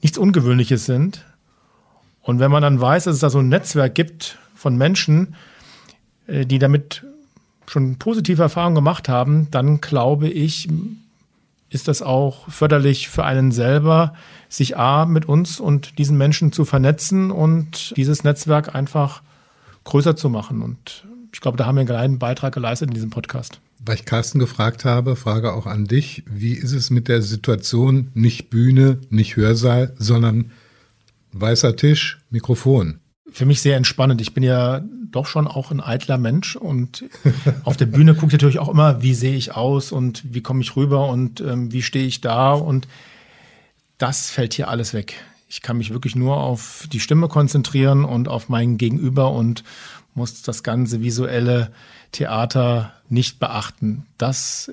nichts 0.00 0.18
Ungewöhnliches 0.18 0.86
sind. 0.86 1.24
Und 2.22 2.38
wenn 2.38 2.52
man 2.52 2.62
dann 2.62 2.80
weiß, 2.80 3.04
dass 3.04 3.14
es 3.14 3.20
da 3.20 3.28
so 3.28 3.40
ein 3.40 3.48
Netzwerk 3.48 3.96
gibt 3.96 4.38
von 4.54 4.76
Menschen, 4.76 5.34
äh, 6.28 6.46
die 6.46 6.60
damit 6.60 7.04
schon 7.66 7.96
positive 7.96 8.42
Erfahrungen 8.42 8.76
gemacht 8.76 9.08
haben, 9.08 9.48
dann 9.50 9.80
glaube 9.80 10.28
ich, 10.28 10.68
ist 11.72 11.88
das 11.88 12.02
auch 12.02 12.48
förderlich 12.48 13.08
für 13.08 13.24
einen 13.24 13.50
selber, 13.50 14.14
sich 14.48 14.76
A 14.76 15.06
mit 15.06 15.24
uns 15.24 15.58
und 15.58 15.98
diesen 15.98 16.18
Menschen 16.18 16.52
zu 16.52 16.64
vernetzen 16.64 17.30
und 17.30 17.94
dieses 17.96 18.24
Netzwerk 18.24 18.74
einfach 18.74 19.22
größer 19.84 20.14
zu 20.14 20.28
machen. 20.28 20.62
Und 20.62 21.06
ich 21.32 21.40
glaube, 21.40 21.56
da 21.56 21.66
haben 21.66 21.76
wir 21.76 21.80
einen 21.80 21.88
kleinen 21.88 22.18
Beitrag 22.18 22.54
geleistet 22.54 22.88
in 22.88 22.94
diesem 22.94 23.10
Podcast. 23.10 23.60
Weil 23.84 23.96
ich 23.96 24.04
Carsten 24.04 24.38
gefragt 24.38 24.84
habe, 24.84 25.16
frage 25.16 25.54
auch 25.54 25.66
an 25.66 25.86
dich, 25.86 26.22
wie 26.26 26.52
ist 26.52 26.72
es 26.72 26.90
mit 26.90 27.08
der 27.08 27.22
Situation, 27.22 28.10
nicht 28.14 28.50
Bühne, 28.50 28.98
nicht 29.10 29.36
Hörsaal, 29.36 29.94
sondern 29.98 30.52
weißer 31.32 31.74
Tisch, 31.74 32.20
Mikrofon? 32.30 33.00
Für 33.32 33.46
mich 33.46 33.62
sehr 33.62 33.76
entspannend. 33.76 34.20
Ich 34.20 34.34
bin 34.34 34.42
ja 34.42 34.82
doch 35.10 35.26
schon 35.26 35.46
auch 35.46 35.70
ein 35.70 35.80
eitler 35.80 36.18
Mensch 36.18 36.56
und 36.56 37.04
auf 37.64 37.76
der 37.76 37.86
Bühne 37.86 38.14
gucke 38.14 38.26
ich 38.26 38.32
natürlich 38.32 38.58
auch 38.58 38.68
immer, 38.68 39.02
wie 39.02 39.14
sehe 39.14 39.34
ich 39.34 39.54
aus 39.54 39.92
und 39.92 40.22
wie 40.34 40.42
komme 40.42 40.62
ich 40.62 40.76
rüber 40.76 41.08
und 41.08 41.40
ähm, 41.40 41.72
wie 41.72 41.82
stehe 41.82 42.06
ich 42.06 42.20
da 42.20 42.52
und 42.52 42.88
das 43.98 44.30
fällt 44.30 44.54
hier 44.54 44.68
alles 44.68 44.94
weg. 44.94 45.14
Ich 45.48 45.62
kann 45.62 45.76
mich 45.76 45.90
wirklich 45.90 46.16
nur 46.16 46.38
auf 46.38 46.88
die 46.90 47.00
Stimme 47.00 47.28
konzentrieren 47.28 48.04
und 48.04 48.28
auf 48.28 48.48
mein 48.48 48.78
Gegenüber 48.78 49.30
und 49.32 49.64
muss 50.14 50.42
das 50.42 50.62
ganze 50.62 51.02
visuelle 51.02 51.72
Theater 52.10 52.92
nicht 53.08 53.38
beachten. 53.38 54.06
Das 54.18 54.70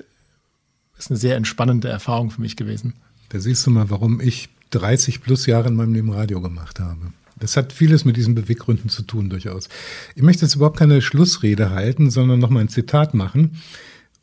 ist 0.98 1.10
eine 1.10 1.18
sehr 1.18 1.36
entspannende 1.36 1.88
Erfahrung 1.88 2.30
für 2.30 2.40
mich 2.40 2.56
gewesen. 2.56 2.94
Da 3.30 3.38
siehst 3.40 3.66
du 3.66 3.70
mal, 3.70 3.90
warum 3.90 4.20
ich 4.20 4.48
30 4.70 5.22
plus 5.22 5.46
Jahre 5.46 5.68
in 5.68 5.74
meinem 5.74 5.94
Leben 5.94 6.12
Radio 6.12 6.40
gemacht 6.40 6.80
habe. 6.80 7.12
Das 7.40 7.56
hat 7.56 7.72
vieles 7.72 8.04
mit 8.04 8.16
diesen 8.16 8.34
Beweggründen 8.34 8.88
zu 8.88 9.02
tun, 9.02 9.30
durchaus. 9.30 9.68
Ich 10.14 10.22
möchte 10.22 10.44
jetzt 10.44 10.54
überhaupt 10.54 10.78
keine 10.78 11.02
Schlussrede 11.02 11.70
halten, 11.70 12.10
sondern 12.10 12.38
noch 12.38 12.50
mal 12.50 12.60
ein 12.60 12.68
Zitat 12.68 13.14
machen 13.14 13.56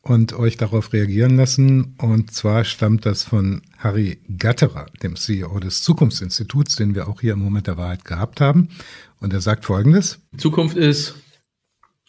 und 0.01 0.33
euch 0.33 0.57
darauf 0.57 0.93
reagieren 0.93 1.35
lassen. 1.35 1.95
Und 1.97 2.31
zwar 2.31 2.63
stammt 2.63 3.05
das 3.05 3.23
von 3.23 3.61
Harry 3.77 4.19
Gatterer, 4.37 4.85
dem 5.03 5.15
CEO 5.15 5.59
des 5.59 5.83
Zukunftsinstituts, 5.83 6.75
den 6.75 6.95
wir 6.95 7.07
auch 7.07 7.21
hier 7.21 7.33
im 7.33 7.39
Moment 7.39 7.67
der 7.67 7.77
Wahrheit 7.77 8.05
gehabt 8.05 8.39
haben. 8.39 8.69
Und 9.19 9.33
er 9.33 9.41
sagt 9.41 9.65
Folgendes. 9.65 10.19
Zukunft 10.37 10.77
ist 10.77 11.15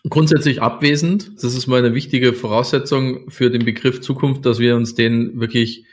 grundsätzlich 0.08 0.62
abwesend. 0.62 1.42
Das 1.42 1.54
ist 1.54 1.66
mal 1.66 1.84
eine 1.84 1.94
wichtige 1.94 2.32
Voraussetzung 2.32 3.30
für 3.30 3.50
den 3.50 3.64
Begriff 3.64 4.00
Zukunft, 4.00 4.46
dass 4.46 4.58
wir 4.58 4.76
uns 4.76 4.94
den 4.94 5.40
wirklich, 5.40 5.84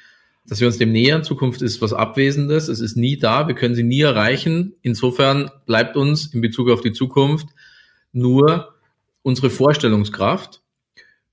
dass 0.47 0.59
wir 0.59 0.67
uns 0.67 0.77
dem 0.77 0.91
nähern. 0.91 1.23
Zukunft 1.23 1.61
ist 1.61 1.81
was 1.81 1.93
Abwesendes. 1.93 2.67
Es 2.67 2.79
ist 2.79 2.95
nie 2.95 3.17
da. 3.17 3.47
Wir 3.47 3.55
können 3.55 3.75
sie 3.75 3.83
nie 3.83 4.01
erreichen. 4.01 4.75
Insofern 4.81 5.49
bleibt 5.65 5.97
uns 5.97 6.33
in 6.33 6.41
Bezug 6.41 6.69
auf 6.69 6.81
die 6.81 6.93
Zukunft 6.93 7.47
nur 8.11 8.73
unsere 9.21 9.49
Vorstellungskraft. 9.49 10.61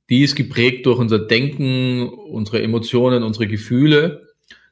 Die 0.09 0.23
ist 0.23 0.35
geprägt 0.35 0.87
durch 0.87 0.99
unser 0.99 1.19
Denken, 1.19 2.09
unsere 2.09 2.63
Emotionen, 2.63 3.23
unsere 3.23 3.47
Gefühle, 3.47 4.29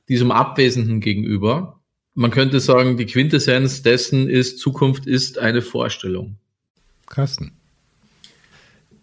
diesem 0.09 0.31
Abwesenden 0.31 1.01
gegenüber 1.01 1.81
man 2.15 2.31
könnte 2.31 2.61
sagen, 2.61 2.97
die 2.97 3.07
Quintessenz 3.07 3.83
dessen 3.83 4.29
ist, 4.29 4.59
Zukunft 4.59 5.07
ist 5.07 5.39
eine 5.39 5.63
Vorstellung. 5.63 6.37
Carsten. 7.07 7.53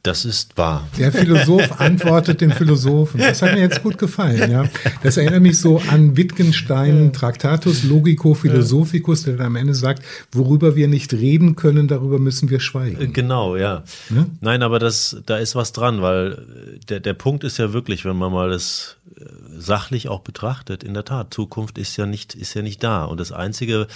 Das 0.07 0.23
ist 0.23 0.57
wahr. 0.57 0.88
Der 0.97 1.11
Philosoph 1.11 1.81
antwortet 1.81 2.39
dem 2.39 2.51
Philosophen. 2.51 3.19
Das 3.19 3.41
hat 3.41 3.55
mir 3.55 3.59
jetzt 3.59 3.84
gut 3.84 3.97
gefallen. 3.97 4.49
Ja. 4.49 4.69
Das 5.03 5.17
erinnert 5.17 5.41
mich 5.41 5.59
so 5.59 5.81
an 5.89 6.15
Wittgenstein, 6.15 7.11
Tractatus 7.11 7.84
Logico 7.84 8.34
Philosophicus, 8.34 9.23
der 9.23 9.35
dann 9.35 9.47
am 9.47 9.55
Ende 9.57 9.75
sagt, 9.75 10.03
worüber 10.31 10.77
wir 10.77 10.88
nicht 10.88 11.11
reden 11.11 11.57
können, 11.57 11.89
darüber 11.89 12.19
müssen 12.19 12.49
wir 12.49 12.61
schweigen. 12.61 13.11
Genau, 13.11 13.57
ja. 13.57 13.84
ja? 14.09 14.25
Nein, 14.39 14.63
aber 14.63 14.79
das, 14.79 15.17
da 15.25 15.39
ist 15.39 15.55
was 15.55 15.73
dran, 15.73 16.01
weil 16.01 16.41
der, 16.88 17.01
der 17.01 17.13
Punkt 17.13 17.43
ist 17.43 17.57
ja 17.57 17.73
wirklich, 17.73 18.05
wenn 18.05 18.15
man 18.15 18.31
mal 18.31 18.49
das 18.49 18.95
äh, 19.19 19.25
sachlich 19.57 20.07
auch 20.07 20.21
betrachtet, 20.21 20.85
in 20.85 20.93
der 20.93 21.03
Tat, 21.03 21.34
Zukunft 21.34 21.77
ist 21.77 21.97
ja 21.97 22.05
nicht, 22.05 22.34
ist 22.34 22.53
ja 22.53 22.61
nicht 22.61 22.81
da. 22.81 23.03
Und 23.03 23.19
das 23.19 23.34
Einzige, 23.34 23.88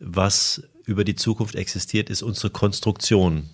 was 0.00 0.62
über 0.86 1.04
die 1.04 1.16
Zukunft 1.16 1.54
existiert, 1.54 2.08
ist 2.08 2.22
unsere 2.22 2.48
Konstruktion 2.48 3.50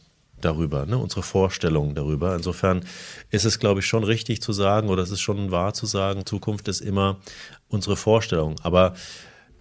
darüber, 0.47 0.87
ne, 0.87 0.97
unsere 0.97 1.23
Vorstellungen 1.23 1.95
darüber. 1.95 2.35
Insofern 2.35 2.85
ist 3.31 3.45
es, 3.45 3.59
glaube 3.59 3.81
ich, 3.81 3.87
schon 3.87 4.05
richtig 4.05 4.41
zu 4.41 4.53
sagen, 4.53 4.89
oder 4.89 5.03
es 5.03 5.11
ist 5.11 5.21
schon 5.21 5.51
wahr 5.51 5.75
zu 5.75 5.87
sagen, 5.87 6.25
Zukunft 6.25 6.69
ist 6.69 6.81
immer 6.81 7.19
unsere 7.69 7.97
Vorstellung. 7.97 8.57
Aber 8.63 8.95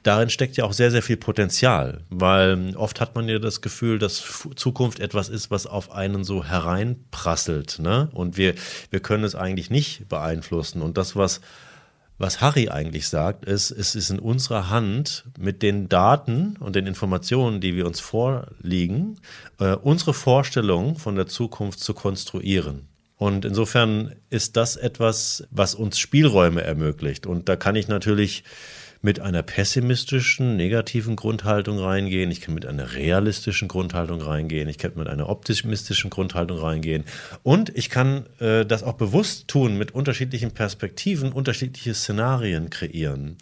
darin 0.03 0.29
steckt 0.29 0.55
ja 0.57 0.65
auch 0.65 0.73
sehr, 0.73 0.91
sehr 0.91 1.01
viel 1.01 1.17
Potenzial, 1.17 2.03
weil 2.09 2.75
oft 2.75 3.01
hat 3.01 3.15
man 3.15 3.27
ja 3.27 3.39
das 3.39 3.61
Gefühl, 3.61 3.97
dass 3.97 4.23
Zukunft 4.55 4.99
etwas 4.99 5.29
ist, 5.29 5.49
was 5.49 5.65
auf 5.65 5.91
einen 5.91 6.23
so 6.23 6.43
hereinprasselt. 6.43 7.79
Ne? 7.79 8.09
Und 8.13 8.37
wir, 8.37 8.53
wir 8.91 8.99
können 8.99 9.23
es 9.23 9.35
eigentlich 9.35 9.71
nicht 9.71 10.07
beeinflussen. 10.07 10.81
Und 10.81 10.97
das, 10.97 11.15
was 11.15 11.41
was 12.17 12.41
Harry 12.41 12.69
eigentlich 12.69 13.09
sagt, 13.09 13.45
ist, 13.45 13.71
es 13.71 13.95
ist 13.95 14.09
in 14.09 14.19
unserer 14.19 14.69
Hand 14.69 15.25
mit 15.37 15.61
den 15.61 15.89
Daten 15.89 16.55
und 16.59 16.75
den 16.75 16.87
Informationen, 16.87 17.59
die 17.59 17.75
wir 17.75 17.85
uns 17.85 17.99
vorliegen, 17.99 19.19
äh, 19.59 19.75
unsere 19.75 20.13
Vorstellung 20.13 20.97
von 20.97 21.15
der 21.15 21.27
Zukunft 21.27 21.79
zu 21.79 21.93
konstruieren. 21.93 22.87
Und 23.17 23.45
insofern 23.45 24.15
ist 24.29 24.57
das 24.57 24.75
etwas, 24.75 25.47
was 25.49 25.73
uns 25.75 25.99
Spielräume 25.99 26.61
ermöglicht. 26.61 27.25
Und 27.25 27.47
da 27.47 27.55
kann 27.55 27.75
ich 27.75 27.87
natürlich 27.87 28.43
mit 29.05 29.19
einer 29.19 29.43
pessimistischen, 29.43 30.55
negativen 30.55 31.15
Grundhaltung 31.15 31.77
reingehen, 31.77 32.31
ich 32.31 32.41
kann 32.41 32.55
mit 32.55 32.65
einer 32.65 32.93
realistischen 32.93 33.67
Grundhaltung 33.67 34.19
reingehen, 34.19 34.67
ich 34.67 34.79
kann 34.79 34.93
mit 34.95 35.07
einer 35.07 35.29
optimistischen 35.29 36.09
Grundhaltung 36.09 36.57
reingehen. 36.57 37.03
Und 37.43 37.69
ich 37.77 37.91
kann 37.91 38.25
äh, 38.39 38.65
das 38.65 38.81
auch 38.81 38.93
bewusst 38.93 39.47
tun, 39.47 39.77
mit 39.77 39.93
unterschiedlichen 39.93 40.49
Perspektiven 40.49 41.31
unterschiedliche 41.33 41.93
Szenarien 41.93 42.71
kreieren. 42.71 43.37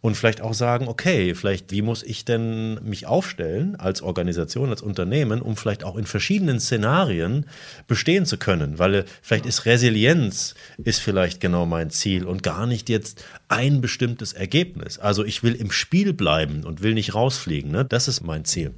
Und 0.00 0.16
vielleicht 0.16 0.40
auch 0.40 0.54
sagen, 0.54 0.86
okay, 0.86 1.34
vielleicht 1.34 1.72
wie 1.72 1.82
muss 1.82 2.04
ich 2.04 2.24
denn 2.24 2.74
mich 2.84 3.08
aufstellen 3.08 3.74
als 3.74 4.02
Organisation, 4.02 4.70
als 4.70 4.82
Unternehmen, 4.82 5.42
um 5.42 5.56
vielleicht 5.56 5.82
auch 5.82 5.96
in 5.96 6.06
verschiedenen 6.06 6.60
Szenarien 6.60 7.46
bestehen 7.88 8.24
zu 8.24 8.38
können, 8.38 8.78
weil 8.78 8.94
äh, 8.94 9.04
vielleicht 9.20 9.46
ist 9.46 9.66
Resilienz 9.66 10.54
ist 10.84 11.00
vielleicht 11.00 11.40
genau 11.40 11.66
mein 11.66 11.90
Ziel 11.90 12.24
und 12.24 12.44
gar 12.44 12.68
nicht 12.68 12.88
jetzt 12.88 13.24
ein 13.48 13.80
bestimmtes 13.80 14.34
Ergebnis. 14.34 14.98
Also 14.98 15.24
ich 15.24 15.42
will 15.42 15.54
im 15.54 15.70
Spiel 15.70 16.12
bleiben 16.12 16.64
und 16.64 16.82
will 16.82 16.92
nicht 16.92 17.14
rausfliegen. 17.14 17.70
Ne? 17.70 17.84
Das 17.84 18.06
ist 18.06 18.20
mein 18.20 18.44
Ziel. 18.44 18.74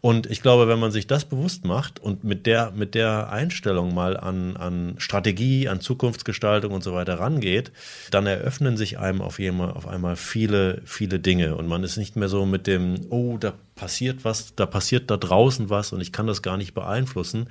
Und 0.00 0.26
ich 0.26 0.42
glaube, 0.42 0.66
wenn 0.66 0.80
man 0.80 0.90
sich 0.90 1.06
das 1.06 1.24
bewusst 1.24 1.64
macht 1.64 2.00
und 2.00 2.24
mit 2.24 2.44
der, 2.46 2.72
mit 2.72 2.96
der 2.96 3.30
Einstellung 3.30 3.94
mal 3.94 4.16
an, 4.16 4.56
an 4.56 4.94
Strategie, 4.98 5.68
an 5.68 5.80
Zukunftsgestaltung 5.80 6.72
und 6.72 6.82
so 6.82 6.94
weiter 6.94 7.20
rangeht, 7.20 7.70
dann 8.10 8.26
eröffnen 8.26 8.76
sich 8.76 8.98
einem 8.98 9.20
auf, 9.22 9.38
einmal, 9.38 9.70
auf 9.70 9.86
einmal 9.86 10.16
viele, 10.16 10.82
viele 10.84 11.20
Dinge. 11.20 11.54
Und 11.54 11.68
man 11.68 11.84
ist 11.84 11.96
nicht 11.96 12.16
mehr 12.16 12.28
so 12.28 12.44
mit 12.44 12.66
dem, 12.66 13.06
oh, 13.10 13.38
da 13.38 13.54
passiert 13.76 14.24
was, 14.24 14.54
da 14.56 14.66
passiert 14.66 15.10
da 15.10 15.16
draußen 15.16 15.70
was 15.70 15.92
und 15.92 16.00
ich 16.00 16.12
kann 16.12 16.26
das 16.26 16.42
gar 16.42 16.56
nicht 16.56 16.74
beeinflussen, 16.74 17.48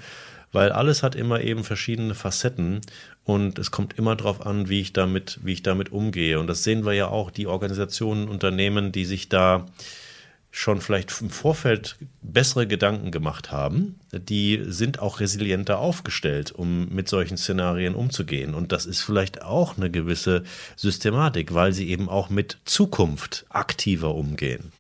weil 0.51 0.71
alles 0.71 1.03
hat 1.03 1.15
immer 1.15 1.41
eben 1.41 1.63
verschiedene 1.63 2.15
Facetten 2.15 2.81
und 3.27 3.59
es 3.59 3.71
kommt 3.71 3.97
immer 3.97 4.15
darauf 4.15 4.45
an, 4.45 4.69
wie 4.69 4.79
ich 4.79 4.93
damit, 4.93 5.39
wie 5.43 5.51
ich 5.51 5.61
damit 5.61 5.91
umgehe. 5.91 6.39
Und 6.39 6.47
das 6.47 6.63
sehen 6.63 6.85
wir 6.85 6.93
ja 6.93 7.09
auch, 7.09 7.29
die 7.29 7.45
Organisationen, 7.45 8.29
Unternehmen, 8.29 8.93
die 8.93 9.03
sich 9.03 9.27
da 9.27 9.65
schon 10.57 10.81
vielleicht 10.81 11.21
im 11.21 11.29
Vorfeld 11.29 11.97
bessere 12.23 12.65
Gedanken 12.65 13.11
gemacht 13.11 13.51
haben, 13.51 13.99
die 14.11 14.63
sind 14.65 14.99
auch 14.99 15.19
resilienter 15.19 15.77
aufgestellt, 15.77 16.51
um 16.51 16.89
mit 16.89 17.07
solchen 17.07 17.37
Szenarien 17.37 17.93
umzugehen. 17.93 18.55
Und 18.55 18.71
das 18.71 18.87
ist 18.87 19.01
vielleicht 19.01 19.43
auch 19.43 19.77
eine 19.77 19.91
gewisse 19.91 20.43
Systematik, 20.75 21.53
weil 21.53 21.73
sie 21.73 21.89
eben 21.89 22.09
auch 22.09 22.31
mit 22.31 22.57
Zukunft 22.65 23.45
aktiver 23.49 24.15
umgehen. 24.15 24.71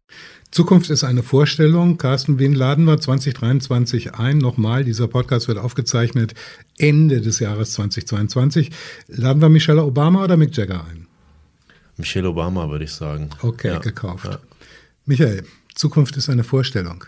Zukunft 0.49 0.89
ist 0.89 1.03
eine 1.03 1.21
Vorstellung. 1.21 1.99
Carsten, 1.99 2.39
wen 2.39 2.55
laden 2.55 2.85
wir 2.85 2.99
2023 2.99 4.15
ein? 4.15 4.39
Nochmal, 4.39 4.83
dieser 4.83 5.07
Podcast 5.07 5.47
wird 5.47 5.59
aufgezeichnet 5.59 6.33
Ende 6.79 7.21
des 7.21 7.39
Jahres 7.39 7.73
2022. 7.73 8.71
Laden 9.09 9.43
wir 9.43 9.49
Michelle 9.49 9.83
Obama 9.83 10.23
oder 10.23 10.37
Mick 10.37 10.57
Jagger 10.57 10.85
ein? 10.89 11.05
Michelle 11.97 12.29
Obama, 12.29 12.67
würde 12.69 12.85
ich 12.85 12.93
sagen. 12.93 13.29
Okay, 13.43 13.67
ja. 13.67 13.79
gekauft. 13.79 14.25
Ja. 14.25 14.39
Michael, 15.05 15.43
Zukunft 15.77 16.17
ist 16.17 16.29
eine 16.29 16.43
Vorstellung. 16.43 17.05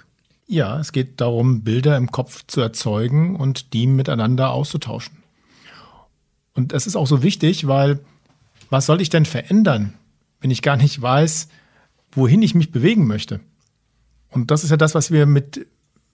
Ja, 0.48 0.80
es 0.80 0.91
geht 0.91 1.22
darum, 1.22 1.64
Bilder 1.64 1.98
im 1.98 2.12
Kopf 2.12 2.44
zu 2.48 2.62
erzeugen 2.62 3.36
und 3.36 3.74
die 3.74 3.88
miteinander 3.88 4.52
auszutauschen. 4.52 5.18
Und 6.54 6.74
das 6.74 6.88
ist 6.88 6.96
auch 6.96 7.08
so 7.08 7.24
wichtig, 7.24 7.68
weil 7.68 8.00
was 8.70 8.86
soll 8.86 9.02
ich 9.02 9.10
denn 9.10 9.26
verändern, 9.26 9.94
wenn 10.40 10.52
ich 10.52 10.62
gar 10.62 10.78
nicht 10.78 11.02
weiß, 11.02 11.50
wohin 12.12 12.41
ich 12.41 12.56
mich 12.56 12.72
bewegen 12.72 13.08
möchte? 13.08 13.40
Und 14.30 14.52
das 14.52 14.64
ist 14.64 14.70
ja 14.70 14.78
das, 14.78 14.94
was 14.94 15.12
wir 15.12 15.26
mit 15.26 15.66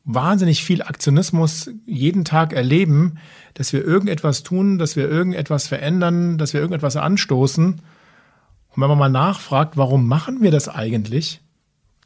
wahnsinnig 0.06 0.64
viel 0.64 0.82
Aktionismus 0.82 1.70
jeden 1.86 2.24
Tag 2.24 2.54
erleben, 2.54 3.18
dass 3.56 3.74
wir 3.74 3.84
irgendetwas 3.84 4.44
tun, 4.44 4.78
dass 4.78 4.96
wir 4.96 5.10
irgendetwas 5.10 5.68
verändern, 5.68 6.38
dass 6.38 6.54
wir 6.54 6.62
irgendetwas 6.62 6.96
anstoßen. 6.96 7.66
Und 7.66 8.82
wenn 8.82 8.90
man 8.90 8.98
mal 8.98 9.10
nachfragt, 9.10 9.76
warum 9.76 10.08
machen 10.08 10.42
wir 10.42 10.52
das 10.52 10.70
eigentlich, 10.70 11.42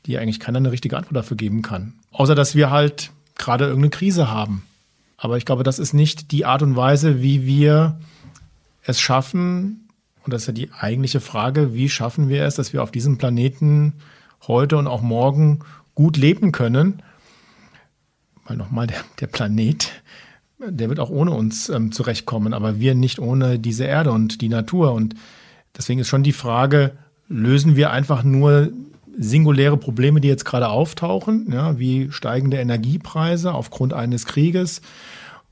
die 0.09 0.17
eigentlich 0.17 0.39
keiner 0.39 0.57
eine 0.57 0.71
richtige 0.71 0.97
Antwort 0.97 1.15
dafür 1.15 1.37
geben 1.37 1.61
kann. 1.61 1.93
Außer 2.11 2.33
dass 2.33 2.55
wir 2.55 2.71
halt 2.71 3.11
gerade 3.35 3.65
irgendeine 3.65 3.91
Krise 3.91 4.29
haben. 4.29 4.63
Aber 5.17 5.37
ich 5.37 5.45
glaube, 5.45 5.63
das 5.63 5.77
ist 5.77 5.93
nicht 5.93 6.31
die 6.31 6.45
Art 6.45 6.63
und 6.63 6.75
Weise, 6.75 7.21
wie 7.21 7.45
wir 7.45 7.99
es 8.83 8.99
schaffen, 8.99 9.87
und 10.25 10.33
das 10.33 10.43
ist 10.43 10.47
ja 10.47 10.53
die 10.53 10.71
eigentliche 10.71 11.21
Frage, 11.21 11.73
wie 11.73 11.89
schaffen 11.89 12.27
wir 12.27 12.43
es, 12.43 12.55
dass 12.55 12.73
wir 12.73 12.83
auf 12.83 12.91
diesem 12.91 13.17
Planeten 13.17 13.93
heute 14.47 14.77
und 14.77 14.87
auch 14.87 15.01
morgen 15.01 15.59
gut 15.93 16.17
leben 16.17 16.51
können? 16.51 17.01
Weil 18.45 18.57
nochmal, 18.57 18.87
der, 18.87 18.99
der 19.19 19.27
Planet, 19.27 19.91
der 20.59 20.89
wird 20.89 20.99
auch 20.99 21.09
ohne 21.09 21.31
uns 21.31 21.69
ähm, 21.69 21.91
zurechtkommen, 21.91 22.53
aber 22.53 22.79
wir 22.79 22.95
nicht 22.95 23.19
ohne 23.19 23.59
diese 23.59 23.85
Erde 23.85 24.11
und 24.11 24.41
die 24.41 24.49
Natur. 24.49 24.93
Und 24.93 25.15
deswegen 25.77 25.99
ist 25.99 26.07
schon 26.07 26.23
die 26.23 26.33
Frage, 26.33 26.97
lösen 27.27 27.75
wir 27.75 27.91
einfach 27.91 28.23
nur 28.23 28.71
singuläre 29.19 29.77
Probleme, 29.77 30.21
die 30.21 30.29
jetzt 30.29 30.45
gerade 30.45 30.69
auftauchen, 30.69 31.51
ja, 31.51 31.77
wie 31.77 32.11
steigende 32.11 32.57
Energiepreise 32.57 33.53
aufgrund 33.53 33.93
eines 33.93 34.25
Krieges, 34.25 34.81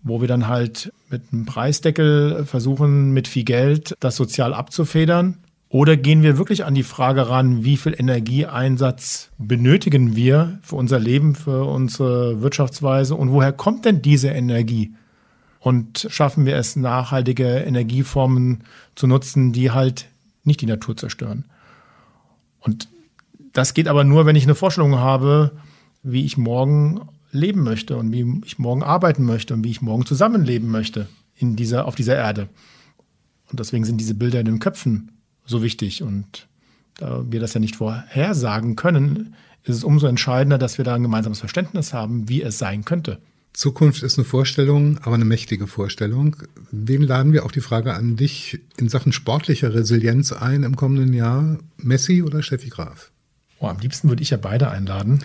wo 0.04 0.22
wir 0.22 0.28
dann 0.28 0.48
halt 0.48 0.94
mit 1.10 1.22
einem 1.32 1.46
Preisdeckel 1.46 2.46
versuchen, 2.46 3.12
mit 3.12 3.28
viel 3.28 3.44
Geld 3.44 3.94
das 4.00 4.16
sozial 4.16 4.54
abzufedern. 4.54 5.40
Oder 5.70 5.98
gehen 5.98 6.24
wir 6.24 6.38
wirklich 6.38 6.64
an 6.64 6.76
die 6.76 6.84
Frage 6.84 7.28
ran, 7.28 7.66
wie 7.66 7.76
viel 7.76 7.94
Energieeinsatz 7.98 9.32
benötigen 9.38 10.16
wir 10.16 10.60
für 10.62 10.78
unser 10.78 10.98
Leben, 10.98 11.36
für 11.36 11.66
unsere 11.66 12.42
Wirtschaftsweise 12.42 13.16
und 13.16 13.32
woher 13.32 13.52
kommt 13.52 13.84
denn 13.84 14.02
diese 14.02 14.30
Energie? 14.30 14.94
Und 15.60 16.08
schaffen 16.10 16.46
wir 16.46 16.56
es, 16.56 16.78
nachhaltige 16.78 17.58
Energieformen 17.58 18.64
zu 18.96 19.08
nutzen, 19.08 19.52
die 19.52 19.72
halt 19.72 20.08
nicht 20.46 20.62
die 20.62 20.68
Natur 20.68 20.96
zerstören? 20.96 21.44
Und 22.62 22.88
das 23.58 23.74
geht 23.74 23.88
aber 23.88 24.04
nur, 24.04 24.28
wenn 24.28 24.36
ich 24.36 24.44
eine 24.44 24.54
Vorstellung 24.54 24.98
habe, 24.98 25.52
wie 26.04 26.26
ich 26.26 26.38
morgen 26.38 27.02
leben 27.32 27.64
möchte 27.64 27.98
und 27.98 28.12
wie 28.12 28.42
ich 28.46 28.60
morgen 28.60 28.84
arbeiten 28.84 29.24
möchte 29.24 29.56
und 29.56 29.64
wie 29.64 29.72
ich 29.72 29.82
morgen 29.82 30.06
zusammenleben 30.06 30.70
möchte 30.70 31.08
in 31.36 31.56
dieser, 31.56 31.86
auf 31.86 31.96
dieser 31.96 32.16
Erde. 32.16 32.50
Und 33.50 33.60
deswegen 33.60 33.84
sind 33.84 33.98
diese 33.98 34.14
Bilder 34.14 34.40
in 34.40 34.46
den 34.46 34.60
Köpfen 34.60 35.12
so 35.44 35.64
wichtig. 35.64 36.04
Und 36.04 36.48
da 37.00 37.24
wir 37.28 37.40
das 37.40 37.56
ja 37.56 37.60
nicht 37.60 37.78
vorhersagen 37.78 38.76
können, 38.76 39.34
ist 39.64 39.78
es 39.78 39.84
umso 39.84 40.06
entscheidender, 40.06 40.60
dass 40.60 40.78
wir 40.78 40.86
da 40.86 40.94
ein 40.94 41.02
gemeinsames 41.02 41.40
Verständnis 41.40 41.94
haben, 41.94 42.30
wie 42.30 42.44
es 42.44 42.60
sein 42.60 42.86
könnte. 42.86 43.18
Zukunft 43.54 44.04
ist 44.04 44.20
eine 44.20 44.26
Vorstellung, 44.26 45.00
aber 45.00 45.16
eine 45.16 45.26
mächtige 45.26 45.66
Vorstellung. 45.66 46.36
Wem 46.70 47.02
laden 47.02 47.34
wir 47.34 47.44
auch 47.44 47.52
die 47.52 47.62
Frage 47.62 47.96
an 47.96 48.18
dich 48.18 48.60
in 48.78 48.88
Sachen 48.88 49.14
sportlicher 49.14 49.74
Resilienz 49.74 50.32
ein 50.32 50.62
im 50.62 50.76
kommenden 50.76 51.12
Jahr? 51.12 51.58
Messi 51.78 52.22
oder 52.22 52.44
Steffi 52.44 52.70
Graf? 52.70 53.12
Oh, 53.60 53.68
am 53.68 53.80
liebsten 53.80 54.10
würde 54.10 54.22
ich 54.22 54.30
ja 54.30 54.38
beide 54.38 54.70
einladen. 54.70 55.24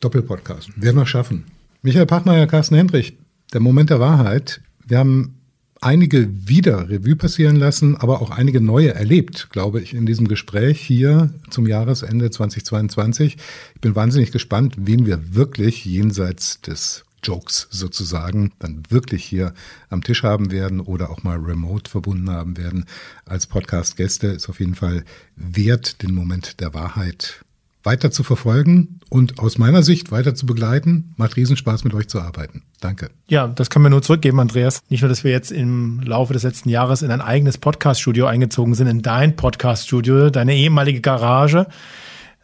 Doppelpodcast. 0.00 0.70
Werden 0.80 0.96
wir 0.96 1.06
schaffen. 1.06 1.44
Michael 1.82 2.06
Pachmeier, 2.06 2.46
Carsten 2.46 2.76
Hendrich, 2.76 3.16
der 3.52 3.60
Moment 3.60 3.90
der 3.90 4.00
Wahrheit. 4.00 4.60
Wir 4.86 4.98
haben 4.98 5.34
einige 5.80 6.28
wieder 6.48 6.88
Revue 6.88 7.16
passieren 7.16 7.56
lassen, 7.56 7.96
aber 7.96 8.22
auch 8.22 8.30
einige 8.30 8.60
neue 8.60 8.94
erlebt, 8.94 9.48
glaube 9.50 9.80
ich, 9.82 9.94
in 9.94 10.06
diesem 10.06 10.28
Gespräch 10.28 10.80
hier 10.80 11.32
zum 11.50 11.66
Jahresende 11.66 12.30
2022. 12.30 13.36
Ich 13.74 13.80
bin 13.80 13.94
wahnsinnig 13.94 14.32
gespannt, 14.32 14.76
wen 14.78 15.04
wir 15.04 15.34
wirklich 15.34 15.84
jenseits 15.84 16.60
des 16.62 17.04
Jokes 17.22 17.68
sozusagen 17.70 18.52
dann 18.58 18.82
wirklich 18.88 19.24
hier 19.24 19.54
am 19.88 20.02
Tisch 20.02 20.22
haben 20.22 20.50
werden 20.50 20.80
oder 20.80 21.10
auch 21.10 21.22
mal 21.22 21.38
remote 21.38 21.90
verbunden 21.90 22.30
haben 22.30 22.56
werden 22.56 22.86
als 23.24 23.46
Podcast-Gäste. 23.46 24.28
Ist 24.28 24.48
auf 24.48 24.60
jeden 24.60 24.74
Fall 24.74 25.04
wert, 25.36 26.02
den 26.02 26.14
Moment 26.14 26.60
der 26.60 26.74
Wahrheit 26.74 27.44
weiter 27.84 28.10
zu 28.10 28.22
verfolgen 28.22 28.98
und 29.10 29.38
aus 29.38 29.58
meiner 29.58 29.82
Sicht 29.82 30.10
weiter 30.10 30.34
zu 30.34 30.46
begleiten. 30.46 31.14
Macht 31.16 31.36
Riesenspaß, 31.36 31.84
mit 31.84 31.94
euch 31.94 32.08
zu 32.08 32.20
arbeiten. 32.20 32.62
Danke. 32.80 33.10
Ja, 33.28 33.46
das 33.46 33.70
können 33.70 33.84
wir 33.84 33.90
nur 33.90 34.02
zurückgeben, 34.02 34.40
Andreas. 34.40 34.80
Nicht 34.88 35.02
nur, 35.02 35.10
dass 35.10 35.22
wir 35.22 35.30
jetzt 35.30 35.52
im 35.52 36.00
Laufe 36.00 36.32
des 36.32 36.42
letzten 36.42 36.70
Jahres 36.70 37.02
in 37.02 37.10
ein 37.10 37.20
eigenes 37.20 37.58
Podcast-Studio 37.58 38.26
eingezogen 38.26 38.74
sind, 38.74 38.86
in 38.86 39.02
dein 39.02 39.36
Podcast-Studio, 39.36 40.30
deine 40.30 40.56
ehemalige 40.56 41.00
Garage. 41.00 41.66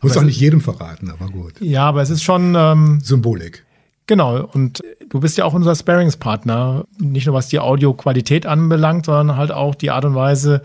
Muss 0.03 0.17
auch 0.17 0.23
nicht 0.23 0.41
jedem 0.41 0.61
verraten, 0.61 1.11
aber 1.11 1.27
gut. 1.27 1.55
Ja, 1.61 1.87
aber 1.87 2.03
es 2.03 2.11
ist 2.11 2.23
schon 2.23 2.55
ähm, 2.57 3.01
Symbolik. 3.03 3.65
Genau, 4.07 4.45
und 4.45 4.81
du 5.09 5.21
bist 5.21 5.39
ja 5.39 5.45
auch 5.45 5.55
unser 5.55 5.75
Sparingspartner, 5.75 6.85
nicht 6.99 7.27
nur 7.27 7.35
was 7.35 7.49
die 7.49 7.61
Audioqualität 7.61 8.45
anbelangt, 8.45 9.07
sondern 9.07 9.37
halt 9.37 9.53
auch 9.53 9.75
die 9.75 9.91
Art 9.91 10.05
und 10.05 10.15
Weise, 10.15 10.63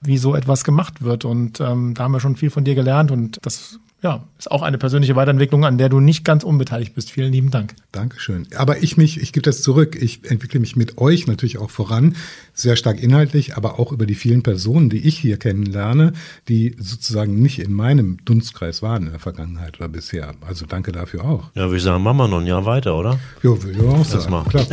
wie 0.00 0.18
so 0.18 0.34
etwas 0.34 0.64
gemacht 0.64 1.02
wird. 1.02 1.24
Und 1.24 1.60
ähm, 1.60 1.94
da 1.94 2.04
haben 2.04 2.12
wir 2.12 2.20
schon 2.20 2.36
viel 2.36 2.50
von 2.50 2.64
dir 2.64 2.74
gelernt 2.74 3.10
und 3.10 3.38
das 3.42 3.78
ja, 4.02 4.24
ist 4.38 4.50
auch 4.50 4.62
eine 4.62 4.78
persönliche 4.78 5.14
Weiterentwicklung, 5.14 5.64
an 5.64 5.76
der 5.76 5.90
du 5.90 6.00
nicht 6.00 6.24
ganz 6.24 6.42
unbeteiligt 6.42 6.94
bist. 6.94 7.10
Vielen 7.10 7.32
lieben 7.32 7.50
Dank. 7.50 7.74
Dankeschön. 7.92 8.46
Aber 8.56 8.82
ich 8.82 8.96
mich, 8.96 9.20
ich 9.20 9.32
gebe 9.32 9.42
das 9.42 9.62
zurück. 9.62 9.96
Ich 10.00 10.30
entwickle 10.30 10.58
mich 10.58 10.74
mit 10.74 10.96
euch 10.98 11.26
natürlich 11.26 11.58
auch 11.58 11.68
voran, 11.68 12.16
sehr 12.54 12.76
stark 12.76 13.02
inhaltlich, 13.02 13.56
aber 13.56 13.78
auch 13.78 13.92
über 13.92 14.06
die 14.06 14.14
vielen 14.14 14.42
Personen, 14.42 14.88
die 14.88 15.06
ich 15.06 15.18
hier 15.18 15.36
kennenlerne, 15.36 16.14
die 16.48 16.76
sozusagen 16.78 17.40
nicht 17.42 17.58
in 17.58 17.72
meinem 17.72 18.16
Dunstkreis 18.24 18.80
waren 18.80 19.04
in 19.04 19.10
der 19.10 19.20
Vergangenheit 19.20 19.78
oder 19.78 19.88
bisher. 19.88 20.34
Also 20.46 20.64
danke 20.64 20.92
dafür 20.92 21.24
auch. 21.24 21.50
Ja, 21.54 21.64
würde 21.64 21.76
ich 21.76 21.82
sagen, 21.82 22.02
machen 22.02 22.16
wir 22.16 22.28
noch 22.28 22.40
ein 22.40 22.46
Jahr 22.46 22.64
weiter, 22.64 22.96
oder? 22.96 23.18
Ja, 23.42 23.62
würde 23.62 23.72
ich 23.72 23.80
auch 23.80 24.04
sagen. 24.04 24.30
Mal. 24.30 24.44
Klar. 24.44 24.66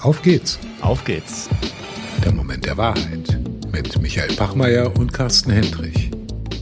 Auf 0.00 0.22
geht's. 0.22 0.60
Auf 0.80 1.04
geht's. 1.04 1.48
Der 2.24 2.32
Moment 2.32 2.66
der 2.66 2.76
Wahrheit 2.76 3.38
mit 3.72 4.00
Michael 4.00 4.34
Pachmeier 4.36 4.96
und 4.96 5.12
Carsten 5.12 5.50
Hendrich 5.50 6.10